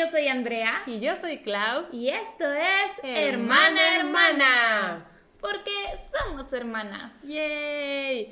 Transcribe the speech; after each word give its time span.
Yo 0.00 0.06
soy 0.06 0.28
Andrea. 0.28 0.82
Y 0.86 0.98
yo 0.98 1.14
soy 1.14 1.42
Clau. 1.42 1.84
Y 1.92 2.08
esto 2.08 2.50
es 2.50 2.92
Hermana 3.02 3.96
Hermana. 3.96 5.06
Porque 5.42 5.70
somos 6.10 6.50
hermanas. 6.54 7.22
¡Yay! 7.24 8.30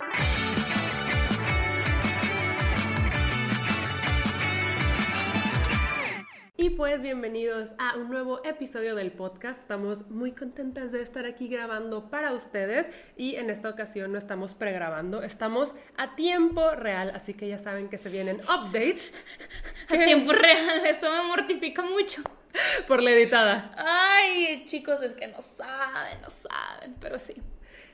Y 6.60 6.70
pues 6.70 7.00
bienvenidos 7.00 7.68
a 7.78 7.96
un 7.96 8.10
nuevo 8.10 8.44
episodio 8.44 8.96
del 8.96 9.12
podcast. 9.12 9.60
Estamos 9.60 10.10
muy 10.10 10.32
contentas 10.32 10.90
de 10.90 11.02
estar 11.02 11.24
aquí 11.24 11.46
grabando 11.46 12.10
para 12.10 12.32
ustedes 12.32 12.90
y 13.16 13.36
en 13.36 13.48
esta 13.48 13.68
ocasión 13.68 14.10
no 14.10 14.18
estamos 14.18 14.56
pregrabando, 14.56 15.22
estamos 15.22 15.72
a 15.96 16.16
tiempo 16.16 16.72
real, 16.72 17.12
así 17.14 17.34
que 17.34 17.46
ya 17.46 17.60
saben 17.60 17.88
que 17.88 17.96
se 17.96 18.10
vienen 18.10 18.40
updates. 18.40 19.14
A 19.88 20.04
tiempo 20.04 20.32
real, 20.32 20.84
esto 20.84 21.08
me 21.12 21.28
mortifica 21.28 21.82
mucho. 21.82 22.22
Por 22.88 23.04
la 23.04 23.12
editada. 23.12 23.70
Ay, 23.76 24.64
chicos, 24.64 25.00
es 25.00 25.12
que 25.12 25.28
no 25.28 25.40
saben, 25.40 26.20
no 26.22 26.28
saben, 26.28 26.96
pero 26.98 27.20
sí. 27.20 27.34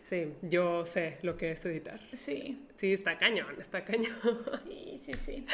Sí, 0.05 0.35
yo 0.43 0.85
sé 0.85 1.17
lo 1.23 1.37
que 1.37 1.53
es 1.53 1.65
editar. 1.65 1.99
Sí. 2.13 2.63
Sí, 2.75 2.93
está 2.93 3.17
cañón, 3.17 3.57
está 3.59 3.85
cañón. 3.85 4.15
Sí, 4.63 4.99
sí, 4.99 5.15
sí. 5.15 5.47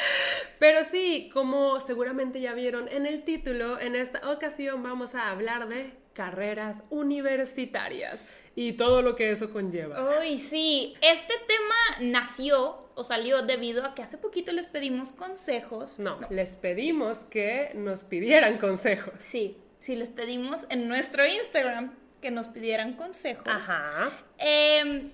Pero 0.59 0.85
sí, 0.85 1.31
como 1.33 1.81
seguramente 1.81 2.41
ya 2.41 2.53
vieron 2.53 2.89
en 2.89 3.07
el 3.07 3.23
título, 3.23 3.81
en 3.81 3.95
esta 3.95 4.29
ocasión 4.31 4.83
vamos 4.83 5.15
a 5.15 5.31
hablar 5.31 5.69
de 5.69 5.93
carreras 6.15 6.83
universitarias 6.91 8.25
y 8.57 8.73
todo 8.73 9.03
lo 9.03 9.15
que 9.15 9.31
eso 9.31 9.51
conlleva. 9.51 10.19
Uy, 10.19 10.37
sí. 10.37 10.95
Este 11.01 11.35
tema 11.47 12.11
nació 12.13 12.89
o 12.97 13.05
salió 13.05 13.43
debido 13.43 13.85
a 13.85 13.95
que 13.95 14.03
hace 14.03 14.19
poquito 14.19 14.53
les 14.53 14.67
pedimos 14.67 15.13
consejos. 15.13 16.01
No, 16.01 16.19
les 16.29 16.57
pedimos 16.57 17.19
que 17.19 17.71
nos 17.75 18.03
pidieran 18.03 18.59
consejos. 18.59 19.15
Sí, 19.19 19.59
sí, 19.79 19.95
les 19.95 20.11
pedimos 20.11 20.63
en 20.71 20.89
nuestro 20.89 21.25
Instagram 21.25 21.95
que 22.21 22.31
nos 22.31 22.49
pidieran 22.49 22.95
consejos. 22.95 23.47
Ajá. 23.47 24.11
Eh, 24.39 25.11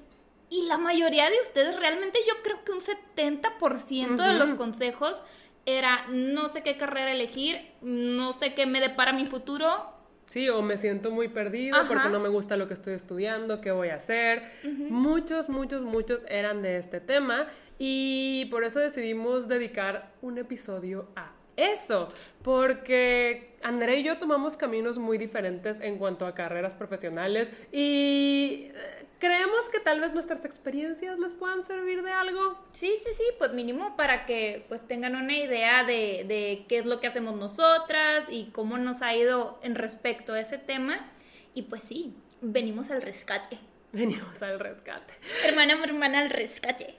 y 0.49 0.67
la 0.67 0.79
mayoría 0.79 1.29
de 1.29 1.37
ustedes, 1.41 1.79
realmente 1.79 2.19
yo 2.27 2.35
creo 2.43 2.65
que 2.65 2.73
un 2.73 2.79
70% 2.79 4.17
de 4.17 4.39
los 4.39 4.55
consejos 4.55 5.23
era 5.65 6.07
no 6.09 6.49
sé 6.49 6.62
qué 6.62 6.77
carrera 6.77 7.12
elegir, 7.12 7.61
no 7.83 8.33
sé 8.33 8.55
qué 8.55 8.67
me 8.67 8.81
depara 8.81 9.12
mi 9.12 9.27
futuro. 9.27 9.93
Sí, 10.27 10.49
o 10.49 10.62
me 10.62 10.77
siento 10.77 11.11
muy 11.11 11.29
perdido 11.29 11.77
Ajá. 11.77 11.89
porque 11.89 12.09
no 12.09 12.21
me 12.21 12.29
gusta 12.29 12.57
lo 12.57 12.69
que 12.69 12.75
estoy 12.75 12.95
estudiando, 12.95 13.61
qué 13.61 13.73
voy 13.73 13.89
a 13.89 13.97
hacer. 13.97 14.45
Muchos, 14.65 15.49
muchos, 15.49 15.83
muchos 15.83 16.25
eran 16.29 16.62
de 16.62 16.79
este 16.79 17.01
tema 17.01 17.49
y 17.79 18.47
por 18.47 18.65
eso 18.65 18.79
decidimos 18.79 19.49
dedicar 19.49 20.12
un 20.23 20.39
episodio 20.39 21.09
a 21.17 21.33
eso, 21.57 22.09
porque 22.43 23.57
Andrea 23.62 23.97
y 23.97 24.03
yo 24.03 24.19
tomamos 24.19 24.57
caminos 24.57 24.99
muy 24.99 25.19
diferentes 25.19 25.81
en 25.81 25.99
cuanto 25.99 26.27
a 26.27 26.35
carreras 26.35 26.75
profesionales 26.75 27.51
y 27.73 28.71
eh, 28.75 29.07
creemos 29.19 29.69
que 29.73 29.81
tal 29.81 30.01
vez 30.01 30.12
nuestras 30.12 30.45
experiencias 30.45 31.19
les 31.19 31.33
puedan 31.33 31.62
servir 31.62 32.03
de 32.03 32.12
algo. 32.12 32.59
Sí, 32.73 32.95
sí, 32.97 33.12
sí, 33.12 33.25
pues 33.39 33.53
mínimo 33.53 33.97
para 33.97 34.27
que 34.27 34.65
pues 34.69 34.87
tengan 34.87 35.17
una 35.17 35.37
idea 35.37 35.84
de, 35.84 36.25
de 36.29 36.65
qué 36.69 36.79
es 36.79 36.87
lo 36.87 37.01
que 37.01 37.07
hacemos 37.07 37.34
nosotras 37.34 38.27
y 38.31 38.51
cómo 38.53 38.79
nos 38.79 39.03
ha 39.03 39.15
ido 39.15 39.59
en 39.62 39.75
respecto 39.75 40.34
a 40.34 40.41
ese 40.41 40.59
tema. 40.59 41.11
Y 41.55 41.62
pues 41.62 41.83
sí, 41.83 42.15
venimos 42.41 42.91
al 42.91 43.03
rescate. 43.03 43.59
Venimos 43.93 44.43
al 44.43 44.61
rescate. 44.61 45.15
Hermana, 45.45 45.83
hermana, 45.83 46.21
al 46.21 46.31
rescate. 46.31 46.95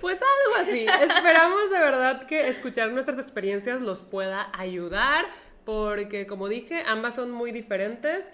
Pues 0.00 0.20
algo 0.20 0.56
así. 0.60 0.86
Esperamos 0.86 1.70
de 1.70 1.78
verdad 1.78 2.26
que 2.26 2.48
escuchar 2.48 2.90
nuestras 2.90 3.18
experiencias 3.18 3.80
los 3.80 4.00
pueda 4.00 4.50
ayudar. 4.52 5.26
Porque 5.64 6.26
como 6.26 6.48
dije, 6.48 6.82
ambas 6.86 7.14
son 7.14 7.30
muy 7.30 7.52
diferentes 7.52 8.24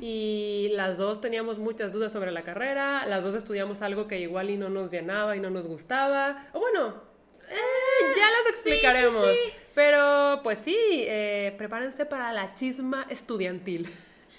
y 0.00 0.68
las 0.72 0.96
dos 0.96 1.20
teníamos 1.20 1.58
muchas 1.58 1.92
dudas 1.92 2.12
sobre 2.12 2.30
la 2.30 2.42
carrera, 2.44 3.04
las 3.04 3.24
dos 3.24 3.34
estudiamos 3.34 3.82
algo 3.82 4.06
que 4.06 4.20
igual 4.20 4.48
y 4.48 4.56
no 4.56 4.70
nos 4.70 4.90
llenaba 4.90 5.36
y 5.36 5.40
no 5.40 5.50
nos 5.50 5.66
gustaba. 5.66 6.46
O 6.52 6.60
bueno, 6.60 7.02
eh, 7.50 8.12
ya 8.16 8.30
las 8.30 8.54
explicaremos. 8.54 9.26
sí. 9.28 9.52
Pero 9.74 10.40
pues 10.42 10.58
sí, 10.60 10.76
eh, 10.78 11.54
prepárense 11.58 12.06
para 12.06 12.32
la 12.32 12.54
chisma 12.54 13.06
estudiantil. 13.10 13.88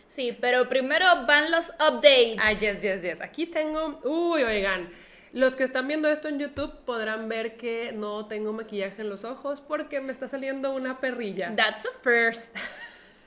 Sí, 0.07 0.35
pero 0.39 0.67
primero 0.69 1.05
van 1.27 1.51
los 1.51 1.69
updates. 1.71 2.38
Ah, 2.39 2.51
yes, 2.51 2.81
yes, 2.81 3.03
yes. 3.03 3.21
Aquí 3.21 3.45
tengo. 3.45 3.99
Uy, 4.03 4.43
oigan. 4.43 4.89
Los 5.31 5.56
que 5.56 5.63
están 5.63 5.88
viendo 5.88 6.09
esto 6.09 6.28
en 6.28 6.40
YouTube 6.40 6.73
podrán 6.85 7.29
ver 7.29 7.56
que 7.56 7.91
no 7.91 8.25
tengo 8.25 8.51
maquillaje 8.51 9.03
en 9.03 9.09
los 9.09 9.23
ojos 9.23 9.62
porque 9.62 10.01
me 10.01 10.12
está 10.12 10.28
saliendo 10.28 10.73
una 10.73 11.00
perrilla. 11.00 11.56
That's 11.56 11.85
a 11.85 11.91
first. 12.01 12.56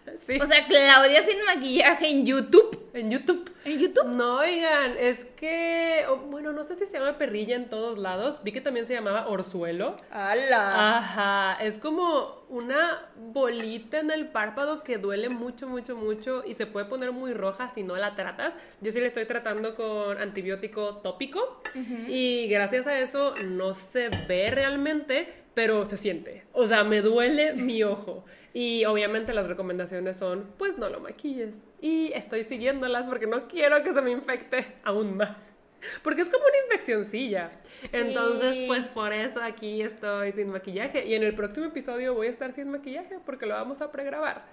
Sí. 0.17 0.39
O 0.41 0.47
sea, 0.47 0.67
Claudia 0.67 1.25
sin 1.25 1.43
maquillaje 1.45 2.11
en 2.11 2.27
YouTube. 2.27 2.91
en 2.93 3.11
YouTube. 3.11 3.51
¿En 3.65 3.79
YouTube? 3.79 4.07
No, 4.07 4.39
oigan, 4.39 4.97
es 4.99 5.25
que. 5.37 6.05
oh, 6.09 6.17
bueno, 6.17 6.53
no 6.53 6.65
sé 6.65 6.75
si 6.75 6.87
se 6.87 6.99
llama 6.99 7.19
perrilla 7.19 7.57
en 7.57 7.69
todos 7.69 7.99
lados. 7.99 8.41
Vi 8.43 8.53
que 8.53 8.61
también 8.61 8.87
se 8.87 8.95
llamaba 8.95 9.29
orzuelo. 9.29 9.97
¡Hala! 10.11 10.99
Ajá, 10.99 11.65
es 11.65 11.79
como 11.79 12.43
una 12.49 13.09
bolita 13.17 14.01
en 14.01 14.11
el 14.11 14.29
párpado 14.29 14.83
que 14.83 14.99
duele 14.99 15.29
mucho, 15.29 15.69
mucho, 15.69 15.97
mucho 15.97 16.43
y 16.47 16.55
se 16.55 16.67
puede 16.67 16.87
poner 16.87 17.13
muy 17.13 17.33
roja 17.33 17.71
si 17.71 17.83
no 17.83 17.97
la 17.97 18.15
tratas. 18.15 18.55
Yo 18.81 18.93
sí 18.93 19.01
la 19.01 19.07
estoy 19.07 19.25
tratando 19.25 19.75
con 19.75 20.19
antibiótico 20.19 20.97
tópico 20.99 21.63
y 22.09 22.49
gracias 22.49 22.87
a 22.87 22.99
eso 22.99 23.35
no 23.45 23.73
se 23.75 24.11
ve 24.29 24.51
realmente, 24.51 25.33
pero 25.55 25.87
se 25.87 25.97
siente. 25.97 26.45
O 26.53 26.67
sea, 26.67 26.85
me 26.85 27.01
duele 27.01 27.55
mi 27.55 27.83
ojo. 27.85 28.25
Y 28.55 28.85
obviamente 28.85 29.33
las 29.33 29.47
recomendaciones 29.49 30.17
son, 30.17 30.53
pues 30.59 30.77
no 30.79 30.89
lo 30.89 31.01
maquilles. 31.01 31.65
Y 31.81 32.13
estoy 32.13 32.45
siguiéndolas 32.45 33.07
porque 33.07 33.27
no 33.27 33.49
quiero 33.49 33.83
que 33.83 33.95
se 33.95 34.03
me 34.03 34.11
infecte 34.11 34.67
aún 34.85 35.17
más. 35.17 35.55
Porque 36.03 36.23
es 36.23 36.29
como 36.29 36.45
una 36.45 36.59
infeccioncilla. 36.67 37.51
Entonces, 37.93 38.61
pues 38.67 38.89
por 38.89 39.13
eso 39.13 39.43
aquí 39.43 39.83
estoy 39.83 40.33
sin 40.33 40.51
maquillaje. 40.51 41.07
Y 41.07 41.15
en 41.15 41.23
el 41.23 41.35
próximo 41.35 41.67
episodio 41.67 42.15
voy 42.15 42.29
a 42.29 42.31
estar 42.31 42.53
sin 42.53 42.71
maquillaje 42.71 43.19
porque 43.25 43.47
lo 43.47 43.55
vamos 43.55 43.81
a 43.81 43.91
pregrabar. 43.91 44.45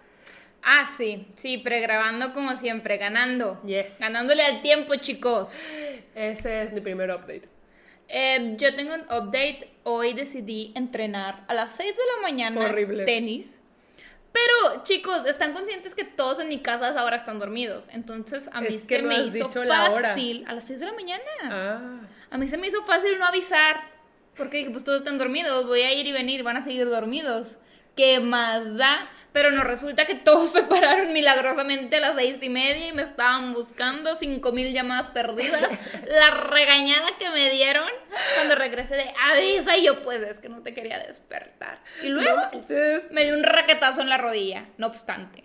Ah, 0.64 0.90
sí, 0.98 1.28
sí, 1.36 1.58
pregrabando 1.58 2.34
como 2.34 2.58
siempre, 2.58 2.98
ganando. 2.98 3.62
Yes. 3.64 4.00
Ganándole 4.00 4.44
al 4.44 4.62
tiempo, 4.62 4.96
chicos. 4.96 5.76
Ese 6.16 6.64
es 6.64 6.74
mi 6.74 6.82
primer 6.82 7.12
update. 7.12 7.44
Eh, 8.08 8.56
yo 8.58 8.76
tengo 8.76 8.94
un 8.96 9.02
update. 9.04 9.70
Hoy 9.84 10.14
decidí 10.14 10.74
entrenar 10.76 11.46
a 11.48 11.54
las 11.54 11.76
6 11.76 11.92
de 11.96 12.02
la 12.16 12.22
mañana. 12.22 12.62
Horrible. 12.62 13.06
Tenis. 13.06 13.59
Pero, 14.32 14.84
chicos, 14.84 15.26
están 15.26 15.54
conscientes 15.54 15.96
que 15.96 16.04
todos 16.04 16.40
en 16.40 16.50
mi 16.50 16.60
casa 16.60 16.90
ahora 17.00 17.16
están 17.16 17.40
dormidos. 17.40 17.86
Entonces, 17.92 18.50
a 18.54 18.62
mí 18.62 18.68
Es 18.68 18.84
se 18.84 19.02
no 19.02 19.08
me 19.08 19.20
hizo 19.22 19.64
la 19.64 19.92
fácil. 19.92 20.46
A 20.48 20.54
las 20.54 20.66
6 20.66 20.80
de 20.80 20.86
la 20.86 20.94
mañana. 20.94 21.24
Ah. 21.44 22.00
A 22.30 22.38
mí 22.38 22.48
se 22.48 22.58
me 22.58 22.68
hizo 22.68 22.84
fácil 22.84 23.18
no 23.18 23.26
avisar. 23.26 23.78
Porque 24.36 24.58
dije, 24.58 24.70
pues 24.70 24.84
todos 24.84 25.00
están 25.00 25.18
dormidos, 25.18 25.68
voy 25.68 25.82
a 25.82 25.92
ir 25.92 26.08
y 26.08 26.12
venir, 26.12 26.44
van 26.44 26.58
a 26.58 26.64
seguir 26.64 26.90
dormidos. 26.90 27.58
¿Qué 28.00 28.22
más 28.22 28.78
da? 28.78 29.10
Pero 29.34 29.52
no 29.52 29.62
resulta 29.66 30.06
que 30.06 30.16
todos 30.16 30.54
se 30.54 30.64
pararon 30.64 31.12
milagrosamente 31.12 31.98
a 31.98 32.00
las 32.00 32.16
seis 32.16 32.38
y 32.42 32.48
media 32.48 32.88
y 32.88 32.94
me 32.94 33.02
estaban 33.02 33.52
buscando, 33.52 34.16
cinco 34.16 34.54
mil 34.54 34.72
llamadas 34.72 35.08
perdidas. 35.08 35.70
La 36.08 36.30
regañada 36.30 37.08
que 37.20 37.30
me 37.30 37.50
dieron 37.52 37.90
cuando 38.36 38.56
regresé 38.56 38.96
de 38.96 39.14
avisa 39.34 39.76
y 39.76 39.84
yo, 39.84 40.02
pues 40.02 40.22
es 40.22 40.40
que 40.40 40.48
no 40.48 40.62
te 40.62 40.74
quería 40.74 40.98
despertar. 41.00 41.80
Y 42.02 42.08
luego 42.08 42.40
No 42.40 42.62
me 43.12 43.26
dio 43.26 43.34
un 43.34 43.44
raquetazo 43.44 44.00
en 44.00 44.08
la 44.08 44.18
rodilla, 44.18 44.68
no 44.78 44.88
obstante. 44.88 45.44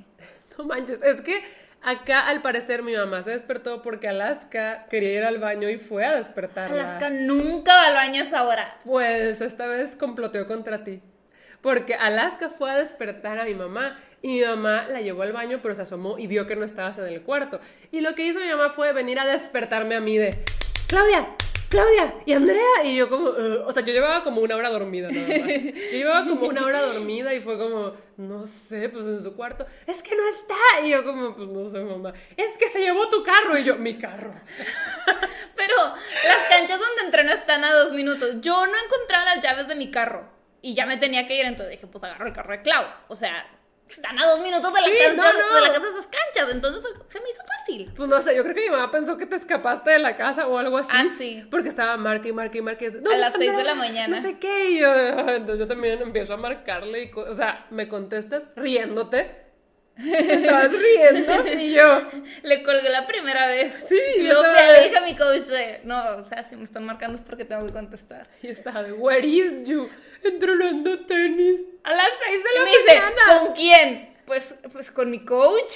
No 0.57 0.63
manches. 0.63 1.03
Es 1.03 1.23
que 1.23 1.43
acá 1.83 2.29
al 2.29 2.41
parecer 2.41 2.85
mi 2.85 2.95
mamá 2.95 3.25
se 3.25 3.31
despertó 3.31 3.83
porque 3.83 4.07
Alaska 4.07 4.87
quería 4.89 5.13
ir 5.13 5.25
al 5.25 5.39
baño 5.39 5.69
y 5.69 5.79
fue 5.79 6.05
a 6.05 6.15
despertarla. 6.15 6.81
Alaska 6.81 7.11
nunca 7.11 7.75
va 7.75 7.87
al 7.87 7.95
baño 7.95 8.21
a 8.21 8.25
esa 8.25 8.45
hora. 8.45 8.79
Pues 8.85 9.41
esta 9.41 9.67
vez 9.67 9.97
comploteó 9.97 10.47
contra 10.47 10.85
ti. 10.85 11.03
Porque 11.65 11.95
Alaska 11.95 12.51
fue 12.51 12.71
a 12.71 12.77
despertar 12.77 13.39
a 13.39 13.45
mi 13.45 13.55
mamá 13.55 13.99
y 14.21 14.29
mi 14.29 14.45
mamá 14.45 14.87
la 14.87 15.01
llevó 15.01 15.23
al 15.23 15.33
baño, 15.33 15.61
pero 15.63 15.75
se 15.75 15.81
asomó 15.81 16.19
y 16.19 16.27
vio 16.27 16.47
que 16.47 16.57
no 16.57 16.65
estabas 16.67 16.99
en 16.99 17.07
el 17.07 17.23
cuarto. 17.23 17.59
Y 17.91 18.03
lo 18.03 18.15
que 18.15 18.27
hizo 18.27 18.39
mi 18.39 18.49
mamá 18.51 18.69
fue 18.69 18.93
venir 18.93 19.19
a 19.19 19.25
despertarme 19.25 19.95
a 19.95 20.01
mí 20.01 20.19
de, 20.19 20.45
Claudia, 20.89 21.27
Claudia 21.71 22.17
y 22.27 22.35
Andrea. 22.35 22.85
Y 22.85 22.97
yo 22.97 23.09
como, 23.09 23.31
"Uh", 23.31 23.63
o 23.65 23.73
sea, 23.73 23.83
yo 23.83 23.95
llevaba 23.95 24.23
como 24.25 24.43
una 24.43 24.57
hora 24.57 24.69
dormida 24.69 25.09
nada. 25.11 25.27
Yo 25.27 25.73
llevaba 25.91 26.27
como 26.27 26.49
una 26.49 26.67
hora 26.67 26.83
dormida 26.83 27.33
y 27.33 27.41
fue 27.41 27.57
como, 27.57 27.95
no 28.19 28.47
sé, 28.47 28.91
pues 28.91 29.07
en 29.07 29.25
su 29.25 29.35
cuarto. 29.35 29.65
Es 29.87 30.03
que 30.03 30.15
no 30.15 30.23
está. 30.29 30.87
Y 30.87 30.91
yo 30.91 31.03
como, 31.03 31.35
pues 31.35 31.49
no 31.49 31.71
sé, 31.71 31.79
mamá. 31.81 32.13
Es 32.37 32.59
que 32.59 32.69
se 32.69 32.81
llevó 32.81 33.09
tu 33.09 33.23
carro. 33.23 33.57
Y 33.57 33.65
yo, 33.65 33.77
mi 33.77 33.97
carro. 33.97 34.35
Pero 35.57 35.77
las 35.79 36.49
canchas 36.51 36.79
donde 36.79 37.05
entreno 37.07 37.33
están 37.33 37.65
a 37.65 37.73
dos 37.73 37.95
minutos. 37.95 38.43
Yo 38.43 38.67
no 38.67 38.75
encontraba 38.85 39.25
las 39.25 39.43
llaves 39.43 39.67
de 39.67 39.77
mi 39.77 39.91
carro 39.91 40.34
y 40.65 40.75
ya 40.75 40.87
me 40.87 40.97
tenía 40.97 41.27
que 41.27 41.37
ir, 41.39 41.45
entonces 41.47 41.73
dije, 41.73 41.87
pues 41.87 42.03
agarro 42.05 42.27
el 42.27 42.33
carro 42.33 42.53
de 42.53 42.63
Clau. 42.63 42.85
O 43.09 43.15
sea, 43.15 43.47
están 43.89 44.19
a 44.19 44.27
dos 44.27 44.41
minutos 44.41 44.73
de 44.73 44.81
la, 44.81 44.87
Sí, 44.87 44.93
casa, 44.99 45.15
no, 45.15 45.23
de- 45.39 45.43
no. 45.45 45.55
de 45.57 45.61
la 45.61 45.73
casa 45.75 45.87
esas 45.91 46.07
canchas. 46.07 46.55
Entonces 46.55 46.81
fue- 46.81 46.91
se 47.13 47.21
me 47.21 47.31
hizo 47.31 47.43
fácil. 47.47 47.93
Pues 47.95 48.09
no 48.09 48.21
sé, 48.23 48.35
yo 48.35 48.43
creo 48.43 48.55
que 48.55 48.63
mi 48.63 48.71
mamá 48.71 48.91
pensó 48.91 49.17
que 49.19 49.27
te 49.27 49.37
escapaste 49.37 49.91
de 49.91 49.99
la 49.99 50.17
casa 50.17 50.47
o 50.49 50.57
algo 50.59 50.79
así. 50.79 50.91
Ah, 50.93 51.05
sí. 51.05 51.47
Porque 51.51 51.69
estaba 51.69 51.97
marca 51.99 52.27
y 52.29 52.33
marca 52.33 52.57
y 52.59 52.61
dice, 52.63 52.99
A 52.99 53.01
"¿Dónde 53.03 53.19
las 53.19 53.35
seis 53.35 53.55
de 53.55 53.63
la 53.63 53.75
mañana. 53.75 54.17
No 54.17 54.23
sé 54.23 54.39
qué. 54.39 54.71
Y 54.71 54.79
yo, 54.81 54.89
entonces 55.29 55.59
yo 55.59 55.69
también 55.69 56.01
empiezo 56.01 56.33
a 56.35 56.37
marcarle 56.39 57.05
y, 57.05 57.13
o 57.19 57.35
sea, 57.37 57.67
me 57.71 57.87
contestas 57.89 58.45
riéndote. 58.57 59.43
Estabas 59.97 60.73
riendo 60.73 61.47
y 61.61 61.73
yo, 61.73 62.03
Le 62.43 62.63
colgué 62.65 62.89
la 62.89 63.07
primera 63.07 63.47
vez. 63.47 63.85
Sí, 63.89 63.99
Y 64.17 64.23
luego 64.23 64.45
estaba- 64.45 64.73
le 64.73 64.85
dije 64.85 64.97
a 64.99 65.03
mi 65.03 65.15
coach, 65.15 65.43
de, 65.43 65.81
no, 65.85 66.17
o 66.17 66.25
sea, 66.25 66.43
si 66.43 66.57
me 66.57 66.65
están 66.65 66.85
marcando 66.85 67.15
es 67.15 67.23
porque 67.23 67.45
tengo 67.45 67.65
que 67.67 67.73
contestar. 67.73 68.27
y 68.43 68.49
estaba 68.49 68.83
de, 68.83 68.93
where 68.93 69.25
is 69.27 69.67
you? 69.69 69.89
Entrenando 70.25 71.05
tenis 71.07 71.61
a 71.85 71.93
las 71.95 72.11
6 72.27 72.43
de 72.45 72.51
la 72.59 72.65
me 72.65 72.71
dice, 72.71 73.01
mañana. 73.01 73.23
¿con 73.39 73.53
quién? 73.53 74.17
Pues, 74.27 74.55
pues 74.73 74.91
con 74.91 75.11
mi 75.11 75.25
coach. 75.25 75.75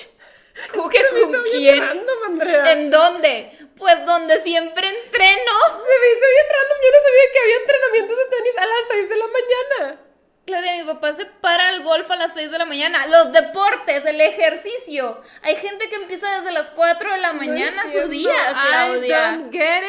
¿Cómo 0.75 0.89
que 0.89 0.99
con 1.31 1.43
quién? 1.45 1.79
random, 1.81 2.25
Andrea. 2.27 2.73
¿En 2.73 2.91
dónde? 2.91 3.53
Pues 3.77 4.05
donde 4.05 4.43
siempre 4.43 4.89
entreno. 4.89 5.53
Se 5.69 6.01
me 6.01 6.09
hizo 6.11 6.27
bien 6.35 6.47
random. 6.51 6.79
Yo 6.83 6.91
no 6.91 7.01
sabía 7.05 7.33
que 7.33 7.39
había 7.39 7.57
entrenamientos 7.59 8.17
de 8.17 8.25
tenis 8.37 8.59
a 8.59 8.67
las 8.67 8.79
6 8.91 9.09
de 9.09 9.17
la 9.17 9.27
mañana. 9.27 10.01
Claudia, 10.47 10.77
mi 10.77 10.85
papá 10.85 11.13
se 11.15 11.27
para 11.27 11.69
el 11.75 11.83
golf 11.83 12.11
a 12.11 12.17
las 12.17 12.33
6 12.33 12.51
de 12.51 12.59
la 12.59 12.65
mañana. 12.65 13.07
Los 13.09 13.33
deportes, 13.33 14.05
el 14.07 14.21
ejercicio. 14.21 15.21
Hay 15.43 15.57
gente 15.57 15.89
que 15.91 15.97
empieza 15.97 16.39
desde 16.39 16.53
las 16.53 16.71
4 16.71 17.13
de 17.13 17.19
la 17.19 17.35
mañana 17.35 17.85
No 17.85 17.93
su 17.93 18.09
día, 18.09 18.33
I 18.33 18.55
Claudia. 18.55 19.33
don't 19.33 19.53
get 19.53 19.83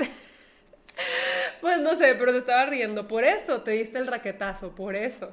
it. 0.00 0.08
Pues 1.60 1.78
no 1.80 1.94
sé, 1.94 2.14
pero 2.16 2.32
te 2.32 2.38
estaba 2.38 2.66
riendo. 2.66 3.06
Por 3.06 3.24
eso 3.24 3.62
te 3.62 3.72
diste 3.72 3.98
el 3.98 4.06
raquetazo, 4.06 4.74
por 4.74 4.96
eso. 4.96 5.30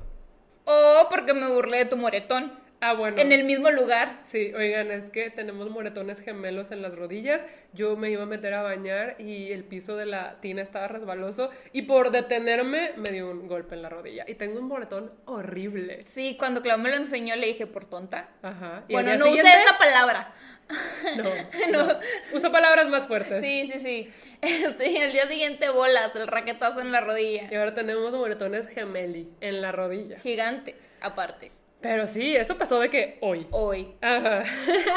O 0.65 1.07
porque 1.09 1.33
me 1.33 1.47
burlé 1.47 1.79
de 1.79 1.85
tu 1.85 1.97
moretón. 1.97 2.58
Ah, 2.81 2.93
bueno. 2.93 3.17
En 3.19 3.31
el 3.33 3.43
mismo 3.43 3.69
lugar. 3.71 4.19
Sí, 4.21 4.53
oigan, 4.55 4.89
es 4.91 5.09
que 5.09 5.29
tenemos 5.29 5.69
moretones 5.69 6.21
gemelos 6.21 6.71
en 6.71 6.81
las 6.81 6.95
rodillas. 6.95 7.45
Yo 7.73 7.97
me 7.97 8.09
iba 8.09 8.23
a 8.23 8.25
meter 8.25 8.53
a 8.53 8.61
bañar 8.61 9.15
y 9.19 9.51
el 9.51 9.65
piso 9.65 9.97
de 9.97 10.05
la 10.05 10.39
tina 10.39 10.61
estaba 10.61 10.87
resbaloso 10.87 11.49
y 11.73 11.81
por 11.83 12.11
detenerme 12.11 12.93
me 12.95 13.09
dio 13.11 13.29
un 13.29 13.47
golpe 13.47 13.75
en 13.75 13.81
la 13.81 13.89
rodilla. 13.89 14.23
Y 14.27 14.35
tengo 14.35 14.59
un 14.59 14.67
moretón 14.67 15.11
horrible. 15.25 16.03
Sí, 16.05 16.35
cuando 16.39 16.61
Clau 16.61 16.77
me 16.79 16.89
lo 16.89 16.95
enseñó 16.95 17.35
le 17.35 17.47
dije, 17.47 17.67
por 17.67 17.83
tonta. 17.85 18.29
Ajá. 18.41 18.83
Y 18.87 18.93
Bueno, 18.93 19.13
no 19.17 19.25
siguiente- 19.25 19.49
usé 19.49 19.61
esa 19.63 19.77
palabra. 19.77 20.31
No, 21.17 21.23
no. 21.87 21.99
Uso 22.33 22.51
palabras 22.51 22.87
más 22.89 23.07
fuertes. 23.07 23.41
Sí, 23.41 23.65
sí, 23.65 23.79
sí. 23.79 24.09
Este, 24.41 24.89
y 24.89 24.95
el 24.97 25.11
día 25.11 25.27
siguiente 25.27 25.69
bolas, 25.69 26.15
el 26.15 26.27
raquetazo 26.27 26.79
en 26.79 26.93
la 26.93 27.01
rodilla. 27.01 27.49
Y 27.51 27.55
ahora 27.55 27.75
tenemos 27.75 28.13
moretones 28.13 28.69
gemeli 28.69 29.27
en 29.41 29.61
la 29.61 29.73
rodilla. 29.73 30.17
Gigantes, 30.19 30.95
aparte. 31.01 31.51
Pero 31.81 32.07
sí, 32.07 32.35
eso 32.35 32.57
pasó 32.57 32.79
de 32.79 32.89
que 32.89 33.17
hoy. 33.21 33.47
Hoy. 33.51 33.95
Ajá. 34.01 34.43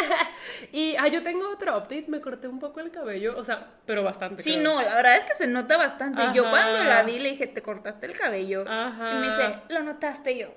y 0.73 0.97
ah, 0.97 1.07
yo 1.07 1.23
tengo 1.23 1.49
otro 1.49 1.77
update, 1.77 2.07
me 2.09 2.21
corté 2.21 2.49
un 2.49 2.59
poco 2.59 2.81
el 2.81 2.91
cabello, 2.91 3.35
o 3.37 3.45
sea, 3.45 3.69
pero 3.87 4.03
bastante. 4.03 4.43
Sí, 4.43 4.57
no, 4.57 4.83
la 4.83 4.97
verdad 4.97 5.17
es 5.17 5.25
que 5.25 5.35
se 5.35 5.47
nota 5.47 5.77
bastante. 5.77 6.23
Yo 6.35 6.51
cuando 6.51 6.83
la 6.83 7.05
vi 7.05 7.21
le 7.21 7.31
dije, 7.31 7.47
te 7.47 7.63
cortaste 7.63 8.07
el 8.07 8.19
cabello. 8.19 8.65
Ajá. 8.69 9.13
Y 9.13 9.15
me 9.19 9.29
dice, 9.29 9.55
lo 9.69 9.83
notaste 9.83 10.37
yo. 10.37 10.49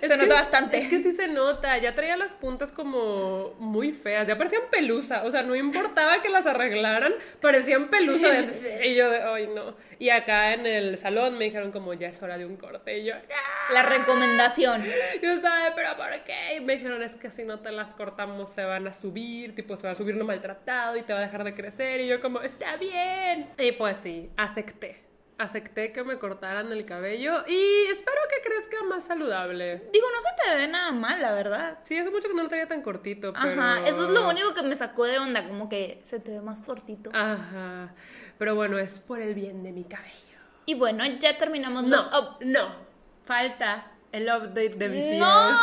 Se 0.00 0.08
que- 0.08 0.16
nota 0.16 0.34
bastante. 0.34 0.78
Es 0.78 0.88
que 0.88 1.02
sí 1.02 1.12
se 1.12 1.28
nota, 1.28 1.76
ya 1.78 1.94
traía 1.94 2.16
las 2.16 2.32
puntas 2.32 2.72
como 2.72 3.54
muy 3.58 3.92
feas, 3.92 4.26
ya 4.26 4.36
parecían 4.38 4.62
pelusa, 4.70 5.24
o 5.24 5.30
sea, 5.30 5.42
no 5.42 5.54
importaba 5.54 6.22
que 6.22 6.28
las 6.28 6.46
arreglaran, 6.46 7.12
parecían 7.40 7.88
pelusa 7.90 8.28
de, 8.30 8.86
y 8.88 8.94
yo 8.94 9.10
de, 9.10 9.22
ay 9.22 9.48
no. 9.54 9.74
Y 9.98 10.10
acá 10.10 10.54
en 10.54 10.66
el 10.66 10.98
salón 10.98 11.38
me 11.38 11.44
dijeron 11.44 11.70
como, 11.72 11.94
ya 11.94 12.08
es 12.08 12.22
hora 12.22 12.38
de 12.38 12.46
un 12.46 12.56
corte, 12.56 12.98
y 12.98 13.04
yo, 13.04 13.14
"Ah". 13.14 13.72
La 13.72 13.82
recomendación. 13.82 14.82
Yo 15.22 15.30
estaba 15.32 15.64
de, 15.64 15.70
pero 15.72 15.96
¿por 15.96 16.10
qué? 16.24 16.56
Y 16.56 16.60
me 16.60 16.76
dijeron, 16.76 17.02
es 17.02 17.14
que 17.16 17.30
si 17.30 17.44
no 17.44 17.60
te 17.60 17.70
las 17.72 17.94
cortamos 17.94 18.50
se 18.52 18.64
van 18.64 18.86
a 18.86 18.92
subir, 18.92 19.54
tipo 19.54 19.76
se 19.76 19.86
va 19.86 19.92
a 19.92 19.94
subir 19.94 20.14
lo 20.16 20.24
maltratado 20.24 20.96
y 20.96 21.02
te 21.02 21.12
va 21.12 21.20
a 21.20 21.22
dejar 21.22 21.44
de 21.44 21.54
crecer. 21.54 22.00
Y 22.00 22.08
yo 22.08 22.20
como, 22.20 22.40
está 22.40 22.76
bien. 22.76 23.50
Y 23.58 23.72
pues 23.72 23.98
sí, 23.98 24.30
acepté. 24.36 25.02
Acepté 25.38 25.92
que 25.92 26.04
me 26.04 26.18
cortaran 26.18 26.70
el 26.72 26.84
cabello 26.84 27.42
y 27.48 27.86
espero 27.90 28.20
crezca 28.42 28.82
más 28.84 29.04
saludable. 29.04 29.88
Digo, 29.92 30.06
no 30.14 30.20
se 30.20 30.28
te 30.50 30.56
ve 30.56 30.68
nada 30.68 30.92
mal, 30.92 31.20
la 31.20 31.32
verdad. 31.32 31.78
Sí, 31.82 31.98
hace 31.98 32.10
mucho 32.10 32.28
que 32.28 32.34
no 32.34 32.42
lo 32.42 32.48
traía 32.48 32.66
tan 32.66 32.82
cortito, 32.82 33.32
pero... 33.32 33.62
Ajá, 33.62 33.88
eso 33.88 34.04
es 34.04 34.10
lo 34.10 34.28
único 34.28 34.54
que 34.54 34.62
me 34.62 34.76
sacó 34.76 35.04
de 35.04 35.18
onda, 35.18 35.46
como 35.46 35.68
que 35.68 36.00
se 36.04 36.20
te 36.20 36.32
ve 36.32 36.40
más 36.40 36.60
cortito. 36.60 37.10
Ajá. 37.14 37.94
Pero 38.38 38.54
bueno, 38.54 38.78
es 38.78 38.98
por 38.98 39.20
el 39.20 39.34
bien 39.34 39.62
de 39.62 39.72
mi 39.72 39.84
cabello. 39.84 40.12
Y 40.66 40.74
bueno, 40.74 41.04
ya 41.06 41.38
terminamos 41.38 41.84
No, 41.84 41.96
los 41.96 42.10
no. 42.40 42.74
Falta 43.24 43.92
el 44.12 44.24
update 44.24 44.70
de 44.70 44.88
BTS. 44.88 45.18
¡No! 45.18 45.58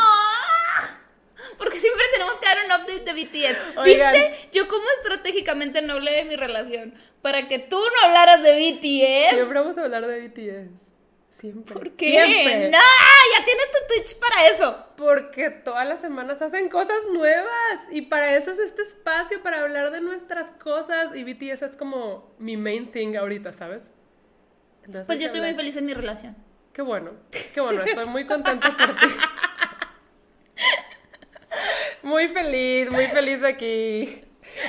Porque 1.57 1.79
siempre 1.79 2.03
tenemos 2.11 2.35
que 2.35 2.45
dar 2.45 2.57
un 2.65 2.71
update 2.71 2.99
de 2.99 3.13
BTS. 3.13 3.77
Oigan. 3.77 4.13
¿Viste? 4.13 4.49
Yo 4.51 4.67
como 4.67 4.83
estratégicamente 5.01 5.81
no 5.81 5.93
hablé 5.93 6.11
de 6.11 6.25
mi 6.25 6.35
relación. 6.35 6.93
Para 7.21 7.47
que 7.47 7.59
tú 7.59 7.77
no 7.77 8.07
hablaras 8.07 8.41
de 8.43 8.55
BTS. 8.55 9.35
Siempre 9.35 9.59
vamos 9.59 9.77
a 9.77 9.83
hablar 9.83 10.07
de 10.07 10.27
BTS. 10.27 10.89
Siempre. 11.39 11.73
¿Por 11.73 11.91
qué? 11.91 12.09
Siempre. 12.09 12.69
¡No! 12.69 12.77
Ya 12.77 13.45
tienes 13.45 13.65
tu 13.71 13.93
Twitch 13.93 14.19
para 14.19 14.47
eso. 14.49 14.85
Porque 14.97 15.49
todas 15.49 15.87
las 15.87 16.01
semanas 16.01 16.41
hacen 16.41 16.67
cosas 16.67 16.97
nuevas 17.13 17.79
y 17.91 18.01
para 18.01 18.35
eso 18.35 18.51
es 18.51 18.59
este 18.59 18.81
espacio, 18.81 19.41
para 19.41 19.61
hablar 19.61 19.91
de 19.91 20.01
nuestras 20.01 20.51
cosas 20.51 21.15
y 21.15 21.23
BTS 21.23 21.61
es 21.61 21.77
como 21.77 22.35
mi 22.39 22.57
main 22.57 22.91
thing 22.91 23.15
ahorita, 23.15 23.53
¿sabes? 23.53 23.89
Entonces 24.83 25.07
Pues 25.07 25.21
yo 25.21 25.27
estoy 25.27 25.39
muy 25.39 25.53
feliz 25.53 25.77
en 25.77 25.85
mi 25.85 25.93
relación. 25.93 26.35
Qué 26.73 26.81
bueno, 26.81 27.11
qué 27.53 27.61
bueno, 27.61 27.83
estoy 27.83 28.05
muy 28.05 28.25
contenta 28.25 28.75
por 28.75 28.95
ti. 28.95 29.07
Muy 32.03 32.27
feliz, 32.29 32.89
muy 32.89 33.05
feliz 33.05 33.43
aquí. 33.43 34.23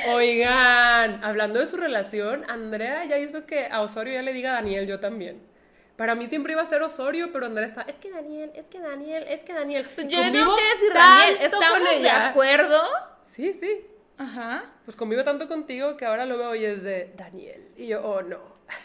Oigan, 0.08 1.24
hablando 1.24 1.58
de 1.58 1.66
su 1.66 1.76
relación, 1.76 2.44
Andrea 2.48 3.04
ya 3.06 3.18
hizo 3.18 3.46
que 3.46 3.66
a 3.66 3.82
Osorio 3.82 4.14
ya 4.14 4.22
le 4.22 4.32
diga 4.32 4.50
a 4.50 4.54
Daniel, 4.54 4.86
yo 4.86 5.00
también. 5.00 5.49
Para 6.00 6.14
mí 6.14 6.26
siempre 6.28 6.54
iba 6.54 6.62
a 6.62 6.64
ser 6.64 6.82
Osorio, 6.82 7.30
pero 7.30 7.44
Andrea 7.44 7.66
está, 7.66 7.82
es 7.82 7.98
que 7.98 8.10
Daniel, 8.10 8.50
es 8.54 8.70
que 8.70 8.80
Daniel, 8.80 9.22
es 9.28 9.44
que 9.44 9.52
Daniel. 9.52 9.86
Pues 9.94 10.08
yo 10.08 10.18
le 10.18 10.30
tengo 10.30 10.56
que 10.56 10.62
decir, 10.62 10.94
Daniel, 10.94 11.36
estamos 11.42 12.02
de 12.02 12.10
acuerdo. 12.10 12.80
Sí, 13.22 13.52
sí. 13.52 13.86
Ajá. 14.16 14.64
Pues 14.86 14.96
convivo 14.96 15.22
tanto 15.24 15.46
contigo 15.46 15.98
que 15.98 16.06
ahora 16.06 16.24
lo 16.24 16.38
veo 16.38 16.54
y 16.54 16.64
es 16.64 16.82
de 16.82 17.12
Daniel. 17.18 17.68
Y 17.76 17.88
yo, 17.88 18.02
oh 18.02 18.22
no. 18.22 18.38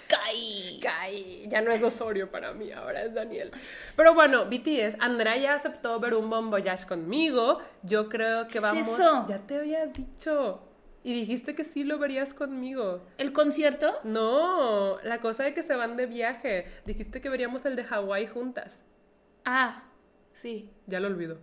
Kai. 0.09 0.77
Kai, 0.81 1.47
ya 1.47 1.61
no 1.61 1.71
es 1.71 1.81
Osorio 1.81 2.29
para 2.29 2.51
mí, 2.51 2.73
ahora 2.73 3.03
es 3.03 3.13
Daniel. 3.13 3.49
Pero 3.95 4.13
bueno, 4.13 4.47
BTS, 4.47 4.97
Andrea 4.99 5.37
ya 5.37 5.53
aceptó 5.53 5.97
ver 6.01 6.15
un 6.15 6.29
Bon 6.29 6.49
Voyage 6.51 6.85
conmigo. 6.85 7.59
Yo 7.83 8.09
creo 8.09 8.45
que 8.47 8.51
¿Qué 8.51 8.57
es 8.57 8.61
vamos. 8.61 8.87
eso? 8.89 9.25
Ya 9.29 9.39
te 9.39 9.55
había 9.55 9.85
dicho. 9.85 10.59
Y 11.05 11.13
dijiste 11.13 11.53
que 11.53 11.63
sí 11.63 11.83
lo 11.83 11.99
verías 11.99 12.33
conmigo. 12.33 13.05
¿El 13.19 13.31
concierto? 13.31 13.93
No, 14.03 14.97
la 15.03 15.21
cosa 15.21 15.43
de 15.43 15.53
que 15.53 15.61
se 15.61 15.75
van 15.75 15.97
de 15.97 16.07
viaje. 16.07 16.65
Dijiste 16.85 17.21
que 17.21 17.29
veríamos 17.29 17.63
el 17.65 17.75
de 17.75 17.83
Hawái 17.83 18.25
juntas. 18.25 18.81
Ah, 19.45 19.83
sí. 20.33 20.71
Ya 20.87 20.99
lo 20.99 21.05
olvido. 21.07 21.37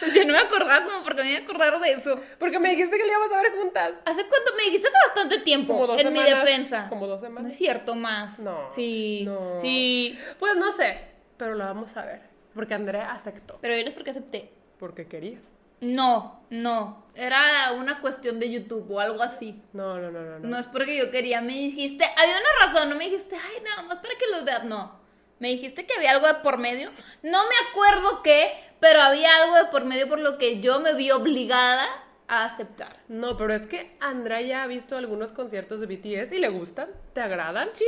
Pues 0.00 0.12
ya 0.14 0.24
no 0.24 0.32
me 0.32 0.40
acordaba 0.40 0.84
como 0.84 1.04
porque 1.04 1.22
me 1.22 1.30
iba 1.30 1.40
a 1.40 1.42
acordar 1.44 1.80
de 1.80 1.92
eso. 1.92 2.20
Porque 2.40 2.58
me 2.58 2.70
dijiste 2.70 2.96
que 2.96 3.04
lo 3.04 3.10
íbamos 3.10 3.30
a 3.30 3.36
ver 3.40 3.52
juntas. 3.52 3.92
¿Hace 4.04 4.26
cuánto? 4.26 4.50
Me 4.56 4.64
dijiste 4.64 4.88
hace 4.88 4.98
bastante 5.06 5.38
tiempo. 5.44 5.72
Como 5.74 5.86
dos 5.86 6.00
en 6.00 6.12
mi 6.12 6.18
semanas. 6.18 6.44
defensa. 6.44 6.86
Como 6.88 7.06
dos 7.06 7.20
No 7.20 7.26
semanas. 7.28 7.52
es 7.52 7.58
cierto, 7.58 7.94
más. 7.94 8.40
No, 8.40 8.70
Sí. 8.72 9.22
no. 9.24 9.56
Sí. 9.60 10.18
Pues 10.40 10.56
no 10.56 10.72
sé, 10.72 10.98
pero 11.36 11.54
lo 11.54 11.64
vamos 11.64 11.96
a 11.96 12.04
ver. 12.04 12.22
Porque 12.54 12.74
Andrea 12.74 13.12
aceptó. 13.12 13.58
Pero 13.60 13.76
diles 13.76 13.94
por 13.94 14.02
qué 14.02 14.10
acepté. 14.10 14.50
Porque 14.80 15.06
querías. 15.06 15.54
No, 15.84 16.44
no. 16.50 17.04
Era 17.14 17.72
una 17.78 18.00
cuestión 18.00 18.40
de 18.40 18.50
YouTube 18.50 18.90
o 18.90 19.00
algo 19.00 19.22
así. 19.22 19.62
No, 19.72 19.98
no, 20.00 20.10
no, 20.10 20.22
no. 20.22 20.38
no. 20.40 20.48
No 20.48 20.58
es 20.58 20.66
porque 20.66 20.96
yo 20.96 21.10
quería. 21.10 21.40
Me 21.40 21.52
dijiste. 21.52 22.04
Había 22.04 22.36
una 22.36 22.66
razón. 22.66 22.90
No 22.90 22.96
me 22.96 23.04
dijiste, 23.04 23.36
ay, 23.36 23.62
nada 23.62 23.82
más 23.82 23.96
para 23.96 24.14
que 24.16 24.26
los 24.32 24.44
veas. 24.44 24.64
No. 24.64 25.04
Me 25.38 25.48
dijiste 25.48 25.86
que 25.86 25.94
había 25.94 26.12
algo 26.12 26.26
de 26.26 26.34
por 26.34 26.58
medio. 26.58 26.90
No 27.22 27.44
me 27.44 27.54
acuerdo 27.70 28.22
qué, 28.22 28.52
pero 28.80 29.02
había 29.02 29.28
algo 29.42 29.56
de 29.56 29.64
por 29.66 29.84
medio 29.84 30.08
por 30.08 30.18
lo 30.18 30.38
que 30.38 30.60
yo 30.60 30.80
me 30.80 30.94
vi 30.94 31.10
obligada 31.10 31.86
a 32.28 32.44
aceptar. 32.44 33.00
No, 33.08 33.36
pero 33.36 33.52
es 33.52 33.66
que 33.66 33.96
Andrea 34.00 34.40
ya 34.40 34.62
ha 34.62 34.66
visto 34.66 34.96
algunos 34.96 35.32
conciertos 35.32 35.80
de 35.80 35.86
BTS 35.86 36.32
y 36.32 36.38
le 36.38 36.48
gustan, 36.48 36.88
te 37.12 37.20
agradan. 37.20 37.68
Sí. 37.74 37.84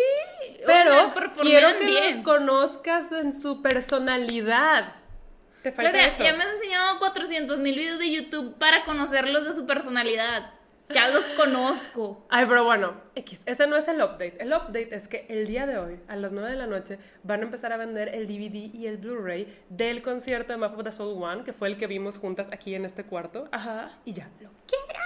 Pero 0.67 1.13
quiero 1.41 1.79
que 1.79 1.87
bien. 1.87 2.17
los 2.17 2.25
conozcas 2.25 3.11
en 3.13 3.41
su 3.41 3.63
personalidad. 3.63 4.95
Te 5.63 5.73
falta 5.73 5.99
eso. 5.99 6.23
ya 6.23 6.35
me 6.35 6.45
has 6.45 6.53
enseñado 6.53 6.86
400 7.37 7.59
mil 7.59 7.77
videos 7.77 7.99
de 7.99 8.11
YouTube 8.11 8.57
para 8.57 8.85
conocerlos 8.85 9.45
de 9.45 9.53
su 9.53 9.67
personalidad. 9.67 10.53
Ya 10.89 11.09
los 11.09 11.27
conozco. 11.33 12.25
Ay, 12.31 12.47
pero 12.49 12.65
bueno, 12.65 12.95
X, 13.15 13.43
ese 13.45 13.67
no 13.67 13.77
es 13.77 13.89
el 13.89 13.97
update. 13.97 14.37
El 14.39 14.55
update 14.55 14.95
es 14.95 15.07
que 15.07 15.27
el 15.29 15.47
día 15.47 15.67
de 15.67 15.77
hoy, 15.77 16.01
a 16.09 16.17
las 16.17 16.33
9 16.33 16.51
de 16.51 16.57
la 16.57 16.67
noche, 16.67 16.99
van 17.25 17.41
a 17.41 17.43
empezar 17.43 17.75
a 17.75 17.77
vender 17.77 18.15
el 18.15 18.27
DVD 18.27 18.75
y 18.75 18.87
el 18.87 18.97
Blu-ray 18.97 19.55
del 19.69 20.01
concierto 20.01 20.55
de 20.55 20.59
Map 20.59 20.79
of 20.79 20.85
the 20.85 20.93
Soul 20.93 21.23
One, 21.23 21.45
que 21.45 21.53
fue 21.53 21.69
el 21.69 21.77
que 21.77 21.87
vimos 21.87 22.17
juntas 22.17 22.49
aquí 22.53 22.75
en 22.75 22.87
este 22.87 23.05
cuarto. 23.05 23.49
Ajá. 23.53 23.91
Y 24.07 24.15
ya, 24.15 24.31
lo 24.41 24.51
quiero. 24.67 25.01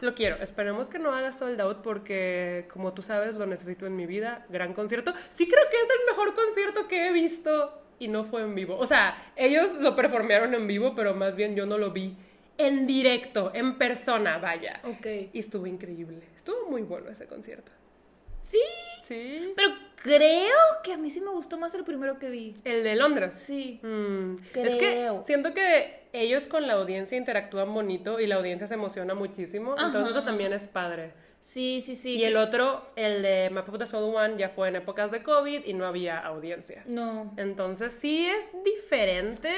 Lo 0.00 0.14
quiero. 0.14 0.36
Esperemos 0.36 0.88
que 0.88 1.00
no 1.00 1.12
haga 1.12 1.32
sold 1.32 1.60
out 1.60 1.78
porque, 1.82 2.68
como 2.72 2.92
tú 2.92 3.02
sabes, 3.02 3.34
lo 3.34 3.46
necesito 3.46 3.86
en 3.86 3.96
mi 3.96 4.06
vida. 4.06 4.46
Gran 4.48 4.74
concierto. 4.74 5.12
Sí 5.30 5.48
creo 5.48 5.64
que 5.70 5.76
es 5.76 5.88
el 5.90 6.06
mejor 6.06 6.34
concierto 6.34 6.86
que 6.86 7.08
he 7.08 7.12
visto 7.12 7.83
y 7.98 8.08
no 8.08 8.24
fue 8.24 8.42
en 8.42 8.54
vivo. 8.54 8.76
O 8.78 8.86
sea, 8.86 9.32
ellos 9.36 9.74
lo 9.74 9.94
performearon 9.94 10.54
en 10.54 10.66
vivo, 10.66 10.94
pero 10.94 11.14
más 11.14 11.34
bien 11.36 11.54
yo 11.56 11.66
no 11.66 11.78
lo 11.78 11.90
vi 11.90 12.16
en 12.58 12.86
directo, 12.86 13.50
en 13.54 13.78
persona, 13.78 14.38
vaya. 14.38 14.74
Ok. 14.84 15.06
Y 15.32 15.38
estuvo 15.40 15.66
increíble. 15.66 16.20
Estuvo 16.36 16.68
muy 16.70 16.82
bueno 16.82 17.10
ese 17.10 17.26
concierto. 17.26 17.72
Sí, 18.40 18.60
Sí. 19.04 19.52
pero 19.56 19.70
creo 19.96 20.54
que 20.82 20.92
a 20.92 20.98
mí 20.98 21.10
sí 21.10 21.20
me 21.20 21.30
gustó 21.30 21.56
más 21.58 21.74
el 21.74 21.82
primero 21.84 22.18
que 22.18 22.28
vi. 22.28 22.54
El 22.64 22.84
de 22.84 22.94
Londres. 22.94 23.34
Sí. 23.36 23.80
Mm, 23.82 24.36
Es 24.54 24.74
que 24.74 24.78
Creo. 24.78 25.24
siento 25.24 25.54
que 25.54 26.04
ellos 26.12 26.46
con 26.46 26.66
la 26.66 26.74
audiencia 26.74 27.16
interactúan 27.16 27.72
bonito 27.72 28.20
y 28.20 28.26
la 28.26 28.36
audiencia 28.36 28.66
se 28.66 28.74
emociona 28.74 29.14
muchísimo. 29.14 29.74
Entonces 29.78 30.10
eso 30.16 30.22
también 30.24 30.52
es 30.52 30.68
padre. 30.68 31.12
Sí, 31.44 31.82
sí, 31.82 31.94
sí. 31.94 32.16
Y 32.16 32.24
el 32.24 32.38
otro, 32.38 32.82
el 32.96 33.20
de 33.20 33.52
of 33.54 33.78
the 33.78 33.86
Soul 33.86 34.16
One, 34.16 34.38
ya 34.38 34.48
fue 34.48 34.68
en 34.68 34.76
épocas 34.76 35.10
de 35.10 35.22
COVID 35.22 35.66
y 35.66 35.74
no 35.74 35.86
había 35.86 36.18
audiencia. 36.18 36.82
No. 36.86 37.34
Entonces 37.36 37.92
sí 37.92 38.24
es 38.24 38.50
diferente, 38.64 39.52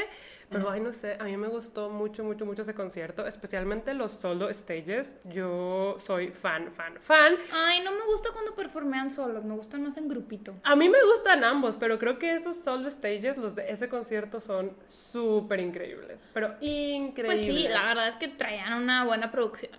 pero 0.50 0.70
ay, 0.70 0.80
no 0.80 0.92
sé, 0.92 1.16
a 1.18 1.24
mí 1.24 1.36
me 1.36 1.48
gustó 1.48 1.90
mucho, 1.90 2.22
mucho, 2.24 2.46
mucho 2.46 2.62
ese 2.62 2.74
concierto, 2.74 3.26
especialmente 3.26 3.94
los 3.94 4.12
solo 4.12 4.52
stages. 4.52 5.16
Yo 5.24 5.96
soy 5.98 6.28
fan, 6.28 6.70
fan, 6.70 6.94
fan. 7.00 7.34
Ay, 7.52 7.80
no 7.82 7.90
me 7.92 8.04
gusta 8.06 8.30
cuando 8.32 8.54
performean 8.54 9.10
solos, 9.10 9.44
me 9.44 9.54
gustan 9.54 9.82
más 9.82 9.96
en 9.96 10.08
grupito. 10.08 10.54
A 10.62 10.76
mí 10.76 10.88
me 10.88 10.98
gustan 11.14 11.42
ambos, 11.44 11.76
pero 11.76 11.98
creo 11.98 12.18
que 12.18 12.34
esos 12.34 12.56
solo 12.56 12.90
stages, 12.90 13.36
los 13.36 13.54
de 13.54 13.70
ese 13.70 13.88
concierto, 13.88 14.40
son 14.40 14.72
súper 14.86 15.60
increíbles. 15.60 16.28
Pero 16.32 16.54
increíbles. 16.60 17.44
Pues 17.46 17.56
sí, 17.56 17.68
la 17.68 17.82
verdad 17.88 18.08
es 18.08 18.16
que 18.16 18.28
traían 18.28 18.82
una 18.82 19.04
buena 19.04 19.30
producción. 19.30 19.72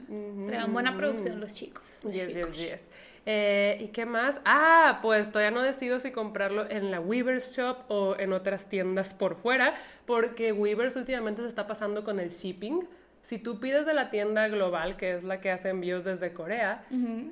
Traían 0.48 0.74
buena 0.74 0.96
producción 0.96 1.40
los 1.40 1.54
chicos. 1.54 2.00
los 2.04 2.14
Yes, 2.14 2.34
chicos. 2.34 2.58
yes, 2.58 2.70
yes. 2.72 2.90
Eh, 3.30 3.78
¿Y 3.82 3.88
qué 3.90 4.06
más? 4.06 4.40
Ah, 4.46 5.00
pues 5.02 5.34
todavía 5.34 5.52
no 5.52 5.62
decido 5.62 6.00
si 6.00 6.12
comprarlo 6.12 6.66
en 6.70 6.92
la 6.92 7.02
Weavers 7.02 7.54
Shop 7.54 7.80
o 7.90 8.16
en 8.18 8.32
otras 8.32 8.70
tiendas 8.70 9.14
por 9.14 9.36
fuera, 9.36 9.74
porque 10.06 10.54
Weavers 10.54 10.96
últimamente 10.96 11.42
se 11.42 11.50
está 11.50 11.68
pasando 11.68 12.06
con 12.06 12.22
el 12.22 12.30
shipping. 12.30 12.88
Si 13.24 13.38
tú 13.38 13.60
pides 13.60 13.86
de 13.86 13.94
la 13.94 14.12
tienda 14.12 14.48
global, 14.48 14.96
que 14.96 15.14
es 15.14 15.26
la 15.26 15.42
que 15.42 15.52
hace 15.52 15.68
envíos 15.68 16.06
desde 16.06 16.32
Corea, 16.32 16.86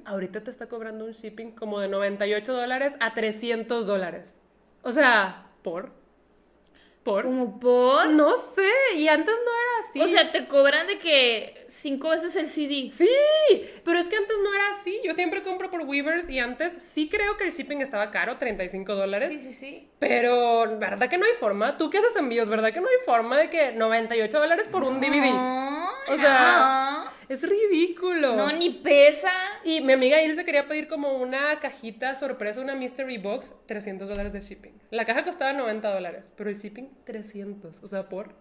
ahorita 0.04 0.44
te 0.44 0.52
está 0.52 0.68
cobrando 0.68 1.06
un 1.06 1.12
shipping 1.12 1.52
como 1.52 1.80
de 1.80 1.88
98 1.88 2.52
dólares 2.52 2.92
a 3.00 3.14
300 3.14 3.88
dólares. 3.88 4.26
O 4.84 4.92
sea, 4.92 5.46
¿por? 5.62 5.94
¿Por? 7.06 7.26
Como 7.26 7.60
por. 7.60 8.08
No 8.08 8.36
sé, 8.36 8.68
y 8.96 9.08
antes 9.08 9.36
no 9.36 9.52
era 9.52 9.88
así. 9.88 10.02
O 10.02 10.08
sea, 10.08 10.32
te 10.32 10.48
cobran 10.48 10.88
de 10.88 10.98
que 10.98 11.64
cinco 11.68 12.10
veces 12.10 12.36
el 12.36 12.48
CD. 12.48 12.90
Sí, 12.92 13.08
pero 13.84 14.00
es 14.00 14.08
que 14.08 14.16
antes 14.16 14.36
no 14.44 14.52
era 14.52 14.70
así. 14.70 15.00
Yo 15.04 15.14
siempre 15.14 15.44
compro 15.44 15.70
por 15.70 15.82
Weavers 15.82 16.28
y 16.32 16.40
antes 16.40 16.82
sí 16.82 17.08
creo 17.08 17.38
que 17.38 17.44
el 17.44 17.52
shipping 17.52 17.82
estaba 17.82 18.10
caro, 18.10 18.40
35 18.40 18.96
dólares. 18.96 19.30
Sí, 19.30 19.40
sí, 19.40 19.54
sí. 19.54 19.88
Pero, 20.00 20.80
¿verdad 20.80 21.08
que 21.08 21.20
no 21.20 21.28
hay 21.28 21.34
forma? 21.40 21.78
¿Tú 21.78 21.92
qué 21.92 22.00
haces 22.00 22.16
envíos? 22.16 22.50
¿Verdad 22.50 22.74
que 22.74 22.82
no 22.82 22.88
hay 22.88 23.06
forma 23.06 23.38
de 23.38 23.52
que 23.52 23.74
98 23.74 24.40
dólares 24.40 24.68
por 24.68 24.84
un 24.84 25.00
DVD? 25.00 25.32
O 26.08 26.16
sea, 26.16 27.06
no. 27.06 27.12
Es 27.28 27.42
ridículo. 27.48 28.36
No, 28.36 28.52
ni 28.52 28.70
pesa. 28.70 29.32
Y 29.64 29.82
mi 29.82 29.94
amiga 29.94 30.22
Ilse 30.22 30.46
quería 30.46 30.68
pedir 30.68 30.88
como 30.88 31.14
una 31.14 31.60
cajita 31.60 32.16
sorpresa, 32.16 32.62
una 32.62 32.76
mystery 32.76 33.18
box, 33.18 33.52
300 33.66 34.08
dólares 34.08 34.34
de 34.34 34.42
shipping. 34.42 34.74
La 34.92 35.06
caja 35.06 35.24
costaba 35.24 35.54
90 35.54 35.94
dólares, 35.94 36.32
pero 36.36 36.50
el 36.50 36.56
shipping 36.56 36.90
300. 37.06 37.84
O 37.84 37.88
sea, 37.88 38.10
por... 38.10 38.36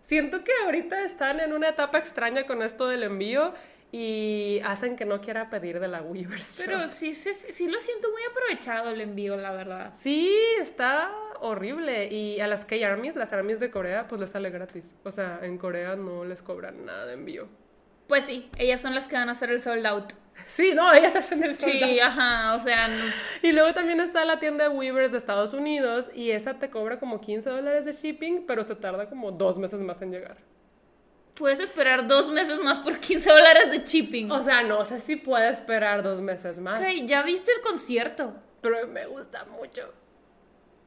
Siento 0.00 0.44
que 0.44 0.52
ahorita 0.64 1.02
están 1.02 1.40
en 1.40 1.52
una 1.52 1.70
etapa 1.70 1.98
extraña 1.98 2.46
con 2.46 2.62
esto 2.62 2.86
del 2.86 3.02
envío 3.02 3.52
y 3.90 4.60
hacen 4.64 4.94
que 4.94 5.04
no 5.04 5.20
quiera 5.20 5.50
pedir 5.50 5.80
de 5.80 5.88
la 5.88 6.00
Weavers. 6.00 6.62
Pero 6.64 6.88
sí, 6.88 7.14
sí 7.14 7.68
lo 7.68 7.80
siento 7.80 8.10
muy 8.12 8.22
aprovechado 8.30 8.90
el 8.90 9.00
envío, 9.00 9.36
la 9.36 9.52
verdad. 9.52 9.92
Sí, 9.94 10.32
está 10.60 11.12
horrible. 11.40 12.06
Y 12.08 12.40
a 12.40 12.46
las 12.46 12.64
K-Armies, 12.64 13.16
las 13.16 13.32
armies 13.32 13.60
de 13.60 13.70
Corea, 13.70 14.06
pues 14.08 14.20
les 14.20 14.30
sale 14.30 14.50
gratis. 14.50 14.94
O 15.04 15.10
sea, 15.10 15.40
en 15.42 15.58
Corea 15.58 15.96
no 15.96 16.24
les 16.24 16.42
cobran 16.42 16.84
nada 16.84 17.06
de 17.06 17.14
envío. 17.14 17.48
Pues 18.08 18.24
sí, 18.24 18.48
ellas 18.56 18.80
son 18.80 18.94
las 18.94 19.08
que 19.08 19.16
van 19.16 19.28
a 19.28 19.32
hacer 19.32 19.50
el 19.50 19.60
sold 19.60 19.84
out. 19.86 20.12
Sí, 20.46 20.72
no, 20.74 20.92
ellas 20.94 21.16
hacen 21.16 21.42
el 21.42 21.54
sold 21.56 21.82
out. 21.82 21.90
Sí, 21.90 21.98
ajá, 21.98 22.54
o 22.54 22.60
sea, 22.60 22.86
no- 22.88 23.04
Y 23.42 23.50
luego 23.52 23.72
también 23.74 23.98
está 24.00 24.24
la 24.24 24.38
tienda 24.38 24.68
de 24.68 24.70
Weavers 24.76 25.10
de 25.12 25.18
Estados 25.18 25.52
Unidos 25.54 26.08
y 26.14 26.30
esa 26.30 26.54
te 26.58 26.70
cobra 26.70 27.00
como 27.00 27.20
15 27.20 27.50
dólares 27.50 27.84
de 27.84 27.92
shipping, 27.92 28.44
pero 28.46 28.62
se 28.62 28.76
tarda 28.76 29.08
como 29.08 29.32
dos 29.32 29.58
meses 29.58 29.80
más 29.80 30.02
en 30.02 30.12
llegar. 30.12 30.36
puedes 31.36 31.60
esperar 31.60 32.06
dos 32.06 32.30
meses 32.30 32.60
más 32.60 32.78
por 32.78 32.98
15 32.98 33.28
dólares 33.30 33.70
de 33.70 33.78
shipping. 33.84 34.30
O 34.30 34.42
sea, 34.42 34.62
no 34.62 34.84
sé 34.84 35.00
si 35.00 35.16
puede 35.16 35.48
esperar 35.50 36.02
dos 36.02 36.20
meses 36.22 36.58
más, 36.60 36.78
Ok, 36.80 36.86
ya 37.06 37.22
viste 37.22 37.50
el 37.52 37.60
concierto. 37.60 38.36
pero 38.62 38.86
me 38.88 39.04
gusta 39.06 39.44
mucho. 39.46 39.92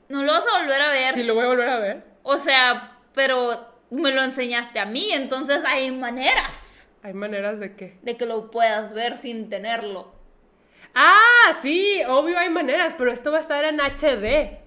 No 0.10 0.24
lo 0.24 0.32
vas 0.34 0.46
a 0.54 0.60
volver 0.60 0.82
a 0.82 0.92
ver. 0.92 1.13
Si 1.13 1.24
lo 1.24 1.36
voy 1.36 1.46
a 1.46 1.48
volver 1.48 1.70
a 1.70 1.80
ver. 1.80 2.04
O 2.24 2.38
sea, 2.38 2.98
pero 3.13 3.74
me 3.89 4.12
lo 4.12 4.24
enseñaste 4.24 4.80
a 4.80 4.86
mí, 4.86 5.10
entonces 5.12 5.62
hay 5.66 5.89
maneras 5.92 6.88
Hay 7.01 7.13
maneras 7.13 7.60
de 7.60 7.75
qué. 7.75 7.98
de 8.01 8.18
que 8.18 8.25
lo 8.25 8.51
puedas 8.51 8.94
ver 8.94 9.18
sin 9.18 9.50
tenerlo. 9.50 10.13
Ah, 10.96 11.54
sí, 11.62 12.01
obvio 12.08 12.38
hay 12.39 12.50
maneras, 12.50 12.94
pero 12.98 13.12
esto 13.12 13.32
va 13.32 13.38
a 13.38 13.42
estar 13.42 13.63
en 13.63 13.80
HD. 13.80 14.58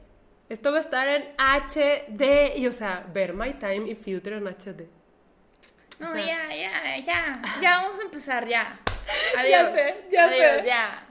Esto 0.49 0.70
va 0.70 0.78
a 0.78 0.80
estar 0.80 1.08
en 1.08 1.28
HD 1.38 2.56
y, 2.56 2.66
o 2.66 2.72
sea, 2.72 3.04
ver 3.12 3.32
My 3.34 3.54
Time 3.54 3.90
y 3.90 3.94
Filter 3.94 4.34
en 4.34 4.46
HD. 4.46 4.88
No, 5.99 6.11
O 6.11 6.12
sea- 6.14 6.25
ya, 6.25 6.54
ya, 6.54 6.96
ya. 6.99 7.42
Ya 7.61 7.70
vamos 7.82 7.99
a 7.99 8.02
empezar, 8.02 8.46
ya. 8.46 8.78
Adiós. 9.38 9.72
sé, 9.75 10.08
ya 10.11 10.25
Adiós, 10.25 10.38
sé. 10.61 10.62
ya. 10.66 11.06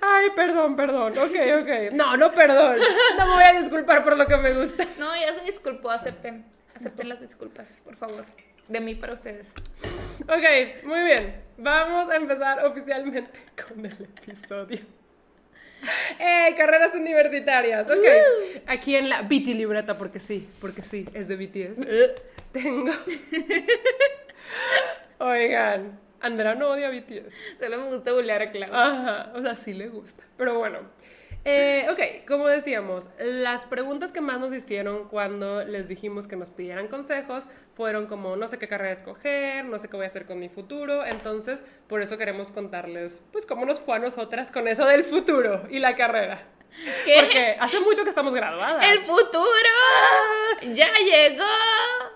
Ay, 0.00 0.30
perdón, 0.34 0.76
perdón. 0.76 1.12
Ok, 1.18 1.34
ok. 1.62 1.92
No, 1.92 2.16
no, 2.16 2.32
perdón. 2.32 2.76
No 3.18 3.26
me 3.26 3.34
voy 3.34 3.42
a 3.44 3.52
disculpar 3.60 4.02
por 4.04 4.16
lo 4.16 4.26
que 4.26 4.36
me 4.36 4.52
gusta. 4.52 4.84
No, 4.98 5.14
ya 5.16 5.34
se 5.34 5.44
disculpó, 5.44 5.90
acepten. 5.90 6.44
Acepten 6.74 7.08
las 7.08 7.20
disculpas, 7.20 7.80
por 7.84 7.96
favor. 7.96 8.24
De 8.68 8.80
mí 8.80 8.94
para 8.94 9.12
ustedes. 9.12 9.54
Ok, 10.22 10.84
muy 10.84 11.00
bien. 11.04 11.44
Vamos 11.56 12.10
a 12.10 12.16
empezar 12.16 12.64
oficialmente 12.66 13.40
con 13.68 13.86
el 13.86 13.92
episodio. 14.02 14.80
Eh, 16.18 16.54
carreras 16.56 16.94
universitarias. 16.94 17.88
Ok. 17.88 18.04
Aquí 18.66 18.96
en 18.96 19.08
la 19.08 19.22
BT 19.22 19.54
libreta, 19.54 19.96
porque 19.96 20.18
sí, 20.18 20.48
porque 20.60 20.82
sí, 20.82 21.08
es 21.14 21.28
de 21.28 21.36
BTS. 21.36 21.86
Tengo. 22.52 22.92
Oigan, 25.18 25.98
Andrea 26.20 26.54
no 26.54 26.70
odia 26.70 26.88
a 26.88 26.90
BTS. 26.90 27.32
Solo 27.58 27.78
me 27.78 27.88
gusta 27.90 28.12
bullear 28.12 28.42
a 28.42 28.50
Clau. 28.50 28.74
Ajá, 28.74 29.32
o 29.34 29.42
sea, 29.42 29.56
sí 29.56 29.74
le 29.74 29.88
gusta. 29.88 30.24
Pero 30.36 30.58
bueno. 30.58 30.80
Eh, 31.48 31.86
ok, 31.92 32.26
como 32.26 32.48
decíamos, 32.48 33.04
las 33.20 33.66
preguntas 33.66 34.10
que 34.10 34.20
más 34.20 34.40
nos 34.40 34.52
hicieron 34.52 35.08
cuando 35.08 35.64
les 35.64 35.86
dijimos 35.86 36.26
que 36.26 36.34
nos 36.34 36.50
pidieran 36.50 36.88
consejos 36.88 37.44
fueron 37.76 38.06
como 38.06 38.36
no 38.36 38.48
sé 38.48 38.58
qué 38.58 38.68
carrera 38.68 38.92
escoger, 38.92 39.66
no 39.66 39.78
sé 39.78 39.88
qué 39.88 39.96
voy 39.96 40.04
a 40.04 40.08
hacer 40.08 40.24
con 40.24 40.38
mi 40.38 40.48
futuro, 40.48 41.04
entonces 41.04 41.62
por 41.88 42.00
eso 42.00 42.16
queremos 42.16 42.50
contarles 42.50 43.22
pues 43.32 43.44
cómo 43.44 43.66
nos 43.66 43.80
fue 43.80 43.96
a 43.96 43.98
nosotras 43.98 44.50
con 44.50 44.66
eso 44.66 44.86
del 44.86 45.04
futuro 45.04 45.66
y 45.70 45.78
la 45.78 45.94
carrera. 45.94 46.42
¿Qué? 47.04 47.20
Porque 47.20 47.56
hace 47.60 47.80
mucho 47.80 48.02
que 48.02 48.10
estamos 48.10 48.34
graduadas. 48.34 48.84
¡El 48.90 48.98
futuro! 49.00 49.44
¡Ya 50.74 50.88
llegó! 50.98 51.44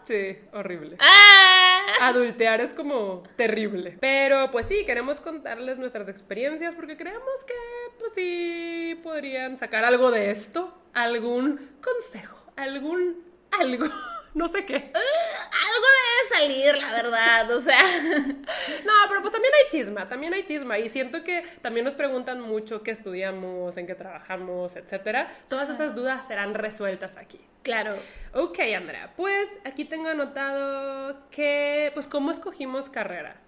Sí, 0.06 0.38
horrible. 0.52 0.96
¡Ah! 0.98 1.82
Adultear 2.02 2.60
es 2.60 2.74
como 2.74 3.22
terrible. 3.36 3.96
Pero 4.00 4.50
pues 4.50 4.66
sí, 4.66 4.84
queremos 4.86 5.20
contarles 5.20 5.78
nuestras 5.78 6.08
experiencias 6.08 6.74
porque 6.74 6.96
creemos 6.96 7.44
que 7.46 7.54
pues 7.98 8.14
sí 8.14 8.98
podrían 9.02 9.56
sacar 9.56 9.84
algo 9.84 10.10
de 10.10 10.30
esto, 10.30 10.74
algún 10.94 11.76
consejo, 11.82 12.52
algún 12.56 13.24
algo, 13.52 13.86
no 14.34 14.48
sé 14.48 14.64
qué. 14.64 14.74
Algo 14.92 15.86
debe 15.98 16.36
salir, 16.36 16.76
la 16.78 16.92
verdad. 16.92 17.50
O 17.52 17.60
sea, 17.60 17.82
No, 18.84 18.92
pero 19.08 19.20
pues 19.20 19.32
también 19.32 19.52
hay 19.54 19.70
chisma, 19.70 20.08
también 20.08 20.32
hay 20.34 20.44
chisma 20.44 20.78
y 20.78 20.88
siento 20.88 21.22
que 21.24 21.42
también 21.62 21.84
nos 21.84 21.94
preguntan 21.94 22.40
mucho 22.40 22.82
qué 22.82 22.90
estudiamos, 22.90 23.76
en 23.76 23.86
qué 23.86 23.94
trabajamos, 23.94 24.76
etcétera. 24.76 25.28
Todas 25.48 25.70
esas 25.70 25.94
dudas 25.94 26.26
serán 26.26 26.54
resueltas 26.54 27.16
aquí. 27.16 27.40
claro. 27.62 27.94
Ok, 28.32 28.60
Andrea, 28.76 29.12
pues 29.16 29.48
aquí 29.64 29.84
tengo 29.84 30.08
anotado 30.08 31.28
que, 31.30 31.90
pues, 31.94 32.06
cómo 32.06 32.30
escogimos 32.30 32.88
carrera. 32.88 33.40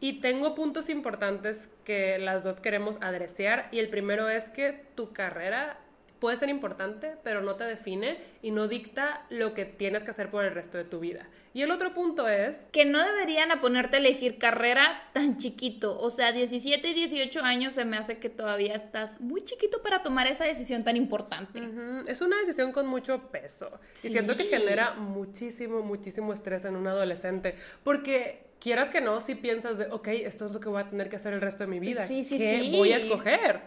Y 0.00 0.20
tengo 0.20 0.54
puntos 0.54 0.88
importantes 0.88 1.68
que 1.84 2.18
las 2.18 2.42
dos 2.44 2.60
queremos 2.60 2.96
adresear. 3.02 3.68
Y 3.70 3.78
el 3.78 3.88
primero 3.90 4.28
es 4.28 4.48
que 4.48 4.72
tu 4.94 5.12
carrera 5.12 5.78
puede 6.20 6.36
ser 6.36 6.48
importante, 6.48 7.16
pero 7.24 7.40
no 7.40 7.56
te 7.56 7.64
define 7.64 8.18
y 8.42 8.50
no 8.50 8.68
dicta 8.68 9.26
lo 9.30 9.54
que 9.54 9.64
tienes 9.64 10.04
que 10.04 10.10
hacer 10.10 10.30
por 10.30 10.44
el 10.44 10.54
resto 10.54 10.78
de 10.78 10.84
tu 10.84 11.00
vida. 11.00 11.28
Y 11.52 11.62
el 11.62 11.72
otro 11.72 11.92
punto 11.94 12.28
es 12.28 12.66
Que 12.70 12.84
no 12.84 13.02
deberían 13.02 13.50
a 13.50 13.60
ponerte 13.60 13.96
a 13.96 14.00
elegir 14.00 14.38
carrera 14.38 15.02
tan 15.12 15.38
chiquito. 15.38 15.98
O 15.98 16.10
sea, 16.10 16.30
17 16.30 16.88
y 16.88 16.94
18 16.94 17.40
años 17.42 17.72
se 17.72 17.84
me 17.84 17.96
hace 17.96 18.18
que 18.18 18.28
todavía 18.28 18.74
estás 18.74 19.20
muy 19.20 19.40
chiquito 19.40 19.82
para 19.82 20.02
tomar 20.02 20.28
esa 20.28 20.44
decisión 20.44 20.84
tan 20.84 20.96
importante. 20.96 21.60
Es 22.06 22.20
una 22.20 22.38
decisión 22.38 22.70
con 22.70 22.86
mucho 22.86 23.30
peso. 23.32 23.80
Sí. 23.94 24.08
Y 24.08 24.12
siento 24.12 24.36
que 24.36 24.44
genera 24.44 24.94
muchísimo, 24.94 25.82
muchísimo 25.82 26.32
estrés 26.32 26.64
en 26.66 26.76
un 26.76 26.86
adolescente. 26.86 27.56
Porque 27.82 28.50
quieras 28.60 28.90
que 28.90 29.00
no, 29.00 29.20
si 29.20 29.34
piensas 29.34 29.78
de, 29.78 29.86
ok, 29.86 30.08
esto 30.08 30.46
es 30.46 30.52
lo 30.52 30.60
que 30.60 30.68
voy 30.68 30.82
a 30.82 30.88
tener 30.88 31.08
que 31.08 31.16
hacer 31.16 31.32
el 31.32 31.40
resto 31.40 31.64
de 31.64 31.68
mi 31.68 31.80
vida. 31.80 32.06
Sí, 32.06 32.22
sí, 32.22 32.38
¿Qué 32.38 32.60
sí. 32.62 32.76
voy 32.76 32.92
a 32.92 32.98
escoger? 32.98 33.60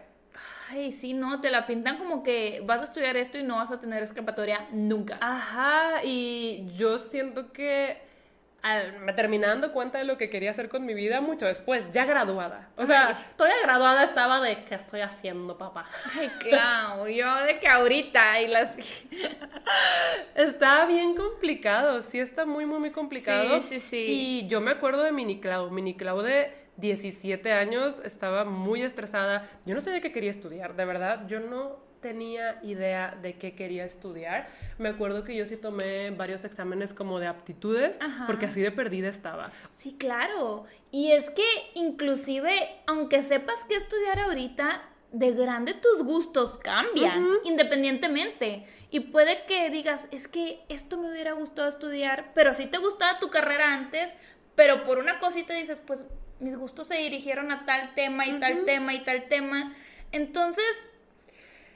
Ay, 0.73 0.91
sí, 0.91 1.13
no, 1.13 1.39
te 1.39 1.51
la 1.51 1.67
pintan 1.67 1.97
como 1.97 2.23
que 2.23 2.63
vas 2.65 2.79
a 2.79 2.83
estudiar 2.83 3.15
esto 3.15 3.37
y 3.37 3.43
no 3.43 3.57
vas 3.57 3.71
a 3.71 3.79
tener 3.79 4.01
escapatoria 4.01 4.67
nunca. 4.71 5.17
Ajá, 5.21 6.03
y 6.03 6.67
yo 6.75 6.97
siento 6.97 7.51
que 7.53 8.01
al, 8.63 9.13
dando 9.41 9.73
cuenta 9.73 9.97
de 9.97 10.05
lo 10.05 10.17
que 10.17 10.29
quería 10.29 10.51
hacer 10.51 10.69
con 10.69 10.85
mi 10.85 10.93
vida 10.93 11.19
mucho 11.21 11.45
después, 11.45 11.91
ya 11.91 12.05
graduada. 12.05 12.69
O 12.77 12.85
sea, 12.85 13.09
Ay. 13.09 13.15
todavía 13.35 13.61
graduada 13.61 14.03
estaba 14.03 14.39
de 14.41 14.63
¿qué 14.63 14.75
estoy 14.75 15.01
haciendo, 15.01 15.57
papá? 15.57 15.85
Ay, 16.17 16.29
claro, 16.39 17.07
yo 17.09 17.35
de 17.43 17.59
que 17.59 17.67
ahorita 17.67 18.41
y 18.41 18.47
las... 18.47 18.77
Está 20.35 20.85
bien 20.85 21.13
complicado, 21.15 22.01
sí 22.01 22.19
está 22.19 22.45
muy, 22.45 22.65
muy, 22.65 22.79
muy 22.79 22.91
complicado. 22.91 23.61
Sí, 23.61 23.79
sí, 23.79 23.79
sí. 23.79 24.05
Y 24.07 24.47
yo 24.47 24.61
me 24.61 24.71
acuerdo 24.71 25.03
de 25.03 25.11
Mini 25.11 25.39
Clau. 25.39 25.69
Mini 25.69 25.95
Clau 25.95 26.21
de 26.21 26.62
17 26.77 27.51
años 27.51 28.01
estaba 28.03 28.45
muy 28.45 28.81
estresada. 28.81 29.47
Yo 29.65 29.75
no 29.75 29.81
sabía 29.81 30.01
qué 30.01 30.11
quería 30.11 30.31
estudiar, 30.31 30.75
de 30.75 30.85
verdad. 30.85 31.27
Yo 31.27 31.39
no 31.39 31.77
tenía 32.01 32.59
idea 32.63 33.17
de 33.21 33.37
qué 33.37 33.55
quería 33.55 33.85
estudiar. 33.85 34.47
Me 34.77 34.89
acuerdo 34.89 35.23
que 35.23 35.35
yo 35.35 35.45
sí 35.45 35.55
tomé 35.55 36.11
varios 36.11 36.43
exámenes 36.43 36.93
como 36.93 37.19
de 37.19 37.27
aptitudes, 37.27 37.95
Ajá. 38.01 38.27
porque 38.27 38.47
así 38.47 38.61
de 38.61 38.71
perdida 38.71 39.07
estaba. 39.07 39.51
Sí, 39.71 39.95
claro. 39.97 40.65
Y 40.91 41.11
es 41.11 41.29
que 41.29 41.45
inclusive, 41.75 42.53
aunque 42.87 43.23
sepas 43.23 43.65
qué 43.69 43.75
estudiar 43.75 44.19
ahorita, 44.19 44.83
de 45.13 45.31
grande 45.31 45.75
tus 45.75 46.03
gustos 46.03 46.57
cambian, 46.57 47.37
independientemente. 47.45 48.65
Y 48.89 48.99
puede 48.99 49.45
que 49.45 49.69
digas, 49.69 50.07
es 50.11 50.27
que 50.27 50.63
esto 50.69 50.97
me 50.97 51.09
hubiera 51.09 51.33
gustado 51.33 51.69
estudiar, 51.69 52.31
pero 52.33 52.53
sí 52.53 52.65
te 52.65 52.79
gustaba 52.79 53.19
tu 53.19 53.29
carrera 53.29 53.73
antes, 53.73 54.11
pero 54.55 54.83
por 54.83 54.97
una 54.97 55.19
cosita 55.19 55.53
dices, 55.53 55.79
pues 55.85 56.05
mis 56.43 56.57
gustos 56.57 56.87
se 56.87 56.97
dirigieron 56.97 57.51
a 57.51 57.65
tal 57.65 57.93
tema 57.95 58.25
y 58.27 58.39
tal 58.39 58.65
tema 58.65 58.93
y 58.93 58.99
tal 58.99 59.23
tema. 59.25 59.73
Entonces, 60.11 60.89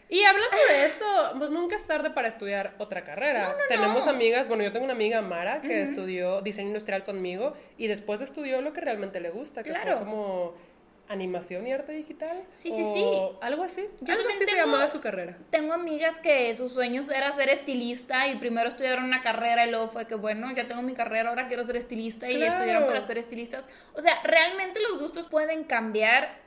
Y 0.09 0.23
hablando 0.23 0.55
de 0.69 0.85
eso, 0.85 1.05
pues 1.37 1.49
nunca 1.49 1.75
es 1.75 1.85
tarde 1.85 2.11
para 2.11 2.29
estudiar 2.29 2.75
otra 2.77 3.03
carrera. 3.03 3.53
Tenemos 3.67 4.05
no. 4.05 4.11
amigas, 4.11 4.47
bueno, 4.47 4.63
yo 4.63 4.71
tengo 4.71 4.85
una 4.85 4.93
amiga 4.93 5.21
Mara 5.21 5.59
que 5.61 5.81
estudió 5.81 6.41
diseño 6.41 6.69
industrial 6.69 7.03
conmigo 7.03 7.53
y 7.77 7.87
después 7.87 8.21
estudió 8.21 8.61
lo 8.61 8.71
que 8.71 8.79
realmente 8.79 9.19
le 9.19 9.31
gusta, 9.31 9.63
que 9.63 9.69
Claro. 9.71 9.97
fue 9.97 10.05
como 10.05 10.53
animación 11.09 11.65
y 11.67 11.71
arte 11.73 11.93
digital. 11.93 12.43
Sí, 12.51 12.71
sí, 12.71 12.81
o 12.83 12.93
sí. 12.93 13.37
Algo 13.41 13.63
así. 13.63 13.87
Yo 14.01 14.13
algo 14.13 14.23
también 14.23 14.27
así 14.29 14.39
se 14.39 14.45
tengo- 14.45 14.65
llamaba 14.65 14.87
su 14.89 14.99
carrera. 15.01 15.37
Tengo 15.49 15.73
amigas 15.73 16.19
que 16.19 16.53
sus 16.55 16.73
sueños 16.73 17.09
era 17.09 17.31
ser 17.33 17.49
estilista 17.49 18.27
y 18.27 18.37
primero 18.37 18.67
estudiaron 18.69 19.05
una 19.05 19.21
carrera 19.21 19.65
y 19.65 19.71
luego 19.71 19.87
fue 19.89 20.05
que, 20.07 20.15
bueno, 20.15 20.51
ya 20.53 20.67
tengo 20.67 20.81
mi 20.81 20.93
carrera, 20.93 21.29
ahora 21.29 21.47
quiero 21.47 21.63
ser 21.63 21.77
estilista 21.77 22.29
y 22.29 22.35
Claro. 22.35 22.53
estudiaron 22.53 22.85
para 22.87 23.05
ser 23.07 23.17
estilistas. 23.17 23.67
O 23.93 24.01
sea, 24.01 24.21
realmente 24.23 24.79
los 24.81 24.99
gustos 25.01 25.27
pueden 25.29 25.63
cambiar 25.63 26.45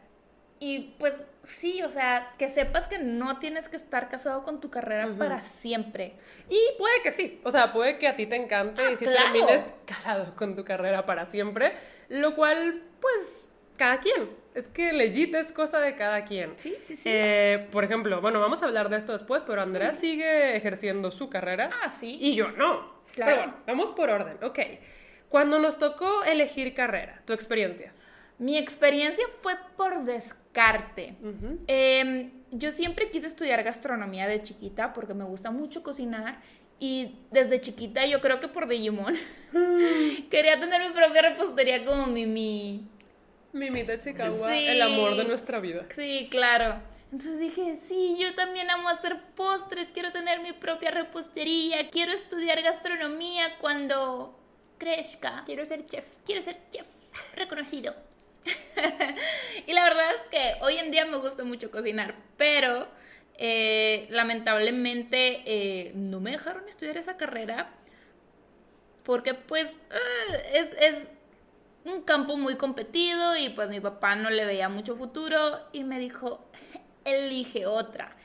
y 0.62 0.94
pues 0.98 1.22
sí, 1.44 1.82
o 1.82 1.88
sea, 1.88 2.34
que 2.38 2.48
sepas 2.50 2.86
que 2.86 2.98
no 2.98 3.38
tienes 3.38 3.70
que 3.70 3.76
estar 3.78 4.10
casado 4.10 4.42
con 4.42 4.60
tu 4.60 4.68
carrera 4.70 5.08
para 5.18 5.40
siempre. 5.40 6.12
Y 6.50 6.58
puede 6.76 7.00
que 7.02 7.12
sí. 7.12 7.40
O 7.44 7.50
sea, 7.50 7.72
puede 7.72 7.98
que 7.98 8.06
a 8.06 8.14
ti 8.14 8.26
te 8.26 8.36
encante 8.36 8.82
Ah, 8.82 8.90
y 8.92 8.96
si 8.98 9.06
claro. 9.06 9.32
termines 9.32 9.72
casado 9.86 10.36
con 10.36 10.54
tu 10.54 10.64
carrera 10.64 11.06
para 11.06 11.24
siempre. 11.24 11.72
Lo 12.10 12.34
cual, 12.36 12.82
pues, 13.00 13.42
cada 13.78 14.00
quien. 14.00 14.38
Es 14.54 14.68
que 14.68 14.92
legit 14.92 15.34
es 15.34 15.52
cosa 15.52 15.78
de 15.78 15.94
cada 15.94 16.24
quien. 16.24 16.54
Sí, 16.56 16.74
sí, 16.80 16.96
sí. 16.96 17.08
Eh, 17.12 17.68
por 17.70 17.84
ejemplo, 17.84 18.20
bueno, 18.20 18.40
vamos 18.40 18.62
a 18.62 18.66
hablar 18.66 18.88
de 18.88 18.96
esto 18.96 19.12
después, 19.12 19.42
pero 19.46 19.62
Andrea 19.62 19.92
sigue 19.92 20.56
ejerciendo 20.56 21.10
su 21.10 21.28
carrera. 21.30 21.70
ah, 21.82 21.88
sí. 21.88 22.18
Y 22.20 22.34
yo 22.34 22.50
no. 22.52 23.00
Claro. 23.12 23.32
Pero 23.32 23.36
bueno, 23.36 23.54
vamos 23.66 23.92
por 23.92 24.10
orden. 24.10 24.36
Ok. 24.42 24.58
Cuando 25.28 25.60
nos 25.60 25.78
tocó 25.78 26.24
elegir 26.24 26.74
carrera, 26.74 27.22
tu 27.24 27.32
experiencia. 27.32 27.92
Mi 28.38 28.56
experiencia 28.56 29.24
fue 29.42 29.54
por 29.76 30.02
descarte. 30.02 31.14
Eh, 31.68 32.30
yo 32.50 32.72
siempre 32.72 33.10
quise 33.10 33.26
estudiar 33.26 33.62
gastronomía 33.62 34.26
de 34.26 34.42
chiquita 34.42 34.92
porque 34.92 35.14
me 35.14 35.24
gusta 35.24 35.50
mucho 35.50 35.82
cocinar 35.82 36.40
y 36.80 37.18
desde 37.30 37.60
chiquita 37.60 38.06
yo 38.06 38.20
creo 38.20 38.40
que 38.40 38.48
por 38.48 38.66
Digimon 38.66 39.14
quería 40.30 40.58
tener 40.58 40.88
mi 40.88 40.94
propia 40.94 41.22
repostería 41.22 41.84
como 41.84 42.06
Mimi. 42.06 42.88
Mimita 43.52 43.98
Chicago, 43.98 44.48
Sí. 44.48 44.66
el 44.68 44.82
amor 44.82 45.16
de 45.16 45.24
nuestra 45.24 45.60
vida. 45.60 45.86
Sí, 45.94 46.28
claro. 46.30 46.80
Entonces 47.12 47.40
dije, 47.40 47.74
sí, 47.76 48.16
yo 48.20 48.34
también 48.34 48.70
amo 48.70 48.88
hacer 48.88 49.20
postres, 49.34 49.88
quiero 49.92 50.12
tener 50.12 50.40
mi 50.40 50.52
propia 50.52 50.92
repostería, 50.92 51.90
quiero 51.90 52.12
estudiar 52.12 52.62
gastronomía 52.62 53.58
cuando 53.60 54.38
crezca. 54.78 55.42
Quiero 55.44 55.66
ser 55.66 55.84
chef. 55.84 56.06
Quiero 56.24 56.40
ser 56.40 56.56
chef 56.70 56.86
reconocido. 57.34 57.94
y 59.66 59.72
la 59.72 59.82
verdad 59.84 60.06
es 60.14 60.22
que 60.30 60.64
hoy 60.64 60.76
en 60.78 60.90
día 60.90 61.04
me 61.04 61.16
gusta 61.18 61.44
mucho 61.44 61.70
cocinar, 61.70 62.14
pero 62.36 62.88
eh, 63.36 64.06
lamentablemente 64.10 65.42
eh, 65.44 65.92
no 65.94 66.20
me 66.20 66.30
dejaron 66.30 66.68
estudiar 66.68 66.96
esa 66.96 67.16
carrera 67.16 67.70
porque 69.02 69.34
pues 69.34 69.78
ah, 69.90 70.36
es, 70.52 70.68
es 70.80 70.94
un 71.84 72.02
campo 72.02 72.36
muy 72.36 72.56
competido 72.56 73.36
y 73.36 73.50
pues 73.50 73.68
mi 73.68 73.80
papá 73.80 74.14
no 74.16 74.30
le 74.30 74.44
veía 74.44 74.68
mucho 74.68 74.96
futuro 74.96 75.38
y 75.72 75.84
me 75.84 75.98
dijo, 75.98 76.44
elige 77.04 77.66
otra. 77.66 78.16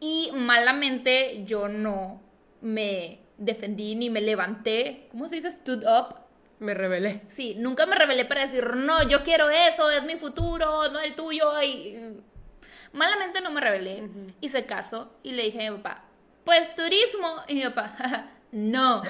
Y 0.00 0.30
malamente 0.34 1.44
yo 1.44 1.68
no 1.68 2.20
me 2.60 3.20
defendí 3.38 3.94
ni 3.94 4.10
me 4.10 4.20
levanté, 4.20 5.08
¿cómo 5.10 5.28
se 5.28 5.36
dice? 5.36 5.50
Stood 5.50 5.84
up 5.84 6.16
Me 6.58 6.74
rebelé. 6.74 7.22
Sí, 7.28 7.54
nunca 7.58 7.86
me 7.86 7.96
rebelé 7.96 8.24
para 8.24 8.46
decir, 8.46 8.76
no, 8.76 9.08
yo 9.08 9.22
quiero 9.22 9.50
eso, 9.50 9.90
es 9.90 10.04
mi 10.04 10.16
futuro, 10.16 10.88
no 10.90 11.00
el 11.00 11.14
tuyo. 11.14 11.60
Y 11.60 11.96
mm, 11.96 12.96
malamente 12.96 13.40
no 13.40 13.50
me 13.50 13.60
rebelé. 13.60 14.08
Hice 14.40 14.64
caso 14.66 15.12
y 15.22 15.32
le 15.32 15.44
dije 15.44 15.66
a 15.66 15.70
mi 15.72 15.78
papá, 15.78 16.04
pues 16.44 16.74
turismo. 16.74 17.28
Y 17.48 17.54
mi 17.54 17.62
papá, 17.62 18.30
no. 18.52 19.02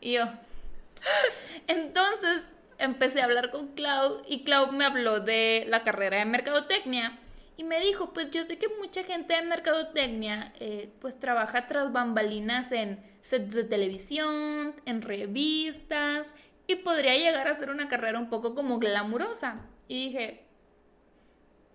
Y 0.00 0.12
yo, 0.12 0.24
entonces 1.66 2.42
empecé 2.80 3.20
a 3.20 3.24
hablar 3.24 3.50
con 3.50 3.68
Clau 3.68 4.22
y 4.26 4.44
Clau 4.44 4.72
me 4.72 4.84
habló 4.84 5.20
de 5.20 5.64
la 5.68 5.82
carrera 5.84 6.18
de 6.18 6.24
mercadotecnia. 6.24 7.18
Y 7.56 7.64
me 7.64 7.78
dijo, 7.78 8.14
pues 8.14 8.30
yo 8.30 8.44
sé 8.46 8.56
que 8.56 8.68
mucha 8.68 9.04
gente 9.04 9.34
de 9.34 9.42
mercadotecnia 9.42 10.54
eh, 10.60 10.90
pues 10.98 11.18
trabaja 11.18 11.66
tras 11.66 11.92
bambalinas 11.92 12.72
en 12.72 13.04
sets 13.20 13.54
de 13.54 13.64
televisión, 13.64 14.74
en 14.86 15.02
revistas, 15.02 16.34
y 16.66 16.76
podría 16.76 17.16
llegar 17.16 17.48
a 17.48 17.54
ser 17.54 17.70
una 17.70 17.88
carrera 17.88 18.18
un 18.18 18.30
poco 18.30 18.54
como 18.54 18.78
glamurosa. 18.78 19.60
Y 19.88 20.06
dije, 20.06 20.44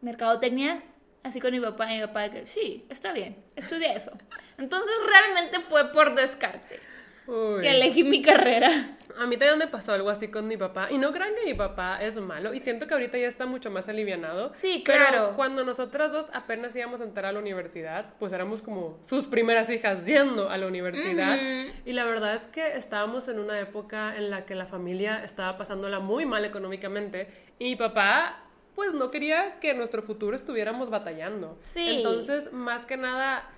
mercadotecnia, 0.01 0.81
así 1.21 1.39
con 1.39 1.51
mi 1.51 1.59
papá 1.59 1.91
y 1.91 1.97
mi 1.97 2.07
papá, 2.07 2.29
que 2.29 2.47
sí, 2.47 2.85
está 2.89 3.13
bien, 3.13 3.35
estudia 3.55 3.93
eso. 3.93 4.11
Entonces 4.57 4.95
realmente 5.07 5.59
fue 5.59 5.91
por 5.91 6.15
descarte 6.15 6.79
Uy. 7.27 7.61
que 7.61 7.69
elegí 7.69 8.03
mi 8.03 8.21
carrera. 8.21 8.69
A 9.17 9.25
mí 9.25 9.37
también 9.37 9.57
me 9.57 9.67
pasó 9.67 9.93
algo 9.93 10.09
así 10.09 10.27
con 10.27 10.47
mi 10.47 10.57
papá. 10.57 10.91
Y 10.91 10.97
no 10.97 11.11
crean 11.11 11.33
que 11.35 11.45
mi 11.45 11.53
papá 11.53 12.01
es 12.01 12.17
malo. 12.17 12.53
Y 12.53 12.59
siento 12.59 12.87
que 12.87 12.93
ahorita 12.93 13.17
ya 13.17 13.27
está 13.27 13.45
mucho 13.45 13.71
más 13.71 13.87
alivianado. 13.87 14.51
Sí, 14.53 14.83
Pero 14.85 15.05
claro. 15.07 15.33
cuando 15.35 15.63
nosotras 15.63 16.11
dos 16.11 16.27
apenas 16.33 16.75
íbamos 16.75 17.01
a 17.01 17.03
entrar 17.03 17.25
a 17.27 17.31
la 17.31 17.39
universidad, 17.39 18.13
pues 18.19 18.33
éramos 18.33 18.61
como 18.61 18.99
sus 19.05 19.25
primeras 19.27 19.69
hijas 19.69 20.05
yendo 20.05 20.49
a 20.49 20.57
la 20.57 20.67
universidad. 20.67 21.37
Y 21.85 21.93
la 21.93 22.05
verdad 22.05 22.35
es 22.35 22.47
que 22.47 22.75
estábamos 22.75 23.27
en 23.27 23.39
una 23.39 23.59
época 23.59 24.15
en 24.17 24.29
la 24.29 24.45
que 24.45 24.55
la 24.55 24.65
familia 24.65 25.23
estaba 25.23 25.57
pasándola 25.57 25.99
muy 25.99 26.25
mal 26.25 26.45
económicamente. 26.45 27.27
Y 27.59 27.65
mi 27.65 27.75
papá, 27.75 28.43
pues 28.75 28.93
no 28.93 29.11
quería 29.11 29.59
que 29.59 29.71
en 29.71 29.77
nuestro 29.77 30.01
futuro 30.01 30.35
estuviéramos 30.35 30.89
batallando. 30.89 31.57
Sí. 31.61 31.97
Entonces, 31.97 32.51
más 32.51 32.85
que 32.85 32.97
nada, 32.97 33.49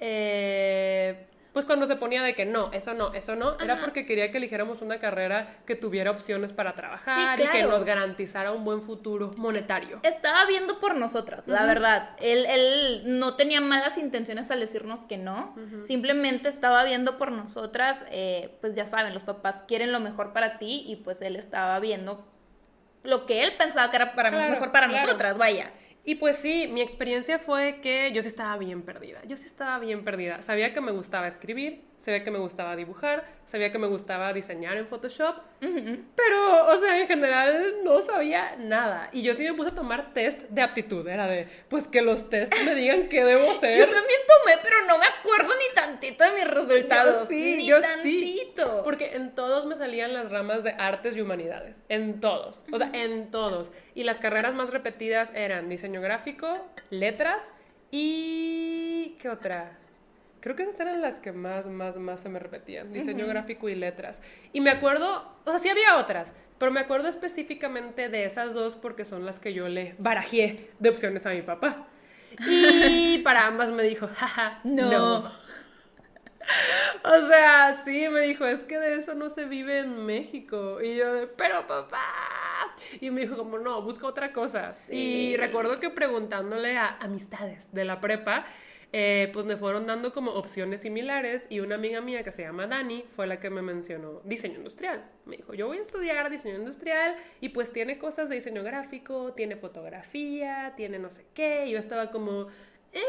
eh, 0.00 1.26
pues 1.54 1.64
cuando 1.64 1.86
se 1.86 1.94
ponía 1.96 2.22
de 2.22 2.34
que 2.34 2.44
no, 2.44 2.70
eso 2.72 2.92
no, 2.92 3.14
eso 3.14 3.36
no, 3.36 3.58
era 3.60 3.80
porque 3.80 4.04
quería 4.04 4.30
que 4.30 4.36
eligiéramos 4.38 4.82
una 4.82 4.98
carrera 4.98 5.58
que 5.66 5.76
tuviera 5.76 6.10
opciones 6.10 6.52
para 6.52 6.74
trabajar 6.74 7.38
Sí, 7.38 7.44
y 7.44 7.48
que 7.48 7.62
nos 7.62 7.84
garantizara 7.84 8.52
un 8.52 8.64
buen 8.64 8.82
futuro 8.82 9.30
monetario. 9.38 10.00
Estaba 10.02 10.44
viendo 10.46 10.80
por 10.80 10.96
nosotras, 10.96 11.46
la 11.46 11.64
verdad. 11.64 12.10
Él, 12.20 12.44
él 12.46 13.02
no 13.18 13.36
tenía 13.36 13.60
malas 13.60 13.96
intenciones 13.96 14.50
al 14.50 14.60
decirnos 14.60 15.06
que 15.06 15.16
no. 15.16 15.54
Simplemente 15.86 16.48
estaba 16.48 16.84
viendo 16.84 17.16
por 17.16 17.30
nosotras. 17.32 18.04
eh, 18.10 18.58
pues 18.60 18.74
ya 18.74 18.86
saben, 18.86 19.14
los 19.14 19.22
papás 19.22 19.62
quieren 19.66 19.92
lo 19.92 20.00
mejor 20.00 20.32
para 20.32 20.58
ti 20.58 20.84
y 20.86 20.96
pues 20.96 21.22
él 21.22 21.36
estaba 21.36 21.78
viendo 21.78 22.26
lo 23.04 23.26
que 23.26 23.42
él 23.44 23.52
pensaba 23.56 23.90
que 23.90 23.96
era 23.96 24.12
para 24.12 24.30
Claro, 24.30 24.52
mejor 24.54 24.72
para 24.72 24.88
claro. 24.88 25.06
nosotras, 25.06 25.38
vaya. 25.38 25.70
Y 26.04 26.16
pues 26.16 26.36
sí, 26.36 26.68
mi 26.70 26.82
experiencia 26.82 27.38
fue 27.38 27.80
que 27.80 28.12
yo 28.12 28.20
sí 28.20 28.28
estaba 28.28 28.58
bien 28.58 28.82
perdida. 28.82 29.22
Yo 29.26 29.36
sí 29.36 29.46
estaba 29.46 29.78
bien 29.78 30.04
perdida. 30.04 30.42
Sabía 30.42 30.74
que 30.74 30.80
me 30.82 30.92
gustaba 30.92 31.26
escribir, 31.26 31.82
sabía 31.98 32.22
que 32.22 32.30
me 32.30 32.38
gustaba 32.38 32.76
dibujar, 32.76 33.24
sabía 33.46 33.72
que 33.72 33.78
me 33.78 33.86
gustaba 33.86 34.32
diseñar 34.32 34.76
en 34.76 34.86
Photoshop, 34.86 35.36
pero, 36.14 36.66
o 36.66 36.76
sea, 36.76 36.98
en 37.00 37.08
general 37.08 37.76
no 37.84 38.02
sabía 38.02 38.56
nada. 38.58 39.08
Y 39.12 39.22
yo 39.22 39.32
sí 39.34 39.44
me 39.44 39.54
puse 39.54 39.70
a 39.70 39.74
tomar 39.74 40.12
test 40.12 40.42
de 40.50 40.60
aptitud. 40.60 41.06
Era 41.08 41.26
de, 41.26 41.48
pues 41.68 41.88
que 41.88 42.02
los 42.02 42.28
test 42.28 42.52
me 42.66 42.74
digan 42.74 43.08
qué 43.08 43.24
debo 43.24 43.46
Yo 43.54 43.60
ser. 43.60 43.88
también 43.88 44.20
tomé, 44.28 44.58
pero 44.62 44.84
no 44.86 44.98
me 44.98 45.06
acuerdo 45.06 45.48
ni 45.56 45.74
tantito 45.74 46.24
de 46.24 46.32
mis 46.32 46.50
resultados. 46.50 47.22
Yo 47.22 47.26
sí, 47.26 47.56
ni 47.56 47.66
yo 47.66 47.80
sí. 47.80 47.82
tantito. 47.82 48.82
Porque 48.84 49.14
en 49.14 49.34
todos 49.34 49.64
me 49.64 49.76
salían 49.76 50.12
las 50.12 50.30
ramas 50.30 50.64
de 50.64 50.70
artes 50.72 51.16
y 51.16 51.22
humanidades. 51.22 51.82
En 51.88 52.20
todos. 52.20 52.62
O 52.70 52.78
sea, 52.78 52.90
en 52.92 53.30
todos. 53.30 53.72
Y 53.94 54.04
las 54.04 54.18
carreras 54.18 54.54
más 54.54 54.70
repetidas 54.70 55.30
eran 55.34 55.68
diseño 55.68 56.00
gráfico, 56.02 56.58
letras 56.90 57.52
Y... 57.90 59.16
¿Qué 59.20 59.28
otra? 59.28 59.78
Creo 60.44 60.54
que 60.56 60.64
esas 60.64 60.78
eran 60.78 61.00
las 61.00 61.20
que 61.20 61.32
más, 61.32 61.64
más, 61.64 61.96
más 61.96 62.20
se 62.20 62.28
me 62.28 62.38
repetían. 62.38 62.92
Diseño 62.92 63.26
gráfico 63.26 63.70
y 63.70 63.74
letras. 63.74 64.20
Y 64.52 64.60
me 64.60 64.68
acuerdo, 64.68 65.26
o 65.46 65.50
sea, 65.50 65.58
sí 65.58 65.70
había 65.70 65.96
otras, 65.96 66.32
pero 66.58 66.70
me 66.70 66.80
acuerdo 66.80 67.08
específicamente 67.08 68.10
de 68.10 68.26
esas 68.26 68.52
dos 68.52 68.76
porque 68.76 69.06
son 69.06 69.24
las 69.24 69.40
que 69.40 69.54
yo 69.54 69.68
le 69.68 69.94
barajé 69.96 70.68
de 70.78 70.90
opciones 70.90 71.24
a 71.24 71.30
mi 71.30 71.40
papá. 71.40 71.86
Y 72.46 73.18
para 73.24 73.46
ambas 73.46 73.70
me 73.70 73.84
dijo, 73.84 74.06
jaja, 74.06 74.60
no. 74.64 74.90
No. 74.90 75.18
O 77.04 77.26
sea, 77.26 77.74
sí, 77.82 78.06
me 78.10 78.20
dijo, 78.26 78.44
es 78.44 78.64
que 78.64 78.78
de 78.78 78.96
eso 78.96 79.14
no 79.14 79.30
se 79.30 79.46
vive 79.46 79.78
en 79.78 80.04
México. 80.04 80.82
Y 80.82 80.96
yo 80.96 81.14
de, 81.14 81.26
pero 81.26 81.66
papá. 81.66 82.04
Y 83.00 83.10
me 83.10 83.22
dijo 83.22 83.38
como, 83.38 83.56
no, 83.56 83.80
busca 83.80 84.06
otra 84.06 84.30
cosa. 84.30 84.72
Sí. 84.72 84.94
Y 84.94 85.36
recuerdo 85.38 85.80
que 85.80 85.88
preguntándole 85.88 86.76
a 86.76 86.98
amistades 87.00 87.72
de 87.72 87.86
la 87.86 87.98
prepa, 88.02 88.44
eh, 88.96 89.28
pues 89.32 89.44
me 89.44 89.56
fueron 89.56 89.88
dando 89.88 90.12
como 90.12 90.30
opciones 90.30 90.82
similares 90.82 91.46
y 91.48 91.58
una 91.58 91.74
amiga 91.74 92.00
mía 92.00 92.22
que 92.22 92.30
se 92.30 92.42
llama 92.42 92.68
Dani 92.68 93.04
fue 93.16 93.26
la 93.26 93.40
que 93.40 93.50
me 93.50 93.60
mencionó 93.60 94.20
diseño 94.22 94.58
industrial. 94.58 95.04
Me 95.24 95.36
dijo, 95.36 95.52
yo 95.52 95.66
voy 95.66 95.78
a 95.78 95.80
estudiar 95.80 96.30
diseño 96.30 96.58
industrial 96.58 97.16
y 97.40 97.48
pues 97.48 97.72
tiene 97.72 97.98
cosas 97.98 98.28
de 98.28 98.36
diseño 98.36 98.62
gráfico, 98.62 99.32
tiene 99.32 99.56
fotografía, 99.56 100.74
tiene 100.76 101.00
no 101.00 101.10
sé 101.10 101.26
qué. 101.34 101.66
Y 101.66 101.72
yo 101.72 101.80
estaba 101.80 102.12
como, 102.12 102.46
eh, 102.92 103.02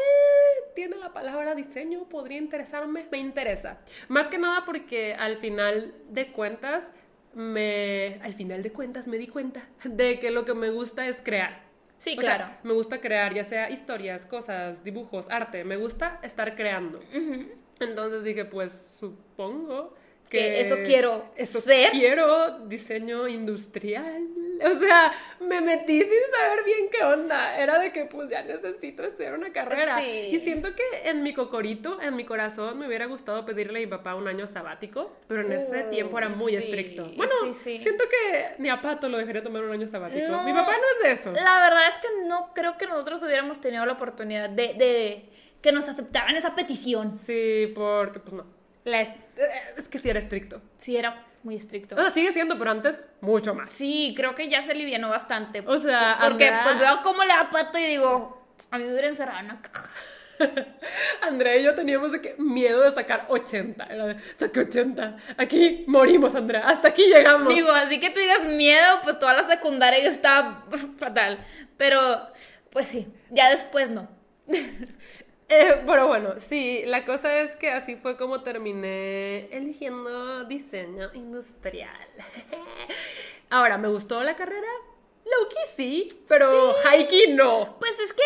tiene 0.74 0.96
la 0.96 1.12
palabra 1.12 1.54
diseño, 1.54 2.08
podría 2.08 2.38
interesarme, 2.38 3.06
me 3.12 3.18
interesa. 3.18 3.78
Más 4.08 4.28
que 4.28 4.38
nada 4.38 4.64
porque 4.66 5.14
al 5.14 5.36
final 5.36 5.94
de 6.08 6.32
cuentas, 6.32 6.90
me, 7.32 8.18
al 8.24 8.34
final 8.34 8.64
de 8.64 8.72
cuentas 8.72 9.06
me 9.06 9.18
di 9.18 9.28
cuenta 9.28 9.68
de 9.84 10.18
que 10.18 10.32
lo 10.32 10.44
que 10.44 10.54
me 10.54 10.70
gusta 10.70 11.06
es 11.06 11.22
crear. 11.22 11.65
Sí, 11.98 12.14
O 12.18 12.20
sea, 12.20 12.36
claro. 12.36 12.52
me 12.62 12.72
gusta 12.74 13.00
crear, 13.00 13.32
ya 13.34 13.42
sea 13.44 13.70
historias, 13.70 14.26
cosas, 14.26 14.84
dibujos, 14.84 15.26
arte. 15.30 15.64
Me 15.64 15.76
gusta 15.76 16.20
estar 16.22 16.54
creando. 16.54 17.00
Entonces 17.80 18.22
dije, 18.24 18.44
pues 18.44 18.86
supongo 18.98 19.94
que, 20.28 20.38
Que 20.38 20.60
eso 20.60 20.76
quiero 20.84 21.24
eso 21.36 21.60
ser. 21.60 21.90
Quiero 21.90 22.60
diseño 22.66 23.28
industrial. 23.28 24.26
O 24.64 24.78
sea, 24.78 25.12
me 25.40 25.60
metí 25.60 26.00
sin 26.00 26.10
saber 26.30 26.64
bien 26.64 26.88
qué 26.90 27.04
onda. 27.04 27.58
Era 27.58 27.78
de 27.78 27.92
que 27.92 28.06
pues 28.06 28.30
ya 28.30 28.42
necesito 28.42 29.04
estudiar 29.04 29.34
una 29.34 29.52
carrera. 29.52 30.00
Sí. 30.00 30.28
Y 30.32 30.38
siento 30.38 30.74
que 30.74 30.82
en 31.08 31.22
mi 31.22 31.34
cocorito, 31.34 32.00
en 32.00 32.16
mi 32.16 32.24
corazón, 32.24 32.78
me 32.78 32.86
hubiera 32.86 33.06
gustado 33.06 33.44
pedirle 33.44 33.78
a 33.78 33.82
mi 33.82 33.86
papá 33.86 34.14
un 34.14 34.26
año 34.28 34.46
sabático, 34.46 35.12
pero 35.28 35.42
en 35.42 35.52
ese 35.52 35.84
Uh, 35.86 35.90
tiempo 35.90 36.16
era 36.18 36.28
muy 36.30 36.52
sí, 36.52 36.58
estricto. 36.58 37.10
Bueno, 37.16 37.32
sí, 37.52 37.78
siento 37.78 38.04
que 38.08 38.54
ni 38.58 38.70
a 38.70 38.80
Pato 38.80 39.08
lo 39.08 39.18
dejaría 39.18 39.42
tomar 39.42 39.62
un 39.62 39.72
año 39.72 39.86
sabático. 39.86 40.26
No, 40.28 40.42
mi 40.42 40.52
papá 40.52 40.72
no 40.72 40.84
es 40.96 41.02
de 41.02 41.12
esos. 41.12 41.34
La 41.34 41.60
verdad 41.60 41.88
es 41.88 41.98
que 41.98 42.26
no 42.26 42.52
creo 42.54 42.78
que 42.78 42.86
nosotros 42.86 43.22
hubiéramos 43.22 43.60
tenido 43.60 43.84
la 43.84 43.92
oportunidad 43.92 44.48
de, 44.48 44.74
de 44.74 45.28
que 45.60 45.72
nos 45.72 45.88
aceptaran 45.88 46.34
esa 46.34 46.54
petición. 46.54 47.14
Sí, 47.14 47.70
porque 47.74 48.20
pues 48.20 48.32
no. 48.32 48.55
La 48.86 49.00
es, 49.00 49.12
es 49.76 49.88
que 49.88 49.98
sí 49.98 50.08
era 50.08 50.18
estricto. 50.20 50.62
Sí, 50.78 50.96
era 50.96 51.24
muy 51.42 51.56
estricto. 51.56 51.96
O 51.96 52.00
sea, 52.00 52.10
sigue 52.10 52.32
siendo, 52.32 52.56
pero 52.56 52.70
antes 52.70 53.06
mucho 53.20 53.52
más. 53.54 53.72
Sí, 53.72 54.14
creo 54.16 54.34
que 54.34 54.48
ya 54.48 54.62
se 54.62 54.72
alivianó 54.72 55.08
bastante. 55.08 55.62
O 55.66 55.76
sea, 55.78 56.18
porque 56.22 56.46
Andrea- 56.48 56.60
pues 56.64 56.78
veo 56.78 57.02
cómo 57.02 57.22
le 57.24 57.28
da 57.34 57.50
pato 57.50 57.78
y 57.78 57.82
digo, 57.84 58.46
a 58.70 58.78
mí 58.78 58.84
me 58.84 58.92
hubiera 58.92 59.08
encerrado 59.08 59.40
en 59.40 59.44
una 59.46 59.60
caja. 59.60 59.90
Andrea 61.22 61.56
y 61.56 61.64
yo 61.64 61.74
teníamos 61.74 62.12
de 62.12 62.20
que 62.20 62.34
miedo 62.38 62.82
de 62.82 62.92
sacar 62.92 63.26
80. 63.28 63.84
Era 63.86 64.06
de, 64.06 64.16
saqué 64.36 64.60
80. 64.60 65.16
Aquí 65.36 65.84
morimos, 65.88 66.34
Andrea. 66.34 66.68
Hasta 66.68 66.88
aquí 66.88 67.06
llegamos. 67.06 67.52
Digo, 67.52 67.70
así 67.72 67.98
que 68.00 68.10
tú 68.10 68.20
digas 68.20 68.44
miedo, 68.44 69.00
pues 69.02 69.18
toda 69.18 69.32
la 69.34 69.48
secundaria 69.48 70.00
yo 70.02 70.10
estaba 70.10 70.64
fatal. 70.98 71.38
Pero, 71.76 72.00
pues 72.70 72.86
sí, 72.86 73.08
ya 73.30 73.50
después 73.50 73.90
no. 73.90 74.08
Eh, 75.48 75.82
pero 75.86 76.08
bueno, 76.08 76.34
sí, 76.38 76.82
la 76.86 77.04
cosa 77.04 77.38
es 77.40 77.54
que 77.56 77.70
así 77.70 77.96
fue 77.96 78.16
como 78.16 78.42
terminé 78.42 79.46
eligiendo 79.56 80.44
diseño 80.44 81.10
industrial. 81.14 82.06
Ahora, 83.50 83.78
¿me 83.78 83.88
gustó 83.88 84.22
la 84.24 84.34
carrera? 84.34 84.66
Lowkey 85.24 85.62
sí, 85.76 86.08
pero 86.28 86.74
Haiki 86.84 87.28
no. 87.28 87.76
Pues 87.78 87.98
es 88.00 88.12
que 88.12 88.22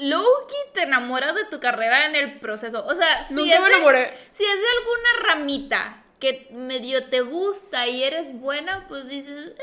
Loki 0.00 0.54
te 0.72 0.82
enamoras 0.82 1.34
de 1.34 1.44
tu 1.46 1.58
carrera 1.60 2.06
en 2.06 2.14
el 2.16 2.38
proceso. 2.38 2.84
O 2.86 2.94
sea, 2.94 3.22
si 3.22 3.34
Nunca 3.34 3.54
es 3.54 3.60
me 3.60 3.68
de- 3.68 4.10
si 4.32 4.44
es 4.44 4.54
de 4.60 4.66
alguna 4.78 5.28
ramita 5.28 6.04
que 6.20 6.48
medio 6.52 7.08
te 7.08 7.22
gusta 7.22 7.86
y 7.88 8.02
eres 8.04 8.38
buena, 8.38 8.86
pues 8.88 9.08
dices, 9.08 9.54
eh, 9.58 9.62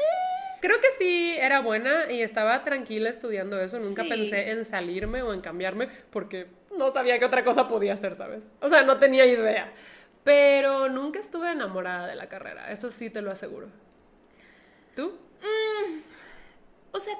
Creo 0.61 0.79
que 0.79 0.87
sí 0.97 1.35
era 1.39 1.61
buena 1.61 2.11
y 2.11 2.21
estaba 2.21 2.63
tranquila 2.63 3.09
estudiando 3.09 3.59
eso. 3.61 3.79
Nunca 3.79 4.03
Sí. 4.03 4.09
pensé 4.09 4.49
en 4.51 4.65
salirme 4.65 5.21
o 5.21 5.33
en 5.33 5.41
cambiarme 5.41 5.87
porque 6.09 6.47
no 6.77 6.91
sabía 6.91 7.19
qué 7.19 7.25
otra 7.25 7.43
cosa 7.43 7.67
podía 7.67 7.93
hacer, 7.93 8.15
¿sabes? 8.15 8.49
O 8.61 8.69
sea, 8.69 8.83
no 8.83 8.97
tenía 8.97 9.25
idea. 9.25 9.71
Pero 10.23 10.89
nunca 10.89 11.19
estuve 11.19 11.51
enamorada 11.51 12.07
de 12.07 12.15
la 12.15 12.27
carrera, 12.27 12.71
eso 12.71 12.91
sí 12.91 13.09
te 13.09 13.21
lo 13.21 13.31
aseguro. 13.31 13.67
¿Tú? 14.95 15.17
o 16.91 16.99
sea, 16.99 17.13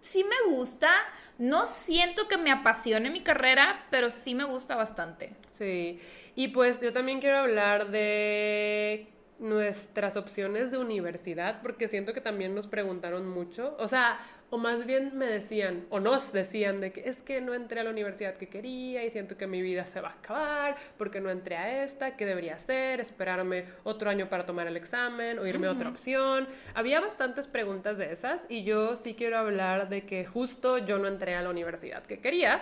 sí 0.00 0.24
me 0.24 0.52
gusta. 0.54 0.90
No 1.38 1.64
siento 1.64 2.26
que 2.26 2.36
me 2.36 2.50
apasione 2.50 3.08
mi 3.10 3.22
carrera, 3.22 3.86
pero 3.90 4.10
sí 4.10 4.34
me 4.34 4.42
gusta 4.44 4.74
bastante. 4.74 5.32
Sí. 5.50 6.00
Y 6.34 6.48
pues 6.48 6.80
yo 6.80 6.92
también 6.92 7.20
quiero 7.20 7.38
hablar 7.38 7.90
de 7.90 9.06
nuestras 9.42 10.16
opciones 10.16 10.70
de 10.70 10.78
universidad, 10.78 11.60
porque 11.62 11.88
siento 11.88 12.12
que 12.12 12.20
también 12.20 12.54
nos 12.54 12.66
preguntaron 12.66 13.28
mucho, 13.28 13.76
o 13.78 13.88
sea, 13.88 14.18
o 14.50 14.58
más 14.58 14.84
bien 14.84 15.16
me 15.16 15.24
decían, 15.24 15.86
o 15.88 15.98
nos 15.98 16.30
decían 16.30 16.80
de 16.82 16.92
que 16.92 17.08
es 17.08 17.22
que 17.22 17.40
no 17.40 17.54
entré 17.54 17.80
a 17.80 17.84
la 17.84 17.90
universidad 17.90 18.34
que 18.34 18.48
quería 18.48 19.02
y 19.02 19.08
siento 19.08 19.38
que 19.38 19.46
mi 19.46 19.62
vida 19.62 19.86
se 19.86 20.02
va 20.02 20.10
a 20.10 20.12
acabar 20.12 20.76
porque 20.98 21.22
no 21.22 21.30
entré 21.30 21.56
a 21.56 21.82
esta, 21.84 22.16
¿qué 22.18 22.26
debería 22.26 22.56
hacer? 22.56 23.00
Esperarme 23.00 23.64
otro 23.82 24.10
año 24.10 24.28
para 24.28 24.44
tomar 24.44 24.66
el 24.66 24.76
examen 24.76 25.38
o 25.38 25.46
irme 25.46 25.68
a 25.68 25.72
otra 25.72 25.88
opción. 25.88 26.46
Había 26.74 27.00
bastantes 27.00 27.48
preguntas 27.48 27.96
de 27.96 28.12
esas 28.12 28.42
y 28.50 28.62
yo 28.62 28.94
sí 28.94 29.14
quiero 29.14 29.38
hablar 29.38 29.88
de 29.88 30.02
que 30.02 30.26
justo 30.26 30.76
yo 30.76 30.98
no 30.98 31.08
entré 31.08 31.34
a 31.34 31.40
la 31.40 31.48
universidad 31.48 32.04
que 32.04 32.20
quería 32.20 32.60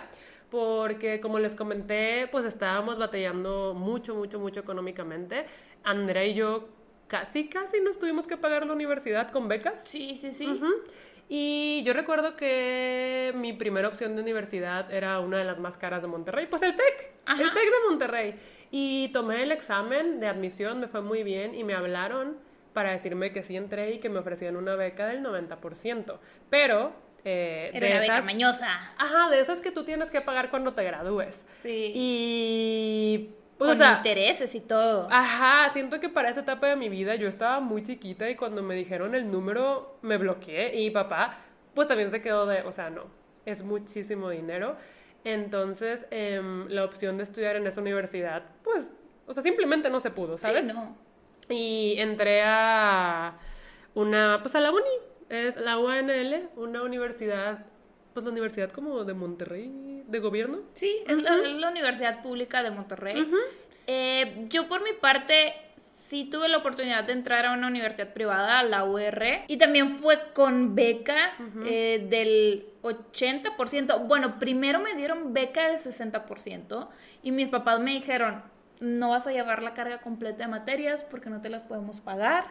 porque 0.51 1.21
como 1.21 1.39
les 1.39 1.55
comenté, 1.55 2.27
pues 2.29 2.43
estábamos 2.43 2.99
batallando 2.99 3.73
mucho, 3.73 4.13
mucho, 4.15 4.37
mucho 4.37 4.59
económicamente. 4.59 5.45
Andrea 5.83 6.25
y 6.25 6.33
yo 6.33 6.67
casi, 7.07 7.47
casi 7.47 7.79
nos 7.79 7.97
tuvimos 7.97 8.27
que 8.27 8.35
pagar 8.35 8.65
la 8.67 8.73
universidad 8.73 9.31
con 9.31 9.47
becas. 9.47 9.81
Sí, 9.85 10.15
sí, 10.17 10.33
sí. 10.33 10.61
Y 11.29 11.81
yo 11.83 11.93
recuerdo 11.93 12.35
que 12.35 13.31
mi 13.33 13.53
primera 13.53 13.87
opción 13.87 14.17
de 14.17 14.21
universidad 14.21 14.91
era 14.91 15.21
una 15.21 15.37
de 15.37 15.45
las 15.45 15.57
más 15.57 15.77
caras 15.77 16.01
de 16.01 16.09
Monterrey, 16.09 16.47
pues 16.47 16.61
el 16.63 16.75
TEC, 16.75 17.13
Ajá. 17.25 17.41
el 17.41 17.53
TEC 17.53 17.63
de 17.63 17.89
Monterrey. 17.89 18.35
Y 18.71 19.09
tomé 19.13 19.43
el 19.43 19.53
examen 19.53 20.19
de 20.19 20.27
admisión, 20.27 20.81
me 20.81 20.87
fue 20.89 21.01
muy 21.01 21.23
bien 21.23 21.55
y 21.55 21.63
me 21.63 21.73
hablaron 21.73 22.35
para 22.73 22.91
decirme 22.91 23.31
que 23.31 23.41
sí 23.43 23.55
entré 23.55 23.91
y 23.91 23.99
que 23.99 24.09
me 24.09 24.19
ofrecían 24.19 24.57
una 24.57 24.75
beca 24.75 25.07
del 25.07 25.23
90%. 25.23 26.19
Pero 26.49 26.91
eh, 27.23 27.71
Era 27.73 27.87
de 27.87 27.93
una 27.93 28.01
beca 28.01 28.13
esas... 28.15 28.25
mañosa. 28.25 28.93
Ajá, 28.97 29.29
de 29.29 29.39
esas 29.39 29.61
que 29.61 29.71
tú 29.71 29.83
tienes 29.83 30.11
que 30.11 30.21
pagar 30.21 30.49
cuando 30.49 30.73
te 30.73 30.83
gradúes. 30.83 31.45
Sí. 31.49 31.91
Y... 31.95 33.29
Pues, 33.57 33.69
Con 33.69 33.77
o 33.77 33.83
sea, 33.83 33.97
intereses 33.97 34.55
y 34.55 34.59
todo. 34.59 35.07
Ajá, 35.11 35.71
siento 35.71 35.99
que 35.99 36.09
para 36.09 36.29
esa 36.29 36.39
etapa 36.39 36.65
de 36.65 36.75
mi 36.75 36.89
vida 36.89 37.13
yo 37.13 37.27
estaba 37.27 37.59
muy 37.59 37.83
chiquita 37.83 38.27
y 38.27 38.35
cuando 38.35 38.63
me 38.63 38.73
dijeron 38.73 39.13
el 39.13 39.29
número 39.29 39.99
me 40.01 40.17
bloqueé 40.17 40.75
y 40.79 40.85
mi 40.85 40.89
papá 40.89 41.37
pues 41.75 41.87
también 41.87 42.09
se 42.09 42.23
quedó 42.23 42.47
de, 42.47 42.61
o 42.63 42.71
sea, 42.71 42.89
no, 42.89 43.03
es 43.45 43.61
muchísimo 43.61 44.31
dinero. 44.31 44.77
Entonces 45.23 46.07
em, 46.09 46.67
la 46.69 46.83
opción 46.83 47.17
de 47.17 47.23
estudiar 47.23 47.55
en 47.55 47.67
esa 47.67 47.81
universidad 47.81 48.45
pues, 48.63 48.95
o 49.27 49.33
sea, 49.33 49.43
simplemente 49.43 49.91
no 49.91 49.99
se 49.99 50.09
pudo, 50.09 50.39
¿sabes? 50.39 50.65
Sí, 50.65 50.73
no. 50.73 50.97
Y 51.47 51.97
entré 51.99 52.41
a 52.43 53.37
una, 53.93 54.39
pues 54.41 54.55
a 54.55 54.59
la 54.59 54.71
uni, 54.71 54.81
es 55.31 55.55
la 55.55 55.79
UANL, 55.79 56.49
una 56.57 56.83
universidad, 56.83 57.65
pues 58.13 58.25
la 58.25 58.31
universidad 58.31 58.69
como 58.71 59.03
de 59.03 59.13
Monterrey, 59.13 60.03
de 60.05 60.19
gobierno. 60.19 60.59
Sí, 60.73 61.03
es, 61.07 61.17
la, 61.17 61.69
Universidad 61.69 62.21
Pública 62.21 62.61
de 62.61 62.71
Monterrey. 62.71 63.31
Eh, 63.87 64.45
yo 64.49 64.67
por 64.67 64.83
mi 64.83 64.91
parte 64.93 65.53
sí 65.79 66.25
tuve 66.25 66.49
la 66.49 66.57
oportunidad 66.57 67.05
de 67.05 67.13
entrar 67.13 67.45
a 67.45 67.53
una 67.53 67.67
universidad 67.67 68.13
privada, 68.13 68.61
la 68.63 68.83
UR, 68.83 69.23
y 69.47 69.55
también 69.55 69.89
fue 69.89 70.19
con 70.33 70.75
beca 70.75 71.33
eh, 71.65 72.05
del 72.09 72.65
80%. 72.83 74.07
Bueno, 74.07 74.37
primero 74.37 74.79
me 74.79 74.93
dieron 74.95 75.33
beca 75.33 75.69
del 75.69 75.77
60% 75.77 76.89
y 77.23 77.31
mis 77.31 77.47
papás 77.47 77.79
me 77.79 77.91
dijeron, 77.91 78.43
no 78.81 79.11
vas 79.11 79.25
a 79.27 79.31
llevar 79.31 79.63
la 79.63 79.73
carga 79.73 80.01
completa 80.01 80.43
de 80.43 80.49
materias 80.49 81.05
porque 81.05 81.29
no 81.29 81.39
te 81.39 81.49
las 81.49 81.61
podemos 81.61 82.01
pagar. 82.01 82.43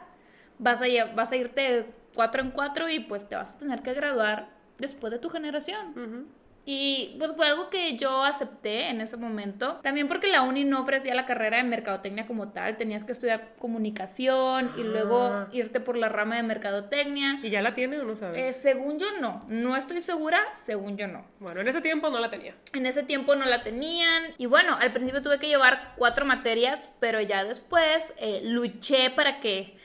Vas 0.59 0.81
a, 0.81 0.87
vas 1.14 1.31
a 1.33 1.37
irte 1.37 1.87
cuatro 2.14 2.42
en 2.42 2.51
cuatro 2.51 2.88
y 2.88 3.01
pues 3.01 3.29
te 3.29 3.37
vas 3.37 3.55
a 3.55 3.59
tener 3.59 3.83
que 3.83 3.94
graduar 3.94 4.49
después 4.79 5.11
de 5.12 5.18
tu 5.18 5.29
generación. 5.29 6.29
Y 6.66 7.16
pues 7.18 7.33
fue 7.35 7.46
algo 7.46 7.70
que 7.70 7.96
yo 7.96 8.23
acepté 8.23 8.90
en 8.90 9.01
ese 9.01 9.16
momento. 9.16 9.81
También 9.83 10.07
porque 10.09 10.29
la 10.29 10.42
uni 10.42 10.62
no 10.64 10.83
ofrecía 10.83 11.14
la 11.14 11.25
carrera 11.25 11.57
de 11.57 11.62
mercadotecnia 11.64 12.27
como 12.27 12.51
tal. 12.51 12.77
Tenías 12.77 13.03
que 13.03 13.12
estudiar 13.12 13.55
comunicación 13.59 14.70
y 14.77 14.83
luego 14.83 15.18
Ah. 15.33 15.49
irte 15.53 15.81
por 15.81 15.96
la 15.96 16.09
rama 16.11 16.37
de 16.37 16.42
mercadotecnia. 16.42 17.40
¿Y 17.42 17.49
ya 17.51 17.62
la 17.62 17.73
tiene 17.73 17.99
o 17.99 18.05
no 18.05 18.14
sabes? 18.14 18.38
Eh, 18.38 18.53
según 18.53 18.99
yo 18.99 19.07
no. 19.20 19.44
No 19.49 19.75
estoy 19.75 20.01
segura, 20.03 20.38
según 20.55 20.96
yo 20.99 21.09
no. 21.09 21.25
Bueno, 21.40 21.62
en 21.62 21.68
ese 21.68 21.81
tiempo 21.81 22.11
no 22.11 22.20
la 22.20 22.31
tenía. 22.31 22.55
En 22.75 22.85
ese 22.87 23.03
tiempo 23.03 23.35
no 23.35 23.46
la 23.46 23.62
tenían. 23.62 24.23
Y 24.37 24.44
bueno, 24.46 24.77
al 24.79 24.92
principio 24.92 25.23
tuve 25.23 25.38
que 25.38 25.49
llevar 25.49 25.94
cuatro 25.96 26.27
materias, 26.27 26.92
pero 27.01 27.20
ya 27.23 27.42
después 27.42 28.12
eh, 28.18 28.42
luché 28.44 29.11
para 29.11 29.40
que 29.40 29.77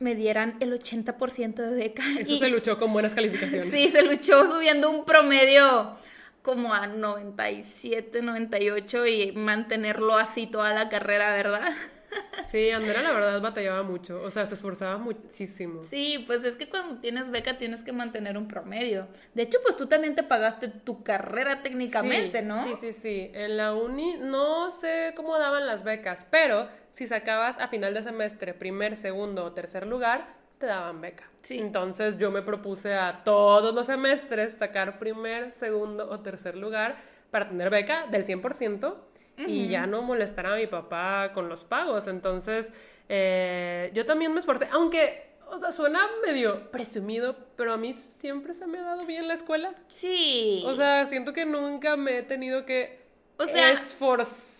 me 0.00 0.14
dieran 0.14 0.56
el 0.60 0.72
80% 0.72 1.54
de 1.62 1.74
beca. 1.74 2.02
Eso 2.18 2.32
Y- 2.32 2.38
se 2.38 2.48
luchó 2.48 2.78
con 2.78 2.92
buenas 2.92 3.14
calificaciones. 3.14 3.70
Sí, 3.70 3.88
se 3.90 4.02
luchó 4.02 4.46
subiendo 4.46 4.90
un 4.90 5.04
promedio 5.04 5.94
como 6.42 6.72
a 6.74 6.86
97, 6.86 8.22
98 8.22 9.06
y 9.06 9.32
mantenerlo 9.32 10.16
así 10.16 10.46
toda 10.46 10.72
la 10.72 10.88
carrera, 10.88 11.32
¿verdad? 11.34 11.72
Sí, 12.46 12.70
Andrea 12.70 13.02
la 13.02 13.12
verdad 13.12 13.40
batallaba 13.40 13.82
mucho, 13.82 14.20
o 14.22 14.30
sea, 14.30 14.44
se 14.44 14.54
esforzaba 14.54 14.98
muchísimo. 14.98 15.82
Sí, 15.82 16.24
pues 16.26 16.44
es 16.44 16.56
que 16.56 16.68
cuando 16.68 17.00
tienes 17.00 17.30
beca 17.30 17.58
tienes 17.58 17.84
que 17.84 17.92
mantener 17.92 18.36
un 18.36 18.48
promedio. 18.48 19.06
De 19.34 19.42
hecho, 19.44 19.58
pues 19.62 19.76
tú 19.76 19.86
también 19.86 20.14
te 20.14 20.22
pagaste 20.22 20.68
tu 20.68 21.04
carrera 21.04 21.62
técnicamente, 21.62 22.40
Sí, 22.40 22.44
¿no? 22.44 22.64
Sí, 22.64 22.74
sí, 22.74 22.92
sí. 22.92 23.30
En 23.34 23.56
la 23.56 23.74
uni 23.74 24.16
no 24.18 24.70
sé 24.70 25.12
cómo 25.14 25.38
daban 25.38 25.66
las 25.66 25.84
becas, 25.84 26.26
pero 26.30 26.68
si 26.90 27.06
sacabas 27.06 27.56
a 27.58 27.68
final 27.68 27.94
de 27.94 28.02
semestre 28.02 28.52
primer, 28.54 28.96
segundo 28.96 29.44
o 29.44 29.52
tercer 29.52 29.86
lugar, 29.86 30.34
te 30.58 30.66
daban 30.66 31.00
beca. 31.00 31.28
Sí. 31.42 31.58
Entonces 31.58 32.18
yo 32.18 32.30
me 32.30 32.42
propuse 32.42 32.94
a 32.94 33.22
todos 33.24 33.74
los 33.74 33.86
semestres 33.86 34.54
sacar 34.54 34.98
primer, 34.98 35.52
segundo 35.52 36.10
o 36.10 36.20
tercer 36.20 36.56
lugar 36.56 36.96
para 37.30 37.48
tener 37.48 37.70
beca 37.70 38.06
del 38.10 38.26
100% 38.26 38.94
y 39.46 39.68
ya 39.68 39.86
no 39.86 40.02
molestar 40.02 40.46
a 40.46 40.56
mi 40.56 40.66
papá 40.66 41.32
con 41.32 41.48
los 41.48 41.64
pagos. 41.64 42.06
Entonces 42.06 42.72
eh, 43.08 43.90
yo 43.94 44.06
también 44.06 44.32
me 44.32 44.40
esforcé, 44.40 44.68
aunque... 44.72 45.28
O 45.52 45.58
sea, 45.58 45.72
suena 45.72 46.08
medio 46.24 46.70
presumido, 46.70 47.34
pero 47.56 47.72
a 47.72 47.76
mí 47.76 47.92
siempre 47.92 48.54
se 48.54 48.68
me 48.68 48.78
ha 48.78 48.82
dado 48.82 49.04
bien 49.04 49.26
la 49.26 49.34
escuela. 49.34 49.72
Sí. 49.88 50.62
O 50.64 50.76
sea, 50.76 51.06
siento 51.06 51.32
que 51.32 51.44
nunca 51.44 51.96
me 51.96 52.18
he 52.18 52.22
tenido 52.22 52.64
que 52.64 53.00
O 53.36 53.48
sea, 53.48 53.72
esforzar 53.72 54.59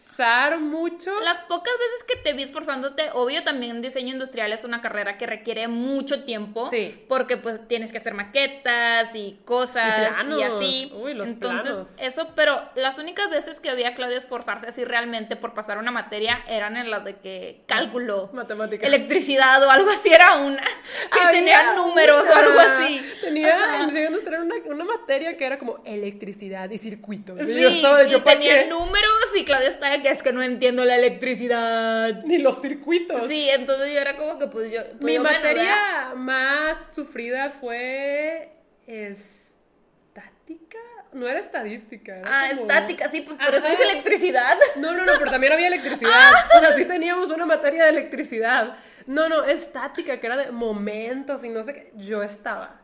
mucho. 0.59 1.19
Las 1.21 1.41
pocas 1.43 1.73
veces 1.79 2.05
que 2.07 2.17
te 2.17 2.33
vi 2.35 2.43
esforzándote, 2.43 3.11
obvio 3.15 3.43
también 3.43 3.81
diseño 3.83 4.13
industrial 4.13 4.53
es 4.53 4.65
una 4.65 4.81
carrera 4.81 5.17
que 5.19 5.27
requiere 5.27 5.69
mucho 5.69 6.25
tiempo. 6.25 6.69
Sí. 6.71 7.05
Porque 7.09 7.37
pues 7.37 7.67
tienes 7.69 7.93
que 7.93 7.99
hacer 7.99 8.15
maquetas 8.15 9.15
y 9.15 9.39
cosas 9.45 9.87
Y 9.87 10.03
y, 10.03 10.15
planos. 10.15 10.43
así. 10.43 10.93
Uy, 10.95 11.15
los 11.15 11.29
Entonces, 11.29 11.71
planos. 11.71 11.89
eso, 11.99 12.29
pero 12.35 12.61
las 12.75 12.99
únicas 12.99 13.31
veces 13.31 13.61
que 13.61 13.71
había 13.71 13.89
a 13.89 13.95
Claudia 13.95 14.19
esforzarse 14.19 14.67
así 14.69 14.85
realmente 14.85 15.37
por 15.37 15.55
pasar 15.55 15.79
una 15.79 15.91
materia 15.91 16.43
eran 16.49 16.77
en 16.77 16.91
las 16.91 17.05
de 17.05 17.17
que 17.17 17.63
cálculo, 17.67 18.31
Matemáticas. 18.33 18.87
electricidad 18.87 19.63
o 19.67 19.71
algo 19.71 19.91
así 19.91 20.13
era 20.13 20.35
una. 20.37 20.63
Que 21.13 21.19
Había 21.19 21.31
tenía 21.41 21.73
números 21.75 22.25
o 22.29 22.33
una. 22.33 22.41
algo 22.41 22.61
así. 22.61 23.03
Tenía 23.21 23.81
en 23.81 23.87
diseño 23.89 24.07
industrial 24.09 24.43
una, 24.43 24.55
una 24.67 24.85
materia 24.85 25.37
que 25.37 25.45
era 25.45 25.59
como 25.59 25.81
electricidad 25.85 26.71
y 26.71 26.79
circuitos. 26.79 27.41
Y 27.41 27.45
Sí, 27.45 27.65
y 27.65 27.81
¿yo 28.11 28.23
pa' 28.23 28.33
tenía 28.33 28.63
qué? 28.65 28.69
números 28.69 29.11
y 29.37 29.45
Claudia 29.45 29.69
estaba 29.69 29.97
que 30.03 30.11
es 30.11 30.23
que 30.23 30.33
no 30.33 30.43
entiendo 30.43 30.85
la 30.85 30.97
electricidad. 30.97 32.23
Ni 32.25 32.39
los 32.39 32.61
circuitos. 32.61 33.27
Sí, 33.27 33.49
entonces 33.51 33.93
yo 33.93 34.01
era 34.01 34.17
como 34.17 34.39
que 34.39 34.47
pues 34.47 34.71
yo... 34.73 34.83
pues 34.85 35.03
Mi 35.03 35.15
yo, 35.15 35.23
materia 35.23 36.13
más 36.17 36.77
sufrida 36.95 37.51
fue 37.51 38.53
estática. 38.87 40.79
No 41.13 41.27
era 41.27 41.41
estadística. 41.41 42.19
era 42.19 42.29
Ah, 42.29 42.49
como- 42.51 42.63
estática, 42.63 43.09
sí, 43.09 43.23
pues 43.23 43.37
por 43.37 43.55
eso 43.55 43.69
dije 43.69 43.83
electricidad. 43.83 44.57
No, 44.77 44.95
no, 44.95 45.05
no, 45.05 45.13
pero 45.19 45.31
también 45.31 45.53
había 45.53 45.67
electricidad. 45.75 46.31
O 46.57 46.61
sea, 46.61 46.73
sí 46.75 46.85
teníamos 46.85 47.31
una 47.31 47.47
materia 47.47 47.85
de 47.85 47.91
electricidad. 47.91 48.77
No, 49.07 49.29
no, 49.29 49.45
estática, 49.45 50.21
que 50.21 50.27
era 50.27 50.37
de 50.37 50.53
momentos 50.53 51.43
y 51.45 51.49
no 51.49 51.65
sé 51.65 51.75
qué. 51.75 51.93
Yo 51.97 52.23
estaba. 52.23 52.81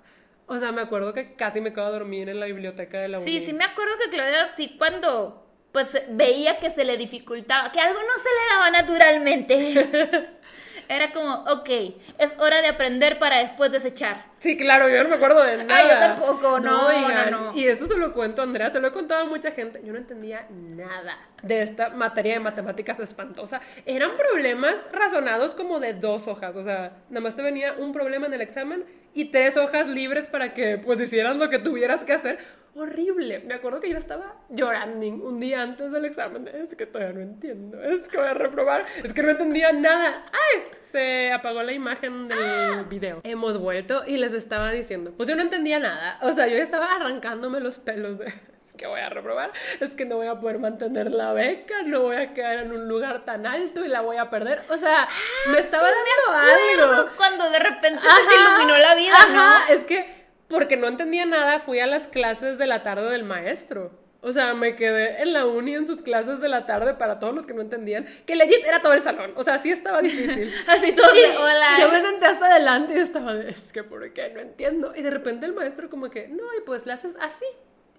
O 0.47 0.59
sea, 0.59 0.73
me 0.73 0.81
acuerdo 0.81 1.13
que 1.13 1.35
casi 1.35 1.61
me 1.61 1.73
quedaba 1.73 1.89
a 1.89 1.93
dormir 1.93 2.29
en 2.29 2.41
la 2.41 2.47
biblioteca 2.47 2.99
de 3.01 3.09
la 3.09 3.19
uni. 3.19 3.27
Sí, 3.31 3.45
sí 3.45 3.53
me 3.53 3.65
acuerdo 3.65 3.93
que 4.03 4.11
Claudia 4.11 4.53
sí 4.57 4.75
cuando 4.79 5.46
pues 5.77 5.95
veía 6.09 6.59
que 6.59 6.71
se 6.71 6.87
le 6.87 6.97
dificultaba, 6.97 7.71
que 7.71 7.79
algo 7.79 8.01
no 8.01 8.17
se 8.17 8.31
le 8.31 8.55
daba 8.55 8.71
naturalmente. 8.71 10.31
Era 10.89 11.13
como, 11.13 11.35
ok, 11.53 11.69
es 12.17 12.33
hora 12.39 12.63
de 12.63 12.69
aprender 12.69 13.19
para 13.19 13.41
después 13.41 13.71
desechar. 13.71 14.25
Sí, 14.39 14.57
claro, 14.57 14.89
yo 14.89 15.03
no 15.03 15.11
me 15.11 15.17
acuerdo 15.17 15.43
de 15.43 15.65
nada. 15.65 15.83
yo 15.83 15.99
tampoco, 15.99 16.61
no, 16.61 16.87
oigan, 16.87 17.31
no, 17.31 17.53
no. 17.53 17.55
Y 17.55 17.67
esto 17.67 17.87
se 17.87 17.99
lo 17.99 18.15
cuento 18.15 18.41
a 18.41 18.45
Andrea, 18.45 18.71
se 18.71 18.81
lo 18.81 18.89
he 18.89 18.91
contado 18.91 19.21
a 19.21 19.25
mucha 19.27 19.51
gente. 19.51 19.83
Yo 19.85 19.93
no 19.93 19.99
entendía 19.99 20.47
nada 20.49 21.19
de 21.43 21.61
esta 21.61 21.91
materia 21.91 22.33
de 22.33 22.41
matemáticas 22.41 22.99
espantosa. 22.99 23.61
Eran 23.85 24.13
problemas 24.17 24.77
razonados 24.93 25.55
como 25.55 25.79
de 25.79 25.93
dos 25.93 26.27
hojas. 26.27 26.57
O 26.57 26.65
sea, 26.65 27.03
nada 27.11 27.21
más 27.21 27.37
te 27.37 27.43
venía 27.43 27.75
un 27.75 27.93
problema 27.93 28.29
en 28.29 28.33
el 28.33 28.41
examen 28.41 28.87
y 29.13 29.27
tres 29.27 29.59
hojas 29.59 29.89
libres 29.89 30.27
para 30.27 30.55
que 30.55 30.79
pues 30.79 30.99
hicieras 31.03 31.37
lo 31.37 31.51
que 31.51 31.59
tuvieras 31.59 32.03
que 32.03 32.15
hacer. 32.15 32.39
Horrible. 32.77 33.39
Me 33.41 33.55
acuerdo 33.55 33.81
que 33.81 33.89
yo 33.89 33.97
estaba 33.97 34.35
llorando 34.51 35.07
un 35.07 35.41
día 35.41 35.63
antes 35.63 35.91
del 35.91 36.05
examen. 36.05 36.47
Es 36.49 36.75
que 36.75 36.85
todavía 36.85 37.15
no 37.15 37.21
entiendo. 37.21 37.83
Es 37.83 38.07
que 38.07 38.19
voy 38.19 38.27
a 38.27 38.35
reprobar. 38.35 38.85
Es 39.03 39.15
que 39.15 39.23
no 39.23 39.31
entendía 39.31 39.73
nada. 39.73 40.27
¡Ay! 40.31 40.63
Se 40.81 41.33
apagó 41.33 41.63
la 41.63 41.73
imagen 41.73 42.29
del 42.29 42.85
video. 42.85 43.21
Hemos 43.25 43.59
vuelto 43.59 44.03
y 44.07 44.19
les 44.19 44.35
estaba 44.35 44.71
diciendo. 44.73 45.13
Pues 45.17 45.27
yo 45.27 45.37
no 45.37 45.43
entendía 45.43 45.79
nada. 45.79 46.19
O 46.21 46.33
sea, 46.33 46.49
yo 46.49 46.59
estaba 46.59 46.97
arrancándome 46.97 47.61
los 47.61 47.79
pelos 47.79 48.19
de. 48.19 48.27
Es 48.27 48.75
que 48.77 48.87
voy 48.87 49.01
a 49.01 49.09
reprobar. 49.09 49.53
Es 49.81 49.95
que 49.95 50.05
no 50.05 50.17
voy 50.17 50.27
a 50.27 50.39
poder 50.39 50.59
mantener 50.59 51.11
la 51.11 51.33
beca. 51.33 51.83
No 51.83 52.01
voy 52.03 52.17
a 52.17 52.35
quedar 52.35 52.59
en 52.59 52.73
un 52.73 52.89
lugar 52.89 53.25
tan 53.25 53.47
alto 53.47 53.87
y 53.87 53.89
la 53.89 54.03
voy 54.03 54.19
a 54.19 54.29
perder. 54.29 54.61
O 54.69 54.77
sea, 54.77 55.09
me 55.51 55.61
estaba 55.61 55.89
dando 55.89 56.93
algo. 56.93 57.11
Cuando 57.17 57.49
de 57.49 57.59
repente 57.59 58.03
se 58.03 58.29
te 58.29 58.35
iluminó 58.35 58.77
la 58.77 58.95
vida, 58.95 59.15
ajá, 59.15 59.65
¿no? 59.67 59.75
Es 59.75 59.85
que 59.85 60.16
porque 60.49 60.77
no 60.77 60.87
entendía 60.87 61.27
nada, 61.27 61.59
fui 61.59 61.81
a 61.81 61.87
las 61.87 62.09
clases 62.09 62.59
de 62.59 62.67
la 62.67 62.83
tarde 62.83 63.11
del 63.11 63.25
maestro. 63.25 63.91
O 64.23 64.33
sea, 64.33 64.55
me 64.55 64.75
quedé 64.75 65.23
en 65.23 65.33
la 65.33 65.47
uni 65.47 65.75
en 65.75 65.87
sus 65.87 66.03
clases 66.03 66.41
de 66.41 66.49
la 66.49 66.67
tarde 66.67 66.95
para 66.95 67.21
todos 67.21 67.33
los 67.33 67.47
que 67.47 67.55
no 67.55 67.61
entendían, 67.61 68.07
que 68.27 68.35
legit 68.35 68.65
era 68.67 68.83
todo 68.83 68.93
el 68.93 69.01
salón. 69.01 69.33
O 69.37 69.45
sea, 69.45 69.59
sí 69.59 69.71
estaba 69.71 70.03
difícil. 70.03 70.53
Así 70.67 70.93
todo 70.93 71.13
de, 71.13 71.37
hola. 71.37 71.77
Yo 71.79 71.93
me 71.93 72.01
senté 72.01 72.27
hasta 72.27 72.47
adelante 72.47 72.95
y 72.95 72.99
estaba 72.99 73.35
de, 73.35 73.49
es 73.49 73.73
que 73.73 73.85
por 73.85 74.13
qué 74.13 74.31
no 74.31 74.41
entiendo. 74.41 74.93
Y 74.97 75.03
de 75.03 75.11
repente 75.11 75.47
el 75.47 75.53
maestro 75.53 75.89
como 75.89 76.11
que, 76.11 76.27
no, 76.27 76.43
y 76.59 76.63
pues 76.65 76.87
le 76.87 76.95
haces 76.95 77.15
así. 77.21 77.45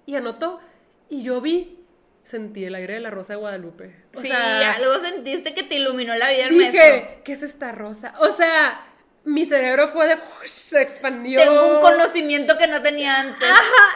Y 0.05 0.15
anotó. 0.15 0.59
Y 1.09 1.23
yo 1.23 1.39
vi, 1.39 1.79
sentí 2.23 2.65
el 2.65 2.75
aire 2.75 2.95
de 2.95 2.99
la 2.99 3.09
rosa 3.09 3.33
de 3.33 3.39
Guadalupe. 3.39 3.95
O 4.13 4.19
sí, 4.19 4.27
sea, 4.27 4.71
algo 4.71 4.99
sentiste 4.99 5.53
que 5.53 5.63
te 5.63 5.75
iluminó 5.75 6.13
la 6.15 6.29
vida 6.29 6.47
el 6.47 6.55
maestro. 6.57 6.83
dije, 6.83 7.21
¿qué 7.23 7.31
es 7.31 7.41
esta 7.41 7.71
rosa? 7.71 8.15
O 8.19 8.31
sea, 8.31 8.81
mi 9.27 9.45
cerebro 9.45 9.89
fue 9.89 10.07
de, 10.07 10.17
se 10.45 10.81
expandió. 10.81 11.41
Tengo 11.41 11.75
un 11.75 11.81
conocimiento 11.81 12.57
que 12.57 12.65
no 12.67 12.81
tenía 12.81 13.19
antes. 13.19 13.49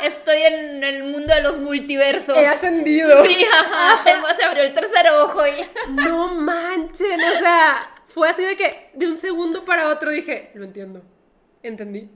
Estoy 0.03 0.41
en 0.41 0.83
el 0.83 1.05
mundo 1.05 1.33
de 1.33 1.41
los 1.41 1.57
multiversos. 1.57 2.35
He 2.37 2.47
ascendido. 2.47 3.25
Sí, 3.25 3.45
ajá. 3.45 4.03
Tengo, 4.03 4.27
se 4.37 4.43
abrió 4.43 4.63
el 4.63 4.73
tercer 4.73 5.07
ojo 5.09 5.47
y... 5.47 5.51
No 5.91 6.35
manchen, 6.35 7.19
o 7.19 7.39
sea, 7.39 7.95
fue 8.05 8.27
así 8.27 8.43
de 8.43 8.57
que 8.57 8.89
de 8.93 9.07
un 9.07 9.17
segundo 9.17 9.63
para 9.63 9.87
otro 9.87 10.11
dije, 10.11 10.51
lo 10.53 10.65
entiendo, 10.65 11.01
entendí. 11.63 12.09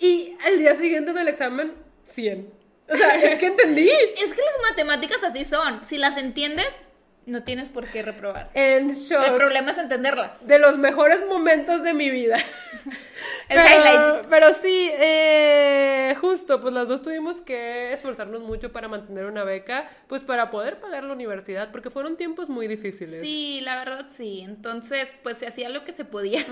Y 0.00 0.36
al 0.44 0.58
día 0.58 0.74
siguiente 0.74 1.12
del 1.12 1.28
examen, 1.28 1.74
100. 2.02 2.52
O 2.90 2.96
sea, 2.96 3.14
es 3.14 3.38
que 3.38 3.46
entendí. 3.46 3.88
Es 4.22 4.32
que 4.32 4.42
las 4.42 4.70
matemáticas 4.70 5.22
así 5.22 5.44
son. 5.44 5.84
Si 5.84 5.98
las 5.98 6.16
entiendes, 6.16 6.82
no 7.26 7.42
tienes 7.42 7.68
por 7.68 7.86
qué 7.90 8.02
reprobar. 8.02 8.50
En 8.54 8.90
El 8.90 8.96
shock. 8.96 9.34
problema 9.34 9.70
es 9.72 9.78
entenderlas. 9.78 10.46
De 10.46 10.58
los 10.58 10.76
mejores 10.78 11.26
momentos 11.26 11.82
de 11.82 11.94
mi 11.94 12.10
vida. 12.10 12.36
El 13.48 13.58
highlight. 13.58 14.26
Pero 14.28 14.52
sí, 14.52 14.90
eh, 14.92 16.14
justo, 16.20 16.60
pues 16.60 16.74
las 16.74 16.88
dos 16.88 17.02
tuvimos 17.02 17.40
que 17.40 17.92
esforzarnos 17.92 18.42
mucho 18.42 18.72
para 18.72 18.88
mantener 18.88 19.26
una 19.26 19.44
beca, 19.44 19.88
pues 20.06 20.22
para 20.22 20.50
poder 20.50 20.80
pagar 20.80 21.04
la 21.04 21.12
universidad, 21.12 21.70
porque 21.70 21.90
fueron 21.90 22.16
tiempos 22.16 22.48
muy 22.48 22.68
difíciles. 22.68 23.20
Sí, 23.20 23.60
la 23.62 23.76
verdad 23.76 24.06
sí. 24.14 24.40
Entonces, 24.42 25.08
pues 25.22 25.38
se 25.38 25.46
hacía 25.46 25.68
lo 25.68 25.84
que 25.84 25.92
se 25.92 26.04
podía. 26.04 26.44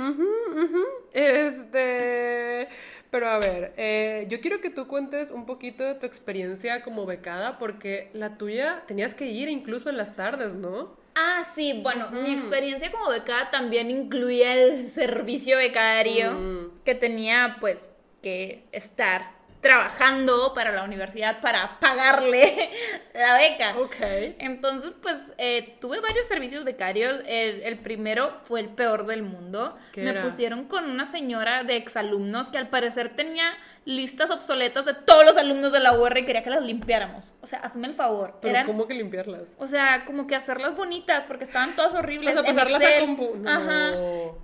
Este, 1.12 2.68
pero 3.12 3.28
a 3.28 3.38
ver, 3.38 3.74
eh, 3.76 4.26
yo 4.30 4.40
quiero 4.40 4.62
que 4.62 4.70
tú 4.70 4.88
cuentes 4.88 5.30
un 5.30 5.44
poquito 5.44 5.84
de 5.84 5.94
tu 5.94 6.06
experiencia 6.06 6.82
como 6.82 7.04
becada, 7.04 7.58
porque 7.58 8.08
la 8.14 8.38
tuya 8.38 8.82
tenías 8.86 9.14
que 9.14 9.26
ir 9.26 9.48
incluso 9.50 9.90
en 9.90 9.98
las 9.98 10.16
tardes, 10.16 10.54
¿no? 10.54 10.96
Ah, 11.14 11.44
sí, 11.44 11.78
bueno, 11.82 12.10
mi 12.10 12.32
experiencia 12.32 12.90
como 12.90 13.10
becada 13.10 13.50
también 13.50 13.90
incluía 13.90 14.54
el 14.54 14.88
servicio 14.88 15.58
becario 15.58 16.32
Mm. 16.32 16.70
que 16.86 16.94
tenía 16.94 17.58
pues 17.60 17.94
que 18.22 18.64
estar 18.72 19.30
trabajando 19.62 20.52
para 20.54 20.72
la 20.72 20.84
universidad 20.84 21.40
para 21.40 21.78
pagarle 21.80 22.70
la 23.14 23.38
beca. 23.38 23.74
Ok. 23.78 23.94
Entonces, 24.38 24.92
pues 25.00 25.16
eh, 25.38 25.76
tuve 25.80 26.00
varios 26.00 26.26
servicios 26.26 26.64
becarios. 26.64 27.20
El, 27.26 27.62
el 27.62 27.78
primero 27.78 28.40
fue 28.44 28.60
el 28.60 28.68
peor 28.68 29.06
del 29.06 29.22
mundo. 29.22 29.76
¿Qué 29.92 30.02
Me 30.02 30.10
era? 30.10 30.20
pusieron 30.20 30.64
con 30.64 30.90
una 30.90 31.06
señora 31.06 31.64
de 31.64 31.76
exalumnos 31.76 32.50
que 32.50 32.58
al 32.58 32.68
parecer 32.68 33.10
tenía 33.16 33.44
listas 33.84 34.30
obsoletas 34.30 34.84
de 34.84 34.94
todos 34.94 35.24
los 35.24 35.36
alumnos 35.36 35.72
de 35.72 35.80
la 35.80 35.92
UR 35.98 36.16
y 36.18 36.24
quería 36.24 36.42
que 36.44 36.50
las 36.50 36.62
limpiáramos. 36.62 37.32
O 37.40 37.46
sea, 37.46 37.60
hazme 37.60 37.86
el 37.88 37.94
favor. 37.94 38.38
Pero 38.42 38.54
Eran- 38.54 38.66
¿cómo 38.66 38.86
que 38.86 38.94
limpiarlas? 38.94 39.48
o 39.58 39.66
sea, 39.66 40.04
como 40.04 40.26
que 40.26 40.34
hacerlas 40.34 40.76
bonitas 40.76 41.24
porque 41.26 41.44
estaban 41.44 41.74
todas 41.76 41.94
horribles. 41.94 42.36
O 42.36 42.42
sea, 42.44 42.52
pasarlas 42.54 42.82
a 42.82 42.90
Excel. 42.90 43.08
compu- 43.08 43.34
no. 43.36 43.50
Ajá. 43.50 43.92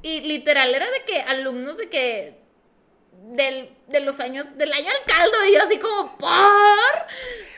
Y 0.02 0.20
literal 0.22 0.74
era 0.74 0.86
de 0.86 1.02
que 1.06 1.20
alumnos 1.22 1.76
de 1.76 1.88
que 1.90 2.47
del, 3.34 3.70
de 3.88 4.00
los 4.00 4.20
años, 4.20 4.46
del 4.56 4.72
año 4.72 4.86
al 4.88 5.12
caldo, 5.14 5.36
y 5.48 5.54
yo 5.54 5.62
así 5.62 5.78
como, 5.78 6.16
¿por? 6.18 6.30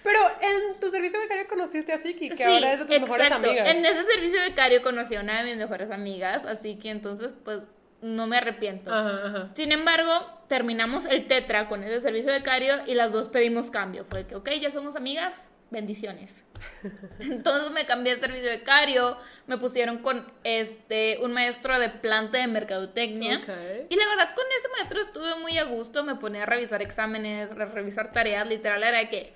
Pero 0.02 0.20
en 0.40 0.80
tu 0.80 0.90
servicio 0.90 1.20
becario 1.20 1.46
conociste 1.48 1.92
a 1.92 1.98
Siki, 1.98 2.30
que 2.30 2.36
Sí, 2.36 2.42
ahora 2.42 2.72
es 2.72 2.80
de 2.80 2.86
tus 2.86 3.00
mejores 3.00 3.26
exacto. 3.26 3.48
amigas. 3.48 3.68
En 3.68 3.84
ese 3.84 4.04
servicio 4.04 4.40
becario 4.40 4.82
conocí 4.82 5.14
a 5.14 5.20
una 5.20 5.38
de 5.42 5.44
mis 5.44 5.56
mejores 5.56 5.90
amigas, 5.90 6.44
así 6.44 6.76
que 6.76 6.90
entonces, 6.90 7.34
pues, 7.44 7.64
no 8.00 8.26
me 8.26 8.38
arrepiento. 8.38 8.92
Ajá, 8.92 9.26
ajá. 9.26 9.50
Sin 9.54 9.72
embargo, 9.72 10.12
terminamos 10.48 11.04
el 11.04 11.26
tetra 11.26 11.68
con 11.68 11.84
ese 11.84 12.00
servicio 12.00 12.32
becario 12.32 12.76
y 12.86 12.94
las 12.94 13.12
dos 13.12 13.28
pedimos 13.28 13.70
cambio. 13.70 14.06
Fue 14.08 14.26
que, 14.26 14.36
ok, 14.36 14.48
ya 14.60 14.70
somos 14.70 14.96
amigas, 14.96 15.48
bendiciones. 15.70 16.44
Entonces 17.20 17.70
me 17.72 17.86
cambié 17.86 18.14
de 18.16 18.20
servicio 18.20 18.50
becario, 18.50 19.16
me 19.46 19.56
pusieron 19.56 19.98
con 19.98 20.26
este 20.44 21.18
un 21.22 21.32
maestro 21.32 21.78
de 21.78 21.88
planta 21.88 22.38
de 22.38 22.46
mercadotecnia. 22.46 23.38
Ok. 23.38 23.48
Y 23.88 23.96
la 23.96 24.08
verdad, 24.08 24.34
con 24.34 24.44
ese 24.58 24.68
maestro 24.76 25.00
estuve 25.00 25.36
muy 25.36 25.56
a 25.58 25.64
gusto, 25.64 26.04
me 26.04 26.16
ponía 26.16 26.42
a 26.42 26.46
revisar 26.46 26.82
exámenes, 26.82 27.52
a 27.52 27.54
revisar 27.54 28.12
tareas, 28.12 28.48
literal 28.48 28.82
era 28.82 28.98
de 28.98 29.08
que, 29.08 29.32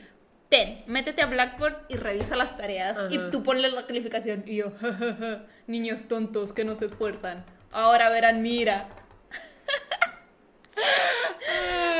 ten, 0.48 0.82
métete 0.86 1.22
a 1.22 1.26
Blackboard 1.26 1.86
y 1.88 1.96
revisa 1.96 2.36
las 2.36 2.56
tareas 2.56 2.98
y 3.10 3.18
tú 3.30 3.42
ponles 3.42 3.72
la 3.72 3.86
calificación. 3.86 4.42
Y 4.46 4.56
yo, 4.56 4.72
"jajaja, 4.80 5.44
niños 5.66 6.08
tontos 6.08 6.52
que 6.52 6.64
no 6.64 6.74
se 6.74 6.86
esfuerzan, 6.86 7.44
ahora 7.72 8.10
verán, 8.10 8.42
mira. 8.42 8.88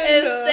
Ay, 0.07 0.23
no. 0.23 0.45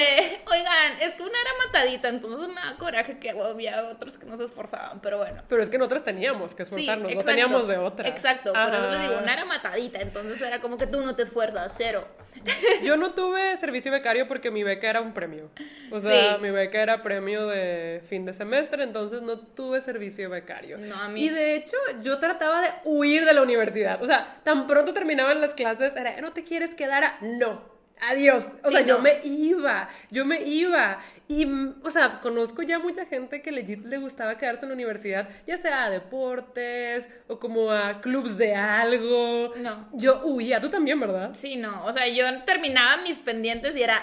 Oigan, 0.93 1.07
es 1.09 1.15
que 1.15 1.23
una 1.23 1.31
era 1.41 1.51
matadita, 1.65 2.09
entonces 2.09 2.47
me 2.49 2.55
da 2.55 2.75
coraje 2.77 3.17
que 3.19 3.29
había 3.31 3.83
otros 3.87 4.17
que 4.17 4.25
no 4.25 4.37
se 4.37 4.43
esforzaban, 4.45 4.99
pero 5.01 5.17
bueno. 5.17 5.41
Pero 5.47 5.61
es 5.63 5.69
que 5.69 5.77
nosotros 5.77 6.03
teníamos 6.03 6.53
que 6.55 6.65
Sí, 6.65 6.75
esforzarnos, 6.75 7.03
no 7.03 7.09
exacto. 7.09 7.25
teníamos 7.31 7.67
de 7.67 7.77
otra. 7.77 8.07
Exacto, 8.07 8.53
por 8.53 8.61
eso 8.73 8.89
les 8.89 8.99
Ajá. 8.99 9.07
digo, 9.09 9.17
una 9.21 9.33
era 9.33 9.45
matadita, 9.45 9.99
entonces 10.01 10.41
era 10.41 10.59
como 10.61 10.77
que 10.77 10.87
tú 10.87 11.01
no 11.01 11.15
te 11.15 11.23
esfuerzas, 11.23 11.73
cero. 11.77 12.07
Yo 12.83 12.97
no 12.97 13.13
tuve 13.13 13.55
servicio 13.57 13.91
becario 13.91 14.27
porque 14.27 14.49
mi 14.51 14.63
beca 14.63 14.89
era 14.89 15.01
un 15.01 15.13
premio. 15.13 15.49
O 15.91 15.99
sea, 15.99 16.35
Sí. 16.35 16.41
mi 16.41 16.49
beca 16.49 16.81
era 16.81 17.03
premio 17.03 17.47
de 17.47 18.01
fin 18.07 18.25
de 18.25 18.33
semestre, 18.33 18.83
entonces 18.83 19.21
no 19.21 19.37
tuve 19.39 19.81
servicio 19.81 20.29
becario. 20.29 20.77
No, 20.77 20.95
a 20.95 21.07
mí- 21.09 21.23
Y 21.25 21.29
de 21.29 21.55
hecho, 21.55 21.77
yo 22.01 22.19
trataba 22.19 22.61
de 22.61 22.69
huir 22.85 23.25
de 23.25 23.33
la 23.33 23.41
universidad. 23.41 24.01
O 24.01 24.07
sea, 24.07 24.39
tan 24.43 24.65
pronto 24.67 24.93
terminaban 24.93 25.39
las 25.41 25.53
clases, 25.53 25.95
era, 25.95 26.19
¿no 26.21 26.33
te 26.33 26.43
quieres 26.43 26.73
quedar? 26.73 27.03
a-?" 27.03 27.17
No. 27.21 27.69
Adiós. 28.01 28.45
O 28.63 28.69
Sí, 28.69 28.75
sea, 28.75 28.81
yo 28.85 28.99
me 28.99 29.19
iba, 29.23 29.87
yo 30.09 30.25
me 30.25 30.41
iba. 30.41 30.99
Y, 31.27 31.45
o 31.83 31.89
sea, 31.89 32.19
conozco 32.19 32.61
ya 32.61 32.77
mucha 32.79 33.05
gente 33.05 33.41
que 33.41 33.51
legit 33.51 33.85
le 33.85 33.97
gustaba 33.97 34.37
quedarse 34.37 34.63
en 34.65 34.69
la 34.69 34.75
universidad, 34.75 35.29
ya 35.47 35.55
sea 35.57 35.85
a 35.85 35.89
deportes 35.89 37.07
o 37.27 37.39
como 37.39 37.71
a 37.71 38.01
clubs 38.01 38.37
de 38.37 38.55
algo. 38.55 39.53
No. 39.57 39.87
Yo 39.93 40.21
huía, 40.25 40.59
tú 40.59 40.69
también, 40.69 40.99
¿verdad? 40.99 41.29
Sí, 41.33 41.55
no, 41.55 41.85
o 41.85 41.93
sea, 41.93 42.07
yo 42.07 42.25
terminaba 42.43 43.01
mis 43.03 43.19
pendientes 43.19 43.75
y 43.77 43.83
era 43.83 43.97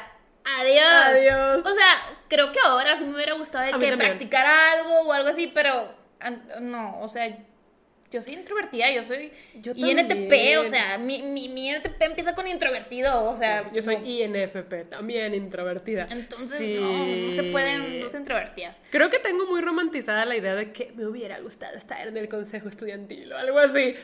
adiós. 0.60 0.84
Adiós. 1.06 1.66
O 1.66 1.74
sea, 1.74 2.18
creo 2.28 2.50
que 2.52 2.60
ahora 2.64 2.96
sí 2.96 3.04
me 3.04 3.14
hubiera 3.14 3.34
gustado 3.34 3.64
de 3.64 3.72
que 3.72 3.90
también. 3.90 3.98
practicar 3.98 4.46
algo 4.46 5.00
o 5.00 5.12
algo 5.12 5.28
así, 5.28 5.50
pero 5.52 5.92
no, 6.60 7.00
o 7.00 7.08
sea, 7.08 7.36
yo 8.10 8.22
soy 8.22 8.34
introvertida, 8.34 8.90
yo 8.90 9.02
soy 9.02 9.30
Yo 9.54 9.72
INTP, 9.74 10.58
o 10.60 10.64
sea, 10.64 10.98
mi, 10.98 11.22
mi, 11.22 11.48
mi 11.48 11.68
INTP 11.68 12.00
empieza 12.00 12.34
con 12.34 12.46
introvertido, 12.46 13.30
o 13.30 13.36
sea, 13.36 13.70
Yo 13.72 13.82
soy 13.82 13.98
no. 13.98 14.06
INFP, 14.06 14.88
también 14.88 15.34
introvertida. 15.34 16.08
entonces 16.10 16.58
Sí. 16.58 16.78
no, 16.80 16.90
no 17.26 17.32
se 17.32 17.42
pueden 17.44 18.00
dos 18.00 18.14
introvertidas. 18.14 18.76
Creo 18.90 19.10
que 19.10 19.18
tengo 19.18 19.46
muy 19.46 19.60
romantizada 19.60 20.24
la 20.24 20.36
idea 20.36 20.54
de 20.54 20.72
que 20.72 20.92
me 20.94 21.06
hubiera 21.06 21.38
gustado 21.40 21.76
estar 21.76 22.06
en 22.06 22.16
el 22.16 22.28
consejo 22.28 22.68
estudiantil 22.68 23.32
o 23.32 23.36
algo 23.36 23.58
así. 23.58 23.94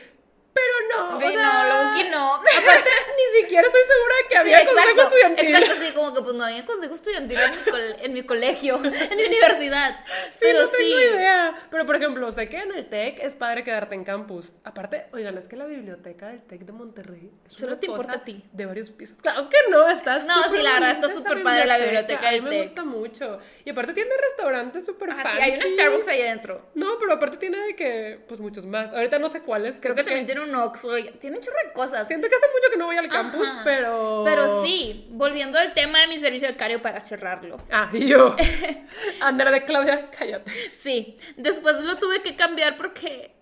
Pero 0.55 0.73
no. 1.11 1.19
Sí, 1.19 1.25
o 1.27 1.31
sea, 1.31 1.41
no, 1.43 1.67
luego 1.67 1.97
que 1.97 2.09
no. 2.09 2.33
Aparte, 2.35 2.89
ni 3.17 3.41
siquiera 3.41 3.67
estoy 3.67 3.81
segura 3.81 4.15
de 4.15 4.23
que 4.29 4.35
Sí, 4.35 4.39
había 4.39 4.65
consejo 4.65 5.01
estudiantil. 5.01 5.55
Exacto, 5.55 5.83
sí, 5.83 5.93
como 5.93 6.13
que 6.13 6.21
pues 6.21 6.33
no 6.35 6.43
había 6.45 6.65
consejo 6.65 6.95
estudiantil 6.95 7.37
en 7.39 7.51
mi, 7.51 7.71
col- 7.71 7.95
en 8.01 8.13
mi 8.13 8.23
colegio, 8.23 8.75
en 8.83 9.17
mi 9.17 9.23
universidad. 9.25 9.99
Sí, 10.31 10.37
pero 10.39 10.61
no 10.61 10.67
sí. 10.67 10.75
tengo 10.77 10.99
idea. 11.17 11.55
Pero, 11.69 11.85
por 11.85 11.95
ejemplo, 11.97 12.31
sé 12.31 12.47
que 12.47 12.57
en 12.57 12.71
el 12.71 12.87
TEC 12.87 13.19
es 13.21 13.35
padre 13.35 13.65
quedarte 13.65 13.95
en 13.95 14.05
campus. 14.05 14.53
Aparte, 14.63 15.07
oigan, 15.11 15.37
es 15.37 15.47
que 15.49 15.57
la 15.57 15.65
biblioteca 15.65 16.27
del 16.29 16.41
TEC 16.43 16.61
de 16.61 16.71
Monterrey 16.71 17.31
es 17.45 17.53
Solo 17.53 17.73
una 17.73 17.79
te 17.81 17.87
importa 17.87 18.13
a 18.13 18.23
ti. 18.23 18.45
De 18.53 18.65
varios 18.65 18.91
pisos. 18.91 19.21
Claro 19.21 19.49
que 19.49 19.57
no, 19.69 19.89
está 19.89 20.19
No, 20.19 20.43
sí, 20.49 20.61
la 20.63 20.73
verdad, 20.73 20.91
está 20.91 21.09
súper 21.09 21.43
padre 21.43 21.65
la 21.65 21.77
biblioteca 21.79 22.29
A 22.29 22.31
mí 22.31 22.39
del 22.39 22.43
me 22.43 22.61
gusta 22.61 22.85
mucho. 22.85 23.39
Y 23.65 23.71
aparte 23.71 23.91
tiene 23.91 24.11
restaurantes 24.29 24.85
súper 24.85 25.09
Ah, 25.11 25.33
sí, 25.35 25.41
hay 25.41 25.57
un 25.57 25.61
Starbucks 25.69 26.07
ahí 26.07 26.21
adentro. 26.21 26.65
No, 26.75 26.97
pero 26.97 27.11
aparte 27.13 27.35
tiene 27.37 27.57
de 27.57 27.75
que, 27.75 28.23
pues 28.27 28.39
muchos 28.39 28.65
más. 28.65 28.93
Ahorita 28.93 29.19
no 29.19 29.27
sé 29.27 29.41
cuáles. 29.41 29.77
Creo 29.81 29.95
que 29.95 30.03
también 30.05 30.25
tiene 30.25 30.44
un 30.45 30.55
Oxxo, 30.55 30.89
tiene 31.19 31.37
un 31.37 31.43
chorro 31.43 31.57
de 31.65 31.73
cosas. 31.73 32.07
Siento 32.07 32.27
que 32.29 32.35
hace 32.35 32.45
mucho 32.47 32.71
que 32.71 32.77
no 32.77 32.85
voy 32.85 32.97
al 32.97 33.09
campus, 33.09 33.47
Ajá. 33.47 33.61
pero... 33.63 34.23
Pero 34.25 34.63
sí, 34.63 35.07
volviendo 35.11 35.59
al 35.59 35.73
tema 35.73 35.99
de 36.01 36.07
mi 36.07 36.19
servicio 36.19 36.47
becario 36.47 36.81
para 36.81 37.01
cerrarlo. 37.01 37.57
Ah, 37.71 37.89
y 37.93 38.07
yo. 38.07 38.35
Andrea 39.21 39.51
de 39.51 39.65
Claudia, 39.65 40.09
cállate. 40.17 40.51
Sí, 40.77 41.17
después 41.37 41.81
lo 41.83 41.95
tuve 41.97 42.21
que 42.21 42.35
cambiar 42.35 42.77
porque 42.77 43.33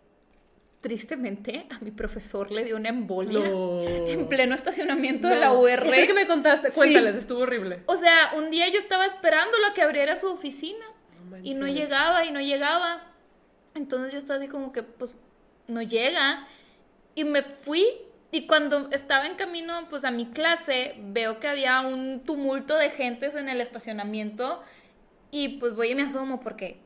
tristemente 0.82 1.66
a 1.72 1.80
mi 1.80 1.92
profesor 1.92 2.52
le 2.52 2.66
dio 2.66 2.76
una 2.76 2.90
embolia 2.90 3.40
No. 3.40 3.84
en 3.88 4.28
pleno 4.28 4.54
estacionamiento 4.54 5.30
de 5.30 5.38
la. 5.38 5.54
UR. 5.54 5.70
Es 5.88 5.94
el 5.94 6.08
que 6.08 6.14
me 6.14 6.28
contaste. 6.28 6.70
Sí. 6.72 6.76
Cuéntales, 6.76 7.16
estuvo 7.16 7.40
horrible. 7.44 7.84
O 7.86 7.96
sea, 7.96 8.34
un 8.36 8.52
día 8.52 8.68
yo 8.68 8.80
estaba 8.80 9.06
esperándolo 9.06 9.66
a 9.68 9.74
que 9.74 9.82
abriera 9.82 10.18
su 10.18 10.28
oficina 10.28 10.86
No 11.30 11.38
y 11.38 11.54
no 11.54 11.68
llegaba 11.68 12.26
y 12.26 12.32
no 12.32 12.42
llegaba. 12.42 13.02
Entonces 13.76 14.12
yo 14.12 14.18
estaba 14.18 14.40
así 14.40 14.50
como 14.50 14.74
que, 14.74 14.84
pues, 14.84 15.16
no 15.68 15.82
llega. 15.82 16.46
Y 17.16 17.24
me 17.24 17.42
fui 17.42 17.86
y 18.32 18.48
cuando 18.48 18.90
estaba 18.92 19.28
en 19.28 19.36
camino, 19.36 19.88
pues, 19.90 20.04
a 20.06 20.12
mi 20.12 20.26
clase, 20.26 20.96
veo 21.00 21.40
que 21.40 21.48
había 21.48 21.82
un 21.82 22.24
tumulto 22.24 22.76
de 22.78 22.90
gentes 22.90 23.36
en 23.36 23.48
el 23.48 23.62
estacionamiento 23.62 24.62
y 25.30 25.60
pues 25.60 25.76
voy 25.76 25.92
y 25.92 25.96
me 25.96 26.02
asomo 26.04 26.40
porque 26.40 26.80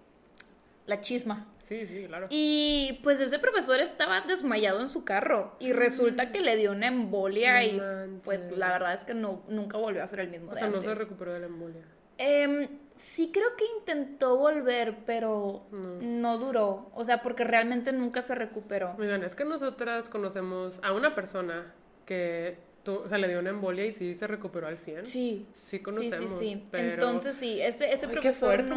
la 0.86 1.00
chisma. 1.02 1.48
Sí, 1.64 1.86
sí, 1.86 2.06
claro. 2.08 2.28
Y 2.30 3.00
pues 3.04 3.20
ese 3.20 3.40
profesor 3.40 3.80
estaba 3.82 4.22
desmayado 4.22 4.80
en 4.82 4.90
su 4.90 5.04
carro 5.04 5.56
y 5.60 5.74
resulta 5.74 6.32
que 6.32 6.40
le 6.40 6.56
dio 6.56 6.72
una 6.72 6.88
embolia 6.88 7.60
No 7.60 7.66
y 7.66 7.72
manches. 7.74 8.22
pues 8.24 8.52
la 8.58 8.70
verdad 8.70 8.94
es 8.94 9.04
que 9.04 9.14
no, 9.14 9.44
nunca 9.50 9.78
volvió 9.78 10.02
a 10.02 10.08
ser 10.08 10.22
el 10.22 10.30
mismo 10.30 10.52
O 10.52 10.54
de 10.54 10.60
sea, 10.62 10.70
no 10.70 10.82
se 10.82 10.96
recuperó 10.96 11.34
de 11.34 11.40
la 11.42 11.48
embolia. 11.48 11.82
Em, 12.18 12.68
sí 12.98 13.32
creo 13.32 13.56
que 13.56 13.64
intentó 13.80 14.38
volver, 14.38 14.98
pero 15.06 15.66
no 15.72 16.38
duró. 16.38 16.92
O 16.94 17.06
sea, 17.06 17.22
porque 17.22 17.44
realmente 17.46 17.92
nunca 17.94 18.22
se 18.22 18.36
recuperó. 18.36 18.96
Oigan, 19.00 19.24
es 19.24 19.36
que 19.36 19.46
nosotras 19.46 20.10
conocemos 20.10 20.80
a 20.84 20.92
una 20.94 21.16
persona 21.16 21.74
que 22.06 22.58
o 22.86 23.10
sea, 23.10 23.18
le 23.18 23.28
dio 23.28 23.40
una 23.40 23.50
embolia 23.50 23.86
y 23.86 23.92
sí 23.92 24.16
se 24.16 24.28
recuperó 24.28 24.68
al 24.68 24.78
100. 24.78 25.06
Sí. 25.06 25.46
Sí 25.54 25.78
Sí, 25.78 25.80
conocemos. 25.82 26.32
sí, 26.32 26.38
sí. 26.40 26.64
pero- 26.72 26.94
Entonces 26.94 27.36
sí, 27.36 27.60
ese, 27.62 27.92
ese 27.92 28.06
Ay, 28.06 28.12
profesor 28.14 28.48
fuerte, 28.66 28.74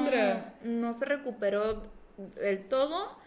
no, 0.64 0.80
no 0.88 0.92
se 0.92 1.04
recuperó 1.04 1.83
del 2.37 2.64
todo. 2.68 3.18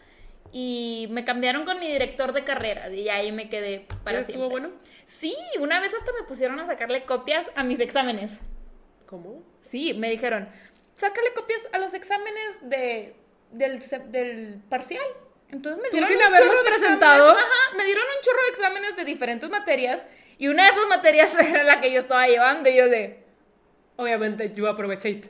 Y 0.52 1.08
me 1.12 1.24
cambiaron 1.26 1.64
con 1.66 1.80
mi 1.80 1.88
director 1.88 2.34
de 2.34 2.44
carreras 2.44 2.94
y 2.94 3.08
ahí 3.10 3.32
me 3.32 3.50
quedé 3.50 3.88
para 4.04 4.20
¿Y 4.20 4.26
siempre. 4.26 4.34
estuvo 4.44 4.50
bueno? 4.50 4.70
Sí, 5.06 5.34
una 5.60 5.80
vez 5.80 5.92
hasta 5.94 6.12
me 6.20 6.28
pusieron 6.28 6.60
a 6.60 6.68
sacarle 6.68 7.06
copias 7.06 7.48
a 7.56 7.64
mis 7.64 7.80
exámenes. 7.80 8.40
¿Cómo? 9.08 9.42
Sí, 9.62 9.94
me 9.94 10.10
dijeron, 10.12 10.48
sácale 10.96 11.34
copias 11.34 11.62
a 11.74 11.78
los 11.78 11.94
exámenes 11.94 12.58
de, 12.62 13.16
del, 13.52 13.80
del 14.12 14.62
parcial. 14.70 15.04
Entonces 15.50 15.82
me 15.84 15.90
Tú 15.90 15.98
dieron 15.98 16.10
sin 16.10 16.18
un 16.18 16.24
haberlos 16.24 16.50
chorro 16.50 16.64
de 16.64 16.70
presentado. 16.70 17.30
exámenes. 17.32 17.52
Ajá, 17.52 17.78
me 17.78 17.86
dieron 17.86 18.04
un 18.04 18.22
chorro 18.22 18.42
de 18.44 18.50
exámenes 18.50 18.96
de 18.96 19.06
diferentes 19.06 19.50
materias 19.50 20.06
y 20.38 20.48
una 20.48 20.64
de 20.66 20.70
esas 20.72 20.88
materias 20.88 21.36
era 21.50 21.64
la 21.64 21.80
que 21.82 21.92
yo 21.92 22.02
estaba 22.02 22.28
llevando 22.28 22.70
y 22.70 22.76
yo 22.76 22.90
de, 22.90 23.24
Obviamente, 23.96 24.52
yo 24.56 24.68
aproveché. 24.68 25.22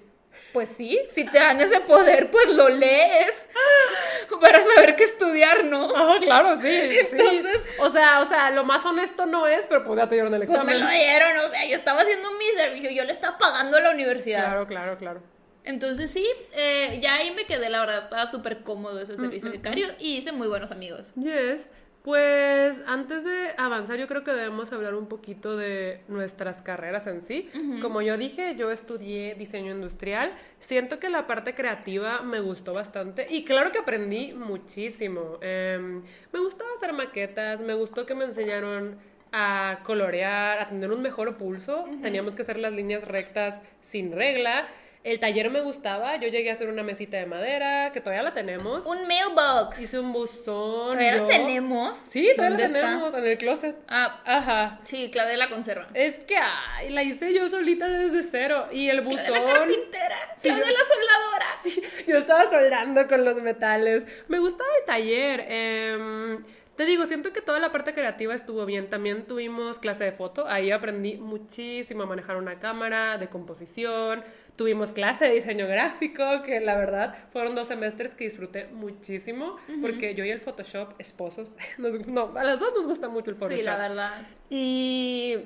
pues 0.54 0.70
sí, 0.70 0.98
si 1.12 1.26
te 1.26 1.38
dan 1.40 1.60
ese 1.60 1.82
poder, 1.82 2.32
pues 2.32 2.48
lo 2.54 2.70
lees 2.70 3.48
para 4.40 4.62
saber 4.62 4.96
qué 4.96 5.04
estudiar, 5.04 5.66
¿no? 5.66 5.90
Ah, 5.94 6.16
claro, 6.22 6.56
sí, 6.56 6.62
sí. 6.62 7.00
Entonces- 7.12 7.62
O 7.80 7.90
sea, 7.90 8.22
o 8.22 8.26
sea, 8.26 8.50
lo 8.52 8.64
más 8.64 8.86
honesto 8.86 9.26
no 9.26 9.46
es, 9.48 9.66
pero 9.68 9.84
pues 9.84 10.00
ya 10.00 10.08
te 10.08 10.16
dieron 10.16 10.34
el 10.34 10.46
Pues 10.46 10.64
me 10.64 10.72
examen. 10.74 10.80
lo 10.80 10.90
dieron, 10.90 11.38
o 11.40 11.50
sea, 11.50 11.66
yo 11.66 11.76
estaba 11.76 12.02
haciendo 12.02 12.32
mi 12.32 12.46
servicio, 12.58 12.90
yo 12.92 13.04
le 13.04 13.12
estaba 13.12 13.38
pagando 13.38 13.76
a 13.76 13.82
la 13.82 13.90
universidad. 13.92 14.46
Claro, 14.46 14.68
claro, 14.68 14.98
claro. 14.98 15.24
Entonces 15.64 16.12
sí, 16.12 16.26
eh, 16.54 17.00
ya 17.02 17.16
ahí 17.16 17.34
me 17.36 17.46
quedé, 17.46 17.70
la 17.70 17.82
verdad, 17.82 18.04
estaba 18.04 18.26
súper 18.28 18.64
cómodo 18.64 19.00
ese 19.00 19.16
servicio 19.18 19.50
mm, 19.50 20.00
y 20.00 20.18
hice 20.18 20.32
muy 20.32 20.48
buenos 20.48 20.72
amigos. 20.72 21.14
Yes. 21.16 21.70
Pues 22.04 22.82
antes 22.86 23.24
de 23.24 23.52
avanzar, 23.58 23.98
yo 23.98 24.08
creo 24.08 24.26
que 24.26 24.32
debemos 24.32 24.74
hablar 24.74 24.94
un 24.94 25.08
poquito 25.08 25.56
de 25.56 26.02
nuestras 26.10 26.62
carreras 26.62 27.08
en 27.08 27.22
sí. 27.22 27.50
Como 27.82 28.02
yo 28.02 28.18
dije, 28.18 28.56
yo 28.58 28.72
estudié 28.72 29.36
diseño 29.36 29.72
industrial. 29.72 30.34
Siento 30.60 31.00
que 31.00 31.10
la 31.10 31.28
parte 31.28 31.56
creativa 31.56 32.22
me 32.22 32.42
gustó 32.42 32.74
bastante 32.74 33.26
y 33.30 33.46
claro 33.46 33.72
que 33.72 33.78
aprendí 33.78 34.34
muchísimo. 34.34 35.38
Em, 35.40 36.04
me 36.34 36.40
gustaba 36.40 36.72
hacer 36.76 36.92
maquetas, 36.92 37.62
me 37.62 37.74
gustó 37.74 38.06
que 38.06 38.16
me 38.16 38.26
enseñaron 38.26 38.98
a 39.32 39.80
colorear, 39.84 40.60
a 40.60 40.68
tener 40.68 40.92
un 40.92 41.02
mejor 41.02 41.38
pulso. 41.38 41.86
Teníamos 42.02 42.36
que 42.36 42.42
hacer 42.42 42.60
las 42.60 42.74
líneas 42.74 43.08
rectas 43.08 43.62
sin 43.80 44.12
regla. 44.12 44.68
El 45.04 45.20
taller 45.20 45.50
me 45.50 45.60
gustaba, 45.60 46.16
yo 46.16 46.30
llegué 46.30 46.50
a 46.50 46.54
hacer 46.54 46.70
una 46.70 46.82
mesita 46.82 47.18
de 47.18 47.26
madera, 47.26 47.92
que 47.92 48.00
todavía 48.00 48.24
la 48.24 48.34
tenemos. 48.34 48.86
Un 48.86 49.06
mailbox. 49.06 49.82
Hice 49.82 50.00
un 50.00 50.14
buzón. 50.14 50.98
¿Todavía 50.98 51.18
la 51.18 51.28
tenemos? 51.28 51.98
Sí, 52.10 52.32
todavía 52.38 52.58
la 52.68 52.74
tenemos 52.74 53.14
en 53.14 53.26
el 53.26 53.38
closet. 53.38 53.76
Ah, 53.90 54.22
Ajá. 54.26 54.80
sí, 54.84 55.10
Claudia 55.12 55.36
la 55.36 55.50
conserva. 55.50 55.88
Es 55.94 56.24
que 56.24 56.38
ay, 56.38 56.90
la 56.92 57.04
hice 57.04 57.34
yo 57.34 57.50
solita 57.50 57.88
desde 57.90 58.24
cero. 58.24 58.68
Y 58.72 58.88
el 58.90 59.02
Claudia 59.04 59.28
buzón. 59.30 59.46
la 59.46 59.54
carpintera. 59.54 60.16
Sí, 60.38 60.48
Claudia 60.48 60.66
yo- 60.68 60.72
la 60.72 60.86
soldadora. 60.86 61.46
Yo 62.08 62.18
estaba 62.18 62.46
soldando 62.46 63.08
con 63.08 63.24
los 63.26 63.42
metales. 63.42 64.06
Me 64.28 64.40
gustaba 64.40 64.70
el 64.80 64.86
taller. 64.86 65.46
em, 65.50 66.44
te 66.76 66.86
digo, 66.86 67.06
siento 67.06 67.32
que 67.34 67.42
toda 67.42 67.60
la 67.60 67.72
parte 67.72 67.94
creativa 67.94 68.34
estuvo 68.34 68.66
bien. 68.66 68.90
También 68.90 69.26
tuvimos 69.28 69.78
clase 69.80 70.04
de 70.06 70.12
foto. 70.12 70.48
Ahí 70.48 70.72
aprendí 70.72 71.18
muchísimo 71.18 72.04
a 72.04 72.06
manejar 72.08 72.38
una 72.38 72.60
cámara, 72.60 73.18
de 73.18 73.28
composición. 73.30 74.24
Tuvimos 74.56 74.92
clase 74.94 75.26
de 75.26 75.36
diseño 75.36 75.68
gráfico, 75.68 76.24
que 76.46 76.60
la 76.60 76.76
verdad 76.78 77.16
fueron 77.32 77.56
dos 77.56 77.68
semestres 77.68 78.16
que 78.16 78.24
disfruté 78.26 78.66
muchísimo. 78.72 79.58
Porque 79.82 80.16
yo 80.16 80.26
y 80.26 80.32
el 80.32 80.40
Photoshop, 80.40 80.94
esposos, 81.00 81.56
nos- 81.78 82.08
no, 82.08 82.32
a 82.38 82.44
las 82.44 82.60
dos 82.60 82.74
nos 82.76 82.86
gusta 82.88 83.08
mucho 83.10 83.30
el 83.32 83.36
Photoshop. 83.36 83.60
Sí, 83.60 83.66
la 83.66 83.78
verdad. 83.78 84.12
Y 84.50 85.38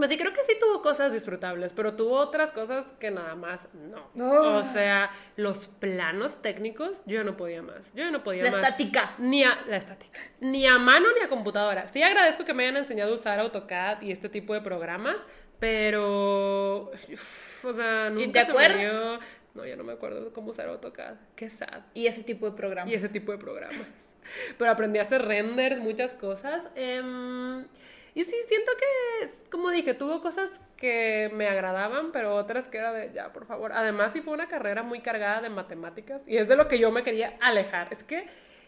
pues 0.00 0.10
sí, 0.10 0.18
creo 0.18 0.32
que 0.32 0.42
sí 0.42 0.56
tuvo 0.60 0.82
cosas 0.82 1.12
disfrutables, 1.12 1.72
pero 1.72 1.94
tuvo 1.94 2.16
otras 2.16 2.50
cosas 2.50 2.84
que 2.98 3.10
nada 3.10 3.34
más 3.36 3.68
no. 3.72 4.10
Oh. 4.18 4.56
O 4.58 4.62
sea, 4.62 5.10
los 5.36 5.68
planos 5.68 6.42
técnicos, 6.42 7.02
yo 7.06 7.22
no 7.22 7.32
podía 7.34 7.62
más. 7.62 7.92
Yo 7.94 8.10
no 8.10 8.22
podía 8.24 8.42
La 8.42 8.50
más. 8.50 8.60
estática. 8.64 9.14
Ni 9.18 9.44
a 9.44 9.56
la 9.68 9.76
estática. 9.76 10.18
Ni 10.40 10.66
a 10.66 10.78
mano 10.78 11.06
ni 11.16 11.20
a 11.24 11.28
computadora. 11.28 11.86
Sí 11.86 12.02
agradezco 12.02 12.44
que 12.44 12.52
me 12.54 12.64
hayan 12.64 12.78
enseñado 12.78 13.12
a 13.12 13.14
usar 13.14 13.38
AutoCAD 13.38 14.02
y 14.02 14.10
este 14.10 14.28
tipo 14.28 14.52
de 14.54 14.60
programas, 14.60 15.28
pero 15.58 16.90
uf, 17.12 17.64
o 17.64 17.72
sea, 17.72 18.10
nunca 18.10 18.40
te 18.40 18.46
se 18.46 18.50
acuerdas? 18.50 18.76
me 18.76 18.84
dio- 18.84 19.20
No, 19.54 19.66
ya 19.66 19.76
no 19.76 19.82
me 19.84 19.92
acuerdo 19.92 20.32
cómo 20.32 20.50
usar 20.50 20.68
AutoCAD. 20.68 21.14
Qué 21.36 21.50
sad 21.50 21.82
Y 21.94 22.06
ese 22.06 22.22
tipo 22.22 22.46
de 22.48 22.56
programas. 22.56 22.90
y 22.90 22.94
ese 22.94 23.08
tipo 23.08 23.32
de 23.32 23.38
programas. 23.38 23.76
Pero 24.58 24.70
aprendí 24.70 24.98
a 24.98 25.02
hacer 25.02 25.22
renders, 25.22 25.80
muchas 25.80 26.14
cosas. 26.14 26.68
em, 26.76 27.66
y 28.14 28.24
sí, 28.24 28.36
siento 28.46 28.72
que, 28.78 29.28
como 29.50 29.70
dije, 29.70 29.94
tuvo 29.94 30.20
cosas 30.20 30.60
que 30.76 31.30
me 31.32 31.48
agradaban, 31.48 32.10
pero 32.12 32.34
otras 32.34 32.68
que 32.68 32.78
era 32.78 32.92
de, 32.92 33.12
ya, 33.12 33.32
por 33.32 33.46
favor. 33.46 33.72
Además, 33.72 34.12
sí 34.12 34.20
fue 34.20 34.34
una 34.34 34.48
carrera 34.48 34.82
muy 34.82 35.00
cargada 35.00 35.40
de 35.40 35.48
matemáticas 35.50 36.26
y 36.26 36.36
es 36.38 36.48
de 36.48 36.56
lo 36.56 36.68
que 36.68 36.78
yo 36.78 36.90
me 36.90 37.02
quería 37.02 37.36
alejar. 37.40 37.88
Es 37.90 38.02
que 38.04 38.26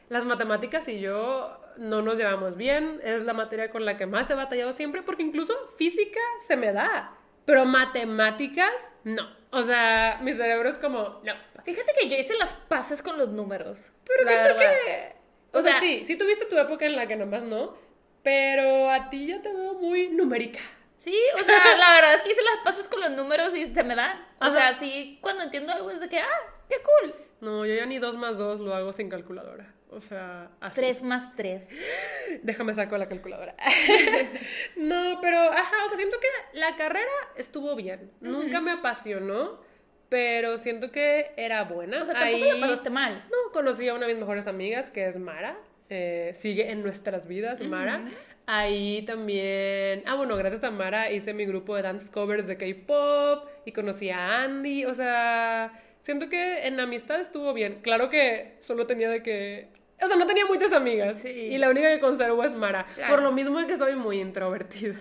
las 0.08 0.24
matemáticas 0.24 0.86
y 0.88 1.00
yo 1.00 1.58
no 1.78 2.02
nos 2.02 2.16
llevamos 2.18 2.56
bien, 2.56 3.00
es 3.02 3.22
la 3.22 3.32
materia 3.32 3.70
con 3.70 3.84
la 3.84 3.96
que 3.96 4.06
más 4.06 4.28
he 4.30 4.34
batallado 4.34 4.72
siempre, 4.72 5.02
porque 5.02 5.22
incluso 5.22 5.54
física 5.76 6.20
se 6.46 6.56
me 6.56 6.72
da, 6.72 7.16
pero 7.44 7.64
matemáticas 7.64 8.72
no. 9.04 9.26
O 9.50 9.62
sea, 9.62 10.18
mi 10.22 10.32
cerebro 10.34 10.68
es 10.68 10.78
como, 10.78 11.20
no. 11.24 11.32
Fíjate 11.64 11.92
que 11.98 12.08
yo 12.08 12.16
hice 12.16 12.34
las 12.38 12.54
pases 12.54 13.02
con 13.02 13.18
los 13.18 13.28
números. 13.28 13.92
Pero 14.06 14.26
siento 14.26 14.54
verdad. 14.56 14.72
que. 14.84 15.12
O, 15.52 15.58
O 15.58 15.62
sea, 15.62 15.72
sea- 15.72 15.80
sí, 15.80 16.04
sí 16.06 16.16
tuviste 16.16 16.46
tu 16.46 16.56
época 16.58 16.86
en 16.86 16.96
la 16.96 17.06
que 17.06 17.16
nomás 17.16 17.42
no. 17.42 17.76
Pero 18.22 18.90
a 18.90 19.10
ti 19.10 19.26
ya 19.26 19.42
te 19.42 19.52
veo 19.52 19.74
muy 19.74 20.08
numérica. 20.08 20.60
Sí, 20.96 21.18
o 21.40 21.44
sea, 21.44 21.58
la 21.78 21.94
verdad 21.94 22.14
es 22.14 22.22
que 22.22 22.30
hice 22.30 22.42
las 22.42 22.64
pases 22.64 22.86
con 22.88 23.00
los 23.00 23.10
números 23.10 23.54
y 23.56 23.66
se 23.66 23.82
me 23.82 23.94
dan. 23.96 24.16
O 24.40 24.44
Ajá. 24.44 24.50
sea, 24.52 24.74
sí, 24.74 25.18
cuando 25.20 25.42
entiendo 25.42 25.72
algo 25.72 25.90
es 25.90 26.00
de 26.00 26.08
que, 26.08 26.20
ah, 26.20 26.28
qué 26.68 26.76
cool. 26.82 27.14
No, 27.40 27.66
yo 27.66 27.74
ya 27.74 27.86
ni 27.86 27.98
dos 27.98 28.16
más 28.16 28.38
dos 28.38 28.60
lo 28.60 28.74
hago 28.74 28.92
sin 28.92 29.08
calculadora. 29.08 29.72
O 29.90 30.00
sea, 30.00 30.48
así. 30.60 30.76
Tres 30.80 31.02
más 31.02 31.34
tres. 31.34 31.68
Déjame 32.42 32.72
saco 32.72 32.96
la 32.96 33.08
calculadora. 33.08 33.56
no, 34.76 35.18
pero, 35.20 35.38
ajá, 35.38 35.84
o 35.84 35.88
sea, 35.88 35.96
siento 35.96 36.16
que 36.20 36.58
la 36.58 36.76
carrera 36.76 37.10
estuvo 37.36 37.74
bien. 37.74 38.10
Nunca 38.20 38.60
me 38.60 38.70
apasionó, 38.70 39.60
pero 40.08 40.58
siento 40.58 40.90
que 40.92 41.32
era 41.36 41.64
buena. 41.64 42.00
O 42.00 42.04
sea, 42.04 42.14
tampoco 42.14 42.44
Ahí- 42.44 42.60
la 42.60 42.66
pasaste 42.66 42.90
mal. 42.90 43.24
No, 43.30 43.52
conocí 43.52 43.88
a 43.88 43.94
una 43.94 44.06
de 44.06 44.12
mis 44.14 44.20
mejores 44.20 44.46
amigas, 44.46 44.88
que 44.90 45.06
es 45.08 45.18
Mara. 45.18 45.56
Eh, 45.94 46.32
sigue 46.34 46.70
en 46.70 46.82
nuestras 46.82 47.28
vidas, 47.28 47.60
Mara. 47.60 48.02
Ahí 48.46 49.02
también... 49.02 50.02
Ah, 50.06 50.14
bueno, 50.14 50.36
gracias 50.36 50.64
a 50.64 50.70
Mara 50.70 51.10
hice 51.10 51.34
mi 51.34 51.44
grupo 51.44 51.76
de 51.76 51.82
dance 51.82 52.10
covers 52.10 52.46
de 52.46 52.56
K-pop 52.56 53.46
y 53.66 53.72
conocí 53.72 54.08
a 54.08 54.42
Andy. 54.42 54.86
O 54.86 54.94
sea, 54.94 55.78
siento 56.00 56.30
que 56.30 56.66
en 56.66 56.80
amistad 56.80 57.20
estuvo 57.20 57.52
bien. 57.52 57.80
Claro 57.82 58.08
que 58.08 58.54
solo 58.62 58.86
tenía 58.86 59.10
de 59.10 59.22
que... 59.22 59.68
O 60.02 60.06
sea, 60.06 60.16
no 60.16 60.26
tenía 60.26 60.46
muchas 60.46 60.72
amigas. 60.72 61.20
Sí. 61.20 61.28
Y 61.28 61.58
la 61.58 61.68
única 61.68 61.90
que 61.92 62.00
conservo 62.00 62.42
es 62.42 62.54
Mara. 62.54 62.86
Claro. 62.94 63.14
Por 63.14 63.22
lo 63.22 63.30
mismo 63.30 63.60
de 63.60 63.66
que 63.66 63.76
soy 63.76 63.94
muy 63.94 64.18
introvertida. 64.18 64.96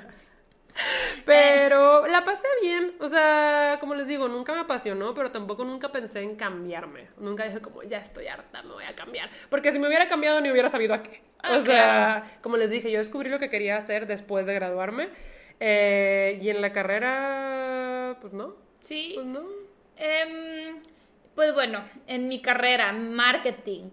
Pero 1.25 2.07
la 2.07 2.23
pasé 2.23 2.47
bien, 2.61 2.93
o 2.99 3.07
sea, 3.09 3.77
como 3.79 3.95
les 3.95 4.07
digo, 4.07 4.27
nunca 4.27 4.53
me 4.53 4.61
apasionó, 4.61 5.13
pero 5.13 5.31
tampoco 5.31 5.63
nunca 5.63 5.91
pensé 5.91 6.21
en 6.21 6.35
cambiarme. 6.35 7.07
Nunca 7.17 7.43
dije 7.45 7.61
como, 7.61 7.83
ya 7.83 7.97
estoy 7.99 8.27
harta, 8.27 8.63
me 8.63 8.73
voy 8.73 8.83
a 8.85 8.95
cambiar. 8.95 9.29
Porque 9.49 9.71
si 9.71 9.79
me 9.79 9.87
hubiera 9.87 10.07
cambiado 10.07 10.41
ni 10.41 10.51
hubiera 10.51 10.69
sabido 10.69 10.93
a 10.93 11.03
qué. 11.03 11.21
Ah, 11.43 11.57
o 11.57 11.65
sea, 11.65 12.37
como 12.41 12.57
les 12.57 12.69
dije, 12.69 12.91
yo 12.91 12.99
descubrí 12.99 13.29
lo 13.29 13.39
que 13.39 13.49
quería 13.49 13.77
hacer 13.77 14.07
después 14.07 14.45
de 14.45 14.53
graduarme. 14.53 15.09
eh, 15.63 16.39
y 16.41 16.49
en 16.49 16.59
la 16.61 16.71
carrera, 16.71 18.17
pues 18.19 18.33
no, 18.33 18.55
Sí. 18.81 19.11
pues 19.13 19.27
no. 19.27 19.43
Em, 19.97 20.77
pues 21.35 21.53
bueno, 21.53 21.83
en 22.07 22.27
mi 22.27 22.41
carrera, 22.41 22.91
marketing. 22.93 23.91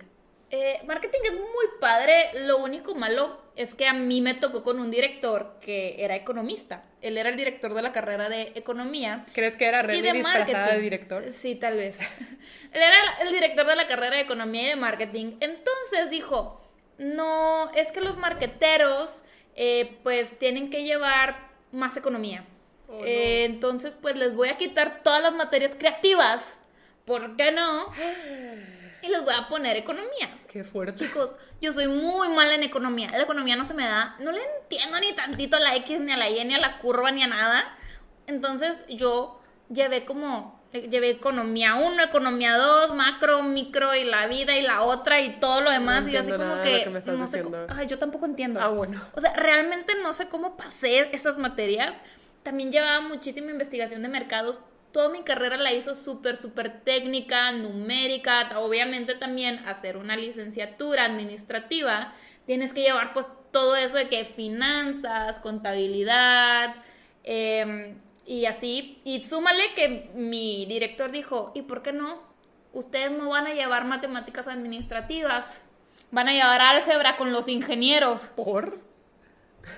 Eh, 0.51 0.81
marketing 0.87 1.19
es 1.29 1.37
muy 1.37 1.67
padre, 1.79 2.31
lo 2.47 2.59
único 2.59 2.95
malo 2.95 3.39
es 3.55 3.75
que 3.75 3.87
a 3.87 3.93
mí 3.93 4.23
me 4.23 4.33
tocó 4.35 4.63
con 4.63 4.81
un 4.81 4.91
director 4.91 5.57
que 5.61 6.03
era 6.03 6.17
economista. 6.17 6.85
Él 7.03 7.19
era 7.19 7.29
el 7.29 7.37
director 7.37 7.75
de 7.75 7.83
la 7.83 7.93
carrera 7.93 8.31
de 8.31 8.53
economía. 8.55 9.27
¿Crees 9.35 9.57
que 9.57 9.67
era 9.67 9.83
Remy 9.83 10.01
de 10.01 10.13
disfrazada 10.13 10.45
marketing. 10.45 10.77
de 10.77 10.81
director? 10.81 11.33
Sí, 11.33 11.55
tal 11.55 11.77
vez. 11.77 11.99
Él 12.73 12.83
era 12.83 12.97
el 13.21 13.31
director 13.31 13.67
de 13.67 13.77
la 13.77 13.87
carrera 13.87 14.17
de 14.17 14.23
economía 14.23 14.63
y 14.63 14.69
de 14.69 14.77
marketing. 14.77 15.37
Entonces 15.41 16.09
dijo, 16.09 16.63
no, 16.97 17.71
es 17.75 17.93
que 17.93 18.01
los 18.01 18.17
marqueteros 18.17 19.23
eh, 19.55 19.99
pues 20.03 20.39
tienen 20.39 20.71
que 20.71 20.85
llevar 20.85 21.49
más 21.73 21.97
economía. 21.99 22.47
Oh, 22.89 23.01
no. 23.01 23.05
Eh, 23.05 23.45
entonces 23.45 23.95
pues 24.01 24.17
les 24.17 24.35
voy 24.35 24.49
a 24.49 24.57
quitar 24.57 25.03
todas 25.03 25.23
las 25.23 25.35
materias 25.35 25.75
creativas. 25.79 26.57
¿Por 27.05 27.37
qué 27.37 27.53
no? 27.53 27.93
Y 29.09 29.11
les 29.11 29.25
voy 29.25 29.33
a 29.35 29.49
poner 29.49 29.77
economías. 29.79 30.45
Qué 30.51 30.63
fuerte. 30.65 31.07
Chicos, 31.07 31.31
yo 31.63 31.73
soy 31.73 31.89
muy 31.89 32.29
mala 32.29 32.55
en 32.57 32.63
economía. 32.63 33.11
La 33.11 33.23
economía 33.23 33.57
no 33.57 33.65
se 33.65 33.73
me 33.73 33.87
da. 33.87 34.17
No 34.19 34.33
le 34.33 34.41
entiendo 34.61 35.01
ni 35.01 35.13
tantito 35.15 35.57
a 35.57 35.61
la 35.61 35.75
X, 35.77 35.99
ni 36.01 36.13
a 36.13 36.17
la 36.19 36.29
Y, 36.29 36.45
ni 36.45 36.55
a 36.55 36.59
la 36.59 36.79
curva, 36.79 37.11
ni 37.11 37.23
a 37.23 37.27
nada. 37.27 37.65
Entonces 38.27 38.83
yo 38.89 39.41
llevé 39.73 40.05
como, 40.05 40.61
llevé 40.73 41.09
economía 41.11 41.75
1, 41.77 42.03
economía 42.03 42.57
2, 42.59 42.95
macro, 42.95 43.43
micro 43.43 43.95
y 43.95 44.05
la 44.05 44.27
vida 44.27 44.57
y 44.57 44.63
la 44.63 44.83
otra 44.83 45.21
y 45.21 45.41
todo 45.41 45.63
lo 45.63 45.71
demás. 45.71 46.07
y 46.07 46.17
así 46.17 46.31
como 46.33 46.61
que, 46.63 46.85
que 46.85 47.11
no 47.13 47.27
sé 47.27 47.43
cómo- 47.43 47.57
Ay, 47.75 47.87
yo 47.87 47.99
tampoco 47.99 48.27
entiendo. 48.27 48.61
Ah, 48.63 48.69
bueno. 48.69 49.01
O 49.15 49.21
sea, 49.21 49.33
realmente 49.35 49.95
no 50.03 50.13
sé 50.13 50.29
cómo 50.29 50.57
pasé 50.59 51.09
esas 51.17 51.39
materias. 51.39 51.97
También 52.43 52.71
llevaba 52.73 53.01
muchísima 53.01 53.51
investigación 53.51 54.03
de 54.03 54.09
mercados. 54.09 54.61
Toda 54.93 55.11
mi 55.11 55.23
carrera 55.23 55.57
la 55.57 55.73
hizo 55.73 55.95
súper, 55.95 56.37
súper 56.37 56.81
técnica, 56.83 57.53
numérica. 57.53 58.59
Obviamente 58.59 59.15
también 59.15 59.59
hacer 59.67 59.97
una 59.97 60.17
licenciatura 60.17 61.05
administrativa. 61.05 62.13
Tienes 62.47 62.73
que 62.73 62.83
llevar 62.83 63.13
pues 63.13 63.27
todo 63.53 63.77
eso 63.77 63.97
de 63.97 64.09
que 64.09 64.25
finanzas, 64.25 65.41
contabilidad 65.41 66.75
em, 67.25 67.99
y 68.27 68.47
así. 68.47 69.01
Y 69.05 69.23
súmale 69.23 69.75
que 69.75 70.11
mi 70.15 70.67
director 70.67 71.13
dijo, 71.13 71.53
¿y 71.55 71.63
por 71.63 71.83
qué 71.83 71.93
no? 71.93 72.23
Ustedes 72.73 73.11
no 73.11 73.31
van 73.31 73.47
a 73.47 73.55
llevar 73.55 73.85
matemáticas 73.85 74.49
administrativas. 74.49 75.65
Van 76.11 76.29
a 76.29 76.33
llevar 76.33 76.61
álgebra 76.61 77.17
con 77.17 77.33
los 77.33 77.49
ingenieros. 77.49 78.27
¿Por? 78.37 78.88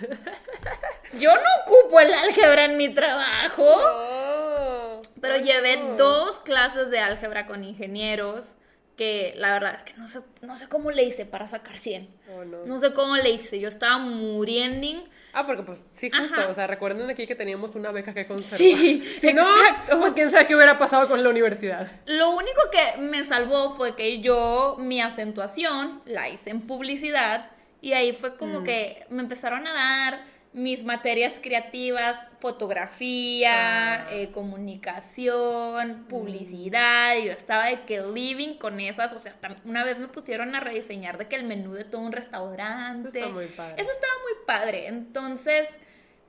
Yo 1.21 1.35
no 1.35 1.41
ocupo 1.65 2.01
el 2.01 2.13
álgebra 2.13 2.67
en 2.67 2.77
mi 2.77 2.91
trabajo. 2.91 5.01
Pero 5.21 5.37
llevé 5.37 5.95
dos 5.97 6.39
clases 6.39 6.91
de 6.91 6.99
álgebra 6.99 7.47
con 7.47 7.65
ingenieros 7.65 8.57
que 9.01 9.33
la 9.39 9.55
verdad 9.55 9.77
es 9.77 9.83
que 9.83 9.95
no 9.95 10.09
sé, 10.09 10.21
no 10.43 10.59
sé 10.59 10.69
cómo 10.69 10.91
le 10.91 11.05
hice 11.05 11.25
para 11.25 11.49
sacar 11.49 11.79
100. 11.79 12.07
Oh, 12.35 12.45
no. 12.45 12.67
No 12.67 12.79
sé 12.79 12.93
cómo 12.93 13.17
le 13.17 13.31
hice. 13.31 13.59
Yo 13.59 13.69
estaba 13.69 13.97
muriendo. 13.97 15.09
Ah, 15.33 15.47
porque 15.47 15.63
pues 15.63 15.79
sí, 15.93 16.11
justo. 16.11 16.35
Ajá. 16.35 16.49
O 16.49 16.55
sea, 16.55 16.67
recuerden 16.67 17.09
aquí 17.09 17.27
que 17.27 17.35
teníamos 17.35 17.75
una 17.77 17.93
beca 17.93 18.13
que 18.13 18.27
conservar. 18.27 18.59
Sí, 18.59 19.03
si 19.19 19.33
no, 19.33 19.43
exacto. 19.43 20.01
pues 20.01 20.13
quién 20.13 20.31
sabe 20.31 20.47
qué 20.47 20.55
hubiera 20.55 20.77
pasado 20.77 21.09
con 21.09 21.23
la 21.23 21.31
universidad. 21.31 21.91
Lo 22.05 22.31
único 22.31 22.61
que 22.71 23.01
me 23.01 23.25
salvó 23.25 23.71
fue 23.71 23.97
que 23.97 24.21
yo 24.21 24.77
mi 24.79 25.01
acentuación 25.01 26.03
la 26.05 26.29
hice 26.29 26.51
en 26.51 26.67
publicidad 26.67 27.51
Y 27.81 27.93
ahí 27.95 28.13
fue 28.13 28.37
como 28.37 28.63
que 28.65 29.05
me 29.11 29.23
empezaron 29.23 29.67
a 29.67 29.73
dar 29.73 30.21
mis 30.53 30.83
materias 30.85 31.35
creativas, 31.41 32.19
fotografía, 32.41 34.07
Ah. 34.07 34.07
eh, 34.11 34.31
comunicación, 34.33 36.07
publicidad, 36.09 37.17
y 37.17 37.27
yo 37.27 37.33
estaba 37.33 37.67
de 37.67 37.83
que 37.83 38.01
living 38.03 38.55
con 38.55 38.81
esas, 38.81 39.13
o 39.13 39.19
sea, 39.21 39.31
hasta 39.33 39.57
una 39.65 39.85
vez 39.85 39.99
me 39.99 40.09
pusieron 40.09 40.55
a 40.55 40.61
rediseñar 40.61 41.19
de 41.19 41.29
que 41.29 41.37
el 41.37 41.45
menú 41.45 41.73
de 41.75 41.85
todo 41.85 42.01
un 42.01 42.13
restaurante. 42.13 43.09
Está 43.09 43.29
muy 43.31 43.47
padre. 43.47 43.75
Eso 43.81 43.91
estaba 43.91 44.13
muy 44.25 44.45
padre, 44.47 44.87
entonces 44.89 45.79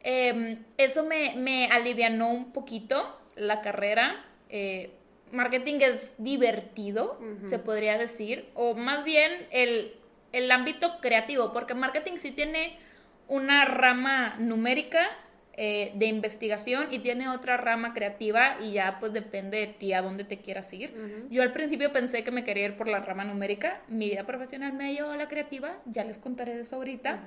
em, 0.03 0.63
eso 0.77 1.03
me, 1.05 1.35
me 1.37 1.67
alivianó 1.67 2.29
un 2.29 2.51
poquito 2.53 3.19
la 3.35 3.61
carrera. 3.61 4.25
eh, 4.49 4.91
marketing 5.31 5.75
es 5.79 6.15
divertido, 6.17 7.17
se 7.47 7.57
podría 7.57 7.97
decir, 7.97 8.49
o 8.53 8.73
más 8.75 9.05
bien 9.05 9.31
el, 9.51 9.93
el 10.31 10.51
ámbito 10.51 10.99
creativo, 11.01 11.51
porque 11.53 11.73
marketing 11.73 12.17
sí 12.17 12.31
tiene 12.31 12.77
una 13.27 13.65
rama 13.65 14.35
numérica 14.39 15.09
eh, 15.53 15.91
de 15.95 16.05
investigación 16.05 16.87
y 16.91 16.99
tiene 16.99 17.27
otra 17.29 17.57
rama 17.57 17.93
creativa 17.93 18.57
y 18.61 18.73
ya 18.73 18.97
pues 18.99 19.11
depende 19.11 19.57
de 19.57 19.67
ti 19.67 19.93
a 19.93 20.01
dónde 20.01 20.23
te 20.23 20.37
quieras 20.37 20.71
ir. 20.73 20.93
Yo 21.29 21.43
al 21.43 21.51
principio 21.51 21.91
pensé 21.91 22.23
que 22.23 22.31
me 22.31 22.43
quería 22.43 22.65
ir 22.65 22.77
por 22.77 22.87
la 22.87 22.99
rama 22.99 23.25
numérica, 23.25 23.81
mi 23.87 24.09
vida 24.09 24.25
profesional 24.25 24.73
me 24.73 24.85
ha 24.87 24.91
llevado 24.91 25.13
a 25.13 25.17
la 25.17 25.27
creativa, 25.27 25.77
ya 25.85 26.03
les 26.03 26.17
contaré 26.17 26.59
eso 26.61 26.77
ahorita. 26.77 27.23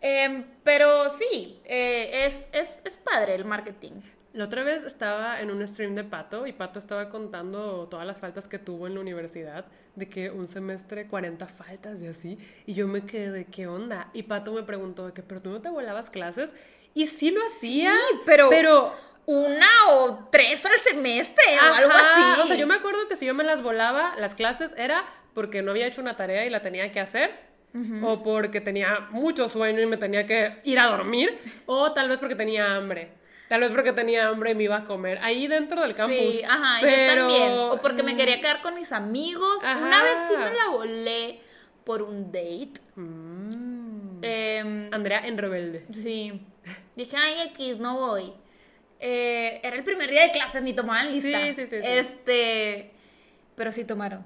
Em, 0.00 0.44
pero 0.62 1.10
sí, 1.10 1.60
eh, 1.64 2.26
es, 2.26 2.48
es, 2.52 2.82
es 2.84 2.96
padre 2.96 3.34
el 3.34 3.44
marketing. 3.44 4.00
La 4.34 4.44
otra 4.44 4.62
vez 4.62 4.82
estaba 4.84 5.40
en 5.40 5.50
un 5.50 5.66
stream 5.66 5.94
de 5.94 6.04
Pato 6.04 6.46
y 6.46 6.52
Pato 6.52 6.78
estaba 6.78 7.08
contando 7.08 7.88
todas 7.90 8.06
las 8.06 8.18
faltas 8.18 8.46
que 8.46 8.58
tuvo 8.58 8.86
en 8.86 8.94
la 8.94 9.00
universidad, 9.00 9.64
de 9.96 10.08
que 10.08 10.30
un 10.30 10.48
semestre 10.48 11.06
40 11.08 11.46
faltas 11.46 12.02
y 12.02 12.06
así, 12.06 12.38
y 12.66 12.74
yo 12.74 12.86
me 12.86 13.02
quedé 13.06 13.30
de 13.32 13.44
qué 13.46 13.66
onda. 13.66 14.10
Y 14.12 14.24
Pato 14.24 14.52
me 14.52 14.62
preguntó 14.62 15.06
de 15.06 15.12
que, 15.12 15.22
pero 15.22 15.40
tú 15.40 15.50
no 15.50 15.60
te 15.62 15.70
volabas 15.70 16.10
clases, 16.10 16.52
y 16.94 17.06
sí 17.06 17.30
lo 17.30 17.40
hacía, 17.46 17.92
Sí, 17.92 18.18
pero- 18.26 18.48
pero 18.50 18.92
Una 19.30 19.68
o 19.90 20.28
tres 20.32 20.64
al 20.64 20.78
semestre 20.78 21.44
o 21.60 21.74
algo 21.74 21.90
Ajá, 21.90 22.32
así. 22.32 22.40
O 22.40 22.46
sea, 22.46 22.56
yo 22.56 22.66
me 22.66 22.74
acuerdo 22.76 23.06
que 23.10 23.16
si 23.16 23.26
yo 23.26 23.34
me 23.34 23.44
las 23.44 23.62
volaba, 23.62 24.14
las 24.18 24.34
clases 24.34 24.70
era 24.78 25.04
porque 25.34 25.60
no 25.60 25.72
había 25.72 25.86
hecho 25.86 26.00
una 26.00 26.16
tarea 26.16 26.46
y 26.46 26.50
la 26.50 26.62
tenía 26.62 26.90
que 26.92 26.98
hacer, 27.00 27.30
o 28.02 28.22
porque 28.22 28.62
tenía 28.62 29.08
mucho 29.10 29.50
sueño 29.50 29.80
y 29.82 29.86
me 29.86 29.98
tenía 29.98 30.26
que 30.26 30.60
ir 30.64 30.78
a 30.78 30.86
dormir, 30.86 31.38
o 31.66 31.92
tal 31.92 32.08
vez 32.08 32.18
porque 32.20 32.36
tenía 32.36 32.74
hambre. 32.74 33.10
Tal 33.48 33.60
vez 33.62 33.70
porque 33.72 33.92
tenía 33.92 34.28
hambre 34.28 34.50
y 34.50 34.54
me 34.54 34.64
iba 34.64 34.76
a 34.76 34.84
comer 34.84 35.18
ahí 35.22 35.46
dentro 35.46 35.80
del 35.80 35.94
campus. 35.94 36.18
Sí, 36.18 36.42
ajá, 36.46 36.78
pero... 36.82 37.00
yo 37.00 37.14
también. 37.14 37.52
O 37.58 37.80
porque 37.80 38.02
me 38.02 38.14
quería 38.16 38.40
quedar 38.40 38.60
con 38.60 38.74
mis 38.74 38.92
amigos. 38.92 39.62
Una 39.62 40.02
vez 40.02 40.18
sí 40.28 40.36
me 40.36 40.52
la 40.52 40.66
volé 40.68 41.40
por 41.84 42.02
un 42.02 42.30
date. 42.30 42.72
Mm. 42.96 44.18
Em, 44.22 44.92
Andrea 44.92 45.22
en 45.26 45.38
rebelde. 45.38 45.86
sí. 45.92 46.40
Dije, 46.94 47.16
ay, 47.16 47.48
X, 47.54 47.78
no 47.78 47.96
voy. 47.98 48.32
Eh, 49.00 49.60
era 49.62 49.76
el 49.76 49.84
primer 49.84 50.10
día 50.10 50.22
de 50.24 50.32
clases, 50.32 50.60
ni 50.62 50.72
tomaban 50.74 51.10
lista. 51.12 51.46
Sí, 51.46 51.54
sí, 51.54 51.66
sí, 51.68 51.80
sí. 51.80 51.86
Este. 51.88 52.90
Pero 53.54 53.72
sí 53.72 53.84
tomaron. 53.84 54.24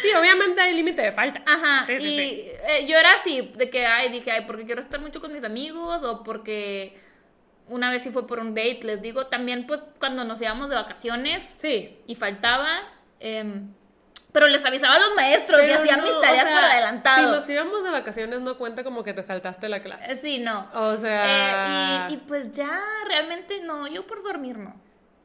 Sí, 0.00 0.08
obviamente 0.18 0.60
hay 0.60 0.72
límite 0.74 1.02
de 1.02 1.12
falta. 1.12 1.42
Ajá, 1.46 1.84
Sí, 1.86 1.98
sí, 1.98 2.06
y 2.06 2.18
sí. 2.18 2.44
eh, 2.68 2.86
yo 2.86 2.96
era 2.96 3.12
así, 3.14 3.52
de 3.56 3.68
que, 3.68 3.84
ay, 3.84 4.08
dije, 4.08 4.30
ay, 4.30 4.44
porque 4.46 4.64
quiero 4.64 4.80
estar 4.80 4.98
mucho 5.00 5.20
con 5.20 5.32
mis 5.32 5.44
amigos 5.44 6.02
o 6.02 6.22
porque 6.24 6.96
una 7.70 7.90
vez 7.90 8.02
sí 8.02 8.10
fue 8.10 8.26
por 8.26 8.38
un 8.40 8.54
date, 8.54 8.80
les 8.82 9.00
digo, 9.00 9.26
también 9.28 9.66
pues 9.66 9.80
cuando 9.98 10.24
nos 10.24 10.40
íbamos 10.42 10.68
de 10.68 10.76
vacaciones 10.76 11.54
Sí. 11.60 11.98
y 12.06 12.14
faltaba, 12.16 12.68
em, 13.20 13.72
pero 14.32 14.46
les 14.46 14.64
avisaba 14.64 14.94
a 14.94 14.98
los 14.98 15.14
maestros 15.16 15.60
y 15.62 15.70
hacían 15.70 16.00
no, 16.00 16.06
mis 16.06 16.14
o 16.14 16.20
tareas 16.20 16.44
sea, 16.44 16.54
por 16.54 16.64
adelantado. 16.64 17.16
Si 17.16 17.38
nos 17.40 17.50
íbamos 17.50 17.82
de 17.84 17.90
vacaciones, 17.90 18.40
no 18.40 18.56
cuenta 18.58 18.84
como 18.84 19.02
que 19.02 19.12
te 19.12 19.22
saltaste 19.22 19.68
la 19.68 19.82
clase. 19.82 20.12
Eh, 20.12 20.16
Sí, 20.16 20.38
no. 20.38 20.68
O 20.74 20.96
sea. 20.96 22.06
Eh, 22.06 22.06
y, 22.10 22.14
y 22.14 22.16
pues 22.18 22.52
ya, 22.52 22.80
realmente 23.08 23.60
no, 23.62 23.86
yo 23.88 24.06
por 24.06 24.22
dormir 24.22 24.58
no. 24.58 24.74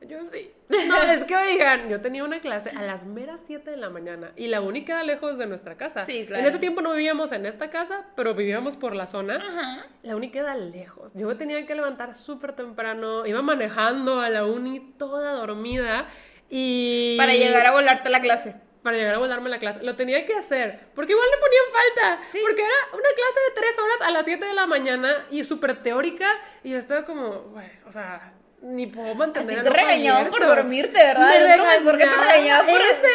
Yo 0.07 0.25
sí. 0.25 0.51
No, 0.87 1.01
es 1.01 1.23
que 1.25 1.35
oigan, 1.35 1.89
yo 1.89 2.01
tenía 2.01 2.23
una 2.23 2.39
clase 2.39 2.71
a 2.71 2.81
las 2.81 3.05
meras 3.05 3.43
7 3.45 3.71
de 3.71 3.77
la 3.77 3.89
mañana 3.89 4.31
y 4.35 4.47
la 4.47 4.61
única 4.61 5.03
lejos 5.03 5.37
de 5.37 5.45
nuestra 5.47 5.77
casa. 5.77 6.05
Sí, 6.05 6.25
claro. 6.25 6.41
En 6.41 6.49
ese 6.49 6.59
tiempo 6.59 6.81
no 6.81 6.93
vivíamos 6.93 7.31
en 7.31 7.45
esta 7.45 7.69
casa, 7.69 8.05
pero 8.15 8.33
vivíamos 8.33 8.77
por 8.77 8.95
la 8.95 9.07
zona. 9.07 9.37
Ajá. 9.37 9.85
La 10.03 10.15
única 10.15 10.39
era 10.39 10.55
lejos. 10.55 11.11
Yo 11.13 11.27
me 11.27 11.35
tenía 11.35 11.65
que 11.65 11.75
levantar 11.75 12.13
súper 12.13 12.53
temprano, 12.53 13.25
iba 13.25 13.41
manejando 13.41 14.21
a 14.21 14.29
la 14.29 14.45
uni 14.45 14.79
toda 14.97 15.33
dormida 15.33 16.07
y... 16.49 17.17
Para 17.17 17.33
llegar 17.33 17.65
a 17.65 17.71
volarte 17.71 18.09
la 18.09 18.21
clase. 18.21 18.55
Para 18.83 18.97
llegar 18.97 19.15
a 19.15 19.17
volarme 19.17 19.49
la 19.49 19.57
clase. 19.57 19.81
Lo 19.81 19.95
tenía 19.95 20.25
que 20.25 20.35
hacer, 20.35 20.89
porque 20.93 21.13
igual 21.13 21.25
le 21.31 21.37
ponían 21.37 21.63
falta. 21.71 22.27
Sí. 22.27 22.37
Porque 22.41 22.61
era 22.61 22.75
una 22.93 23.09
clase 23.15 23.39
de 23.47 23.55
tres 23.55 23.79
horas 23.79 24.07
a 24.07 24.11
las 24.11 24.25
7 24.25 24.45
de 24.45 24.53
la 24.53 24.67
mañana 24.67 25.25
y 25.31 25.43
súper 25.43 25.81
teórica 25.81 26.27
y 26.63 26.71
yo 26.71 26.77
estaba 26.77 27.05
como, 27.05 27.41
bueno, 27.45 27.69
o 27.87 27.91
sea... 27.91 28.34
Ni 28.67 28.87
puedo 28.87 29.09
A 29.09 29.11
ti 29.11 29.17
mantener 29.19 29.47
te 29.47 29.59
el 29.61 29.67
ojo 29.67 29.73
regañaban 29.75 30.29
por 30.31 30.39
dormirte, 30.41 30.97
¿verdad? 30.97 31.29
Me 31.39 31.53
El 31.53 31.59
profesor 31.61 31.97
que 31.97 32.03
te 32.03 32.09
regañaba. 32.09 32.31
regañaba 32.33 32.63
por 32.67 32.81
Ese. 32.81 33.07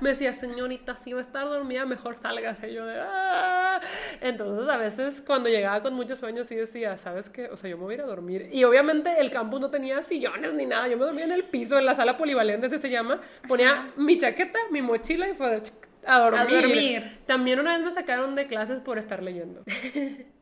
Me 0.00 0.08
decía, 0.10 0.32
señorita, 0.32 0.96
si 0.96 1.12
va 1.12 1.18
a 1.18 1.22
estar 1.22 1.44
dormida, 1.44 1.84
mejor 1.84 2.16
sálgase. 2.16 2.70
Y 2.70 2.74
yo 2.74 2.86
de, 2.86 2.98
"Ah". 2.98 3.78
Entonces, 4.22 4.66
a 4.72 4.78
veces, 4.78 5.20
cuando 5.20 5.50
llegaba 5.50 5.82
con 5.82 5.92
muchos 5.92 6.18
sueños, 6.18 6.46
sí 6.46 6.54
decía, 6.54 6.96
¿sabes 6.96 7.28
qué? 7.28 7.48
O 7.48 7.58
sea, 7.58 7.68
yo 7.68 7.76
me 7.76 7.84
voy 7.84 7.92
a 7.94 7.96
ir 7.98 8.02
a 8.04 8.06
dormir. 8.06 8.48
Y 8.52 8.64
obviamente, 8.64 9.14
el 9.20 9.30
campus 9.30 9.60
no 9.60 9.70
tenía 9.70 10.02
sillones 10.02 10.54
ni 10.54 10.64
nada. 10.64 10.88
Yo 10.88 10.96
me 10.96 11.04
dormía 11.04 11.24
en 11.24 11.32
el 11.32 11.44
piso, 11.44 11.76
en 11.78 11.84
la 11.84 11.94
sala 11.94 12.16
polivalente, 12.16 12.68
así 12.68 12.78
se 12.78 12.88
llama. 12.88 13.20
Ponía 13.46 13.92
mi 13.96 14.16
chaqueta, 14.16 14.58
mi 14.70 14.80
mochila 14.80 15.28
y 15.28 15.34
fue 15.34 15.60
a 16.06 16.18
dormir. 16.20 16.40
A 16.40 16.44
dormir. 16.46 17.18
También 17.26 17.60
una 17.60 17.76
vez 17.76 17.84
me 17.84 17.90
sacaron 17.90 18.34
de 18.34 18.46
clases 18.46 18.80
por 18.80 18.96
estar 18.96 19.22
leyendo. 19.22 19.62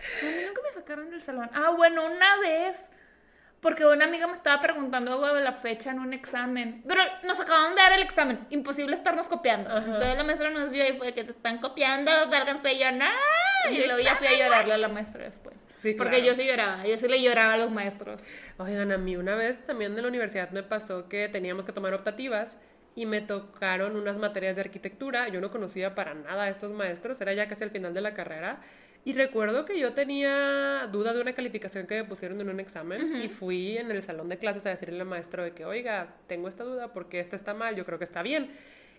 A 0.00 0.46
nunca 0.46 0.62
me 0.66 0.72
sacaron 0.74 1.10
del 1.10 1.20
salón. 1.20 1.50
Ah, 1.54 1.70
bueno, 1.76 2.04
una 2.06 2.38
vez. 2.40 2.90
Porque 3.60 3.84
una 3.84 4.06
amiga 4.06 4.26
me 4.26 4.32
estaba 4.34 4.60
preguntando 4.62 5.12
algo 5.12 5.34
de 5.34 5.42
la 5.42 5.52
fecha 5.52 5.90
en 5.90 5.98
un 5.98 6.14
examen. 6.14 6.82
Pero 6.88 7.02
nos 7.24 7.38
acababan 7.40 7.74
de 7.74 7.82
dar 7.82 7.92
el 7.92 8.02
examen. 8.02 8.38
Imposible 8.48 8.96
estarnos 8.96 9.28
copiando. 9.28 9.76
Entonces 9.76 10.16
la 10.16 10.24
maestra 10.24 10.50
nos 10.50 10.70
vio 10.70 10.86
y 10.88 10.96
fue 10.96 11.12
que 11.12 11.24
te 11.24 11.32
están 11.32 11.58
copiando, 11.58 12.10
sálganse 12.30 12.72
y 12.72 12.78
yo, 12.78 12.90
no. 12.92 13.04
Y 13.70 13.84
luego 13.84 14.00
ya 14.00 14.16
fui 14.16 14.26
a 14.26 14.38
llorarle 14.38 14.72
a 14.72 14.78
la 14.78 14.88
maestra 14.88 15.24
después. 15.24 15.66
Sí, 15.78 15.92
Porque 15.94 16.20
claro. 16.20 16.32
yo 16.32 16.40
sí 16.40 16.46
lloraba. 16.48 16.86
Yo 16.86 16.96
sí 16.96 17.06
le 17.08 17.22
lloraba 17.22 17.54
a 17.54 17.56
los 17.58 17.70
maestros. 17.70 18.22
Oigan, 18.58 18.92
a 18.92 18.98
mí 18.98 19.16
una 19.16 19.34
vez 19.34 19.64
también 19.64 19.94
de 19.94 20.02
la 20.02 20.08
universidad 20.08 20.50
me 20.50 20.62
pasó 20.62 21.08
que 21.08 21.28
teníamos 21.28 21.66
que 21.66 21.72
tomar 21.72 21.92
optativas 21.92 22.56
y 22.94 23.06
me 23.06 23.20
tocaron 23.20 23.96
unas 23.96 24.16
materias 24.16 24.56
de 24.56 24.62
arquitectura. 24.62 25.28
Yo 25.28 25.40
no 25.40 25.50
conocía 25.50 25.94
para 25.94 26.14
nada 26.14 26.44
a 26.44 26.48
estos 26.48 26.72
maestros, 26.72 27.20
era 27.20 27.34
ya 27.34 27.48
casi 27.48 27.64
al 27.64 27.70
final 27.70 27.92
de 27.92 28.00
la 28.00 28.14
carrera. 28.14 28.60
Y 29.04 29.14
recuerdo 29.14 29.64
que 29.64 29.78
yo 29.78 29.94
tenía 29.94 30.86
duda 30.92 31.14
de 31.14 31.20
una 31.22 31.32
calificación 31.32 31.86
que 31.86 31.96
me 31.96 32.04
pusieron 32.04 32.40
en 32.40 32.50
un 32.50 32.60
examen 32.60 33.00
y 33.24 33.28
fui 33.28 33.78
en 33.78 33.90
el 33.90 34.02
salón 34.02 34.28
de 34.28 34.36
clases 34.36 34.66
a 34.66 34.70
decirle 34.70 35.00
al 35.00 35.06
maestro 35.06 35.42
de 35.42 35.52
que, 35.52 35.64
oiga, 35.64 36.14
tengo 36.26 36.48
esta 36.48 36.64
duda 36.64 36.92
porque 36.92 37.18
esta 37.18 37.34
está 37.34 37.54
mal, 37.54 37.76
yo 37.76 37.86
creo 37.86 37.98
que 37.98 38.04
está 38.04 38.22
bien. 38.22 38.50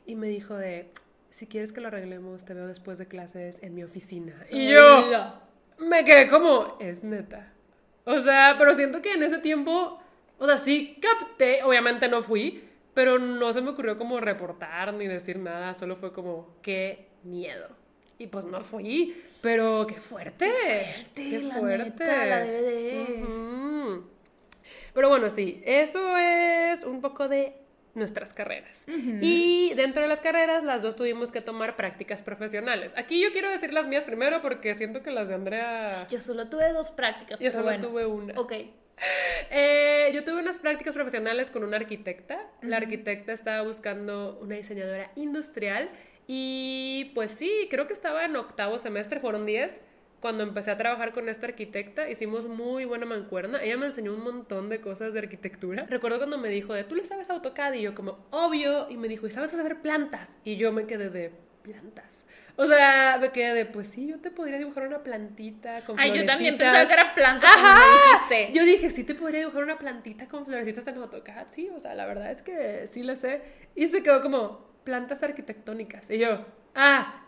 Y 0.07 0.15
me 0.15 0.27
dijo 0.27 0.55
de, 0.55 0.89
si 1.29 1.45
quieres 1.45 1.71
que 1.71 1.81
lo 1.81 1.89
arreglemos, 1.89 2.43
te 2.45 2.55
veo 2.55 2.67
después 2.67 2.97
de 2.97 3.07
clases 3.07 3.61
en 3.61 3.75
mi 3.75 3.83
oficina. 3.83 4.33
Y 4.49 4.71
yo 4.71 5.07
Hola. 5.07 5.41
me 5.77 6.03
quedé 6.03 6.27
como, 6.27 6.77
es 6.79 7.03
neta. 7.03 7.53
O 8.03 8.19
sea, 8.21 8.55
pero 8.57 8.73
siento 8.73 9.03
que 9.03 9.13
en 9.13 9.21
ese 9.21 9.37
tiempo, 9.37 9.99
o 10.39 10.45
sea, 10.47 10.57
sí 10.57 10.97
capté, 10.99 11.61
obviamente 11.63 12.09
no 12.09 12.23
fui, 12.23 12.67
pero 12.95 13.19
no 13.19 13.53
se 13.53 13.61
me 13.61 13.69
ocurrió 13.69 13.99
como 13.99 14.19
reportar 14.19 14.95
ni 14.95 15.07
decir 15.07 15.37
nada, 15.37 15.75
solo 15.75 15.95
fue 15.95 16.11
como, 16.11 16.57
qué 16.63 17.09
miedo. 17.23 17.80
Y 18.21 18.27
pues 18.27 18.45
no 18.45 18.61
fui, 18.61 19.19
pero 19.41 19.87
qué 19.87 19.95
fuerte. 19.95 20.45
Qué 21.15 21.39
fuerte, 21.39 21.41
la 21.41 21.83
neta, 21.83 22.25
la 22.27 22.45
DVD. 22.45 23.23
Ujú. 23.23 24.07
Pero 24.93 25.09
bueno, 25.09 25.31
sí, 25.31 25.59
eso 25.65 26.15
es 26.17 26.83
un 26.83 27.01
poco 27.01 27.27
de 27.27 27.55
nuestras 27.95 28.31
carreras. 28.33 28.85
Y 28.87 29.73
dentro 29.73 30.03
de 30.03 30.07
las 30.07 30.21
carreras, 30.21 30.63
las 30.63 30.83
dos 30.83 30.95
tuvimos 30.95 31.31
que 31.31 31.41
tomar 31.41 31.75
prácticas 31.75 32.21
profesionales. 32.21 32.93
Aquí 32.95 33.19
yo 33.19 33.31
quiero 33.31 33.49
decir 33.49 33.73
las 33.73 33.87
mías 33.87 34.03
primero 34.03 34.43
porque 34.43 34.75
siento 34.75 35.01
que 35.01 35.09
las 35.09 35.27
de 35.27 35.33
Andrea... 35.33 36.07
Yo 36.07 36.21
solo 36.21 36.47
tuve 36.47 36.71
dos 36.73 36.91
prácticas. 36.91 37.39
Yo 37.39 37.45
pero 37.45 37.53
solo 37.53 37.63
bueno. 37.65 37.87
tuve 37.87 38.05
una. 38.05 38.39
Ok. 38.39 38.53
Eh, 39.49 40.11
yo 40.13 40.23
tuve 40.23 40.41
unas 40.41 40.59
prácticas 40.59 40.93
profesionales 40.93 41.49
con 41.49 41.63
una 41.63 41.77
arquitecta. 41.77 42.39
La 42.61 42.77
arquitecta 42.77 43.33
estaba 43.33 43.63
buscando 43.63 44.37
una 44.43 44.57
diseñadora 44.57 45.09
industrial 45.15 45.89
y 46.33 47.11
pues 47.13 47.31
sí, 47.31 47.67
creo 47.69 47.87
que 47.87 47.93
estaba 47.93 48.23
en 48.23 48.37
octavo 48.37 48.79
semestre, 48.79 49.19
fueron 49.19 49.45
10. 49.45 49.81
Cuando 50.21 50.43
empecé 50.43 50.71
a 50.71 50.77
trabajar 50.77 51.11
con 51.11 51.27
esta 51.27 51.45
arquitecta, 51.47 52.09
hicimos 52.09 52.45
muy 52.47 52.85
buena 52.85 53.05
mancuerna. 53.05 53.61
Ella 53.61 53.75
me 53.75 53.87
enseñó 53.87 54.13
un 54.13 54.23
montón 54.23 54.69
de 54.69 54.79
cosas 54.79 55.11
de 55.11 55.19
arquitectura. 55.19 55.87
Recuerdo 55.89 56.19
cuando 56.19 56.37
me 56.37 56.47
dijo 56.47 56.73
de, 56.73 56.85
¿tú 56.85 56.95
le 56.95 57.03
sabes 57.03 57.29
AutoCAD? 57.29 57.73
Y 57.73 57.81
yo 57.81 57.95
como, 57.95 58.25
obvio. 58.29 58.89
Y 58.89 58.95
me 58.95 59.09
dijo, 59.09 59.27
¿y 59.27 59.31
sabes 59.31 59.53
hacer 59.53 59.81
plantas? 59.81 60.29
Y 60.45 60.55
yo 60.55 60.71
me 60.71 60.85
quedé 60.85 61.09
de, 61.09 61.33
¿plantas? 61.63 62.25
O 62.55 62.65
sea, 62.65 63.17
me 63.19 63.33
quedé 63.33 63.53
de, 63.53 63.65
pues 63.65 63.89
sí, 63.89 64.07
yo 64.07 64.19
te 64.19 64.31
podría 64.31 64.57
dibujar 64.57 64.87
una 64.87 65.03
plantita 65.03 65.81
con 65.81 65.99
Ay, 65.99 66.13
yo 66.13 66.25
también 66.25 66.55
florecitas". 66.55 66.87
pensaba 66.87 66.87
que 66.87 66.93
era 66.93 67.13
planta 67.13 67.47
cuando 67.59 67.81
me 67.81 68.37
dijiste. 68.37 68.57
Yo 68.57 68.63
dije, 68.63 68.89
sí 68.89 69.03
te 69.03 69.15
podría 69.15 69.39
dibujar 69.39 69.63
una 69.65 69.77
plantita 69.77 70.29
con 70.29 70.45
florecitas 70.45 70.87
en 70.87 70.95
AutoCAD. 70.95 71.47
Sí, 71.49 71.69
o 71.75 71.81
sea, 71.81 71.93
la 71.93 72.05
verdad 72.05 72.31
es 72.31 72.41
que 72.41 72.87
sí 72.87 73.03
le 73.03 73.17
sé. 73.17 73.41
Y 73.75 73.87
se 73.89 74.01
quedó 74.01 74.21
como 74.21 74.70
plantas 74.83 75.23
arquitectónicas. 75.23 76.09
Y 76.09 76.19
yo, 76.19 76.45
ah, 76.75 77.25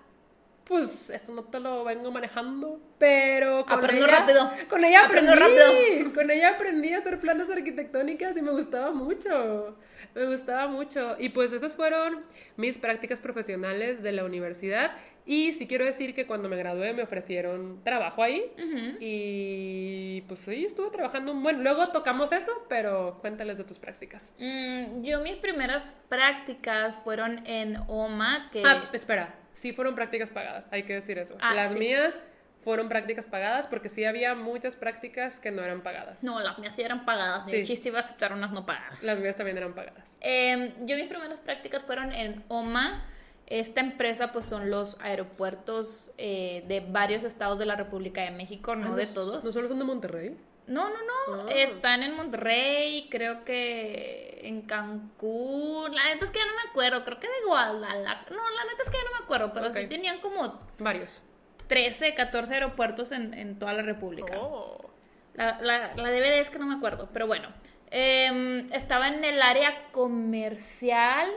pues 0.66 1.10
esto 1.10 1.34
no 1.34 1.44
te 1.44 1.60
lo 1.60 1.84
vengo 1.84 2.12
manejando, 2.12 2.80
pero 2.98 3.66
con 3.66 3.80
Aprendo 3.80 4.06
ella, 4.06 4.20
rápido. 4.20 4.52
Con 4.70 4.84
ella 4.86 5.06
aprendí, 5.06 5.30
Aprendo 5.32 5.48
rápido. 5.66 6.14
con 6.14 6.32
ella 6.32 6.50
aprendí 6.52 6.94
a 6.94 7.00
hacer 7.00 7.20
planas 7.20 7.50
arquitectónicas 7.50 8.38
y 8.38 8.42
me 8.42 8.52
gustaba 8.52 8.92
mucho. 8.92 9.78
Me 10.16 10.26
gustaba 10.28 10.68
mucho. 10.68 11.16
Y 11.20 11.30
pues 11.30 11.52
esas 11.54 11.74
fueron 11.74 12.24
mis 12.56 12.78
prácticas 12.78 13.20
profesionales 13.20 14.04
de 14.04 14.12
la 14.12 14.24
universidad. 14.24 14.92
Y 15.26 15.54
sí 15.54 15.68
quiero 15.68 15.86
decir 15.86 16.14
que 16.14 16.28
cuando 16.28 16.50
me 16.50 16.58
gradué 16.58 16.94
me 16.94 17.02
ofrecieron 17.04 17.82
trabajo 17.84 18.22
ahí. 18.22 18.52
Y 19.00 20.22
pues 20.28 20.42
sí, 20.42 20.66
estuve 20.66 20.90
trabajando 20.92 21.32
un 21.32 21.42
buen. 21.44 21.64
Luego 21.64 21.90
tocamos 21.90 22.32
eso, 22.32 22.52
pero 22.70 23.18
cuéntales 23.22 23.58
de 23.58 23.64
tus 23.64 23.80
prácticas. 23.80 24.32
Mm, 24.38 25.02
yo 25.02 25.20
mis 25.22 25.36
primeras 25.36 25.98
prácticas 26.10 26.96
fueron 27.04 27.46
en 27.48 27.78
OMA, 27.88 28.50
que... 28.52 28.64
Ah, 28.66 28.90
espera. 28.94 29.34
Sí 29.54 29.72
fueron 29.74 29.96
prácticas 29.96 30.30
pagadas, 30.30 30.66
hay 30.72 30.84
que 30.84 30.94
decir 30.94 31.18
eso. 31.18 31.38
Ah, 31.42 31.54
Las 31.54 31.74
sí. 31.74 31.80
mías 31.80 32.20
fueron 32.64 32.90
prácticas 32.90 33.26
pagadas 33.26 33.68
porque 33.68 33.90
sí 33.90 34.06
había 34.06 34.36
muchas 34.36 34.76
prácticas 34.76 35.40
que 35.40 35.52
no 35.52 35.64
eran 35.64 35.82
pagadas. 35.82 36.24
No, 36.24 36.40
las 36.40 36.58
mías 36.60 36.76
sí 36.76 36.82
eran 36.82 37.06
pagadas. 37.06 37.50
Sí. 37.50 37.58
El 37.58 37.66
chiste 37.66 37.90
iba 37.90 38.00
a 38.00 38.02
aceptar 38.02 38.34
unas 38.34 38.52
no 38.52 38.66
pagadas. 38.66 39.02
Las 39.04 39.20
mías 39.20 39.36
también 39.36 39.58
eran 39.58 39.74
pagadas. 39.74 40.16
Eh, 40.22 40.74
yo 40.82 40.96
mis 40.96 41.08
primeras 41.08 41.40
prácticas 41.40 41.84
fueron 41.84 42.14
en 42.14 42.44
OMA. 42.48 43.06
Esta 43.48 43.82
empresa 43.82 44.32
pues 44.32 44.46
son 44.46 44.70
los 44.70 44.98
aeropuertos 45.02 46.12
eh, 46.18 46.64
de 46.68 46.80
varios 46.80 47.24
estados 47.26 47.60
de 47.60 47.66
la 47.66 47.76
República 47.76 48.22
de 48.22 48.32
México, 48.32 48.76
no, 48.76 48.96
de 48.96 49.06
todos. 49.06 49.44
¿No 49.44 49.52
solo 49.52 49.68
son 49.68 49.80
de 49.80 49.86
Monterrey? 49.86 50.38
No, 50.68 50.90
no, 50.90 50.96
no. 50.96 51.44
Ah. 51.44 51.52
Están 51.54 52.04
en 52.04 52.16
Monterrey, 52.16 53.08
creo 53.10 53.44
que 53.44 54.40
en 54.44 54.62
Cancún. 54.62 55.94
La 55.94 56.06
neta 56.06 56.26
es 56.26 56.32
que 56.32 56.40
ya 56.40 56.46
no 56.46 56.54
me 56.56 56.70
acuerdo. 56.70 57.04
Creo 57.04 57.20
que 57.20 57.28
de 57.28 57.46
Guadalajara. 57.46 58.26
No, 58.30 58.50
la 58.50 58.64
neta 58.66 58.84
es 58.84 58.90
que 58.90 58.98
ya 58.98 59.04
no 59.04 59.12
me 59.20 59.24
acuerdo. 59.24 59.52
Pero 59.54 59.72
sí 59.72 59.88
tenían 59.88 60.20
como 60.20 60.62
Varios. 60.80 61.22
13, 61.68 62.14
14 62.14 62.54
aeropuertos 62.54 63.12
en, 63.12 63.34
en 63.34 63.58
toda 63.58 63.74
la 63.74 63.82
República. 63.82 64.38
Oh. 64.38 64.90
La, 65.34 65.60
la, 65.62 65.94
la 65.96 66.12
DVD 66.12 66.40
es 66.40 66.50
que 66.50 66.60
no 66.60 66.66
me 66.66 66.76
acuerdo, 66.76 67.10
pero 67.12 67.28
bueno. 67.28 67.50
Em, 67.90 68.72
estaba 68.74 69.08
en 69.08 69.24
el 69.24 69.42
área 69.42 69.92
comercial. 69.92 71.30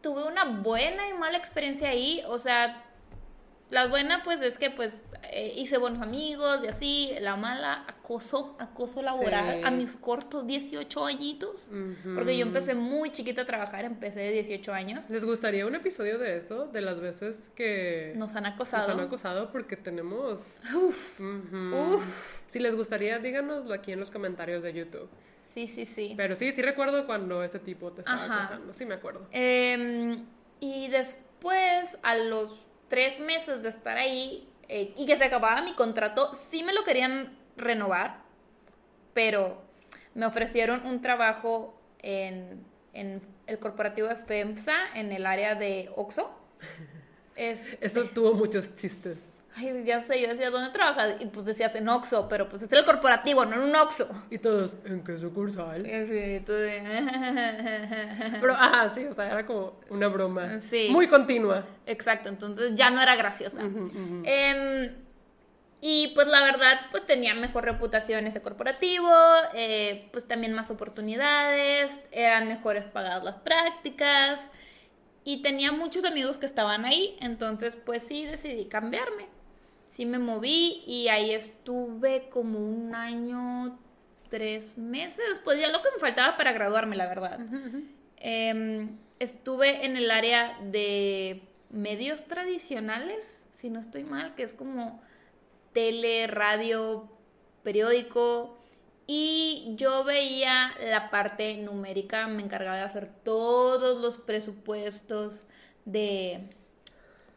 Tuve 0.00 0.24
una 0.24 0.44
buena 0.44 1.08
y 1.08 1.14
mala 1.14 1.38
experiencia 1.38 1.88
ahí. 1.88 2.22
O 2.26 2.38
sea, 2.38 2.84
la 3.72 3.86
buena 3.86 4.22
pues 4.22 4.42
es 4.42 4.58
que 4.58 4.70
pues 4.70 5.02
eh, 5.30 5.54
hice 5.56 5.78
buenos 5.78 6.02
amigos 6.02 6.60
y 6.62 6.66
así. 6.68 7.10
La 7.20 7.36
mala, 7.36 7.84
acoso, 7.88 8.54
acoso 8.60 9.00
laboral 9.02 9.60
Sí. 9.60 9.66
a 9.66 9.70
mis 9.70 9.96
cortos 9.96 10.46
18 10.46 11.06
añitos. 11.06 11.68
Porque 12.14 12.36
yo 12.36 12.42
empecé 12.44 12.74
muy 12.74 13.10
chiquita 13.10 13.42
a 13.42 13.44
trajar, 13.46 13.86
empecé 13.86 14.20
de 14.20 14.30
18 14.32 14.72
años. 14.74 15.08
¿Les 15.10 15.24
gustaría 15.24 15.66
un 15.66 15.74
episodio 15.74 16.18
de 16.18 16.36
eso? 16.36 16.66
De 16.66 16.82
las 16.82 17.00
veces 17.00 17.48
que 17.56 18.12
Nos 18.14 18.36
han 18.36 18.44
nos 18.44 18.52
acosado. 18.54 18.92
han 18.92 19.00
acosado 19.00 19.50
porque 19.50 19.76
tenemos... 19.78 20.40
Uf, 20.74 21.20
Ujú. 21.20 21.94
uf. 21.94 22.40
Si 22.46 22.58
les 22.60 22.76
gustaría, 22.76 23.18
díganoslo 23.18 23.72
aquí 23.72 23.90
en 23.92 24.00
los 24.00 24.10
comentarios 24.10 24.62
de 24.62 24.74
YouTube. 24.74 25.08
Sí, 25.46 25.66
sí, 25.66 25.86
sí. 25.86 26.14
Pero 26.16 26.36
sí, 26.36 26.52
sí 26.52 26.60
recuerdo 26.62 27.06
cuando 27.06 27.42
ese 27.42 27.58
tipo 27.58 27.90
te 27.92 28.02
estaba 28.02 28.22
Ajá. 28.24 28.44
acosando. 28.44 28.74
Sí 28.74 28.84
me 28.86 28.94
acuerdo. 28.94 29.26
Em, 29.32 30.24
y 30.60 30.88
después, 30.88 31.96
a 32.02 32.16
los 32.16 32.66
tres 32.92 33.20
meses 33.20 33.62
de 33.62 33.70
estar 33.70 33.96
ahí 33.96 34.46
eh, 34.68 34.92
y 34.98 35.06
que 35.06 35.16
se 35.16 35.24
acababa 35.24 35.62
mi 35.62 35.72
contrato, 35.72 36.34
sí 36.34 36.62
me 36.62 36.74
lo 36.74 36.84
querían 36.84 37.34
renovar, 37.56 38.18
pero 39.14 39.62
me 40.14 40.26
ofrecieron 40.26 40.84
un 40.84 41.00
trabajo 41.00 41.74
en, 42.00 42.62
en 42.92 43.22
el 43.46 43.58
corporativo 43.58 44.08
de 44.08 44.16
FEMSA, 44.16 44.74
en 44.94 45.10
el 45.10 45.24
área 45.24 45.54
de 45.54 45.90
OXO. 45.96 46.30
Es, 47.34 47.66
Eso 47.80 48.04
tuvo 48.04 48.34
muchos 48.34 48.76
chistes. 48.76 49.20
Ay, 49.56 49.84
ya 49.84 50.00
sé, 50.00 50.20
yo 50.20 50.28
decía, 50.28 50.50
¿dónde 50.50 50.70
trabajas? 50.72 51.14
Y 51.20 51.26
pues 51.26 51.44
decías 51.46 51.74
en 51.74 51.88
OXO, 51.88 52.28
pero 52.28 52.48
pues 52.48 52.62
es 52.62 52.72
el 52.72 52.84
corporativo, 52.84 53.44
no 53.44 53.54
en 53.56 53.60
un 53.62 53.76
OXO. 53.76 54.08
Y 54.30 54.38
todos, 54.38 54.74
¿en 54.84 55.02
qué 55.04 55.18
sucursal? 55.18 55.86
Y 55.86 55.92
así, 55.92 56.42
tú 56.44 56.52
de- 56.52 56.80
Pero, 58.40 58.52
ajá, 58.54 58.88
sí, 58.88 59.04
o 59.04 59.12
sea, 59.12 59.26
era 59.26 59.44
como 59.46 59.74
una 59.90 60.08
broma. 60.08 60.58
Sí. 60.60 60.88
Muy 60.90 61.08
continua. 61.08 61.64
Exacto, 61.86 62.28
entonces 62.28 62.72
ya 62.74 62.90
no 62.90 63.00
era 63.02 63.14
graciosa. 63.16 63.60
Em, 64.24 64.94
y 65.80 66.12
pues 66.14 66.28
la 66.28 66.42
verdad, 66.44 66.80
pues 66.90 67.04
tenía 67.04 67.34
mejor 67.34 67.64
reputación 67.64 68.26
ese 68.26 68.40
corporativo, 68.40 69.12
eh, 69.54 70.08
pues 70.12 70.26
también 70.28 70.52
más 70.54 70.70
oportunidades, 70.70 71.92
eran 72.12 72.48
mejores 72.48 72.84
pagadas 72.84 73.24
las 73.24 73.36
prácticas 73.38 74.46
y 75.24 75.42
tenía 75.42 75.72
muchos 75.72 76.04
amigos 76.04 76.36
que 76.36 76.46
estaban 76.46 76.84
ahí, 76.84 77.16
entonces 77.20 77.76
pues 77.84 78.06
sí 78.06 78.24
decidí 78.24 78.66
cambiarme. 78.66 79.26
Sí 79.92 80.06
me 80.06 80.18
moví 80.18 80.82
y 80.86 81.08
ahí 81.08 81.32
estuve 81.32 82.30
como 82.30 82.58
un 82.58 82.94
año, 82.94 83.78
tres 84.30 84.78
meses, 84.78 85.42
pues 85.44 85.60
ya 85.60 85.68
lo 85.68 85.82
que 85.82 85.90
me 85.94 86.00
faltaba 86.00 86.38
para 86.38 86.52
graduarme, 86.52 86.96
la 86.96 87.08
verdad. 87.08 87.38
Em, 88.16 88.96
estuve 89.18 89.84
en 89.84 89.98
el 89.98 90.10
área 90.10 90.58
de 90.62 91.42
medios 91.68 92.24
tradicionales, 92.24 93.18
si 93.52 93.68
no 93.68 93.80
estoy 93.80 94.04
mal, 94.04 94.34
que 94.34 94.44
es 94.44 94.54
como 94.54 95.02
tele, 95.74 96.26
radio, 96.26 97.06
periódico. 97.62 98.56
Y 99.06 99.74
yo 99.76 100.04
veía 100.04 100.72
la 100.80 101.10
parte 101.10 101.58
numérica, 101.58 102.28
me 102.28 102.42
encargaba 102.42 102.78
de 102.78 102.82
hacer 102.84 103.08
todos 103.08 104.00
los 104.00 104.16
presupuestos 104.16 105.44
de, 105.84 106.48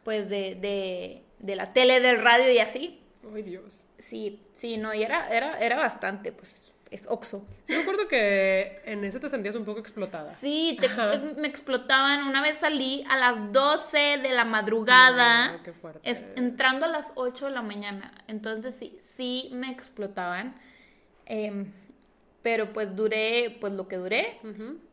pues, 0.04 0.30
de, 0.30 0.54
de, 0.54 1.25
de 1.38 1.56
la 1.56 1.72
tele, 1.72 2.00
del 2.00 2.22
radio 2.22 2.50
y 2.52 2.58
así. 2.58 3.00
Ay, 3.34 3.42
Dios. 3.42 3.84
Sí, 3.98 4.40
sí, 4.52 4.76
no, 4.76 4.94
y 4.94 5.02
era, 5.02 5.28
era, 5.34 5.58
era 5.58 5.76
bastante, 5.76 6.30
pues, 6.32 6.72
es 6.90 7.06
Oxo. 7.08 7.44
Sí, 7.64 7.72
me 7.74 7.80
acuerdo 7.82 8.06
que 8.06 8.80
en 8.84 9.04
ese 9.04 9.18
te 9.18 9.28
sentías 9.28 9.56
un 9.56 9.64
poco 9.64 9.80
explotada. 9.80 10.28
Sí, 10.28 10.76
te- 10.80 10.86
Ajá. 10.86 11.10
me 11.36 11.48
explotaban. 11.48 12.26
Una 12.28 12.40
vez 12.42 12.58
salí 12.58 13.04
a 13.10 13.16
las 13.16 13.52
12 13.52 14.18
de 14.22 14.30
la 14.32 14.44
madrugada, 14.44 15.52
No, 15.56 15.62
qué 15.64 15.72
fuerte. 15.72 16.00
es- 16.08 16.24
entrando 16.36 16.86
a 16.86 16.88
las 16.88 17.12
8 17.16 17.46
de 17.46 17.50
la 17.52 17.62
mañana. 17.62 18.12
Entonces 18.28 18.74
sí, 18.76 18.96
sí 19.02 19.48
me 19.52 19.70
explotaban. 19.72 20.54
Em, 21.26 21.72
pero 22.46 22.72
pues 22.72 22.94
duré 22.94 23.56
pues 23.60 23.72
lo 23.72 23.88
que 23.88 23.96
duré. 23.96 24.38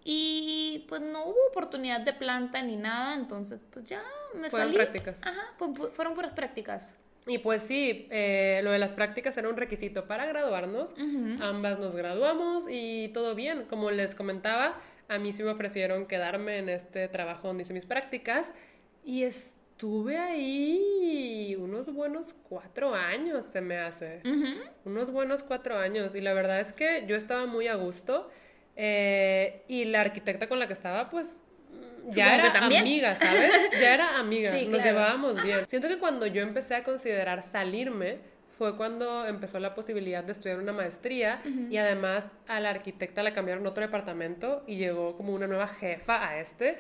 Y 0.04 0.86
pues 0.90 1.02
no 1.02 1.24
hubo 1.26 1.38
oportunidad 1.52 2.02
de 2.02 2.12
planta 2.14 2.64
ni 2.64 2.78
nada. 2.78 3.14
Entonces 3.14 3.60
pues 3.70 3.86
ya 3.86 4.02
me 4.34 4.50
Fueron 4.50 4.70
salí. 4.70 4.78
prácticas. 4.78 5.20
Ajá, 5.22 5.54
fue- 5.58 5.76
fu- 5.76 5.88
fueron 5.90 6.16
puras 6.16 6.34
prácticas. 6.34 6.98
Y 7.28 7.38
pues 7.38 7.62
sí, 7.62 8.08
eh, 8.10 8.62
lo 8.64 8.72
de 8.72 8.80
las 8.80 8.92
prácticas 8.94 9.38
era 9.38 9.48
un 9.50 9.56
requisito 9.56 10.08
para 10.08 10.26
graduarnos. 10.26 10.96
Ambas 11.42 11.78
nos 11.78 11.94
graduamos 11.96 12.66
y 12.68 13.10
todo 13.14 13.36
bien. 13.36 13.66
Como 13.70 13.92
les 13.92 14.16
comentaba, 14.16 14.82
a 15.08 15.20
mí 15.20 15.32
sí 15.32 15.44
me 15.44 15.52
ofrecieron 15.52 16.08
quedarme 16.08 16.58
en 16.58 16.70
este 16.70 17.08
trabajo 17.08 17.50
donde 17.50 17.62
hice 17.64 17.74
mis 17.74 17.86
prácticas 17.86 18.52
y 19.06 19.24
estuve 19.74 20.18
ahí 20.18 21.56
unos 21.60 21.92
buenos 21.94 22.36
cuatro 22.48 22.94
años, 22.94 23.46
se 23.46 23.60
me 23.60 23.78
hace. 23.78 24.22
Unos 24.86 25.12
buenos 25.12 25.44
cuatro 25.44 25.78
años. 25.78 26.14
Y 26.16 26.22
la 26.22 26.34
verdad 26.34 26.60
es 26.60 26.74
que 26.74 27.06
yo 27.08 27.16
estaba 27.16 27.46
muy 27.46 27.68
a 27.68 27.76
gusto. 27.76 28.30
eh, 28.76 29.64
y 29.68 29.86
la 29.86 30.02
arquitecta 30.02 30.48
con 30.48 30.58
la 30.60 30.66
que 30.68 30.74
estaba, 30.74 31.10
pues 31.10 31.38
ya 32.08 32.36
Supongo 32.36 32.48
era 32.58 32.66
amiga, 32.80 33.16
¿sabes? 33.16 33.52
Ya 33.80 33.94
era 33.94 34.18
amiga. 34.20 34.52
Sí, 34.58 34.66
Nos 34.66 34.76
claro. 34.82 34.84
llevábamos 34.90 35.44
bien. 35.44 35.68
Siento 35.68 35.88
que 35.88 36.00
cuando 36.00 36.26
yo 36.28 36.42
empecé 36.42 36.76
a 36.76 36.84
considerar 36.84 37.42
salirme 37.44 38.18
fue 38.58 38.76
cuando 38.78 39.26
empezó 39.28 39.60
la 39.60 39.74
posibilidad 39.76 40.24
de 40.24 40.32
estudiar 40.32 40.60
una 40.60 40.74
maestría 40.74 41.42
y 41.70 41.78
además 41.78 42.26
a 42.48 42.60
la 42.60 42.70
arquitecta 42.72 43.22
la 43.24 43.34
cambiaron 43.34 43.66
a 43.66 43.70
otro 43.70 43.82
departamento 43.82 44.64
y 44.68 44.78
llegó 44.78 45.18
como 45.18 45.34
una 45.34 45.48
nueva 45.48 45.68
jefa 45.68 46.28
a 46.28 46.40
este. 46.40 46.78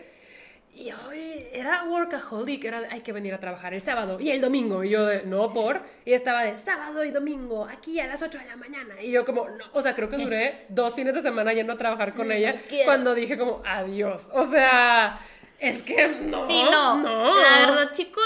Y 0.76 0.91
hoy 0.91 1.45
era 1.51 1.84
workaholic, 1.84 2.65
era 2.65 2.82
de, 2.82 2.88
hay 2.88 3.01
que 3.01 3.11
venir 3.11 3.34
a 3.34 3.39
trabajar 3.39 3.76
el 3.76 3.82
sábado 3.82 4.19
y 4.19 4.32
el 4.32 4.41
domingo. 4.41 4.84
Y 4.84 4.89
yo 4.89 5.05
de, 5.05 5.21
no 5.24 5.53
por. 5.53 5.82
Y 6.03 6.13
estaba 6.13 6.43
de 6.43 6.55
sábado 6.55 7.03
y 7.05 7.11
domingo, 7.11 7.65
aquí 7.65 7.99
a 7.99 8.07
las 8.07 8.24
8 8.24 8.39
de 8.39 8.45
la 8.45 8.57
mañana. 8.57 8.99
Y 8.99 9.11
yo 9.11 9.24
como, 9.24 9.47
no, 9.49 9.65
o 9.74 9.82
sea, 9.84 9.93
creo 9.93 10.09
que 10.09 10.17
duré 10.17 10.65
dos 10.69 10.95
fines 10.95 11.13
de 11.13 11.21
semana 11.21 11.53
yendo 11.53 11.74
a 11.74 11.78
trabajar 11.78 12.13
con 12.13 12.28
No 12.28 12.34
ella 12.34 12.59
quiero. 12.67 12.86
cuando 12.86 13.13
dije 13.13 13.38
como, 13.38 13.61
adiós. 13.63 14.28
O 14.32 14.45
sea, 14.45 15.19
es 15.59 15.84
que 15.84 16.07
no. 16.07 16.45
Sí, 16.47 16.63
no. 16.63 16.97
no. 16.97 17.36
La 17.36 17.67
verdad, 17.67 17.91
chicos, 17.93 18.24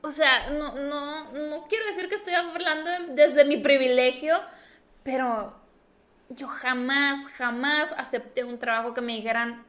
o 0.00 0.10
sea, 0.10 0.50
no, 0.50 0.74
no, 0.74 1.32
no 1.32 1.66
quiero 1.68 1.86
decir 1.86 2.08
que 2.08 2.16
estoy 2.16 2.34
hablando 2.34 2.90
desde 3.10 3.44
mi 3.44 3.58
privilegio, 3.58 4.40
pero 5.04 5.54
yo 6.30 6.48
jamás, 6.48 7.24
jamás 7.34 7.92
acepté 7.96 8.42
un 8.42 8.58
trabajo 8.58 8.92
que 8.92 9.00
me 9.00 9.14
dijeran, 9.14 9.64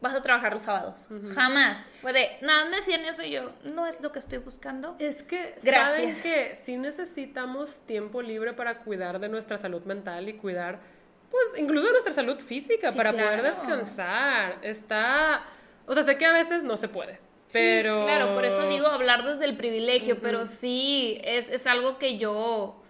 vas 0.00 0.14
a 0.14 0.22
trabajar 0.22 0.52
los 0.52 0.62
sábados. 0.62 1.08
Jamás. 1.34 1.84
Fue 2.00 2.12
de, 2.12 2.28
nada, 2.42 2.68
me 2.68 2.76
decían 2.76 3.04
eso 3.04 3.22
y 3.22 3.30
yo, 3.30 3.52
no 3.64 3.86
es 3.86 4.00
lo 4.00 4.12
que 4.12 4.18
estoy 4.18 4.38
buscando. 4.38 4.96
Es 4.98 5.22
que 5.22 5.56
Gracias. 5.62 5.84
saben 5.84 6.22
que 6.22 6.56
sí 6.56 6.76
necesitamos 6.76 7.78
tiempo 7.86 8.22
libre 8.22 8.52
para 8.52 8.78
cuidar 8.78 9.18
de 9.18 9.28
nuestra 9.28 9.58
salud 9.58 9.82
mental 9.84 10.28
y 10.28 10.34
cuidar, 10.34 10.80
pues, 11.30 11.44
incluso 11.56 11.86
de 11.86 11.92
nuestra 11.92 12.12
salud 12.12 12.38
física 12.40 12.92
Sí, 12.92 12.96
para 12.96 13.12
poder 13.12 13.42
descansar. 13.42 14.58
Está, 14.62 15.44
o 15.86 15.94
sea, 15.94 16.02
sé 16.04 16.16
que 16.16 16.26
a 16.26 16.32
veces 16.32 16.62
no 16.62 16.76
se 16.76 16.88
puede. 16.88 17.20
Pero... 17.52 18.00
Sí, 18.00 18.04
claro, 18.04 18.34
por 18.34 18.44
eso 18.44 18.68
digo 18.68 18.86
hablar 18.86 19.24
desde 19.24 19.46
el 19.46 19.56
privilegio, 19.56 20.20
pero 20.20 20.44
sí, 20.44 21.18
es, 21.24 21.48
es 21.48 21.66
algo 21.66 21.98
que 21.98 22.18
yo 22.18 22.82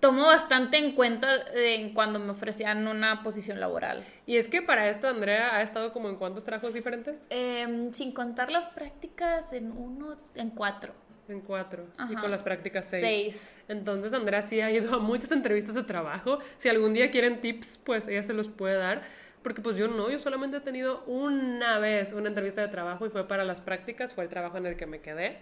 tomo 0.00 0.26
bastante 0.26 0.78
en 0.78 0.92
cuenta 0.92 1.28
en 1.54 1.94
cuando 1.94 2.18
me 2.18 2.30
ofrecían 2.30 2.86
una 2.88 3.22
posición 3.22 3.60
laboral. 3.60 4.04
Y 4.26 4.36
es 4.36 4.48
que 4.48 4.62
para 4.62 4.88
esto 4.88 5.08
Andrea 5.08 5.56
ha 5.56 5.62
estado 5.62 5.92
como 5.92 6.08
en 6.08 6.16
cuántos 6.16 6.44
trabajos 6.44 6.74
diferentes? 6.74 7.18
Em, 7.28 7.92
sin 7.92 8.12
contar 8.12 8.50
las 8.50 8.66
prácticas 8.66 9.52
en 9.52 9.70
uno, 9.70 10.16
en 10.34 10.50
cuatro. 10.50 10.94
En 11.28 11.40
cuatro. 11.42 11.86
Y 12.10 12.16
con 12.16 12.30
las 12.30 12.42
prácticas 12.42 12.86
seis. 12.90 13.02
Seis. 13.02 13.56
Entonces 13.68 14.12
Andrea 14.12 14.42
sí 14.42 14.60
ha 14.60 14.70
ido 14.70 14.96
a 14.96 14.98
muchas 14.98 15.30
entrevistas 15.30 15.76
de 15.76 15.84
trabajo. 15.84 16.40
Si 16.56 16.68
algún 16.68 16.92
día 16.92 17.10
quieren 17.12 17.40
tips, 17.40 17.78
pues 17.84 18.08
ella 18.08 18.24
se 18.24 18.32
los 18.32 18.48
puede 18.48 18.76
dar. 18.76 19.02
Porque 19.42 19.62
pues 19.62 19.76
yo 19.78 19.88
no, 19.88 20.10
yo 20.10 20.18
solamente 20.18 20.58
he 20.58 20.60
tenido 20.60 21.02
una 21.06 21.78
vez 21.78 22.12
una 22.12 22.28
entrevista 22.28 22.60
de 22.60 22.68
trabajo 22.68 23.06
y 23.06 23.10
fue 23.10 23.26
para 23.26 23.44
las 23.44 23.62
prácticas, 23.62 24.12
fue 24.12 24.24
el 24.24 24.30
trabajo 24.30 24.58
en 24.58 24.66
el 24.66 24.76
que 24.76 24.84
me 24.86 25.00
quedé. 25.00 25.38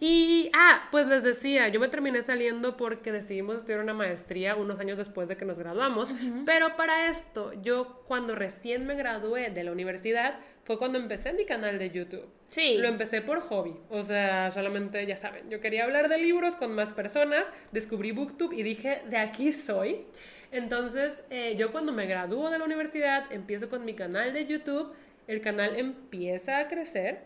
Y, 0.00 0.50
ah, 0.54 0.88
pues 0.90 1.06
les 1.06 1.22
decía, 1.22 1.68
yo 1.68 1.78
me 1.78 1.88
terminé 1.88 2.22
saliendo 2.22 2.76
porque 2.76 3.12
decidimos 3.12 3.58
estudiar 3.58 3.80
una 3.80 3.94
maestría 3.94 4.56
unos 4.56 4.80
años 4.80 4.98
después 4.98 5.28
de 5.28 5.36
que 5.36 5.44
nos 5.44 5.58
graduamos, 5.58 6.10
pero 6.46 6.76
para 6.76 7.08
esto, 7.08 7.52
yo 7.62 8.02
cuando 8.06 8.34
recién 8.34 8.86
me 8.86 8.96
gradué 8.96 9.50
de 9.50 9.62
la 9.62 9.70
universidad, 9.70 10.40
fue 10.64 10.76
cuando 10.78 10.98
empecé 10.98 11.32
mi 11.32 11.46
canal 11.46 11.78
de 11.78 11.90
YouTube. 11.90 12.28
Sí. 12.48 12.76
Lo 12.78 12.88
empecé 12.88 13.22
por 13.22 13.40
hobby, 13.40 13.76
o 13.88 14.02
sea, 14.02 14.50
solamente, 14.50 15.06
ya 15.06 15.16
saben, 15.16 15.48
yo 15.48 15.60
quería 15.60 15.84
hablar 15.84 16.08
de 16.08 16.18
libros 16.18 16.56
con 16.56 16.74
más 16.74 16.92
personas, 16.92 17.46
descubrí 17.72 18.12
BookTube 18.12 18.52
y 18.52 18.62
dije, 18.62 19.02
de 19.08 19.16
aquí 19.16 19.52
soy. 19.52 20.06
Entonces, 20.52 21.22
eh, 21.30 21.56
yo 21.58 21.72
cuando 21.72 21.92
me 21.92 22.06
gradúo 22.06 22.50
de 22.50 22.58
la 22.58 22.64
universidad, 22.64 23.30
empiezo 23.30 23.68
con 23.68 23.84
mi 23.84 23.94
canal 23.94 24.32
de 24.32 24.46
YouTube, 24.46 24.92
el 25.26 25.42
canal 25.42 25.76
empieza 25.76 26.58
a 26.58 26.68
crecer 26.68 27.18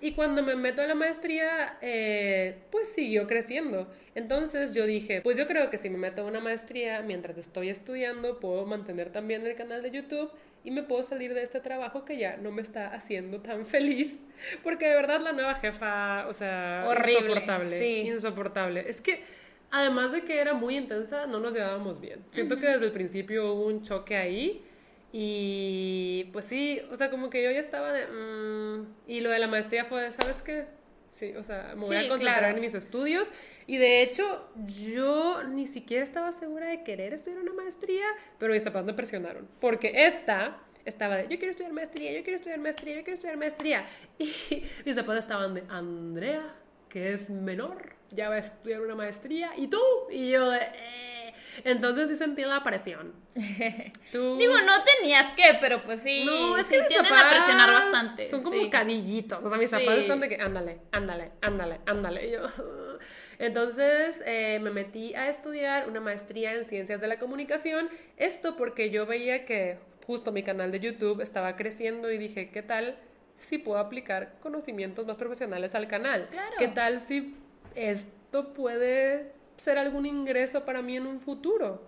y 0.00 0.12
cuando 0.12 0.44
me 0.44 0.54
meto 0.54 0.80
a 0.80 0.86
la 0.86 0.94
maestría, 0.94 1.76
eh, 1.82 2.54
pues 2.70 2.88
siguió 2.88 3.26
creciendo. 3.26 3.88
Entonces 4.14 4.74
yo 4.74 4.86
dije, 4.86 5.22
pues 5.22 5.36
yo 5.36 5.48
creo 5.48 5.68
que 5.68 5.76
si 5.76 5.90
me 5.90 5.98
meto 5.98 6.22
a 6.22 6.24
una 6.26 6.38
maestría 6.38 7.02
mientras 7.02 7.36
estoy 7.36 7.68
estudiando, 7.68 8.38
puedo 8.38 8.64
mantener 8.64 9.10
también 9.10 9.44
el 9.44 9.56
canal 9.56 9.82
de 9.82 9.90
YouTube 9.90 10.30
y 10.62 10.70
me 10.70 10.84
puedo 10.84 11.02
salir 11.02 11.34
de 11.34 11.42
este 11.42 11.58
trabajo 11.58 12.04
que 12.04 12.16
ya 12.16 12.36
no 12.36 12.52
me 12.52 12.62
está 12.62 12.94
haciendo 12.94 13.40
tan 13.40 13.66
feliz. 13.74 14.20
Porque 14.62 14.86
de 14.86 14.94
verdad 14.94 15.20
la 15.20 15.32
nueva 15.32 15.56
jefa, 15.56 16.28
o 16.28 16.34
sea, 16.34 16.84
Horrible, 16.86 17.30
insoportable. 17.30 17.78
sí. 17.80 18.00
Insoportable. 18.06 18.84
Es 18.88 19.00
que 19.00 19.24
además 19.70 20.12
de 20.12 20.22
que 20.24 20.40
era 20.40 20.54
muy 20.54 20.76
intensa, 20.76 21.26
no 21.26 21.40
nos 21.40 21.52
llevábamos 21.52 22.00
bien. 22.00 22.24
Siento 22.30 22.56
que 22.58 22.66
desde 22.68 22.86
el 22.86 22.92
principio 22.92 23.52
hubo 23.52 23.66
un 23.66 23.82
choque 23.82 24.16
ahí. 24.16 24.64
Y 25.12 26.24
pues 26.32 26.44
sí, 26.44 26.80
o 26.90 26.96
sea, 26.96 27.10
como 27.10 27.30
que 27.30 27.42
yo 27.42 27.50
ya 27.50 27.60
estaba 27.60 27.92
de... 27.92 28.06
mm, 28.06 28.86
y 29.06 29.20
lo 29.20 29.30
de 29.30 29.38
la 29.38 29.48
maestría 29.48 29.84
fue, 29.84 30.02
de, 30.02 30.12
¿sabes 30.12 30.42
qué? 30.42 30.66
Sí, 31.10 31.32
o 31.34 31.42
sea, 31.42 31.72
me 31.74 31.80
voy 31.86 31.88
Sí, 31.88 31.94
a 32.04 32.08
concentrar 32.08 32.38
claro. 32.40 32.54
en 32.56 32.60
mis 32.60 32.74
estudios. 32.74 33.28
Y 33.66 33.78
de 33.78 34.02
hecho, 34.02 34.48
yo 34.66 35.42
ni 35.44 35.66
siquiera 35.66 36.04
estaba 36.04 36.30
segura 36.32 36.68
de 36.68 36.82
querer 36.84 37.14
estudiar 37.14 37.40
una 37.40 37.54
maestría, 37.54 38.04
pero 38.38 38.52
mis 38.52 38.62
papás 38.62 38.84
me 38.84 38.92
presionaron. 38.92 39.48
Porque 39.60 40.06
esta 40.06 40.58
estaba 40.84 41.16
de, 41.16 41.22
yo 41.24 41.38
quiero 41.38 41.50
estudiar 41.50 41.72
maestría, 41.72 42.12
yo 42.12 42.22
quiero 42.22 42.36
estudiar 42.36 42.60
maestría, 42.60 42.96
yo 42.96 43.02
quiero 43.02 43.14
estudiar 43.14 43.36
maestría. 43.38 43.84
Y 44.18 44.62
mis 44.84 44.94
papás 44.94 45.18
estaban 45.18 45.54
de, 45.54 45.64
Andrea, 45.70 46.54
que 46.90 47.12
es 47.12 47.30
menor, 47.30 47.94
ya 48.10 48.28
va 48.28 48.36
a 48.36 48.38
estudiar 48.38 48.80
una 48.80 48.94
maestría. 48.94 49.50
¿Y 49.56 49.68
tú? 49.68 49.80
Y 50.10 50.30
yo 50.30 50.50
de, 50.50 50.58
"Eh". 50.58 51.32
Entonces 51.64 52.08
sí 52.08 52.14
sentí 52.16 52.42
la 52.44 52.62
presión. 52.62 53.12
Tú... 54.12 54.36
Digo, 54.38 54.54
no 54.60 54.72
tenías 55.00 55.32
que, 55.32 55.58
pero 55.60 55.82
pues 55.82 56.00
sí. 56.00 56.24
No, 56.24 56.56
es 56.56 56.66
sí 56.66 56.74
que 56.74 56.82
tienden 56.82 57.12
a 57.12 57.28
presionar 57.28 57.70
bastante. 57.72 58.28
Son 58.30 58.42
como 58.42 58.60
sí. 58.60 58.70
cadillitos. 58.70 59.42
O 59.44 59.48
sea, 59.48 59.58
mis 59.58 59.68
Sí. 59.70 59.76
papás 59.76 59.98
están 59.98 60.20
de 60.20 60.28
que, 60.28 60.36
ándale, 60.40 60.78
ándale, 60.92 61.32
ándale, 61.42 61.80
ándale. 61.86 62.28
Y 62.28 62.32
yo, 62.32 62.40
entonces 63.38 64.22
eh, 64.26 64.58
me 64.62 64.70
metí 64.70 65.14
a 65.14 65.28
estudiar 65.28 65.88
una 65.88 66.00
maestría 66.00 66.54
en 66.54 66.64
ciencias 66.64 67.00
de 67.00 67.06
la 67.08 67.18
comunicación. 67.18 67.88
Esto 68.16 68.56
porque 68.56 68.90
yo 68.90 69.06
veía 69.06 69.44
que 69.44 69.78
justo 70.06 70.32
mi 70.32 70.42
canal 70.42 70.70
de 70.72 70.80
YouTube 70.80 71.20
estaba 71.20 71.56
creciendo 71.56 72.10
y 72.10 72.18
dije, 72.18 72.50
¿qué 72.50 72.62
tal 72.62 72.96
si 73.36 73.58
puedo 73.58 73.78
aplicar 73.78 74.34
conocimientos 74.40 75.06
más 75.06 75.16
profesionales 75.16 75.74
al 75.74 75.86
canal? 75.88 76.28
Claro. 76.30 76.54
¿Qué 76.58 76.68
tal 76.68 77.00
si 77.00 77.36
esto 77.78 78.52
puede 78.52 79.32
ser 79.56 79.78
algún 79.78 80.06
ingreso 80.06 80.64
para 80.64 80.82
mí 80.82 80.96
en 80.96 81.06
un 81.06 81.20
futuro? 81.20 81.82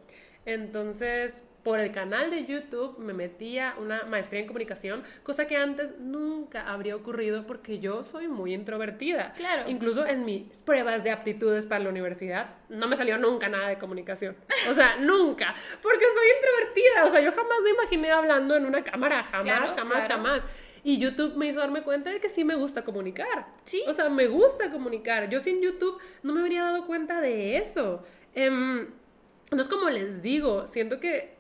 Entonces, 0.47 1.45
por 1.63 1.79
el 1.79 1.93
canal 1.93 2.31
de 2.31 2.47
YouTube 2.47 2.99
me 2.99 3.13
metí 3.13 3.59
a 3.59 3.75
una 3.79 4.05
maestría 4.05 4.41
en 4.41 4.47
comunicación, 4.47 5.03
cosa 5.23 5.47
que 5.47 5.57
antes 5.57 5.99
nunca 5.99 6.71
habría 6.71 6.97
ocurrido 6.97 7.47
porque 7.47 7.79
yo 7.81 8.03
soy 8.03 8.29
muy 8.29 8.55
introvertida. 8.55 9.35
Claro. 9.37 9.69
Incluso 9.69 10.07
en 10.07 10.25
mis 10.25 10.63
pruebas 10.63 11.05
de 11.05 11.11
aptitudes 11.11 11.67
para 11.67 11.85
la 11.85 11.91
universidad 11.91 12.55
no 12.69 12.89
me 12.89 12.97
salió 12.97 13.19
nunca 13.19 13.49
nada 13.49 13.69
de 13.69 13.79
comunicación. 13.79 14.37
O 14.71 14.75
sea, 14.75 14.97
nunca. 15.01 15.55
Porque 15.83 16.05
soy 16.15 16.27
introvertida. 16.37 17.05
O 17.07 17.11
sea, 17.11 17.21
yo 17.21 17.31
jamás 17.33 17.59
me 17.63 17.71
imaginé 17.71 18.11
hablando 18.11 18.57
en 18.57 18.65
una 18.65 18.83
cámara. 18.83 19.23
Jamás, 19.25 19.45
Claro, 19.45 19.67
jamás, 19.75 20.07
claro. 20.07 20.23
jamás. 20.23 20.45
Y 20.83 20.97
YouTube 20.99 21.37
me 21.37 21.47
hizo 21.47 21.61
darme 21.61 21.83
cuenta 21.83 22.11
de 22.11 22.21
que 22.21 22.29
sí 22.31 22.43
me 22.43 22.55
gusta 22.55 22.83
comunicar. 22.83 23.49
Sí. 23.65 23.83
O 23.87 23.93
sea, 23.93 24.09
me 24.09 24.29
gusta 24.29 24.71
comunicar. 24.71 25.29
Yo 25.29 25.41
sin 25.41 25.61
YouTube 25.61 25.99
no 26.23 26.33
me 26.33 26.41
habría 26.41 26.63
dado 26.65 26.87
cuenta 26.87 27.21
de 27.21 27.59
eso. 27.59 28.03
Em, 28.35 28.89
no 29.53 29.61
es 29.61 29.69
como 29.69 29.91
les 29.91 30.23
digo, 30.23 30.67
siento 30.69 31.01
que 31.01 31.40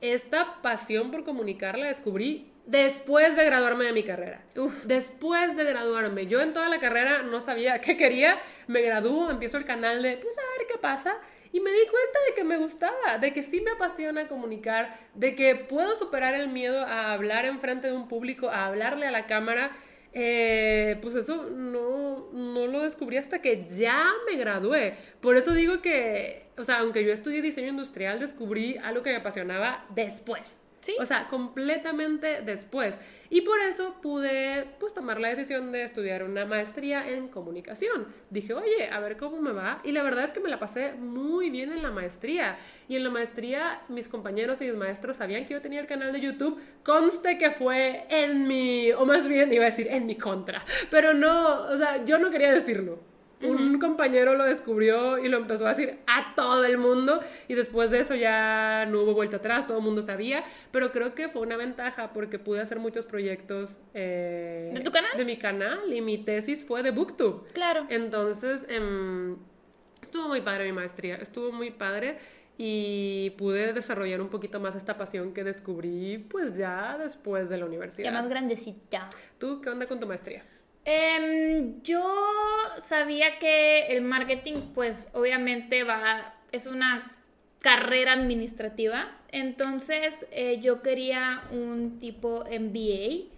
esta 0.00 0.60
pasión 0.62 1.10
por 1.10 1.24
comunicar 1.24 1.78
la 1.78 1.88
descubrí 1.88 2.50
después 2.66 3.36
de 3.36 3.44
graduarme 3.44 3.84
de 3.84 3.92
mi 3.92 4.04
carrera. 4.04 4.42
Uf. 4.56 4.84
Después 4.84 5.56
de 5.56 5.64
graduarme. 5.64 6.26
Yo 6.26 6.40
en 6.40 6.52
toda 6.52 6.68
la 6.68 6.78
carrera 6.78 7.22
no 7.22 7.40
sabía 7.40 7.80
qué 7.80 7.96
quería. 7.96 8.38
Me 8.66 8.82
gradúo, 8.82 9.30
empiezo 9.30 9.56
el 9.56 9.64
canal 9.64 10.02
de, 10.02 10.16
pues 10.16 10.38
a 10.38 10.58
ver 10.58 10.66
qué 10.68 10.78
pasa. 10.78 11.16
Y 11.52 11.60
me 11.60 11.72
di 11.72 11.80
cuenta 11.80 12.18
de 12.28 12.34
que 12.34 12.44
me 12.44 12.58
gustaba, 12.58 13.18
de 13.18 13.32
que 13.32 13.42
sí 13.42 13.60
me 13.60 13.72
apasiona 13.72 14.28
comunicar, 14.28 14.96
de 15.14 15.34
que 15.34 15.56
puedo 15.56 15.96
superar 15.96 16.34
el 16.34 16.48
miedo 16.48 16.86
a 16.86 17.12
hablar 17.12 17.44
enfrente 17.44 17.88
de 17.88 17.92
un 17.92 18.06
público, 18.06 18.48
a 18.50 18.66
hablarle 18.66 19.06
a 19.08 19.10
la 19.10 19.26
cámara. 19.26 19.72
Eh, 20.12 20.98
pues 21.02 21.14
eso 21.14 21.44
no, 21.50 22.30
no 22.32 22.66
lo 22.66 22.82
descubrí 22.82 23.16
hasta 23.16 23.40
que 23.40 23.64
ya 23.64 24.10
me 24.28 24.36
gradué. 24.36 24.96
Por 25.20 25.36
eso 25.36 25.54
digo 25.54 25.80
que, 25.82 26.44
o 26.56 26.64
sea, 26.64 26.80
aunque 26.80 27.04
yo 27.04 27.12
estudié 27.12 27.42
diseño 27.42 27.68
industrial, 27.68 28.18
descubrí 28.18 28.76
algo 28.78 29.02
que 29.02 29.10
me 29.10 29.16
apasionaba 29.16 29.84
después. 29.94 30.58
Sí. 30.80 30.96
O 30.98 31.04
sea, 31.04 31.26
completamente 31.26 32.40
después. 32.42 32.98
Y 33.28 33.42
por 33.42 33.60
eso 33.60 33.96
pude, 34.02 34.66
pues, 34.80 34.94
tomar 34.94 35.20
la 35.20 35.28
decisión 35.28 35.70
de 35.72 35.84
estudiar 35.84 36.24
una 36.24 36.46
maestría 36.46 37.08
en 37.08 37.28
comunicación. 37.28 38.08
Dije, 38.30 38.54
oye, 38.54 38.88
a 38.90 38.98
ver 38.98 39.16
cómo 39.16 39.40
me 39.40 39.52
va. 39.52 39.80
Y 39.84 39.92
la 39.92 40.02
verdad 40.02 40.24
es 40.24 40.30
que 40.30 40.40
me 40.40 40.48
la 40.48 40.58
pasé 40.58 40.94
muy 40.94 41.50
bien 41.50 41.70
en 41.70 41.82
la 41.82 41.90
maestría. 41.90 42.56
Y 42.88 42.96
en 42.96 43.04
la 43.04 43.10
maestría, 43.10 43.82
mis 43.88 44.08
compañeros 44.08 44.60
y 44.60 44.64
mis 44.64 44.74
maestros 44.74 45.18
sabían 45.18 45.46
que 45.46 45.54
yo 45.54 45.60
tenía 45.60 45.80
el 45.80 45.86
canal 45.86 46.12
de 46.12 46.20
YouTube. 46.20 46.60
Conste 46.82 47.38
que 47.38 47.50
fue 47.50 48.06
en 48.08 48.48
mi, 48.48 48.90
o 48.92 49.04
más 49.04 49.28
bien 49.28 49.52
iba 49.52 49.64
a 49.64 49.70
decir 49.70 49.86
en 49.90 50.06
mi 50.06 50.16
contra. 50.16 50.64
Pero 50.90 51.14
no, 51.14 51.62
o 51.62 51.76
sea, 51.76 52.04
yo 52.04 52.18
no 52.18 52.30
quería 52.30 52.52
decirlo. 52.52 53.09
Un 53.42 53.78
compañero 53.78 54.34
lo 54.34 54.44
descubrió 54.44 55.18
y 55.18 55.28
lo 55.28 55.38
empezó 55.38 55.66
a 55.66 55.70
decir 55.70 55.98
a 56.06 56.34
todo 56.34 56.64
el 56.64 56.76
mundo 56.76 57.20
y 57.48 57.54
después 57.54 57.90
de 57.90 58.00
eso 58.00 58.14
ya 58.14 58.86
no 58.86 59.02
hubo 59.02 59.14
vuelta 59.14 59.38
atrás, 59.38 59.66
todo 59.66 59.78
el 59.78 59.84
mundo 59.84 60.02
sabía, 60.02 60.44
pero 60.70 60.92
creo 60.92 61.14
que 61.14 61.28
fue 61.28 61.42
una 61.42 61.56
ventaja 61.56 62.12
porque 62.12 62.38
pude 62.38 62.60
hacer 62.60 62.78
muchos 62.78 63.06
proyectos 63.06 63.78
eh, 63.94 64.72
¿De 64.74 64.80
tu 64.80 64.90
canal? 64.90 65.10
De 65.16 65.24
mi 65.24 65.36
canal 65.36 65.92
y 65.92 66.00
mi 66.00 66.18
tesis 66.18 66.64
fue 66.64 66.82
de 66.82 66.90
BookTube. 66.90 67.52
Claro. 67.52 67.86
Entonces, 67.88 68.66
em, 68.68 69.36
estuvo 70.02 70.28
muy 70.28 70.40
padre 70.40 70.64
mi 70.64 70.72
maestría, 70.72 71.16
estuvo 71.16 71.52
muy 71.52 71.70
padre 71.70 72.18
y 72.58 73.30
pude 73.38 73.72
desarrollar 73.72 74.20
un 74.20 74.28
poquito 74.28 74.60
más 74.60 74.74
esta 74.76 74.98
pasión 74.98 75.32
que 75.32 75.44
descubrí 75.44 76.18
pues 76.18 76.56
ya 76.56 76.98
después 76.98 77.48
de 77.48 77.56
la 77.56 77.64
universidad. 77.64 78.04
Ya 78.04 78.12
más 78.12 78.28
grandecita. 78.28 79.08
¿Tú 79.38 79.60
qué 79.62 79.70
onda 79.70 79.86
con 79.86 79.98
tu 79.98 80.06
maestría? 80.06 80.44
Em, 80.84 81.82
yo 81.82 82.02
sabía 82.80 83.38
que 83.38 83.88
el 83.88 84.02
marketing, 84.02 84.72
pues 84.74 85.10
obviamente 85.12 85.84
va, 85.84 86.34
es 86.52 86.66
una 86.66 87.16
carrera 87.60 88.12
administrativa. 88.14 89.10
Entonces 89.32 90.26
eh, 90.32 90.58
yo 90.60 90.82
quería 90.82 91.44
un 91.52 92.00
tipo 92.00 92.44
MBA. 92.46 93.28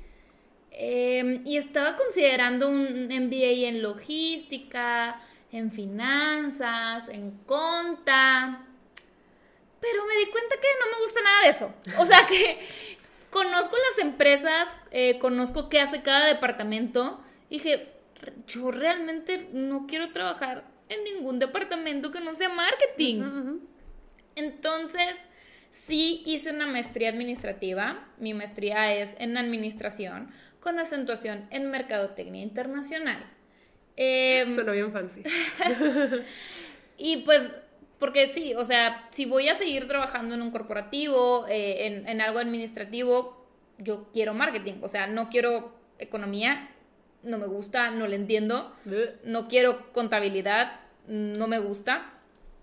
Em, 0.75 1.47
y 1.47 1.59
estaba 1.59 1.97
considerando 1.97 2.69
un 2.69 3.09
MBA 3.09 3.69
en 3.69 3.83
logística, 3.83 5.21
en 5.51 5.71
finanzas, 5.71 7.09
en 7.09 7.33
conta. 7.45 8.67
Pero 9.81 10.07
me 10.07 10.17
di 10.17 10.31
cuenta 10.31 10.57
que 10.57 10.69
no 10.81 10.97
me 10.97 11.03
gusta 11.03 11.21
nada 11.23 11.43
de 11.43 11.49
eso. 11.51 11.75
O 11.99 12.07
sea 12.07 12.27
que 12.27 12.59
conozco 13.31 13.77
las 13.77 14.05
empresas, 14.05 14.77
eh, 14.93 15.19
conozco 15.19 15.69
qué 15.69 15.81
hace 15.81 16.03
cada 16.03 16.27
departamento. 16.27 17.22
Y 17.53 17.57
dije, 17.57 17.87
yo 18.47 18.71
realmente 18.71 19.51
no 19.53 19.87
quiero 19.87 20.11
trabajar 20.11 20.65
en 20.89 21.05
ningún 21.05 21.39
departamento 21.39 22.11
que 22.11 22.23
no 22.23 22.35
sea 22.35 22.49
marketing. 22.49 23.59
Entonces, 24.37 25.29
sí 25.71 26.23
hice 26.25 26.51
una 26.51 26.67
maestría 26.67 27.11
administrativa. 27.11 28.09
Mi 28.17 28.33
maestría 28.33 28.95
es 28.95 29.15
en 29.19 29.37
administración. 29.37 30.31
con 30.61 30.79
acentuación 30.79 31.47
en 31.51 31.71
Mercadotecnia 31.71 32.41
Internacional. 32.41 33.23
Em, 33.97 34.55
Suena 34.55 34.73
bien 34.73 34.91
fancy. 34.91 35.23
y 36.97 37.19
pues, 37.19 37.51
porque 37.99 38.29
sí, 38.29 38.55
o 38.55 38.65
sea, 38.65 39.09
si 39.11 39.27
voy 39.27 39.51
a 39.51 39.57
seguir 39.57 39.89
trabajando 39.89 40.37
en 40.37 40.41
un 40.41 40.53
corporativo, 40.53 41.47
eh, 41.49 41.87
en, 41.87 42.09
en 42.09 42.23
algo 42.23 42.39
administrativo, 42.39 43.47
yo 43.77 44.09
quiero 44.15 44.33
marketing, 44.33 44.75
o 44.81 44.89
sea, 44.89 45.07
no 45.07 45.29
quiero 45.29 45.75
economía, 45.99 46.72
no 47.23 47.39
me 47.39 47.47
gusta, 47.47 47.91
no 47.91 48.07
le 48.07 48.17
entiendo, 48.17 48.75
no 49.25 49.49
quiero 49.49 49.93
contabilidad, 49.93 50.81
no 51.07 51.47
me 51.49 51.59
gusta. 51.59 52.09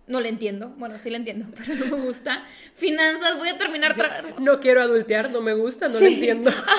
No 0.07 0.19
le 0.21 0.29
entiendo. 0.29 0.69
Bueno, 0.77 0.97
sí 0.97 1.11
le 1.11 1.17
entiendo, 1.17 1.45
pero 1.55 1.75
no 1.75 1.97
me 1.97 2.03
gusta. 2.03 2.43
Finanzas, 2.73 3.37
voy 3.37 3.49
a 3.49 3.59
terminar. 3.59 3.95
tra- 3.95 4.39
No 4.39 4.59
quiero 4.59 4.81
adultear, 4.81 5.29
no 5.29 5.39
me 5.39 5.53
gusta, 5.53 5.87
no 5.87 5.99
lo 5.99 6.05
entiendo. 6.07 6.49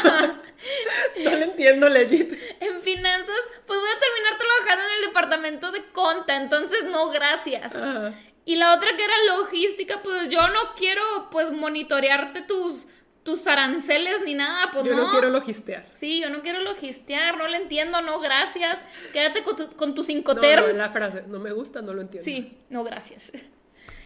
no 1.24 1.30
lo 1.30 1.44
entiendo, 1.44 1.88
legit. 1.88 2.32
En 2.60 2.80
finanzas, 2.82 3.36
pues 3.66 3.78
voy 3.78 3.88
a 3.88 4.00
terminar 4.00 4.38
trabajando 4.38 4.84
en 4.84 4.98
el 5.00 5.06
departamento 5.06 5.70
de 5.70 5.84
conta. 5.92 6.42
Entonces, 6.42 6.84
no, 6.90 7.10
gracias. 7.10 7.72
Ajá. 7.74 8.14
Y 8.44 8.56
la 8.56 8.74
otra 8.74 8.96
que 8.96 9.04
era 9.04 9.36
logística, 9.36 10.00
pues 10.02 10.28
yo 10.28 10.48
no 10.48 10.74
quiero, 10.76 11.28
pues, 11.30 11.52
monitorearte 11.52 12.42
tus, 12.42 12.86
tus 13.22 13.46
aranceles 13.46 14.22
ni 14.24 14.34
nada. 14.34 14.70
Pues 14.72 14.84
Yo 14.84 14.94
no. 14.96 15.04
no 15.06 15.10
quiero 15.12 15.30
logistear. 15.30 15.86
Sí, 15.94 16.20
yo 16.20 16.30
no 16.30 16.40
quiero 16.42 16.60
logistear, 16.60 17.36
no 17.36 17.46
le 17.48 17.56
entiendo, 17.58 18.00
no, 18.02 18.20
gracias. 18.20 18.78
Quédate 19.12 19.42
con, 19.42 19.56
tu- 19.56 19.72
con 19.76 19.94
tus 19.94 20.08
No, 20.08 20.14
incoterms. 20.16 20.68
no, 20.68 20.72
la 20.74 20.90
frase, 20.90 21.24
no 21.28 21.38
me 21.38 21.52
gusta, 21.52 21.82
no 21.82 21.92
lo 21.94 22.00
entiendo. 22.02 22.24
Sí, 22.24 22.56
no, 22.70 22.84
gracias. 22.84 23.32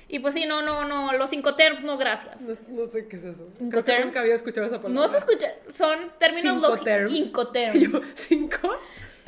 Y 0.07 0.19
pues 0.19 0.35
sí, 0.35 0.45
no, 0.45 0.61
no, 0.61 0.85
no, 0.85 1.15
los 1.15 1.33
incoterms, 1.33 1.83
no, 1.83 1.97
gracias. 1.97 2.43
No, 2.43 2.55
no 2.83 2.87
sé 2.87 3.09
qué 3.09 3.17
es 3.17 3.25
eso. 3.25 3.49
Creo 3.71 3.85
que 3.85 4.05
nunca 4.05 4.21
había 4.21 4.35
escuchado 4.35 4.67
esa 4.67 4.81
palabra. 4.81 5.01
No 5.03 5.09
se 5.09 5.17
escucha, 5.17 5.47
son 5.71 6.13
términos 6.19 6.61
lógicos. 6.61 7.11
Incoterms. 7.13 7.81
Yo, 7.93 8.01
¿Cinco? 8.15 8.79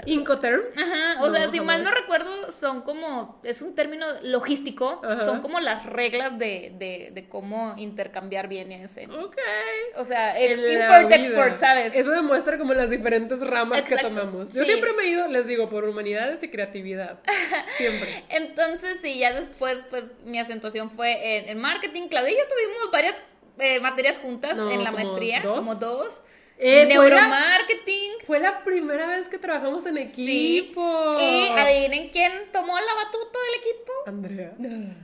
¿Incoterms? 0.04 0.76
Ajá, 0.76 1.22
o 1.22 1.26
No, 1.26 1.32
sea, 1.34 1.48
si 1.48 1.60
mal 1.60 1.82
no 1.82 1.90
recuerdo, 1.90 2.52
son 2.52 2.82
como, 2.82 3.40
es 3.42 3.62
un 3.62 3.74
término 3.74 4.06
logístico, 4.22 5.00
Ajá. 5.04 5.24
son 5.24 5.40
como 5.40 5.58
las 5.60 5.86
reglas 5.86 6.38
de, 6.38 6.72
de, 6.78 7.10
de 7.12 7.28
cómo 7.28 7.74
intercambiar 7.78 8.46
bienes. 8.48 8.96
en- 8.98 9.10
Ok. 9.10 9.36
o 9.96 10.04
sea, 10.04 10.38
ex- 10.38 10.60
En 10.60 10.78
la 10.78 10.84
import, 10.84 11.06
vida. 11.06 11.16
export, 11.26 11.58
¿sabes? 11.58 11.94
Eso 11.94 12.10
demuestra 12.10 12.58
como 12.58 12.74
las 12.74 12.90
diferentes 12.90 13.40
ramas 13.40 13.78
Exacto, 13.78 14.08
que 14.08 14.14
tomamos. 14.14 14.52
Yo 14.52 14.60
sí. 14.64 14.66
siempre 14.66 14.92
me 14.92 15.04
he 15.04 15.08
ido, 15.08 15.28
les 15.28 15.46
digo, 15.46 15.70
por 15.70 15.84
humanidades 15.84 16.42
y 16.42 16.48
creatividad. 16.50 17.20
Siempre. 17.76 18.24
Entonces, 18.28 18.98
sí, 19.00 19.18
ya 19.18 19.32
después, 19.32 19.78
pues, 19.90 20.10
mi 20.24 20.38
acentuación 20.38 20.90
fue 20.90 21.38
en, 21.38 21.48
en 21.48 21.58
marketing. 21.58 22.08
Claudia 22.08 22.32
y 22.32 22.36
yo 22.36 22.42
tuvimos 22.48 22.90
varias 22.92 23.22
eh, 23.58 23.80
materias 23.80 24.18
juntas 24.18 24.56
No, 24.56 24.70
en 24.70 24.84
la 24.84 24.90
maestría, 24.90 25.40
dos. 25.40 25.56
como 25.58 25.74
dos. 25.76 26.22
Eh, 26.58 26.86
fue 26.86 27.10
la- 27.10 27.18
Neuromarketing. 27.20 28.10
Fue 28.26 28.40
la 28.40 28.64
primera 28.64 29.06
vez 29.06 29.28
que 29.28 29.38
trabajamos 29.38 29.84
en 29.86 30.08
Sí. 30.08 30.58
equipo. 30.58 31.16
Y 31.20 31.48
adivinen 31.48 32.08
quién 32.10 32.32
tomó 32.52 32.74
la 32.78 32.94
batuta 32.94 33.38
del 33.38 33.60
equipo. 33.60 33.92
Andrea. 34.06 34.54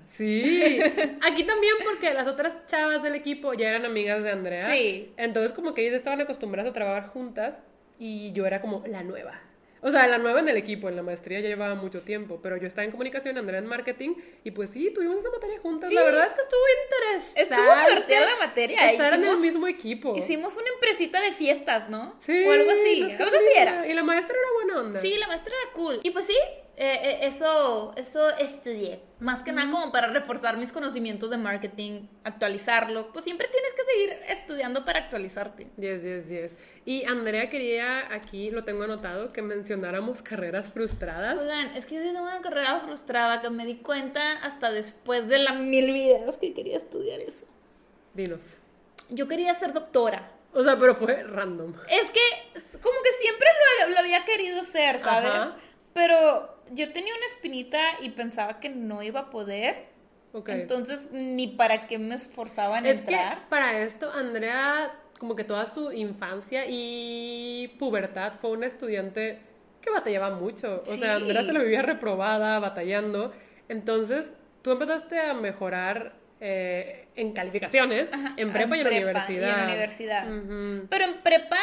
Sí. 0.06 0.80
Aquí 1.20 1.44
también 1.44 1.74
porque 1.84 2.14
las 2.14 2.26
otras 2.26 2.64
chavas 2.66 3.02
del 3.02 3.14
equipo 3.14 3.52
ya 3.54 3.68
eran 3.68 3.84
amigas 3.84 4.22
de 4.22 4.30
Andrea. 4.30 4.70
Sí. 4.72 5.12
Entonces 5.16 5.52
como 5.52 5.74
que 5.74 5.82
ellas 5.82 5.96
estaban 5.96 6.20
acostumbradas 6.20 6.70
a 6.70 6.74
trabajar 6.74 7.08
juntas 7.10 7.56
y 7.98 8.32
yo 8.32 8.46
era 8.46 8.60
como 8.60 8.82
la 8.86 9.02
nueva. 9.02 9.40
O 9.84 9.90
sea, 9.90 10.06
la 10.06 10.18
nueva 10.18 10.40
en 10.40 10.48
el 10.48 10.56
equipo, 10.56 10.88
en 10.88 10.94
la 10.94 11.02
maestría 11.02 11.40
ya 11.40 11.48
llevaba 11.48 11.74
mucho 11.74 12.02
tiempo, 12.02 12.38
pero 12.40 12.56
yo 12.56 12.68
estaba 12.68 12.84
en 12.84 12.92
comunicación, 12.92 13.36
Andrea 13.36 13.58
en 13.58 13.66
marketing 13.66 14.14
y 14.44 14.52
pues 14.52 14.70
sí, 14.70 14.90
tuvimos 14.94 15.18
esa 15.18 15.30
materia 15.30 15.58
juntas. 15.58 15.88
Sí. 15.88 15.94
La 15.96 16.04
verdad 16.04 16.26
es 16.26 16.34
que 16.34 16.40
estuvo 16.40 16.60
interesante. 16.84 17.42
Estuvo 17.42 17.88
divertida 17.88 18.20
la 18.26 18.36
materia. 18.46 18.92
Estar 18.92 19.14
en 19.14 19.24
el 19.24 19.38
mismo 19.38 19.66
equipo. 19.66 20.16
Hicimos 20.16 20.56
una 20.56 20.68
empresita 20.74 21.20
de 21.20 21.32
fiestas, 21.32 21.88
¿no? 21.88 22.14
Sí, 22.20 22.44
O 22.46 22.52
algo 22.52 22.70
así. 22.70 23.02
Algo 23.02 23.36
así 23.36 23.58
era. 23.58 23.86
Y 23.86 23.92
la 23.94 24.04
maestra 24.04 24.36
era 24.38 24.48
buena 24.54 24.80
onda. 24.86 25.00
Sí, 25.00 25.16
la 25.16 25.26
maestra 25.26 25.52
era 25.60 25.72
cool. 25.72 25.98
Y 26.04 26.10
pues 26.12 26.26
sí, 26.26 26.36
eh, 26.82 26.98
eh, 27.00 27.18
eso, 27.28 27.94
eso 27.96 28.28
estudié. 28.30 29.00
Más 29.20 29.44
que 29.44 29.52
nada 29.52 29.70
como 29.70 29.92
para 29.92 30.08
reforzar 30.08 30.56
mis 30.56 30.72
conocimientos 30.72 31.30
de 31.30 31.36
marketing, 31.36 32.08
actualizarlos. 32.24 33.06
Pues 33.12 33.24
siempre 33.24 33.46
tienes 33.46 33.70
que 33.74 33.84
seguir 33.84 34.18
estudiando 34.26 34.84
para 34.84 34.98
actualizarte. 34.98 35.68
Yes, 35.76 36.02
yes, 36.02 36.28
yes. 36.28 36.56
Y 36.84 37.04
Andrea 37.04 37.48
quería, 37.48 38.12
aquí 38.12 38.50
lo 38.50 38.64
tengo 38.64 38.82
anotado, 38.82 39.32
que 39.32 39.42
mencionáramos 39.42 40.22
carreras 40.22 40.72
frustradas. 40.72 41.38
Oigan, 41.38 41.76
es 41.76 41.86
que 41.86 41.94
yo 41.94 42.02
tengo 42.02 42.22
una 42.22 42.40
carrera 42.40 42.80
frustrada 42.80 43.40
que 43.40 43.50
me 43.50 43.64
di 43.64 43.76
cuenta 43.76 44.32
hasta 44.42 44.72
después 44.72 45.28
de 45.28 45.38
la 45.38 45.52
mil 45.52 45.92
videos 45.92 46.36
que 46.38 46.52
quería 46.52 46.78
estudiar 46.78 47.20
eso. 47.20 47.46
Dinos. 48.12 48.56
Yo 49.08 49.28
quería 49.28 49.54
ser 49.54 49.72
doctora. 49.72 50.32
O 50.52 50.64
sea, 50.64 50.76
pero 50.80 50.96
fue 50.96 51.22
random. 51.22 51.74
Es 51.88 52.10
que 52.10 52.20
como 52.80 53.00
que 53.02 53.12
siempre 53.20 53.46
lo, 53.86 53.90
lo 53.90 53.98
había 54.00 54.24
querido 54.24 54.64
ser, 54.64 54.98
¿sabes? 54.98 55.30
Ajá. 55.30 55.56
Pero 55.94 56.51
yo 56.70 56.92
tenía 56.92 57.12
una 57.14 57.26
espinita 57.26 57.80
y 58.00 58.10
pensaba 58.10 58.60
que 58.60 58.68
no 58.68 59.02
iba 59.02 59.20
a 59.20 59.30
poder. 59.30 59.86
Ok. 60.32 60.48
Entonces, 60.50 61.10
ni 61.12 61.48
para 61.48 61.86
qué 61.86 61.98
me 61.98 62.14
esforzaba 62.14 62.78
en 62.78 62.86
es 62.86 63.02
que 63.02 63.14
entrar. 63.14 63.48
para 63.48 63.78
esto, 63.80 64.10
Andrea, 64.12 64.94
como 65.18 65.36
que 65.36 65.44
toda 65.44 65.66
su 65.66 65.92
infancia 65.92 66.64
y 66.68 67.68
pubertad 67.78 68.34
fue 68.40 68.50
una 68.50 68.66
estudiante 68.66 69.38
que 69.80 69.90
batallaba 69.90 70.30
mucho. 70.30 70.82
O 70.82 70.86
Sí. 70.86 71.00
sea, 71.00 71.16
Andrea 71.16 71.42
se 71.42 71.52
la 71.52 71.60
vivía 71.60 71.82
reprobada, 71.82 72.58
batallando. 72.60 73.32
Entonces, 73.68 74.32
tú 74.62 74.70
empezaste 74.70 75.20
a 75.20 75.34
mejorar 75.34 76.14
eh, 76.44 77.06
en 77.14 77.32
calificaciones, 77.32 78.08
Ajá, 78.12 78.34
en 78.36 78.52
prepa 78.52 78.76
y 78.76 78.80
en 78.80 78.86
prepa 78.86 79.02
universidad. 79.04 79.48
y 79.56 79.60
en 79.60 79.66
universidad. 79.68 80.24
Pero 80.88 81.04
en 81.04 81.22
prepa, 81.22 81.58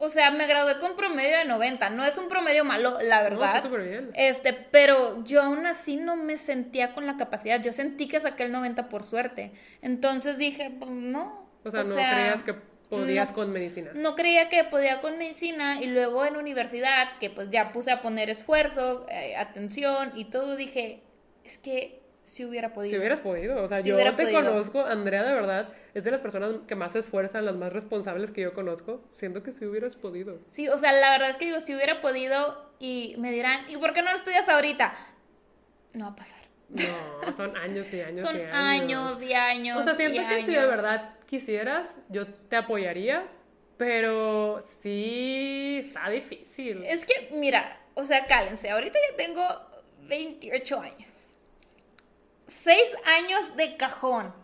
o 0.00 0.08
sea, 0.08 0.30
me 0.32 0.46
gradué 0.46 0.80
con 0.80 0.96
promedio 0.96 1.36
de 1.38 1.44
90. 1.44 1.90
No 1.90 2.04
es 2.04 2.18
un 2.18 2.28
promedio 2.28 2.64
malo, 2.64 2.98
la 3.02 3.18
No, 3.18 3.24
verdad. 3.38 3.56
está 3.56 3.62
súper 3.68 3.82
bien. 3.88 4.10
Este, 4.14 4.52
pero 4.52 5.22
yo 5.24 5.42
aún 5.42 5.66
así 5.66 5.96
no 5.96 6.16
me 6.16 6.38
sentía 6.38 6.92
con 6.92 7.06
la 7.06 7.16
capacidad. 7.16 7.62
Yo 7.62 7.72
sentí 7.72 8.08
que 8.08 8.18
saqué 8.18 8.42
el 8.44 8.52
90 8.52 8.88
por 8.88 9.04
suerte. 9.04 9.52
Entonces 9.82 10.38
dije, 10.38 10.72
pues 10.78 10.90
no. 10.90 11.48
O 11.64 11.70
sea, 11.70 11.82
no 11.84 11.94
creías 11.94 12.42
que 12.42 12.54
podías 12.88 13.28
no- 13.28 13.34
con 13.34 13.52
medicina. 13.52 13.90
No 13.94 14.16
creía 14.16 14.48
que 14.48 14.64
podía 14.64 15.00
con 15.00 15.16
medicina 15.18 15.78
y 15.80 15.86
luego 15.86 16.24
en 16.24 16.36
universidad, 16.36 17.18
que 17.20 17.30
pues 17.30 17.50
ya 17.50 17.70
puse 17.70 17.92
a 17.92 18.00
poner 18.00 18.30
esfuerzo, 18.30 19.06
eh, 19.10 19.36
atención 19.36 20.12
y 20.16 20.24
todo, 20.24 20.56
dije, 20.56 21.02
es 21.44 21.58
que 21.58 21.99
si 22.30 22.44
hubiera 22.44 22.72
podido. 22.72 22.90
Si 22.90 22.98
hubieras 22.98 23.20
podido, 23.20 23.62
o 23.62 23.68
sea, 23.68 23.82
Si 23.82 23.88
yo 23.88 23.96
te 23.96 24.12
podido. 24.12 24.40
conozco, 24.40 24.84
Andrea 24.84 25.24
de 25.24 25.32
verdad 25.32 25.68
es 25.94 26.04
de 26.04 26.12
las 26.12 26.20
personas 26.20 26.54
que 26.68 26.76
más 26.76 26.92
se 26.92 27.00
esfuerzan, 27.00 27.44
las 27.44 27.56
más 27.56 27.72
responsables 27.72 28.30
que 28.30 28.40
yo 28.42 28.54
conozco. 28.54 29.02
Siento 29.16 29.42
que 29.42 29.50
si 29.50 29.66
hubieras 29.66 29.96
podido. 29.96 30.38
Sí, 30.48 30.68
o 30.68 30.78
sea, 30.78 30.92
la 30.92 31.10
verdad 31.10 31.30
es 31.30 31.36
que 31.36 31.46
digo, 31.46 31.58
si 31.58 31.74
hubiera 31.74 32.00
podido 32.00 32.72
y 32.78 33.16
me 33.18 33.32
dirán, 33.32 33.68
¿y 33.68 33.76
por 33.76 33.92
qué 33.92 34.02
no 34.02 34.12
lo 34.12 34.16
estudias 34.16 34.48
ahorita? 34.48 34.94
No 35.94 36.04
va 36.06 36.12
a 36.12 36.16
pasar. 36.16 36.38
No, 36.68 37.32
son 37.32 37.56
años 37.56 37.92
y 37.92 38.00
años 38.00 38.20
Son 38.20 38.36
y 38.36 38.42
años 38.42 39.20
y 39.20 39.32
años. 39.32 39.78
O 39.78 39.82
sea, 39.82 39.94
siento 39.96 40.22
que 40.28 40.42
si 40.42 40.52
de 40.52 40.58
años. 40.58 40.70
verdad 40.70 41.14
quisieras, 41.26 41.98
yo 42.10 42.28
te 42.28 42.54
apoyaría, 42.54 43.26
pero 43.76 44.62
sí 44.80 45.78
está 45.80 46.08
difícil. 46.08 46.84
Es 46.84 47.04
que, 47.04 47.30
mira, 47.32 47.80
o 47.94 48.04
sea, 48.04 48.26
cálense, 48.26 48.70
ahorita 48.70 48.96
ya 49.10 49.16
tengo 49.16 49.42
28 50.02 50.80
años. 50.80 51.09
6 52.50 52.82
años 53.18 53.56
de 53.56 53.76
cajón. 53.76 54.34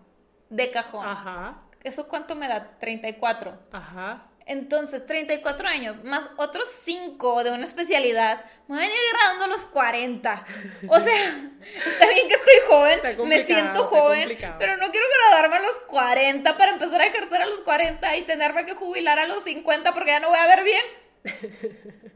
De 0.49 0.71
cajón. 0.71 1.07
Ajá, 1.07 1.63
¿Eso 1.83 2.09
cuánto 2.09 2.35
me 2.35 2.49
da? 2.49 2.79
34. 2.79 3.59
ajá. 3.73 4.29
Entonces, 4.49 5.05
34 5.05 5.67
años, 5.67 6.05
más 6.05 6.23
otros 6.37 6.71
5 6.71 7.43
de 7.43 7.51
una 7.51 7.65
especialidad, 7.65 8.45
me 8.69 8.77
van 8.77 8.85
a 8.85 8.87
ir 8.87 8.93
graduando 9.13 9.45
a 9.47 9.49
los 9.49 9.67
40. 9.67 10.47
O 10.89 11.01
sea, 11.01 11.15
está 11.85 12.09
bien 12.09 12.29
que 12.29 12.35
estoy 12.35 12.55
joven, 12.69 13.29
me 13.29 13.43
siento 13.43 13.87
joven, 13.87 14.39
pero 14.57 14.77
no 14.77 14.93
quiero 14.93 15.07
graduarme 15.19 15.57
a 15.57 15.69
los 15.69 15.79
40 15.89 16.57
para 16.57 16.73
empezar 16.73 17.01
a 17.01 17.07
ejercer 17.07 17.43
a 17.43 17.47
los 17.47 17.61
40 17.63 18.17
y 18.19 18.23
tenerme 18.23 18.65
que 18.65 18.75
jubilar 18.75 19.19
a 19.19 19.27
los 19.27 19.43
50 19.43 19.93
porque 19.93 20.13
ya 20.13 20.21
no 20.21 20.29
voy 20.29 20.39
a 20.39 20.47
ver 20.47 20.63
bien. 20.63 20.85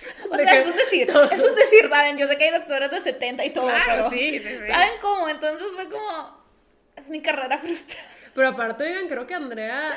O 0.30 0.36
De 0.36 0.44
sea, 0.44 0.52
que- 0.52 0.60
eso 0.60 0.70
es 0.70 0.76
decir, 0.76 1.08
eso 1.10 1.24
es 1.48 1.56
decir, 1.56 1.88
¿saben? 1.88 2.16
Yo 2.18 2.26
sé 2.28 2.36
que 2.38 2.44
hay 2.44 2.50
doctores 2.50 2.90
de 2.90 3.00
70 3.00 3.44
y 3.44 3.50
todo, 3.50 3.66
Claro, 3.66 3.84
pero 3.88 4.10
sí, 4.10 4.38
sí, 4.38 4.48
sí. 4.60 4.66
¿saben 4.66 4.92
cómo? 5.00 5.28
Entonces 5.28 5.66
fue 5.74 5.88
como, 5.88 6.42
es 6.96 7.08
mi 7.08 7.20
carrera 7.22 7.58
frustrada. 7.62 8.06
Pero 8.34 8.48
aparte, 8.48 8.84
oigan, 8.84 9.08
creo 9.08 9.26
que 9.26 9.34
Andrea 9.34 9.92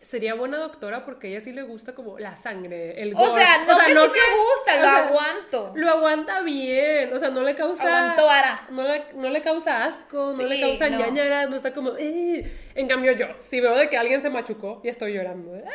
sería 0.00 0.34
buena 0.34 0.58
doctora 0.58 1.04
porque 1.04 1.26
a 1.26 1.30
ella 1.30 1.40
sí 1.40 1.52
le 1.52 1.62
gusta 1.62 1.92
como 1.94 2.16
la 2.18 2.36
sangre, 2.36 3.02
el 3.02 3.12
O 3.14 3.18
gore. 3.18 3.32
sea, 3.42 3.58
no 3.66 3.76
que 3.76 3.86
sí 3.86 3.92
me 3.92 3.98
gusta, 3.98 4.74
o 4.74 4.76
lo 4.78 4.82
sea, 4.84 4.96
aguanto. 5.08 5.72
Lo 5.74 5.90
aguanta 5.90 6.40
bien, 6.42 7.12
o 7.12 7.18
sea, 7.18 7.30
no 7.30 7.42
le 7.42 7.56
causa... 7.56 7.82
Aguanto 7.82 8.24
vara. 8.24 8.66
No 8.70 8.82
le, 8.84 9.04
no 9.14 9.28
le 9.30 9.42
causa 9.42 9.84
asco, 9.84 10.32
no 10.32 10.42
le 10.44 10.60
causa 10.60 10.88
no. 10.90 10.98
ñañaras, 11.00 11.50
no 11.50 11.56
está 11.56 11.74
como... 11.74 11.92
"Eh". 11.98 12.56
En 12.76 12.86
cambio 12.86 13.12
yo, 13.12 13.26
si 13.40 13.60
veo 13.60 13.74
de 13.74 13.88
que 13.90 13.96
alguien 13.98 14.22
se 14.22 14.30
machucó 14.30 14.80
y 14.84 14.88
estoy 14.90 15.12
llorando. 15.14 15.52
"Ah". 15.66 15.70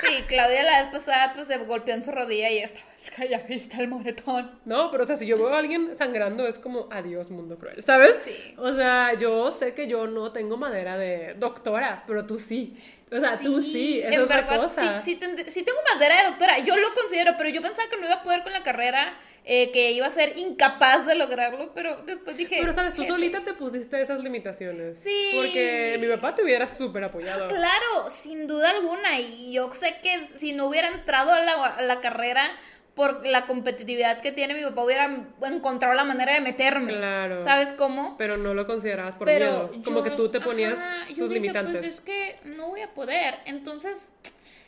Sí, 0.00 0.24
Claudia 0.26 0.62
la 0.62 0.82
vez 0.82 0.90
pasada 0.92 1.32
pues 1.34 1.46
se 1.46 1.58
golpeó 1.58 1.94
en 1.94 2.02
su 2.04 2.12
rodilla 2.12 2.48
y 2.50 2.58
estaba 2.58 2.86
así, 3.10 3.28
ya 3.28 3.38
viste 3.38 3.76
el 3.80 3.88
moretón. 3.88 4.50
No, 4.64 4.90
pero 4.90 5.04
o 5.04 5.06
sea, 5.06 5.16
si 5.16 5.26
yo 5.26 5.36
veo 5.36 5.48
a 5.54 5.58
alguien 5.58 5.96
sangrando 5.96 6.46
es 6.46 6.58
como 6.58 6.88
adiós 6.90 7.30
mundo 7.30 7.56
cruel, 7.58 7.82
¿sabes? 7.82 8.16
Sí. 8.24 8.54
O 8.58 8.72
sea, 8.72 9.14
yo 9.14 9.52
sé 9.52 9.74
que 9.74 9.86
yo 9.88 10.06
no 10.06 10.32
tengo 10.32 10.56
madera 10.56 10.96
de 10.96 11.34
doctora, 11.34 12.04
pero 12.06 12.26
tú 12.26 12.38
sí. 12.38 12.74
O 13.12 13.18
sea, 13.20 13.38
tú 13.38 13.60
sí, 13.62 14.00
es 14.00 14.10
la 14.10 14.24
verdad, 14.24 14.62
cosa. 14.62 15.02
Sí, 15.02 15.12
sí, 15.14 15.20
tend- 15.20 15.48
sí 15.48 15.62
tengo 15.62 15.78
madera 15.94 16.22
de 16.22 16.28
doctora, 16.30 16.58
yo 16.58 16.76
lo 16.76 16.92
considero, 16.94 17.34
pero 17.38 17.48
yo 17.50 17.62
pensaba 17.62 17.88
que 17.88 17.96
no 17.98 18.06
iba 18.06 18.16
a 18.16 18.22
poder 18.24 18.42
con 18.42 18.52
la 18.52 18.64
carrera, 18.64 19.16
eh, 19.48 19.70
que 19.70 19.92
iba 19.92 20.08
a 20.08 20.10
ser 20.10 20.36
incapaz 20.38 21.06
de 21.06 21.14
lograrlo, 21.14 21.72
pero 21.72 22.02
después 22.02 22.36
dije... 22.36 22.56
Pero 22.58 22.72
sabes, 22.72 22.94
tú 22.94 23.04
solita 23.04 23.38
te 23.44 23.54
pusiste 23.54 24.02
esas 24.02 24.18
limitaciones. 24.18 24.98
Sí. 24.98 25.30
Porque 25.36 25.98
mi 26.00 26.08
papá 26.08 26.34
te 26.34 26.42
hubiera 26.42 26.66
súper 26.66 27.04
apoyado. 27.04 27.46
Claro, 27.46 28.10
sin 28.10 28.48
duda 28.48 28.70
alguna. 28.70 29.20
Y 29.20 29.52
yo 29.52 29.70
sé 29.70 29.94
que 30.02 30.28
si 30.36 30.52
no 30.52 30.66
hubiera 30.66 30.88
entrado 30.88 31.32
a 31.32 31.38
la, 31.42 31.64
a 31.64 31.82
la 31.82 32.00
carrera 32.00 32.50
por 32.96 33.26
la 33.26 33.46
competitividad 33.46 34.22
que 34.22 34.32
tiene 34.32 34.54
mi 34.54 34.62
papá, 34.62 34.82
hubiera 34.82 35.04
encontrado 35.42 35.92
la 35.94 36.02
manera 36.04 36.32
de 36.32 36.40
meterme. 36.40 36.94
Claro. 36.94 37.44
¿Sabes 37.44 37.74
cómo? 37.74 38.16
Pero 38.16 38.38
no 38.38 38.54
lo 38.54 38.66
considerabas 38.66 39.14
por 39.16 39.26
Pero 39.26 39.68
miedo. 39.68 39.82
Como 39.84 39.98
yo- 39.98 40.04
que 40.04 40.10
tú 40.12 40.30
te 40.30 40.40
ponías 40.40 40.78
ajá, 40.78 41.06
yo 41.10 41.16
tus 41.16 41.28
dije, 41.28 41.40
limitantes. 41.42 41.76
Pues 41.82 41.92
es 41.94 42.00
que 42.00 42.36
no 42.44 42.68
voy 42.70 42.80
a 42.80 42.94
poder. 42.94 43.34
Entonces, 43.44 44.14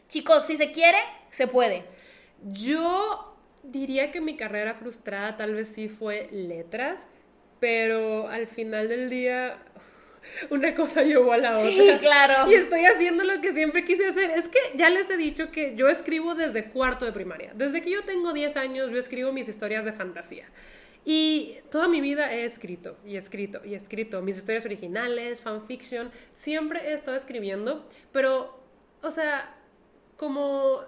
chicos, 0.09 0.45
si 0.47 0.59
se 0.59 0.71
quiere, 0.73 0.99
se 1.31 1.47
puede. 1.49 1.85
Yo 2.53 3.35
diría 3.63 4.11
que 4.11 4.21
mi 4.21 4.37
carrera 4.37 4.75
frustrada 4.75 5.37
tal 5.39 5.55
vez 5.55 5.69
sí 5.69 5.89
fue 5.89 6.29
letras, 6.31 7.07
pero 7.61 8.29
al 8.29 8.47
final 8.47 8.89
del 8.89 9.09
día 9.11 9.57
una 10.51 10.75
cosa 10.75 11.03
llevó 11.03 11.33
a 11.33 11.39
la 11.39 11.55
otra. 11.55 11.69
Sí, 11.71 11.91
claro. 11.99 12.51
Y 12.51 12.55
estoy 12.55 12.85
haciendo 12.85 13.25
lo 13.25 13.41
que 13.41 13.53
siempre 13.53 13.85
quise 13.85 14.07
hacer. 14.07 14.31
Es 14.31 14.49
que 14.49 14.59
ya 14.75 14.91
les 14.91 15.09
he 15.11 15.17
dicho 15.17 15.51
que 15.51 15.75
yo 15.77 15.89
escribo 15.89 16.35
desde 16.35 16.65
cuarto 16.71 17.05
de 17.05 17.13
primaria. 17.13 17.53
Desde 17.55 17.83
que 17.83 17.91
yo 17.91 18.05
tengo 18.05 18.33
10 18.33 18.57
años 18.57 18.91
yo 18.91 18.99
escribo 18.99 19.33
mis 19.33 19.49
historias 19.49 19.85
de 19.85 19.93
fantasía. 19.93 20.47
Y 21.05 21.57
toda 21.71 21.89
mi 21.89 22.01
vida 22.01 22.33
he 22.35 22.45
escrito 22.45 22.99
y 23.07 23.17
escrito 23.17 23.65
y 23.65 23.75
escrito 23.75 24.21
mis 24.21 24.37
historias 24.37 24.65
originales, 24.67 25.41
fanfiction, 25.41 26.11
siempre 26.35 26.91
he 26.91 26.93
estado 26.93 27.17
escribiendo, 27.17 27.87
pero, 28.13 28.61
o 29.03 29.11
sea, 29.11 29.55
como 30.17 30.81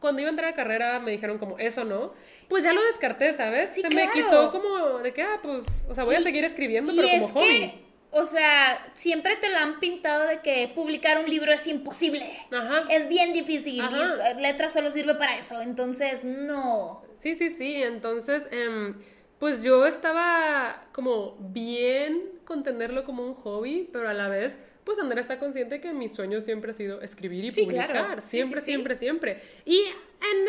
cuando 0.00 0.22
iba 0.22 0.28
a 0.28 0.32
entrar 0.32 0.50
a 0.50 0.54
carrera 0.56 0.98
me 0.98 1.12
dijeron 1.12 1.38
como 1.38 1.58
eso 1.58 1.84
no, 1.84 2.14
pues 2.48 2.64
ya 2.64 2.72
lo 2.72 2.82
descarté, 2.86 3.32
¿sabes? 3.34 3.70
Sí, 3.70 3.82
Se 3.82 3.88
me 3.88 4.10
claro. 4.10 4.12
quitó 4.12 4.50
como 4.50 4.98
de 4.98 5.12
que, 5.12 5.22
ah, 5.22 5.38
pues, 5.42 5.62
o 5.88 5.94
sea, 5.94 6.04
voy 6.04 6.16
a 6.16 6.20
Y- 6.20 6.22
seguir 6.24 6.42
escribiendo, 6.44 6.90
pero 6.96 7.08
como 7.08 7.28
hobby. 7.28 7.46
que, 7.60 7.74
o 8.12 8.24
sea, 8.24 8.90
siempre 8.94 9.36
te 9.36 9.48
la 9.50 9.62
han 9.62 9.78
pintado 9.80 10.26
de 10.26 10.40
que 10.40 10.70
publicar 10.74 11.18
un 11.22 11.30
libro 11.30 11.52
es 11.52 11.66
imposible. 11.66 12.26
Ajá. 12.52 12.84
Es 12.90 13.08
bien 13.08 13.32
difícil. 13.32 13.80
Ajá. 13.80 14.32
Y 14.36 14.40
letras 14.42 14.72
solo 14.72 14.90
sirve 14.90 15.14
para 15.14 15.36
eso. 15.38 15.60
Entonces, 15.60 16.24
no. 16.24 17.02
Sí, 17.18 17.34
sí, 17.34 17.50
sí. 17.50 17.82
Entonces, 17.82 18.48
em, 18.50 18.96
pues 19.38 19.62
yo 19.62 19.86
estaba 19.86 20.86
como 20.92 21.36
bien 21.38 22.22
con 22.44 22.62
tenerlo 22.62 23.04
como 23.04 23.24
un 23.24 23.34
hobby, 23.34 23.88
pero 23.92 24.08
a 24.08 24.12
la 24.12 24.28
vez, 24.28 24.56
pues 24.84 24.98
Andrea 24.98 25.20
está 25.20 25.38
consciente 25.38 25.80
que 25.80 25.92
mi 25.92 26.08
sueño 26.08 26.40
siempre 26.40 26.72
ha 26.72 26.74
sido 26.74 27.00
escribir 27.02 27.44
y 27.44 27.50
Sí, 27.52 27.62
publicar. 27.62 27.90
claro. 27.90 28.20
Siempre, 28.22 28.60
sí, 28.60 28.64
sí. 28.66 28.70
siempre, 28.72 28.94
siempre. 28.96 29.40
Y 29.64 29.78
en 29.78 30.48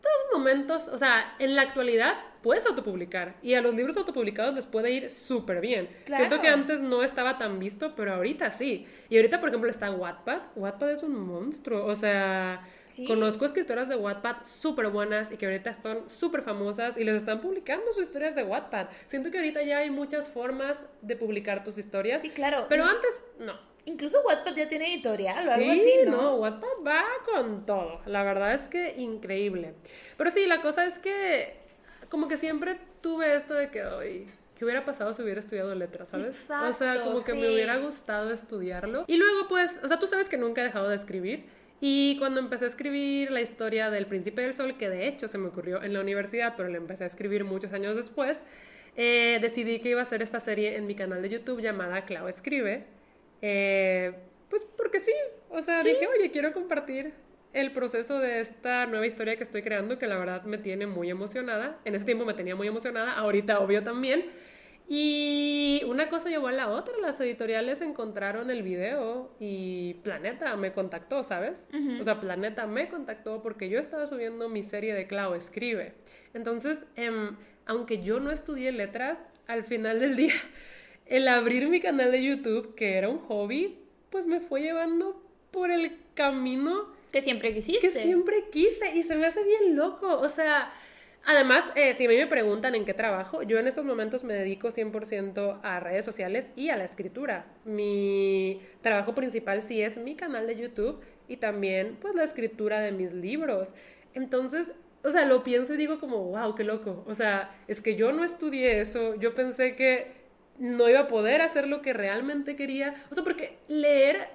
estos 0.00 0.12
momentos, 0.38 0.88
o 0.88 0.98
sea, 0.98 1.34
en 1.38 1.56
la 1.56 1.62
actualidad, 1.62 2.14
puedes 2.42 2.64
autopublicar. 2.66 3.34
Y 3.42 3.54
a 3.54 3.60
los 3.60 3.74
libros 3.74 3.96
autopublicados 3.96 4.54
les 4.54 4.66
puede 4.66 4.92
ir 4.92 5.10
súper 5.10 5.60
bien. 5.60 5.88
Claro. 6.06 6.22
Siento 6.24 6.40
que 6.40 6.48
antes 6.48 6.80
no 6.80 7.02
estaba 7.02 7.36
tan 7.36 7.58
visto, 7.58 7.94
pero 7.96 8.14
ahorita 8.14 8.50
sí. 8.52 8.86
Y 9.08 9.16
ahorita, 9.16 9.40
por 9.40 9.48
ejemplo, 9.48 9.68
está 9.68 9.90
Wattpad. 9.90 10.40
Wattpad 10.54 10.92
es 10.92 11.02
un 11.02 11.18
monstruo. 11.18 11.84
O 11.84 11.96
sea, 11.96 12.64
Sí. 12.86 13.06
conozco 13.06 13.44
escritoras 13.44 13.88
de 13.88 13.96
Wattpad 13.96 14.36
súper 14.44 14.88
buenas 14.88 15.30
y 15.32 15.36
que 15.36 15.46
ahorita 15.46 15.74
son 15.74 16.08
súper 16.08 16.42
famosas 16.42 16.96
y 16.96 17.04
les 17.04 17.16
están 17.16 17.40
publicando 17.40 17.92
sus 17.92 18.04
historias 18.04 18.34
de 18.36 18.44
Wattpad. 18.44 18.86
Siento 19.08 19.30
que 19.30 19.38
ahorita 19.38 19.62
ya 19.62 19.78
hay 19.78 19.90
muchas 19.90 20.28
formas 20.30 20.78
de 21.02 21.16
publicar 21.16 21.64
tus 21.64 21.76
historias. 21.76 22.20
Sí, 22.20 22.30
claro. 22.30 22.66
Pero 22.68 22.84
antes, 22.84 23.24
no. 23.40 23.54
Incluso 23.88 24.20
Wattpad 24.22 24.54
ya 24.54 24.68
tiene 24.68 24.92
editorial 24.92 25.48
o 25.48 25.52
algo 25.52 25.72
Sí, 25.72 25.80
así, 25.80 26.10
no, 26.10 26.22
¿no? 26.22 26.34
Wattpad 26.36 26.68
va 26.86 27.04
con 27.24 27.64
todo. 27.64 28.00
La 28.06 28.22
verdad 28.22 28.52
es 28.52 28.68
que 28.68 28.94
increíble. 28.98 29.74
Pero 30.16 30.30
sí, 30.30 30.46
la 30.46 30.60
cosa 30.60 30.84
es 30.84 30.98
que 30.98 31.56
como 32.10 32.28
que 32.28 32.36
siempre 32.36 32.78
tuve 33.00 33.34
esto 33.34 33.54
de 33.54 33.70
que, 33.70 33.82
ay, 33.82 34.26
¿qué 34.56 34.64
hubiera 34.64 34.84
pasado 34.84 35.14
si 35.14 35.22
hubiera 35.22 35.40
estudiado 35.40 35.74
letras, 35.74 36.08
sabes? 36.08 36.36
o 36.44 36.46
sea, 36.46 36.68
Exacto, 36.68 37.04
como 37.04 37.24
que 37.24 37.32
me 37.34 37.46
sí. 37.46 37.54
hubiera 37.54 37.76
gustado 37.78 38.30
estudiarlo. 38.30 39.04
Y 39.06 39.16
luego, 39.16 39.48
pues, 39.48 39.80
o 39.82 39.88
sea, 39.88 39.98
tú 39.98 40.06
sabes 40.06 40.28
que 40.28 40.36
nunca 40.36 40.60
he 40.60 40.64
dejado 40.64 40.88
de 40.88 40.96
escribir. 40.96 41.46
Y 41.80 42.16
cuando 42.18 42.40
empecé 42.40 42.64
a 42.64 42.68
escribir 42.68 43.30
la 43.30 43.40
historia 43.40 43.88
del 43.88 44.06
Príncipe 44.06 44.42
del 44.42 44.52
Sol, 44.52 44.76
que 44.76 44.88
de 44.90 45.06
hecho 45.06 45.28
se 45.28 45.38
me 45.38 45.48
ocurrió 45.48 45.82
en 45.82 45.92
la 45.92 46.00
universidad, 46.00 46.54
pero 46.56 46.68
la 46.68 46.76
empecé 46.76 47.04
a 47.04 47.06
escribir 47.06 47.44
muchos 47.44 47.72
años 47.72 47.94
después, 47.94 48.42
eh, 48.96 49.38
decidí 49.40 49.78
que 49.80 49.90
iba 49.90 50.00
a 50.00 50.02
hacer 50.02 50.20
esta 50.22 50.40
serie 50.40 50.76
en 50.76 50.86
mi 50.88 50.94
canal 50.96 51.22
de 51.22 51.28
YouTube 51.28 51.60
llamada 51.60 52.04
Clau 52.04 52.26
Escribe. 52.26 52.97
Eh, 53.42 54.14
pues 54.48 54.66
porque 54.76 55.00
sí, 55.00 55.12
o 55.50 55.60
sea, 55.62 55.82
dije, 55.82 56.06
oye, 56.06 56.30
quiero 56.30 56.52
compartir 56.52 57.12
el 57.52 57.72
proceso 57.72 58.20
de 58.20 58.40
esta 58.40 58.86
nueva 58.86 59.06
historia 59.06 59.36
que 59.36 59.42
estoy 59.42 59.62
creando, 59.62 59.98
que 59.98 60.06
la 60.06 60.18
verdad 60.18 60.42
me 60.44 60.58
tiene 60.58 60.86
muy 60.86 61.10
emocionada. 61.10 61.78
En 61.84 61.94
ese 61.94 62.04
tiempo 62.04 62.24
me 62.24 62.34
tenía 62.34 62.54
muy 62.54 62.68
emocionada, 62.68 63.12
ahorita 63.12 63.60
obvio 63.60 63.82
también. 63.82 64.26
Y 64.90 65.82
una 65.86 66.08
cosa 66.08 66.30
llevó 66.30 66.48
a 66.48 66.52
la 66.52 66.70
otra, 66.70 66.94
las 66.98 67.20
editoriales 67.20 67.82
encontraron 67.82 68.50
el 68.50 68.62
video 68.62 69.34
y 69.38 69.94
Planeta 70.02 70.56
me 70.56 70.72
contactó, 70.72 71.22
¿sabes? 71.22 71.66
O 72.00 72.04
sea, 72.04 72.20
Planeta 72.20 72.66
me 72.66 72.88
contactó 72.88 73.42
porque 73.42 73.68
yo 73.68 73.78
estaba 73.80 74.06
subiendo 74.06 74.48
mi 74.48 74.62
serie 74.62 74.94
de 74.94 75.06
Clau 75.06 75.34
Escribe. 75.34 75.92
Entonces, 76.32 76.86
em, 76.96 77.36
aunque 77.66 78.02
yo 78.02 78.18
no 78.18 78.30
estudié 78.30 78.72
letras, 78.72 79.22
al 79.46 79.62
final 79.62 80.00
del 80.00 80.16
día, 80.16 80.32
el 81.08 81.26
abrir 81.28 81.68
mi 81.68 81.80
canal 81.80 82.12
de 82.12 82.22
YouTube, 82.22 82.74
que 82.74 82.96
era 82.96 83.08
un 83.08 83.18
hobby, 83.18 83.78
pues 84.10 84.26
me 84.26 84.40
fue 84.40 84.60
llevando 84.62 85.20
por 85.50 85.70
el 85.70 85.98
camino 86.14 86.92
Que 87.10 87.22
siempre 87.22 87.54
quisiste. 87.54 87.80
que 87.80 87.90
siempre 87.90 88.44
quise 88.50 88.94
y 88.94 89.02
se 89.02 89.16
me 89.16 89.26
hace 89.26 89.42
bien 89.42 89.76
loco. 89.76 90.06
O 90.06 90.28
sea, 90.28 90.70
además, 91.24 91.64
eh, 91.74 91.94
si 91.94 92.04
a 92.04 92.08
mí 92.08 92.16
me 92.16 92.26
preguntan 92.26 92.74
en 92.74 92.84
qué 92.84 92.94
trabajo, 92.94 93.42
yo 93.42 93.58
en 93.58 93.66
estos 93.66 93.84
momentos 93.84 94.24
me 94.24 94.34
dedico 94.34 94.70
100% 94.70 95.60
a 95.62 95.80
redes 95.80 96.04
sociales 96.04 96.50
y 96.56 96.68
a 96.68 96.76
la 96.76 96.84
escritura. 96.84 97.46
Mi 97.64 98.60
trabajo 98.82 99.14
principal 99.14 99.62
sí 99.62 99.82
es 99.82 99.96
mi 99.98 100.14
canal 100.14 100.46
de 100.46 100.56
YouTube 100.56 101.00
y 101.26 101.38
también 101.38 101.96
pues 102.00 102.14
la 102.14 102.24
escritura 102.24 102.80
de 102.80 102.92
mis 102.92 103.12
libros. 103.12 103.68
Entonces, 104.14 104.72
o 105.04 105.10
sea, 105.10 105.24
lo 105.24 105.42
pienso 105.44 105.74
y 105.74 105.76
digo 105.78 106.00
como, 106.00 106.24
wow, 106.24 106.54
qué 106.54 106.64
loco. 106.64 107.04
O 107.06 107.14
sea, 107.14 107.56
es 107.66 107.80
que 107.80 107.96
yo 107.96 108.12
no 108.12 108.24
estudié 108.24 108.80
eso, 108.80 109.14
yo 109.14 109.34
pensé 109.34 109.76
que 109.76 110.18
no 110.58 110.88
iba 110.88 111.00
a 111.00 111.08
poder 111.08 111.40
hacer 111.40 111.68
lo 111.68 111.82
que 111.82 111.92
realmente 111.92 112.56
quería. 112.56 112.94
O 113.10 113.14
sea, 113.14 113.24
porque 113.24 113.58
leer, 113.68 114.28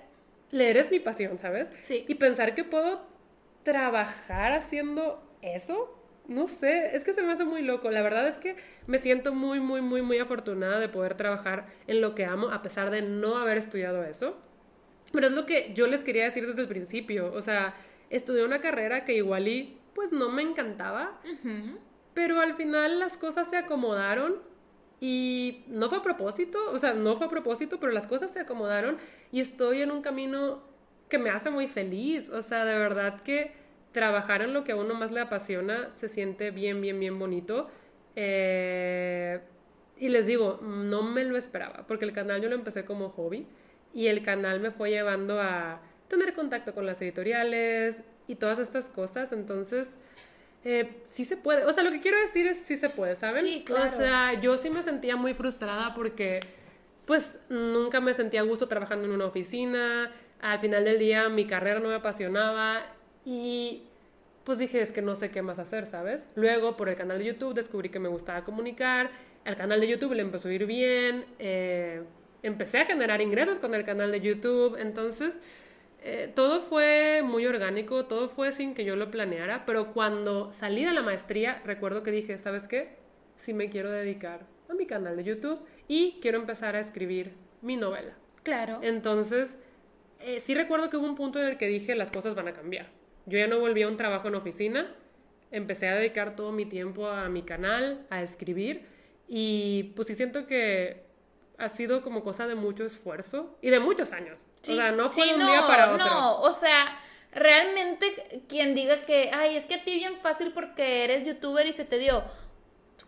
leer 0.51 0.77
es 0.77 0.91
mi 0.91 0.99
pasión, 0.99 1.37
¿sabes? 1.37 1.69
Sí. 1.79 2.05
Y 2.07 2.15
pensar 2.15 2.55
que 2.55 2.63
puedo 2.63 3.05
trabajar 3.63 4.53
haciendo 4.53 5.21
eso, 5.41 5.99
no 6.27 6.47
sé, 6.47 6.95
es 6.95 7.03
que 7.03 7.13
se 7.13 7.21
me 7.21 7.31
hace 7.31 7.43
muy 7.43 7.61
loco. 7.61 7.91
La 7.91 8.01
verdad 8.01 8.27
es 8.27 8.37
que 8.37 8.55
me 8.87 8.97
siento 8.97 9.33
muy, 9.33 9.59
muy, 9.59 9.81
muy, 9.81 10.01
muy 10.01 10.19
afortunada 10.19 10.79
de 10.79 10.89
poder 10.89 11.15
trabajar 11.15 11.67
en 11.87 12.01
lo 12.01 12.15
que 12.15 12.25
amo, 12.25 12.49
a 12.49 12.61
pesar 12.61 12.89
de 12.89 13.01
no 13.01 13.37
haber 13.37 13.57
estudiado 13.57 14.03
eso. 14.03 14.37
Pero 15.11 15.27
es 15.27 15.33
lo 15.33 15.45
que 15.45 15.73
yo 15.73 15.87
les 15.87 16.03
quería 16.03 16.23
decir 16.23 16.47
desde 16.47 16.61
el 16.61 16.67
principio. 16.67 17.31
O 17.33 17.41
sea, 17.41 17.75
estudié 18.09 18.45
una 18.45 18.61
carrera 18.61 19.05
que 19.05 19.13
igual 19.13 19.47
y 19.47 19.77
pues 19.93 20.11
no 20.11 20.29
me 20.29 20.41
encantaba, 20.41 21.19
pero 22.13 22.39
al 22.39 22.55
final 22.55 22.99
las 22.99 23.17
cosas 23.17 23.49
se 23.49 23.57
acomodaron 23.57 24.37
y 25.05 25.65
no 25.67 25.89
fue 25.89 25.97
a 25.97 26.01
propósito, 26.01 26.57
o 26.71 26.77
sea, 26.77 26.93
no 26.93 27.17
fue 27.17 27.25
a 27.25 27.29
propósito, 27.29 27.77
pero 27.77 27.91
las 27.91 28.07
cosas 28.07 28.31
se 28.31 28.39
acomodaron 28.39 28.95
y 29.33 29.41
estoy 29.41 29.81
en 29.81 29.91
un 29.91 30.01
camino 30.01 30.63
que 31.09 31.17
me 31.17 31.29
hace 31.29 31.49
muy 31.49 31.67
feliz. 31.67 32.29
O 32.29 32.41
sea, 32.41 32.63
de 32.63 32.73
verdad 32.77 33.19
que 33.19 33.51
trabajar 33.91 34.41
en 34.43 34.53
lo 34.53 34.63
que 34.63 34.71
a 34.71 34.77
uno 34.77 34.93
más 34.93 35.11
le 35.11 35.19
apasiona 35.19 35.91
se 35.91 36.07
siente 36.07 36.51
bien, 36.51 36.79
bien, 36.79 37.01
bien 37.01 37.19
bonito. 37.19 37.67
Eh, 38.15 39.41
y 39.97 40.07
les 40.07 40.25
digo, 40.25 40.61
no 40.61 41.03
me 41.03 41.25
lo 41.25 41.35
esperaba, 41.35 41.85
porque 41.85 42.05
el 42.05 42.13
canal 42.13 42.41
yo 42.41 42.47
lo 42.47 42.55
empecé 42.55 42.85
como 42.85 43.09
hobby 43.09 43.45
y 43.93 44.07
el 44.07 44.23
canal 44.23 44.61
me 44.61 44.71
fue 44.71 44.89
llevando 44.89 45.41
a 45.41 45.81
tener 46.07 46.33
contacto 46.33 46.73
con 46.73 46.85
las 46.85 47.01
editoriales 47.01 48.03
y 48.27 48.35
todas 48.35 48.57
estas 48.57 48.87
cosas. 48.87 49.33
Entonces, 49.33 49.97
eh, 50.65 51.01
sí 51.05 51.25
se 51.25 51.37
puede. 51.37 51.65
O 51.65 51.71
sea, 51.71 51.83
lo 51.83 51.91
que 51.91 51.99
quiero 51.99 52.19
decir 52.19 52.47
es 52.47 52.57
sí 52.57 52.77
se 52.77 52.89
puede, 52.89 53.15
¿saben? 53.15 53.43
Sí, 53.43 53.63
claro. 53.65 53.91
O 53.91 53.95
sea, 53.95 54.39
yo 54.39 54.57
sí 54.57 54.69
me 54.69 54.81
sentía 54.81 55.15
muy 55.15 55.33
frustrada 55.33 55.93
porque, 55.93 56.39
pues, 57.05 57.37
nunca 57.49 57.99
me 58.01 58.13
sentía 58.13 58.41
a 58.41 58.43
gusto 58.43 58.67
trabajando 58.67 59.05
en 59.05 59.11
una 59.11 59.25
oficina. 59.25 60.11
Al 60.41 60.59
final 60.59 60.83
del 60.85 60.99
día, 60.99 61.29
mi 61.29 61.45
carrera 61.45 61.79
no 61.79 61.89
me 61.89 61.95
apasionaba 61.95 62.81
y, 63.25 63.83
pues, 64.43 64.57
dije, 64.59 64.81
es 64.81 64.91
que 64.91 65.01
no 65.01 65.15
sé 65.15 65.31
qué 65.31 65.41
más 65.41 65.59
hacer, 65.59 65.85
¿sabes? 65.85 66.25
Luego, 66.35 66.75
por 66.75 66.89
el 66.89 66.95
canal 66.95 67.19
de 67.19 67.25
YouTube, 67.25 67.53
descubrí 67.53 67.89
que 67.89 67.99
me 67.99 68.09
gustaba 68.09 68.43
comunicar. 68.43 69.11
Al 69.45 69.57
canal 69.57 69.81
de 69.81 69.87
YouTube 69.87 70.13
le 70.13 70.21
empezó 70.21 70.47
a 70.47 70.53
ir 70.53 70.65
bien. 70.65 71.25
eh, 71.39 72.03
empecé 72.43 72.79
a 72.79 72.85
generar 72.85 73.21
ingresos 73.21 73.57
con 73.57 73.73
el 73.73 73.85
canal 73.85 74.11
de 74.11 74.21
YouTube. 74.21 74.77
Entonces, 74.77 75.39
eh, 76.05 76.29
todo 76.35 76.59
fue 76.59 77.21
muy 77.23 77.45
orgánico, 77.45 78.05
todo 78.05 78.27
fue 78.27 78.51
sin 78.51 78.73
que 78.73 78.83
yo 78.83 78.97
lo 78.97 79.09
planeara, 79.09 79.65
pero 79.65 79.93
cuando 79.93 80.51
salí 80.51 80.83
de 80.83 80.91
la 80.91 81.01
maestría, 81.01 81.61
recuerdo 81.63 82.03
que 82.03 82.11
dije, 82.11 82.37
¿sabes 82.37 82.67
qué? 82.67 82.89
Sí 83.37 83.53
me 83.53 83.69
quiero 83.69 83.89
dedicar 83.89 84.45
a 84.69 84.73
mi 84.73 84.85
canal 84.85 85.15
de 85.15 85.23
YouTube 85.23 85.61
y 85.87 86.17
quiero 86.21 86.39
empezar 86.39 86.75
a 86.75 86.81
escribir 86.81 87.31
mi 87.61 87.77
novela. 87.77 88.13
Claro. 88.43 88.79
Entonces, 88.81 89.57
eh, 90.19 90.41
sí 90.41 90.53
recuerdo 90.53 90.89
que 90.89 90.97
hubo 90.97 91.05
un 91.05 91.15
punto 91.15 91.39
en 91.39 91.47
el 91.47 91.57
que 91.57 91.67
dije, 91.67 91.95
las 91.95 92.11
cosas 92.11 92.35
van 92.35 92.49
a 92.49 92.53
cambiar. 92.53 92.87
Yo 93.25 93.39
ya 93.39 93.47
no 93.47 93.59
volví 93.59 93.83
a 93.83 93.87
un 93.87 93.95
trabajo 93.95 94.27
en 94.27 94.35
oficina, 94.35 94.93
empecé 95.51 95.87
a 95.87 95.95
dedicar 95.95 96.35
todo 96.35 96.51
mi 96.51 96.65
tiempo 96.65 97.07
a 97.07 97.29
mi 97.29 97.43
canal, 97.43 98.05
a 98.09 98.21
escribir, 98.21 98.85
y 99.29 99.93
pues 99.95 100.09
sí 100.09 100.15
siento 100.15 100.45
que 100.47 101.03
ha 101.57 101.69
sido 101.69 102.01
como 102.01 102.23
cosa 102.23 102.45
de 102.45 102.55
mucho 102.55 102.85
esfuerzo 102.85 103.57
y 103.61 103.69
de 103.69 103.79
muchos 103.79 104.11
años. 104.11 104.37
O 104.63 104.75
sea, 104.75 104.91
no 104.91 105.09
fue 105.09 105.27
Sí, 105.27 105.29
de 105.29 105.35
un 105.35 105.45
no, 105.45 105.47
día 105.47 105.65
para 105.67 105.91
otro. 105.91 106.09
No, 106.09 106.41
o 106.41 106.51
sea, 106.51 106.97
realmente 107.31 108.43
quien 108.47 108.75
diga 108.75 109.01
que, 109.05 109.31
ay, 109.33 109.55
es 109.55 109.65
que 109.65 109.75
a 109.75 109.83
ti 109.83 109.95
bien 109.95 110.19
fácil 110.21 110.51
porque 110.53 111.03
eres 111.03 111.27
youtuber 111.27 111.65
y 111.67 111.73
se 111.73 111.85
te 111.85 111.97
dio, 111.97 112.23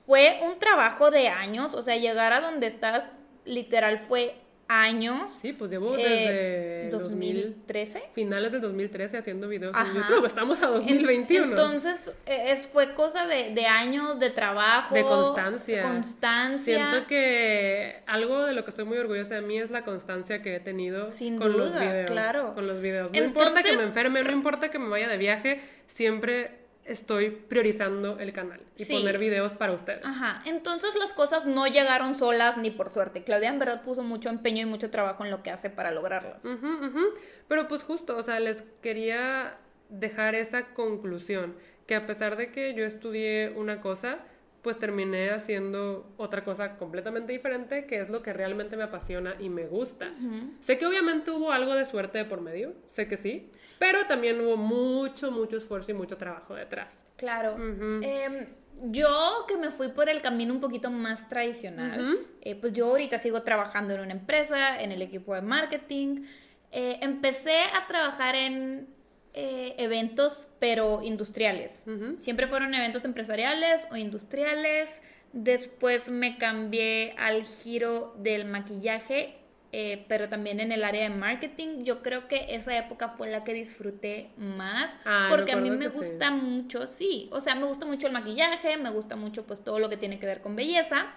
fue 0.06 0.40
un 0.44 0.60
trabajo 0.60 1.12
de 1.12 1.30
años, 1.30 1.74
o 1.74 1.82
sea, 1.82 1.98
llegar 1.98 2.34
a 2.34 2.42
donde 2.42 2.68
estás, 2.68 3.12
literal, 3.46 4.00
fue 4.00 4.36
años. 4.68 5.32
Sí, 5.32 5.54
pues 5.54 5.70
llevo 5.72 5.96
Eh, 5.98 6.88
desde 6.88 6.98
2000, 6.98 7.36
2013. 7.42 8.04
finales 8.14 8.52
del 8.52 8.62
2013 8.62 9.18
haciendo 9.18 9.48
videos 9.48 9.76
Ajá. 9.76 9.90
en 9.90 9.96
YouTube. 10.02 10.26
Estamos 10.26 10.62
a 10.64 10.68
2021. 10.68 11.46
Entonces, 11.48 12.12
eh, 12.26 12.46
es, 12.52 12.68
fue 12.68 12.94
cosa 12.94 13.28
de, 13.28 13.54
de 13.54 13.66
años 13.68 14.20
de 14.20 14.30
trabajo. 14.32 14.96
De 14.96 15.04
constancia. 15.04 15.78
de 15.78 15.82
constancia. 15.84 16.90
Siento 16.90 17.08
que 17.08 18.02
algo 18.08 18.44
de 18.46 18.54
lo 18.54 18.64
que 18.64 18.70
estoy 18.72 18.86
muy 18.86 18.98
orgullosa 18.98 19.36
de 19.36 19.42
mí 19.42 19.58
es 19.60 19.70
la 19.72 19.84
constancia 19.84 20.42
que 20.42 20.56
he 20.56 20.60
tenido 20.60 21.10
Sin 21.10 21.38
con 21.38 21.56
los 21.58 21.70
duda, 21.74 21.80
videos. 21.82 22.12
claro. 22.12 22.54
Con 22.56 22.68
los 22.68 22.82
videos. 22.82 23.12
No 23.12 23.24
importa 23.24 23.62
que 23.62 23.78
me 23.78 23.84
enferme, 23.84 24.24
no 24.24 24.32
importa 24.32 24.70
que 24.70 24.80
me 24.80 24.90
vaya 24.90 25.08
de 25.08 25.18
viaje, 25.18 25.62
siempre 25.88 26.65
estoy 26.86 27.32
priorizando 27.32 28.20
el 28.20 28.32
canal 28.32 28.62
y 28.78 28.86
Sí. 28.86 28.94
poner 28.94 29.18
videos 29.18 29.54
para 29.54 29.74
ustedes. 29.74 30.06
Ajá, 30.06 30.42
entonces 30.46 30.96
las 30.96 31.14
cosas 31.14 31.46
no 31.46 31.66
llegaron 31.68 32.16
solas 32.16 32.58
ni 32.58 32.72
por 32.72 32.94
suerte. 32.94 33.24
Claudia 33.24 33.50
en 33.50 33.60
verdad 33.60 33.82
puso 33.84 34.04
mucho 34.04 34.30
empeño 34.30 34.62
y 34.62 34.66
mucho 34.66 34.90
trabajo 34.92 35.26
en 35.26 35.32
lo 35.32 35.42
que 35.44 35.52
hace 35.52 35.70
para 35.70 35.92
lograrlas. 35.92 36.46
Ujú, 36.46 36.68
ujú. 36.68 37.02
Pero 37.48 37.68
pues 37.68 37.84
justo, 37.84 38.16
o 38.16 38.22
sea, 38.22 38.40
les 38.40 38.64
quería 38.82 39.58
dejar 39.90 40.36
esa 40.36 40.68
conclusión, 40.74 41.56
que 41.88 41.96
a 41.96 42.06
pesar 42.06 42.36
de 42.38 42.52
que 42.52 42.74
yo 42.74 42.86
estudié 42.86 43.54
una 43.56 43.82
cosa, 43.82 44.20
pues 44.66 44.80
terminé 44.80 45.30
haciendo 45.30 46.12
otra 46.18 46.44
cosa 46.44 46.76
completamente 46.76 47.32
diferente, 47.32 47.86
que 47.86 48.02
es 48.02 48.10
lo 48.10 48.24
que 48.24 48.34
realmente 48.34 48.76
me 48.76 48.82
apasiona 48.82 49.36
y 49.40 49.48
me 49.48 49.68
gusta. 49.68 50.12
Sé 50.60 50.80
que 50.80 50.88
obviamente 50.88 51.30
hubo 51.30 51.52
algo 51.52 51.76
de 51.76 51.86
suerte 51.86 52.18
de 52.18 52.26
por 52.26 52.42
medio, 52.42 52.74
sé 52.90 53.08
que 53.08 53.16
sí, 53.16 53.52
pero 53.78 54.08
también 54.08 54.42
hubo 54.42 54.58
mucho, 54.58 55.30
mucho 55.30 55.58
esfuerzo 55.58 55.92
y 55.92 55.94
mucho 55.94 56.18
trabajo 56.18 56.56
detrás. 56.56 57.06
Claro. 57.16 57.56
Em, 58.02 58.48
yo 58.86 59.46
que 59.48 59.56
me 59.56 59.70
fui 59.70 59.90
por 59.90 60.10
el 60.10 60.24
camino 60.24 60.52
un 60.52 60.60
poquito 60.60 60.90
más 60.90 61.30
tradicional, 61.30 62.26
eh, 62.42 62.56
pues 62.56 62.74
yo 62.74 62.88
ahorita 62.88 63.20
sigo 63.20 63.44
trabajando 63.44 63.94
en 63.94 64.00
una 64.00 64.14
empresa, 64.14 64.82
en 64.82 64.92
el 64.92 65.04
equipo 65.04 65.36
de 65.36 65.44
marketing. 65.44 66.24
Eh, 66.72 66.98
empecé 67.02 67.66
a 67.80 67.86
trabajar 67.86 68.34
en 68.34 68.95
eh, 69.36 69.76
eventos, 69.78 70.48
pero 70.60 71.02
industriales. 71.04 71.84
Siempre 72.22 72.48
fueron 72.48 72.74
eventos 72.74 73.04
empresariales 73.06 73.88
o 73.92 73.96
industriales. 73.98 74.90
Después 75.34 76.10
me 76.10 76.38
cambié 76.38 77.14
al 77.18 77.44
giro 77.44 78.16
del 78.18 78.46
maquillaje, 78.46 79.36
eh, 79.74 80.06
pero 80.08 80.30
también 80.30 80.62
en 80.62 80.72
el 80.72 80.86
área 80.86 81.04
de 81.04 81.10
marketing. 81.10 81.84
Yo 81.84 82.02
creo 82.02 82.30
que 82.30 82.56
esa 82.56 82.78
época 82.78 83.10
fue 83.10 83.30
la 83.30 83.44
que 83.44 83.54
disfruté 83.54 84.30
más, 84.38 84.94
Ah, 85.04 85.28
porque 85.30 85.52
a 85.52 85.58
mí 85.58 85.70
me 85.70 85.92
sí. 85.92 85.98
gusta 85.98 86.32
mucho, 86.32 86.88
sí, 86.88 87.28
o 87.34 87.42
sea, 87.42 87.56
me 87.56 87.66
gusta 87.66 87.86
mucho 87.86 88.08
el 88.08 88.14
maquillaje, 88.14 88.78
me 88.78 88.90
gusta 88.92 89.18
mucho 89.18 89.46
pues 89.46 89.62
todo 89.62 89.80
lo 89.80 89.90
que 89.90 89.98
tiene 89.98 90.18
que 90.18 90.26
ver 90.26 90.40
con 90.42 90.56
belleza. 90.56 91.08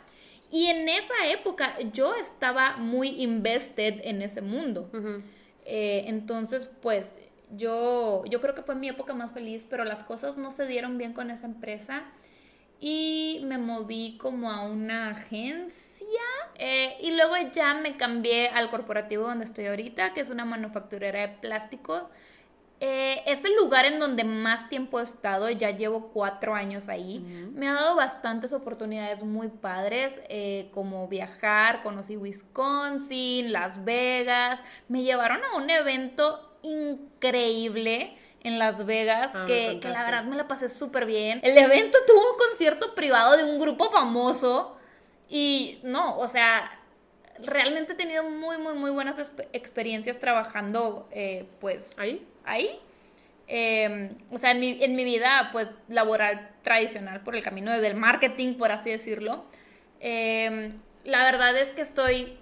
Y 0.51 0.67
en 0.67 0.89
esa 0.89 1.15
época 1.31 1.77
yo 1.93 2.17
estaba 2.17 2.79
muy 2.79 3.23
invested 3.23 4.01
en 4.03 4.23
ese 4.23 4.41
mundo. 4.41 4.91
Eh, 5.65 6.05
entonces, 6.07 6.69
pues 6.81 7.11
yo, 7.57 8.25
yo 8.27 8.41
creo 8.41 8.55
que 8.55 8.63
fue 8.63 8.75
mi 8.75 8.89
época 8.89 9.15
más 9.15 9.33
feliz, 9.33 9.67
pero 9.69 9.85
las 9.85 10.05
cosas 10.05 10.37
no 10.37 10.51
se 10.51 10.67
dieron 10.67 10.99
bien 10.99 11.13
con 11.13 11.31
esa 11.31 11.47
empresa 11.47 12.05
y 12.81 13.41
me 13.45 13.59
moví 13.59 14.17
como 14.19 14.51
a 14.51 14.63
una 14.63 15.11
agencia 15.11 15.79
eh, 16.57 16.97
y 17.01 17.15
luego 17.17 17.35
ya 17.53 17.75
me 17.75 17.97
cambié 17.97 18.49
al 18.49 18.71
corporativo 18.71 19.25
donde 19.25 19.45
estoy 19.45 19.67
ahorita, 19.67 20.13
que 20.15 20.21
es 20.21 20.31
una 20.31 20.45
manufacturera 20.45 21.21
de 21.21 21.29
plástico. 21.29 22.09
Eh, 22.81 23.23
es 23.27 23.45
el 23.45 23.57
lugar 23.57 23.87
en 23.87 23.99
donde 23.99 24.23
más 24.23 24.69
tiempo 24.69 25.01
he 25.01 25.03
estado, 25.03 25.51
ya 25.51 25.71
llevo 25.71 26.11
cuatro 26.13 26.55
años 26.55 26.89
ahí. 26.89 27.19
Me 27.53 27.69
ha 27.69 27.75
dado 27.75 27.97
bastantes 27.97 28.53
oportunidades 28.53 29.25
muy 29.25 29.49
padres, 29.49 30.21
eh, 30.29 30.71
como 30.73 31.09
viajar, 31.09 31.83
conocí 31.83 32.17
Wisconsin, 32.17 33.53
Las 33.53 33.85
Vegas, 33.85 34.61
me 34.87 35.03
llevaron 35.03 35.41
a 35.43 35.57
un 35.57 35.69
evento 35.71 36.48
increíble 36.63 38.17
en 38.43 38.59
Las 38.59 38.87
Vegas, 38.87 39.33
Ah, 39.35 39.45
que, 39.47 39.79
que 39.81 39.89
la 39.89 40.05
verdad 40.05 40.25
me 40.25 40.37
la 40.37 40.47
pasé 40.49 40.69
súper 40.69 41.07
bien. 41.07 41.41
El 41.43 41.59
evento 41.59 41.99
tuvo 42.07 42.33
un 42.33 42.39
concierto 42.39 42.95
privado 42.95 43.37
de 43.37 43.45
un 43.45 43.59
grupo 43.59 43.91
famoso 43.91 44.77
y 45.29 45.81
no, 45.83 46.19
o 46.19 46.29
sea, 46.29 46.71
realmente 47.41 47.93
he 47.93 47.97
tenido 47.97 48.25
muy, 48.25 48.59
muy, 48.59 48.75
muy 48.75 48.91
buenas 48.91 49.19
exp- 49.19 49.47
experiencias 49.53 50.19
trabajando, 50.21 51.09
eh, 51.11 51.47
pues, 51.61 51.93
¿Ahí? 51.99 52.27
ahí. 52.45 52.81
Eh, 53.49 54.11
o 54.31 54.39
sea, 54.39 54.53
en 54.53 54.61
mi, 54.61 54.83
en 54.83 54.95
mi 54.95 55.05
vida, 55.05 55.49
pues, 55.53 55.75
laboral 55.89 56.51
tradicional, 56.63 57.23
por 57.23 57.35
el 57.35 57.43
camino 57.43 57.73
del 57.81 57.95
marketing, 57.95 58.55
por 58.55 58.71
así 58.73 58.91
decirlo. 58.91 59.45
Eh, 60.01 60.73
la 61.05 61.25
verdad 61.25 61.57
es 61.57 61.71
que 61.73 61.81
estoy 61.83 62.39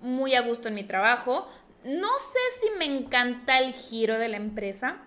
muy 0.00 0.34
a 0.34 0.40
gusto 0.40 0.68
en 0.68 0.74
mi 0.74 0.84
trabajo. 0.84 1.46
No 1.84 2.08
sé 2.18 2.38
si 2.60 2.70
me 2.78 2.84
encanta 2.84 3.58
el 3.58 3.72
giro 3.72 4.18
de 4.18 4.28
la 4.28 4.36
empresa. 4.36 4.98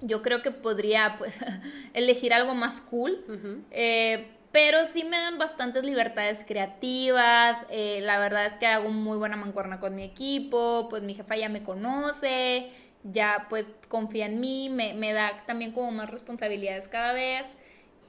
Yo 0.00 0.22
creo 0.22 0.42
que 0.42 0.50
podría, 0.50 1.16
pues, 1.18 1.40
elegir 1.94 2.32
algo 2.32 2.54
más 2.54 2.80
cool. 2.80 3.24
Eh, 3.70 4.28
pero 4.52 4.84
sí 4.84 5.04
me 5.04 5.16
dan 5.18 5.38
bastantes 5.38 5.84
libertades 5.84 6.44
creativas. 6.46 7.66
eh, 7.68 8.00
la 8.02 8.18
verdad 8.18 8.46
es 8.46 8.56
que 8.56 8.66
hago 8.66 8.88
muy 8.90 9.18
buena 9.18 9.36
mancuerna 9.36 9.80
con 9.80 9.94
mi 9.94 10.04
equipo. 10.04 10.88
Pues 10.88 11.02
mi 11.02 11.14
jefa 11.14 11.36
ya 11.36 11.48
me 11.48 11.62
conoce. 11.62 12.70
Ya 13.04 13.46
pues 13.50 13.66
confía 13.88 14.26
en 14.26 14.40
mí. 14.40 14.70
Me, 14.70 14.94
me 14.94 15.12
da 15.12 15.44
también 15.46 15.72
como 15.72 15.90
más 15.90 16.10
responsabilidades 16.10 16.88
cada 16.88 17.12
vez. 17.12 17.46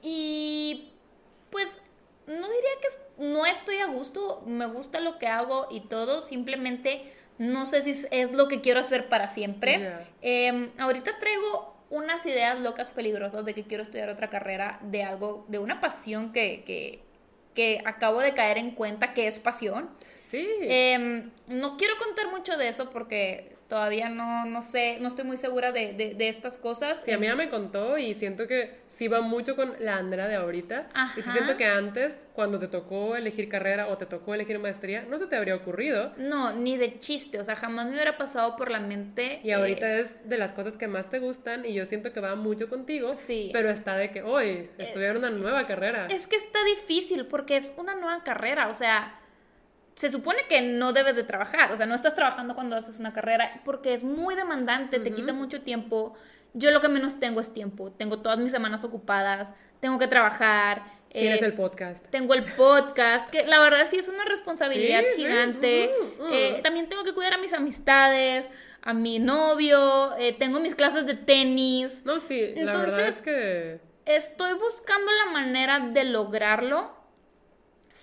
Y 0.02 0.92
pues 1.50 1.68
no 2.26 2.48
diría 2.48 2.70
que 2.80 3.24
no 3.24 3.44
estoy 3.44 3.76
a 3.78 3.86
gusto. 3.86 4.42
Me 4.46 4.66
gusta 4.66 5.00
lo 5.00 5.18
que 5.18 5.26
hago 5.26 5.66
y 5.70 5.80
todo. 5.80 6.22
Simplemente 6.22 7.12
no 7.40 7.64
sé 7.64 7.80
si 7.80 8.06
es- 8.10 8.32
lo 8.32 8.48
que 8.48 8.60
quiero 8.60 8.80
hacer 8.80 9.08
para 9.08 9.26
siempre. 9.28 9.96
Eh, 10.20 10.68
ahorita 10.78 11.18
traigo 11.18 11.74
unas 11.88 12.24
ideas 12.26 12.60
locas 12.60 12.92
peligrosas 12.92 13.44
de 13.46 13.54
que 13.54 13.64
quiero 13.64 13.82
estudiar 13.82 14.10
otra 14.10 14.28
carrera 14.28 14.78
de 14.82 15.02
algo, 15.04 15.46
de 15.48 15.58
una 15.58 15.80
pasión 15.80 16.32
que, 16.34 16.62
que, 16.66 17.00
que 17.54 17.80
acabo 17.86 18.20
de 18.20 18.34
caer 18.34 18.58
en 18.58 18.72
cuenta 18.72 19.14
que 19.14 19.26
es 19.26 19.38
pasión. 19.38 19.88
Sí. 20.26 20.46
Eh, 20.60 21.28
no 21.48 21.76
quiero 21.78 21.96
contar 21.96 22.30
mucho 22.30 22.58
de 22.58 22.68
eso 22.68 22.90
porque 22.90 23.56
todavía 23.70 24.08
no, 24.08 24.44
no 24.46 24.60
sé, 24.62 24.98
no 25.00 25.08
estoy 25.08 25.24
muy 25.24 25.36
segura 25.36 25.70
de, 25.70 25.94
de, 25.94 26.14
de 26.14 26.28
estas 26.28 26.58
cosas. 26.58 27.00
Sí, 27.04 27.12
a 27.12 27.18
mí 27.18 27.26
ya 27.26 27.36
me 27.36 27.48
contó 27.48 27.96
y 27.96 28.14
siento 28.14 28.48
que 28.48 28.80
sí 28.86 29.06
va 29.06 29.20
mucho 29.20 29.54
con 29.54 29.74
la 29.78 29.96
Andrea 29.96 30.26
de 30.26 30.34
ahorita. 30.34 30.88
Y 31.16 31.22
sí 31.22 31.28
Ajá. 31.28 31.32
siento 31.32 31.56
que 31.56 31.66
antes, 31.66 32.26
cuando 32.34 32.58
te 32.58 32.66
tocó 32.66 33.14
elegir 33.14 33.48
carrera 33.48 33.86
o 33.86 33.96
te 33.96 34.06
tocó 34.06 34.34
elegir 34.34 34.58
maestría, 34.58 35.02
no 35.08 35.18
se 35.18 35.28
te 35.28 35.36
habría 35.36 35.54
ocurrido. 35.54 36.12
No, 36.18 36.52
ni 36.52 36.76
de 36.76 36.98
chiste, 36.98 37.38
o 37.38 37.44
sea, 37.44 37.54
jamás 37.54 37.86
me 37.86 37.92
hubiera 37.92 38.18
pasado 38.18 38.56
por 38.56 38.72
la 38.72 38.80
mente. 38.80 39.40
Y 39.44 39.52
ahorita 39.52 39.86
eh, 39.86 40.00
es 40.00 40.28
de 40.28 40.36
las 40.36 40.50
cosas 40.52 40.76
que 40.76 40.88
más 40.88 41.08
te 41.08 41.20
gustan 41.20 41.64
y 41.64 41.72
yo 41.72 41.86
siento 41.86 42.12
que 42.12 42.18
va 42.18 42.34
mucho 42.34 42.68
contigo. 42.68 43.14
Sí. 43.14 43.50
Pero 43.52 43.70
está 43.70 43.96
de 43.96 44.10
que 44.10 44.22
hoy 44.22 44.68
estudiar 44.78 45.16
una 45.16 45.30
nueva 45.30 45.68
carrera. 45.68 46.08
Es 46.10 46.26
que 46.26 46.34
está 46.34 46.58
difícil 46.64 47.26
porque 47.26 47.56
es 47.56 47.72
una 47.76 47.94
nueva 47.94 48.24
carrera, 48.24 48.68
o 48.68 48.74
sea, 48.74 49.19
se 50.00 50.10
supone 50.10 50.38
que 50.48 50.62
no 50.62 50.94
debes 50.94 51.14
de 51.14 51.24
trabajar, 51.24 51.70
o 51.72 51.76
sea, 51.76 51.84
no 51.84 51.94
estás 51.94 52.14
trabajando 52.14 52.54
cuando 52.54 52.74
haces 52.74 52.98
una 52.98 53.12
carrera 53.12 53.60
porque 53.66 53.92
es 53.92 54.02
muy 54.02 54.34
demandante, 54.34 54.98
te 54.98 55.12
quita 55.12 55.34
mucho 55.34 55.60
tiempo. 55.60 56.14
Yo 56.54 56.70
lo 56.70 56.80
que 56.80 56.88
menos 56.88 57.20
tengo 57.20 57.38
es 57.38 57.52
tiempo, 57.52 57.92
tengo 57.92 58.20
todas 58.20 58.38
mis 58.38 58.50
semanas 58.50 58.82
ocupadas, 58.82 59.52
tengo 59.78 59.98
que 59.98 60.08
trabajar. 60.08 60.84
Tienes 61.12 61.42
eh, 61.42 61.44
el 61.44 61.52
podcast. 61.52 62.02
Tengo 62.08 62.32
el 62.32 62.44
podcast, 62.44 63.28
que 63.28 63.44
la 63.46 63.60
verdad 63.60 63.86
sí 63.90 63.98
es 63.98 64.08
una 64.08 64.24
responsabilidad 64.24 65.02
Sí, 65.14 65.20
gigante. 65.20 65.90
Eh, 66.32 66.60
también 66.62 66.88
tengo 66.88 67.04
que 67.04 67.12
cuidar 67.12 67.34
a 67.34 67.38
mis 67.38 67.52
amistades, 67.52 68.48
a 68.80 68.94
mi 68.94 69.18
novio, 69.18 70.16
eh, 70.16 70.32
tengo 70.32 70.60
mis 70.60 70.74
clases 70.74 71.04
de 71.04 71.12
tenis. 71.12 72.06
No, 72.06 72.22
sí, 72.22 72.54
la 72.56 72.64
verdad 72.64 72.84
Entonces- 72.84 73.16
es 73.16 73.20
que 73.20 73.80
Estoy 74.06 74.54
buscando 74.54 75.12
la 75.26 75.30
manera 75.30 75.78
de 75.78 76.04
lograrlo 76.04 76.99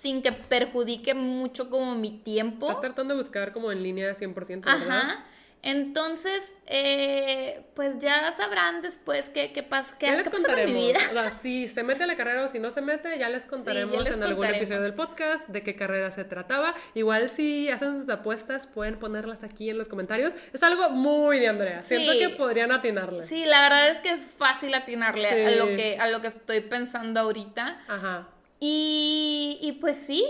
sin 0.00 0.22
que 0.22 0.32
perjudique 0.32 1.14
mucho 1.14 1.70
como 1.70 1.94
mi 1.94 2.10
tiempo. 2.18 2.66
estás 2.66 2.80
tratando 2.80 3.14
de 3.14 3.20
buscar 3.20 3.52
como 3.52 3.72
en 3.72 3.82
línea 3.82 4.14
100%, 4.14 4.64
¿verdad? 4.64 5.00
Ajá. 5.00 5.24
Entonces, 5.60 6.56
eh, 6.66 7.62
pues 7.74 7.98
ya 7.98 8.30
sabrán 8.30 8.80
después 8.80 9.28
qué, 9.30 9.52
qué 9.52 9.64
pasa, 9.64 9.96
qué, 9.98 10.06
qué 10.06 10.30
pasa 10.30 10.54
con 10.54 10.66
mi 10.66 10.72
vida. 10.72 11.00
O 11.10 11.12
sea, 11.12 11.30
si 11.30 11.66
se 11.66 11.82
mete 11.82 12.04
a 12.04 12.06
la 12.06 12.16
carrera 12.16 12.44
o 12.44 12.48
si 12.48 12.60
no 12.60 12.70
se 12.70 12.80
mete, 12.80 13.18
ya 13.18 13.28
les 13.28 13.44
contaremos 13.44 13.92
ya 13.92 14.02
les 14.02 14.16
en 14.16 14.22
algún 14.22 14.46
episodio 14.46 14.82
del 14.82 14.94
podcast 14.94 15.48
de 15.48 15.64
qué 15.64 15.74
carrera 15.74 16.12
se 16.12 16.24
trataba. 16.24 16.74
Igual 16.94 17.28
si 17.28 17.68
hacen 17.70 17.98
sus 17.98 18.08
apuestas, 18.08 18.68
pueden 18.68 19.00
ponerlas 19.00 19.42
aquí 19.42 19.68
en 19.68 19.78
los 19.78 19.88
comentarios. 19.88 20.32
Es 20.52 20.62
algo 20.62 20.90
muy 20.90 21.40
de 21.40 21.48
Andrea. 21.48 21.82
Siento 21.82 22.12
que 22.12 22.28
podrían 22.30 22.70
atinarle. 22.70 23.24
Sí, 23.26 23.44
la 23.44 23.62
verdad 23.62 23.90
es 23.90 24.00
que 24.00 24.10
es 24.10 24.26
fácil 24.26 24.72
atinarle 24.74 25.46
a, 25.46 25.50
lo 25.50 25.66
que, 25.66 25.98
a 25.98 26.08
lo 26.08 26.20
que 26.20 26.28
estoy 26.28 26.60
pensando 26.60 27.18
ahorita. 27.18 27.80
Ajá. 27.88 28.28
Y, 28.60 29.58
y 29.62 29.72
pues 29.72 29.96
sí, 29.96 30.24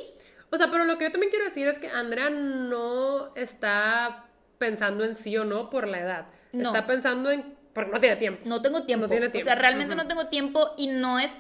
O 0.50 0.56
sea, 0.56 0.70
pero 0.70 0.84
lo 0.84 0.98
que 0.98 1.04
yo 1.04 1.10
también 1.12 1.30
quiero 1.30 1.44
decir 1.46 1.66
es 1.68 1.78
que 1.78 1.88
Andrea 1.88 2.30
no 2.30 3.34
está 3.36 4.24
pensando 4.58 5.04
en 5.04 5.14
sí 5.14 5.36
o 5.36 5.44
no 5.44 5.70
por 5.70 5.86
la 5.88 6.00
edad. 6.00 6.26
No. 6.52 6.68
Está 6.70 6.86
pensando 6.86 7.30
en... 7.30 7.54
porque 7.72 7.90
no 7.92 8.00
tiene 8.00 8.16
tiempo. 8.16 8.42
no 8.46 8.60
tengo 8.62 8.84
tiempo. 8.84 9.06
No 9.06 9.10
tiene 9.10 9.26
O 9.26 9.30
sea, 9.30 9.42
tiempo. 9.42 9.60
realmente 9.60 9.94
no 9.94 10.06
tengo 10.06 10.28
tiempo 10.28 10.72
y 10.76 10.88
no 10.88 11.18
es... 11.18 11.38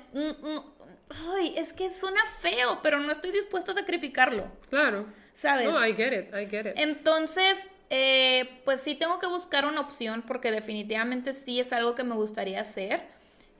Ay, 1.10 1.54
es 1.56 1.72
que 1.72 1.90
suena 1.90 2.20
feo, 2.40 2.80
pero 2.82 3.00
no 3.00 3.10
estoy 3.10 3.32
dispuesta 3.32 3.72
a 3.72 3.74
sacrificarlo, 3.74 4.44
Claro. 4.68 5.06
¿sabes? 5.32 5.66
No, 5.70 5.84
I 5.84 5.94
get 5.94 6.12
it, 6.12 6.34
I 6.34 6.46
get 6.46 6.66
it. 6.66 6.72
Entonces, 6.76 7.58
eh, 7.88 8.60
pues 8.66 8.82
sí 8.82 8.94
tengo 8.94 9.18
que 9.18 9.26
buscar 9.26 9.64
una 9.64 9.80
opción 9.80 10.22
porque 10.26 10.50
definitivamente 10.50 11.32
sí 11.32 11.60
es 11.60 11.72
algo 11.72 11.94
que 11.94 12.04
me 12.04 12.14
gustaría 12.14 12.60
hacer. 12.60 13.00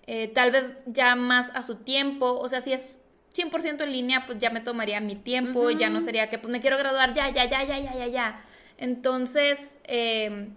Eh, 0.07 0.29
tal 0.29 0.51
vez 0.51 0.75
ya 0.87 1.15
más 1.17 1.51
a 1.55 1.63
su 1.63 1.77
tiempo, 1.77 2.39
o 2.39 2.49
sea, 2.51 2.61
si 2.61 2.73
es 2.75 3.01
100% 3.39 3.83
en 3.83 3.93
línea, 3.93 4.27
pues 4.27 4.39
ya 4.39 4.51
me 4.51 4.61
tomaría 4.61 5.01
mi 5.01 5.17
tiempo, 5.17 5.71
ya 5.71 5.89
no 5.89 6.01
sería 6.01 6.29
que 6.29 6.39
pues 6.39 6.51
me 6.51 6.61
quiero 6.61 6.79
graduar 6.79 7.13
ya, 7.15 7.31
ya, 7.31 7.45
ya, 7.45 7.65
ya, 7.65 7.79
ya, 7.79 7.95
ya, 7.95 8.07
ya. 8.07 8.45
Entonces, 8.79 9.79
eh, 9.85 10.49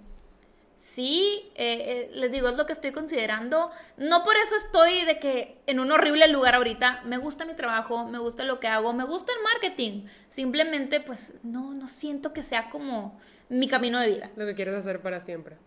sí, 0.78 1.52
eh, 1.56 2.10
eh, 2.10 2.12
les 2.14 2.32
digo, 2.32 2.49
es 2.49 2.58
lo 2.58 2.66
que 2.66 2.74
estoy 2.74 2.91
considerando. 2.91 3.72
No 3.98 4.24
por 4.24 4.36
eso 4.38 4.56
estoy 4.56 5.06
de 5.06 5.20
que 5.20 5.58
en 5.68 5.80
un 5.80 5.91
horrible 5.91 6.28
lugar 6.28 6.56
ahorita. 6.56 7.02
Me 7.06 7.18
gusta 7.18 7.45
mi 7.45 7.56
trabajo, 7.56 8.08
me 8.08 8.20
gusta 8.20 8.44
lo 8.44 8.60
que 8.60 8.68
hago, 8.68 8.94
me 8.94 9.03
gusta 9.03 9.32
el 9.34 9.44
marketing. 9.44 10.06
Simplemente, 10.30 10.99
pues, 10.99 11.34
no, 11.44 11.74
no 11.74 11.88
siento 11.88 12.34
que 12.34 12.44
sea 12.44 12.70
como 12.70 13.20
mi 13.49 13.68
camino 13.68 13.99
de 13.99 14.08
vida. 14.08 14.32
Lo 14.36 14.45
que 14.45 14.56
quieres 14.56 14.76
hacer 14.76 15.02
para 15.02 15.22
siempre. 15.22 15.58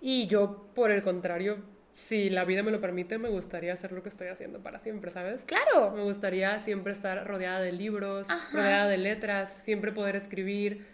Y 0.00 0.26
yo, 0.26 0.68
por 0.74 0.90
el 0.90 1.02
contrario, 1.02 1.62
si 1.96 2.30
la 2.30 2.44
vida 2.44 2.62
me 2.62 2.70
lo 2.70 2.80
permite, 2.80 3.18
me 3.18 3.28
gustaría 3.30 3.72
hacer 3.72 3.90
lo 3.92 4.02
que 4.02 4.08
estoy 4.10 4.28
haciendo 4.28 4.60
para 4.62 4.78
siempre, 4.78 5.10
¿sabes? 5.10 5.42
Claro. 5.44 5.90
Me 5.92 6.02
gustaría 6.02 6.58
siempre 6.60 6.92
estar 6.92 7.26
rodeada 7.26 7.60
de 7.60 7.72
libros, 7.72 8.28
Ajá. 8.30 8.48
rodeada 8.56 8.86
de 8.86 8.98
letras, 8.98 9.52
siempre 9.56 9.90
poder 9.92 10.14
escribir. 10.14 10.86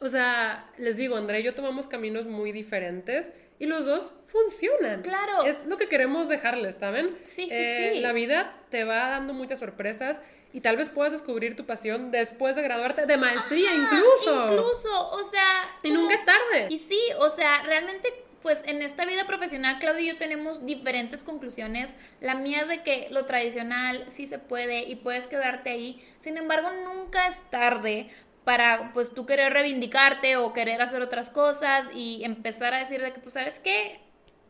O 0.00 0.08
sea, 0.08 0.68
les 0.76 0.96
digo, 0.96 1.16
André 1.16 1.40
y 1.40 1.42
yo 1.44 1.54
tomamos 1.54 1.86
caminos 1.86 2.26
muy 2.26 2.52
diferentes 2.52 3.30
y 3.58 3.66
los 3.66 3.84
dos 3.86 4.12
funcionan. 4.26 5.02
Claro. 5.02 5.44
Es 5.44 5.66
lo 5.66 5.76
que 5.76 5.88
queremos 5.88 6.28
dejarles, 6.28 6.74
¿saben? 6.76 7.16
Sí, 7.24 7.48
sí, 7.48 7.54
Eh, 7.54 7.90
sí. 7.94 8.00
La 8.00 8.12
vida 8.12 8.54
te 8.70 8.84
va 8.84 9.08
dando 9.10 9.32
muchas 9.34 9.60
sorpresas 9.60 10.20
y 10.52 10.62
tal 10.62 10.76
vez 10.76 10.88
puedas 10.88 11.12
descubrir 11.12 11.54
tu 11.54 11.64
pasión 11.64 12.10
después 12.10 12.56
de 12.56 12.62
graduarte 12.62 13.06
de 13.06 13.16
maestría 13.16 13.72
incluso. 13.74 14.46
Incluso, 14.46 15.10
o 15.10 15.22
sea. 15.22 15.44
Y 15.82 15.88
como- 15.90 16.00
nunca 16.00 16.14
es 16.14 16.24
tarde. 16.24 16.66
Y 16.70 16.78
sí, 16.80 16.98
o 17.18 17.28
sea, 17.30 17.62
realmente, 17.62 18.08
pues 18.42 18.60
en 18.64 18.82
esta 18.82 19.04
vida 19.04 19.26
profesional, 19.26 19.78
Claudia 19.78 20.02
y 20.02 20.06
yo 20.08 20.16
tenemos 20.16 20.64
diferentes 20.64 21.24
conclusiones. 21.24 21.94
La 22.20 22.34
mía 22.34 22.62
es 22.62 22.68
de 22.68 22.82
que 22.82 23.08
lo 23.10 23.26
tradicional 23.26 24.04
sí 24.08 24.26
se 24.26 24.38
puede 24.38 24.80
y 24.88 24.96
puedes 24.96 25.26
quedarte 25.26 25.70
ahí. 25.70 26.02
Sin 26.18 26.36
embargo, 26.36 26.70
nunca 26.84 27.26
es 27.26 27.42
tarde 27.50 28.08
para, 28.44 28.92
pues, 28.94 29.14
tú 29.14 29.26
querer 29.26 29.52
reivindicarte 29.52 30.36
o 30.36 30.52
querer 30.52 30.80
hacer 30.80 31.02
otras 31.02 31.30
cosas 31.30 31.86
y 31.94 32.22
empezar 32.24 32.72
a 32.74 32.78
decir 32.78 33.02
de 33.02 33.12
que, 33.12 33.20
pues, 33.20 33.34
¿sabes 33.34 33.60
qué? 33.60 34.00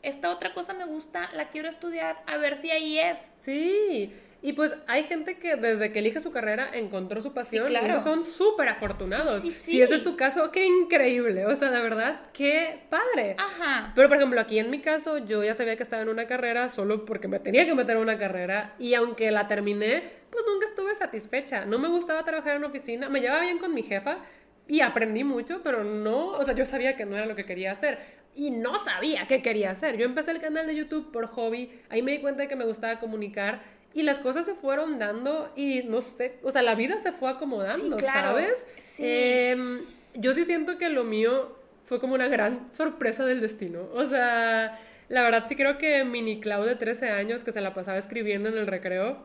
Esta 0.03 0.31
otra 0.31 0.55
cosa 0.55 0.73
me 0.73 0.87
gusta, 0.87 1.29
la 1.35 1.51
quiero 1.51 1.69
estudiar, 1.69 2.23
a 2.27 2.37
ver 2.37 2.57
si 2.57 2.71
ahí 2.71 2.99
es. 2.99 3.31
Sí, 3.37 4.15
y 4.43 4.55
pues 4.55 4.75
hay 4.87 5.05
gente 5.05 5.39
que 5.39 5.57
desde 5.57 5.93
que 5.93 5.99
elige 5.99 6.21
su 6.21 6.31
carrera 6.31 6.71
encontró 6.73 7.21
su 7.23 7.33
pasión 7.35 7.67
Sí, 7.69 7.75
claro. 7.75 7.99
y 7.99 8.01
son 8.03 8.25
súper 8.25 8.69
afortunados. 8.69 9.43
Sí. 9.43 9.53
Si 9.53 9.83
ese 9.83 9.97
es 9.97 10.03
tu 10.03 10.17
caso, 10.17 10.51
qué 10.51 10.65
increíble, 10.65 11.45
o 11.47 11.55
sea, 11.55 11.71
de 11.71 11.81
verdad, 11.81 12.21
qué 12.33 12.81
padre. 12.89 13.37
Ajá. 13.39 13.93
Pero 13.95 14.09
por 14.09 14.17
ejemplo, 14.17 14.41
aquí 14.41 14.59
en 14.59 14.71
mi 14.71 14.81
caso, 14.81 15.19
yo 15.19 15.45
ya 15.45 15.55
sabía 15.55 15.77
que 15.77 15.83
estaba 15.83 16.03
en 16.03 16.09
una 16.09 16.27
carrera 16.27 16.71
solo 16.71 17.05
porque 17.05 17.29
me 17.29 17.39
tenía 17.39 17.67
que 17.67 17.75
meter 17.75 17.97
en 17.97 18.03
una 18.03 18.19
carrera 18.19 18.75
y 18.79 18.95
aunque 18.95 19.31
la 19.31 19.47
terminé, 19.47 20.03
pues 20.31 20.45
nunca 20.47 20.67
estuve 20.67 20.95
satisfecha. 20.95 21.65
No 21.67 21.79
me 21.79 21.89
gustaba 21.89 22.25
trabajar 22.25 22.53
en 22.53 22.59
una 22.59 22.69
oficina, 22.69 23.09
me 23.09 23.21
llevaba 23.21 23.43
bien 23.43 23.59
con 23.59 23.75
mi 23.75 23.83
jefa 23.83 24.19
y 24.67 24.81
aprendí 24.81 25.25
mucho, 25.25 25.61
pero 25.65 25.85
no, 25.85 26.29
o 26.29 26.45
sea, 26.45 26.55
yo 26.55 26.65
sabía 26.65 26.97
que 26.97 27.05
no 27.05 27.17
era 27.17 27.27
lo 27.27 27.37
que 27.37 27.45
quería 27.45 27.73
hacer. 27.73 27.99
Y 28.35 28.53
no 28.53 28.79
sabía 28.79 29.27
qué 29.27 29.43
quería 29.43 29.73
hacer. 29.73 29.97
Yo 29.97 30.05
empecé 30.05 30.31
el 30.31 30.41
canal 30.41 30.65
de 30.67 30.77
YouTube 30.77 31.11
por 31.11 31.27
hobby, 31.27 31.73
ahí 31.89 32.01
me 32.01 32.13
di 32.13 32.19
cuenta 32.21 32.43
de 32.43 32.49
que 32.49 32.55
me 32.55 32.65
gustaba 32.65 33.01
comunicar 33.01 33.61
y 33.93 34.03
las 34.03 34.19
cosas 34.19 34.47
se 34.47 34.55
fueron 34.55 34.99
dando 34.99 35.51
y 35.57 35.83
no 35.83 36.01
sé, 36.01 36.39
o 36.43 36.53
sea, 36.53 36.63
la 36.63 36.75
vida 36.75 36.99
se 37.03 37.13
fue 37.13 37.31
acomodando, 37.31 37.97
Sí, 37.97 38.03
claro. 38.03 38.31
¿sabes? 38.33 38.65
Sí. 38.81 39.03
Em, 39.05 39.81
yo 40.15 40.33
sí 40.33 40.45
siento 40.45 40.79
que 40.79 40.89
lo 40.89 41.05
mío 41.05 41.57
fue 41.87 41.99
como 41.99 42.15
una 42.15 42.29
gran 42.29 42.71
sorpresa 42.71 43.25
del 43.25 43.41
destino. 43.41 43.89
O 43.95 44.05
sea, 44.07 44.79
la 45.09 45.23
verdad 45.23 45.45
sí 45.49 45.57
creo 45.57 45.77
que 45.79 46.05
mini 46.05 46.41
Clau 46.41 46.65
de 46.65 46.77
13 46.77 47.11
años 47.11 47.43
que 47.43 47.51
se 47.53 47.61
la 47.61 47.75
pasaba 47.75 47.99
escribiendo 47.99 48.49
en 48.49 48.59
el 48.59 48.67
recreo, 48.67 49.25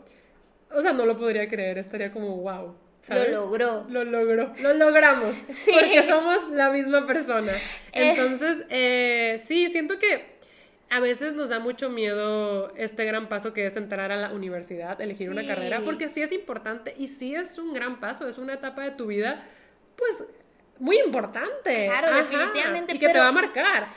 o 0.72 0.82
sea, 0.82 0.94
no 0.94 1.06
lo 1.06 1.18
podría 1.18 1.48
creer, 1.48 1.78
estaría 1.78 2.12
como, 2.12 2.36
wow. 2.38 2.76
¿sabes? 3.02 3.30
Lo 3.30 3.42
logró. 3.42 3.86
Lo 3.88 4.04
logró, 4.04 4.52
lo 4.62 4.74
logramos. 4.74 5.36
Sí. 5.54 5.72
Porque 5.72 6.02
somos 6.04 6.50
la 6.50 6.72
misma 6.72 7.06
persona. 7.06 7.52
Eh. 7.94 8.10
Entonces, 8.10 8.66
eh, 8.70 9.36
sí, 9.38 9.70
siento 9.70 10.00
que 10.00 10.35
a 10.90 11.00
veces 11.00 11.34
nos 11.34 11.50
da 11.50 11.60
mucho 11.60 11.90
miedo 11.90 12.72
este 12.76 13.06
gran 13.06 13.28
paso 13.28 13.54
que 13.54 13.66
es 13.66 13.76
entrar 13.76 14.12
a 14.12 14.16
la 14.18 14.32
universidad, 14.32 15.00
elegir 15.02 15.30
una 15.30 15.46
carrera, 15.46 15.82
porque 15.84 16.10
sí 16.10 16.22
es 16.22 16.32
importante 16.32 16.94
y 16.98 17.08
sí 17.08 17.36
es 17.36 17.58
un 17.58 17.74
gran 17.74 18.00
paso, 18.00 18.28
es 18.28 18.38
una 18.38 18.54
etapa 18.54 18.84
de 18.84 18.92
tu 18.92 19.08
vida, 19.08 19.44
pues, 19.96 20.24
muy 20.80 21.00
importante. 21.00 21.86
Claro, 21.88 22.14
definitivamente, 22.16 22.96
Y 22.96 23.00
que 23.00 23.08
te 23.08 23.14
pero- 23.14 23.24
va 23.24 23.30
a 23.30 23.34
marcar. 23.34 23.88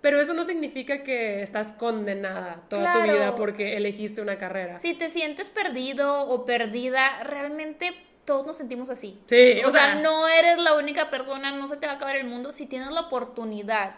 Pero 0.00 0.20
eso 0.20 0.32
no 0.32 0.44
significa 0.44 1.02
que 1.02 1.42
estás 1.42 1.72
condenada 1.72 2.62
toda 2.68 2.92
tu 2.92 3.02
vida 3.02 3.34
porque 3.34 3.76
elegiste 3.76 4.20
una 4.22 4.38
carrera. 4.38 4.78
Si 4.78 4.94
te 4.94 5.08
sientes 5.08 5.50
perdido 5.50 6.20
o 6.28 6.44
perdida, 6.44 7.24
realmente 7.24 7.92
todos 8.24 8.46
nos 8.46 8.56
sentimos 8.56 8.90
así. 8.90 9.18
Sí, 9.26 9.60
o, 9.64 9.68
o 9.68 9.70
sea, 9.72 9.86
sea- 9.86 9.94
no 9.96 10.28
eres 10.28 10.58
la 10.58 10.76
única 10.76 11.10
persona, 11.10 11.50
no 11.50 11.66
se 11.66 11.76
te 11.78 11.86
va 11.86 11.94
a 11.94 11.96
acabar 11.96 12.14
el 12.14 12.26
mundo. 12.28 12.52
Si 12.52 12.66
tienes 12.66 12.90
la 12.92 13.00
oportunidad 13.00 13.96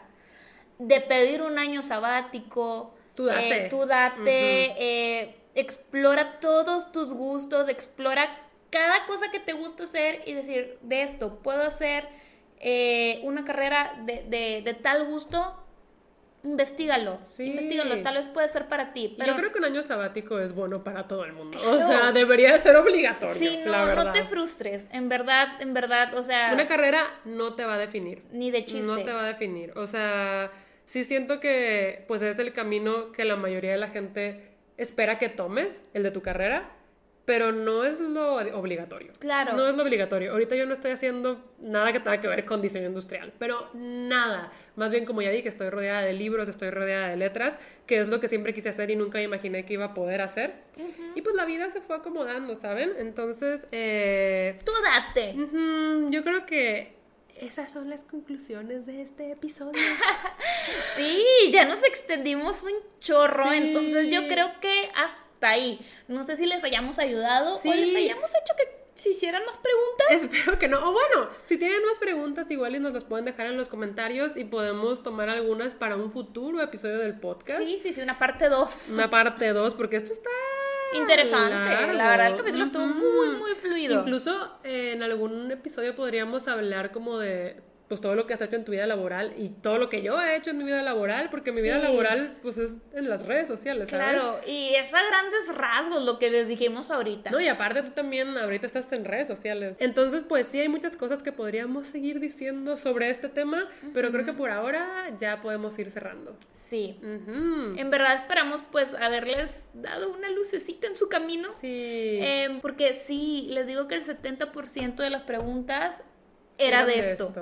de 0.80 1.00
pedir 1.02 1.42
un 1.42 1.58
año 1.58 1.82
sabático, 1.82 2.94
Tú 3.14 3.26
date. 3.26 3.66
eh, 3.66 3.68
tú 3.68 3.84
date, 3.86 4.74
eh, 4.78 5.36
explora 5.54 6.40
todos 6.40 6.90
tus 6.90 7.12
gustos, 7.12 7.68
explora 7.68 8.28
cada 8.70 9.04
cosa 9.06 9.30
que 9.30 9.40
te 9.40 9.52
gusta 9.52 9.84
hacer 9.84 10.22
y 10.26 10.32
decir, 10.32 10.78
de 10.82 11.02
esto, 11.02 11.40
puedo 11.42 11.62
hacer 11.62 12.08
eh, 12.60 13.20
una 13.24 13.44
carrera 13.44 13.94
de, 14.04 14.22
de- 14.28 14.62
de 14.64 14.74
tal 14.74 15.04
gusto, 15.06 15.56
investigalo, 16.42 17.18
Sí. 17.22 17.44
investigalo, 17.44 18.00
tal 18.02 18.14
vez 18.14 18.28
puede 18.30 18.48
ser 18.48 18.66
para 18.68 18.92
ti. 18.94 19.14
Pero 19.18 19.32
Yo 19.32 19.36
creo 19.38 19.52
que 19.52 19.58
un 19.58 19.64
año 19.66 19.82
sabático 19.82 20.38
es 20.38 20.54
bueno 20.54 20.82
para 20.82 21.06
todo 21.06 21.24
el 21.26 21.32
mundo. 21.34 21.58
Claro. 21.60 21.78
O 21.78 21.86
sea, 21.86 22.12
debería 22.12 22.52
de 22.52 22.58
ser 22.58 22.76
obligatorio. 22.76 23.34
Sí, 23.34 23.60
la 23.66 23.80
no, 23.80 23.86
verdad. 23.86 24.04
no 24.06 24.10
te 24.12 24.24
frustres. 24.24 24.88
En 24.92 25.08
verdad, 25.10 25.60
en 25.60 25.74
verdad, 25.74 26.14
o 26.14 26.22
sea, 26.22 26.50
Una 26.54 26.66
carrera 26.66 27.06
no 27.26 27.54
te 27.54 27.64
va 27.66 27.74
a 27.74 27.78
definir. 27.78 28.22
ni 28.32 28.50
de 28.50 28.64
chiste. 28.64 28.86
No 28.86 28.96
te 28.98 29.12
va 29.12 29.20
a 29.22 29.26
definir. 29.26 29.72
O 29.76 29.86
sea, 29.86 30.50
sí 30.90 31.04
siento 31.04 31.38
que 31.38 32.04
pues 32.08 32.20
es 32.20 32.40
el 32.40 32.52
camino 32.52 33.12
que 33.12 33.24
la 33.24 33.36
mayoría 33.36 33.70
de 33.70 33.76
la 33.76 33.86
gente 33.86 34.40
espera 34.76 35.20
que 35.20 35.28
tomes, 35.28 35.82
el 35.94 36.02
de 36.02 36.10
tu 36.10 36.20
carrera, 36.20 36.68
pero 37.24 37.52
no 37.52 37.84
es 37.84 38.00
lo 38.00 38.38
obligatorio. 38.58 39.12
Claro. 39.20 39.52
No 39.52 39.68
es 39.68 39.76
lo 39.76 39.84
obligatorio. 39.84 40.32
Ahorita 40.32 40.56
yo 40.56 40.66
no 40.66 40.72
estoy 40.72 40.90
haciendo 40.90 41.44
nada 41.60 41.92
que 41.92 42.00
tenga 42.00 42.20
que 42.20 42.26
ver 42.26 42.44
con 42.44 42.60
diseño 42.60 42.88
industrial, 42.88 43.32
pero 43.38 43.70
nada. 43.72 44.50
Más 44.74 44.90
bien, 44.90 45.04
como 45.04 45.22
ya 45.22 45.30
dije, 45.30 45.48
estoy 45.48 45.70
rodeada 45.70 46.00
de 46.02 46.12
libros, 46.12 46.48
estoy 46.48 46.70
rodeada 46.70 47.10
de 47.10 47.16
letras, 47.16 47.56
que 47.86 48.00
es 48.00 48.08
lo 48.08 48.18
que 48.18 48.26
siempre 48.26 48.52
quise 48.52 48.70
hacer 48.70 48.90
y 48.90 48.96
nunca 48.96 49.18
me 49.18 49.24
imaginé 49.24 49.64
que 49.64 49.74
iba 49.74 49.84
a 49.84 49.94
poder 49.94 50.22
hacer. 50.22 50.54
Y 51.14 51.22
pues 51.22 51.36
la 51.36 51.44
vida 51.44 51.70
se 51.70 51.80
fue 51.80 51.94
acomodando, 51.94 52.56
¿saben? 52.56 52.94
Entonces, 52.98 53.68
eh, 53.70 54.58
Tú 54.64 54.72
date. 54.82 55.36
Yo 56.10 56.24
creo 56.24 56.46
que 56.46 56.99
esas 57.40 57.72
son 57.72 57.88
las 57.90 58.04
conclusiones 58.04 58.86
de 58.86 59.02
este 59.02 59.32
episodio. 59.32 59.72
Sí, 60.96 61.50
ya 61.52 61.64
nos 61.64 61.82
extendimos 61.82 62.62
un 62.62 62.72
chorro, 63.00 63.50
Sí. 63.50 63.56
entonces 63.56 64.10
yo 64.12 64.26
creo 64.28 64.52
que 64.60 64.90
hasta 64.94 65.48
ahí. 65.48 65.80
No 66.08 66.22
sé 66.24 66.36
si 66.36 66.46
les 66.46 66.62
hayamos 66.62 66.98
ayudado 66.98 67.56
Sí. 67.56 67.68
o 67.70 67.74
les 67.74 67.94
hayamos 67.96 68.30
hecho 68.30 68.54
que 68.56 68.80
se 69.00 69.10
hicieran 69.10 69.42
más 69.46 69.56
preguntas. 69.58 70.06
Espero 70.34 70.58
que 70.58 70.68
no. 70.68 70.78
O 70.88 70.92
bueno, 70.92 71.28
si 71.42 71.56
tienen 71.56 71.84
más 71.86 71.98
preguntas, 71.98 72.50
igual 72.50 72.76
y 72.76 72.80
nos 72.80 72.92
las 72.92 73.04
pueden 73.04 73.24
dejar 73.24 73.46
en 73.46 73.56
los 73.56 73.68
comentarios 73.68 74.36
y 74.36 74.44
podemos 74.44 75.02
tomar 75.02 75.30
algunas 75.30 75.74
para 75.74 75.96
un 75.96 76.12
futuro 76.12 76.60
episodio 76.60 76.98
del 76.98 77.18
podcast. 77.18 77.60
Sí, 77.60 77.78
sí, 77.82 77.92
sí, 77.94 78.02
una 78.02 78.18
parte 78.18 78.48
2. 78.50 78.90
Una 78.90 79.08
parte 79.08 79.48
2, 79.54 79.74
porque 79.74 79.96
esto 79.96 80.12
está 80.12 80.28
Interesante. 80.94 81.70
largo. 81.70 81.92
La 81.92 82.10
verdad, 82.10 82.26
el 82.28 82.36
capítulo 82.36 82.64
estuvo 82.64 82.86
muy, 82.86 83.30
muy 83.30 83.52
fluido. 83.52 84.00
Incluso 84.00 84.58
eh, 84.64 84.92
en 84.94 85.02
algún 85.02 85.50
episodio 85.50 85.94
podríamos 85.94 86.48
hablar 86.48 86.90
como 86.90 87.18
de 87.18 87.60
pues 87.90 88.00
todo 88.00 88.14
lo 88.14 88.24
que 88.24 88.34
has 88.34 88.40
hecho 88.40 88.54
en 88.54 88.64
tu 88.64 88.70
vida 88.70 88.86
laboral 88.86 89.34
y 89.36 89.48
todo 89.48 89.76
lo 89.76 89.88
que 89.88 90.00
yo 90.00 90.22
he 90.22 90.36
hecho 90.36 90.50
en 90.50 90.58
mi 90.58 90.62
vida 90.62 90.80
laboral, 90.80 91.28
porque 91.28 91.50
mi 91.50 91.60
vida 91.60 91.76
laboral 91.76 92.36
pues 92.40 92.56
es 92.56 92.76
en 92.94 93.08
las 93.08 93.26
redes 93.26 93.48
sociales, 93.48 93.90
¿sabes? 93.90 94.14
Claro, 94.14 94.38
y 94.46 94.76
es 94.76 94.94
a 94.94 95.02
grandes 95.02 95.56
rasgos 95.56 96.04
lo 96.04 96.20
que 96.20 96.30
les 96.30 96.46
dijimos 96.46 96.92
ahorita. 96.92 97.30
No, 97.32 97.40
y 97.40 97.48
aparte 97.48 97.82
tú 97.82 97.90
también 97.90 98.38
ahorita 98.38 98.64
estás 98.64 98.92
en 98.92 99.04
redes 99.04 99.26
sociales. 99.26 99.76
Entonces, 99.80 100.22
pues 100.22 100.46
sí 100.46 100.60
hay 100.60 100.68
muchas 100.68 100.96
cosas 100.96 101.24
que 101.24 101.32
podríamos 101.32 101.88
seguir 101.88 102.20
diciendo 102.20 102.76
sobre 102.76 103.10
este 103.10 103.28
tema, 103.28 103.68
pero 103.92 104.12
creo 104.12 104.24
que 104.24 104.34
por 104.34 104.50
ahora 104.50 105.10
ya 105.18 105.40
podemos 105.42 105.76
ir 105.80 105.90
cerrando. 105.90 106.36
Sí. 106.54 106.96
En 107.02 107.90
verdad 107.90 108.14
esperamos 108.14 108.62
pues 108.70 108.94
haberles 108.94 109.68
dado 109.74 110.12
una 110.12 110.30
lucecita 110.30 110.86
en 110.86 110.94
su 110.94 111.08
camino. 111.08 111.48
Sí. 111.60 112.20
Em, 112.22 112.60
porque 112.60 112.94
sí, 112.94 113.48
les 113.50 113.66
digo 113.66 113.88
que 113.88 113.96
el 113.96 114.04
70% 114.04 114.94
de 114.94 115.10
las 115.10 115.22
preguntas 115.22 116.04
era 116.60 116.84
de 116.84 116.98
esto. 116.98 117.32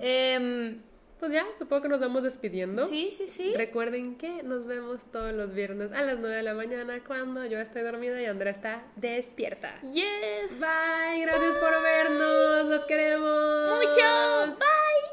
Em, 0.00 0.80
pues 1.18 1.32
ya, 1.32 1.46
supongo 1.58 1.82
que 1.82 1.88
nos 1.88 2.00
vamos 2.00 2.22
despidiendo. 2.22 2.84
Sí, 2.84 3.10
sí, 3.10 3.26
sí. 3.26 3.54
Recuerden 3.54 4.16
que 4.16 4.42
nos 4.42 4.66
vemos 4.66 5.10
todos 5.10 5.32
los 5.32 5.54
viernes 5.54 5.92
a 5.92 6.02
las 6.02 6.18
9 6.18 6.36
de 6.36 6.42
la 6.42 6.54
mañana 6.54 7.02
cuando 7.06 7.44
yo 7.46 7.58
estoy 7.58 7.82
dormida 7.82 8.20
y 8.20 8.26
Andrea 8.26 8.52
está 8.52 8.82
despierta. 8.96 9.80
Yes. 9.82 10.58
Bye, 10.60 11.22
gracias 11.22 11.54
por 11.56 11.82
vernos. 11.82 12.66
Los 12.66 12.84
queremos. 12.86 13.78
Mucho. 13.78 14.58
Bye. 14.58 15.04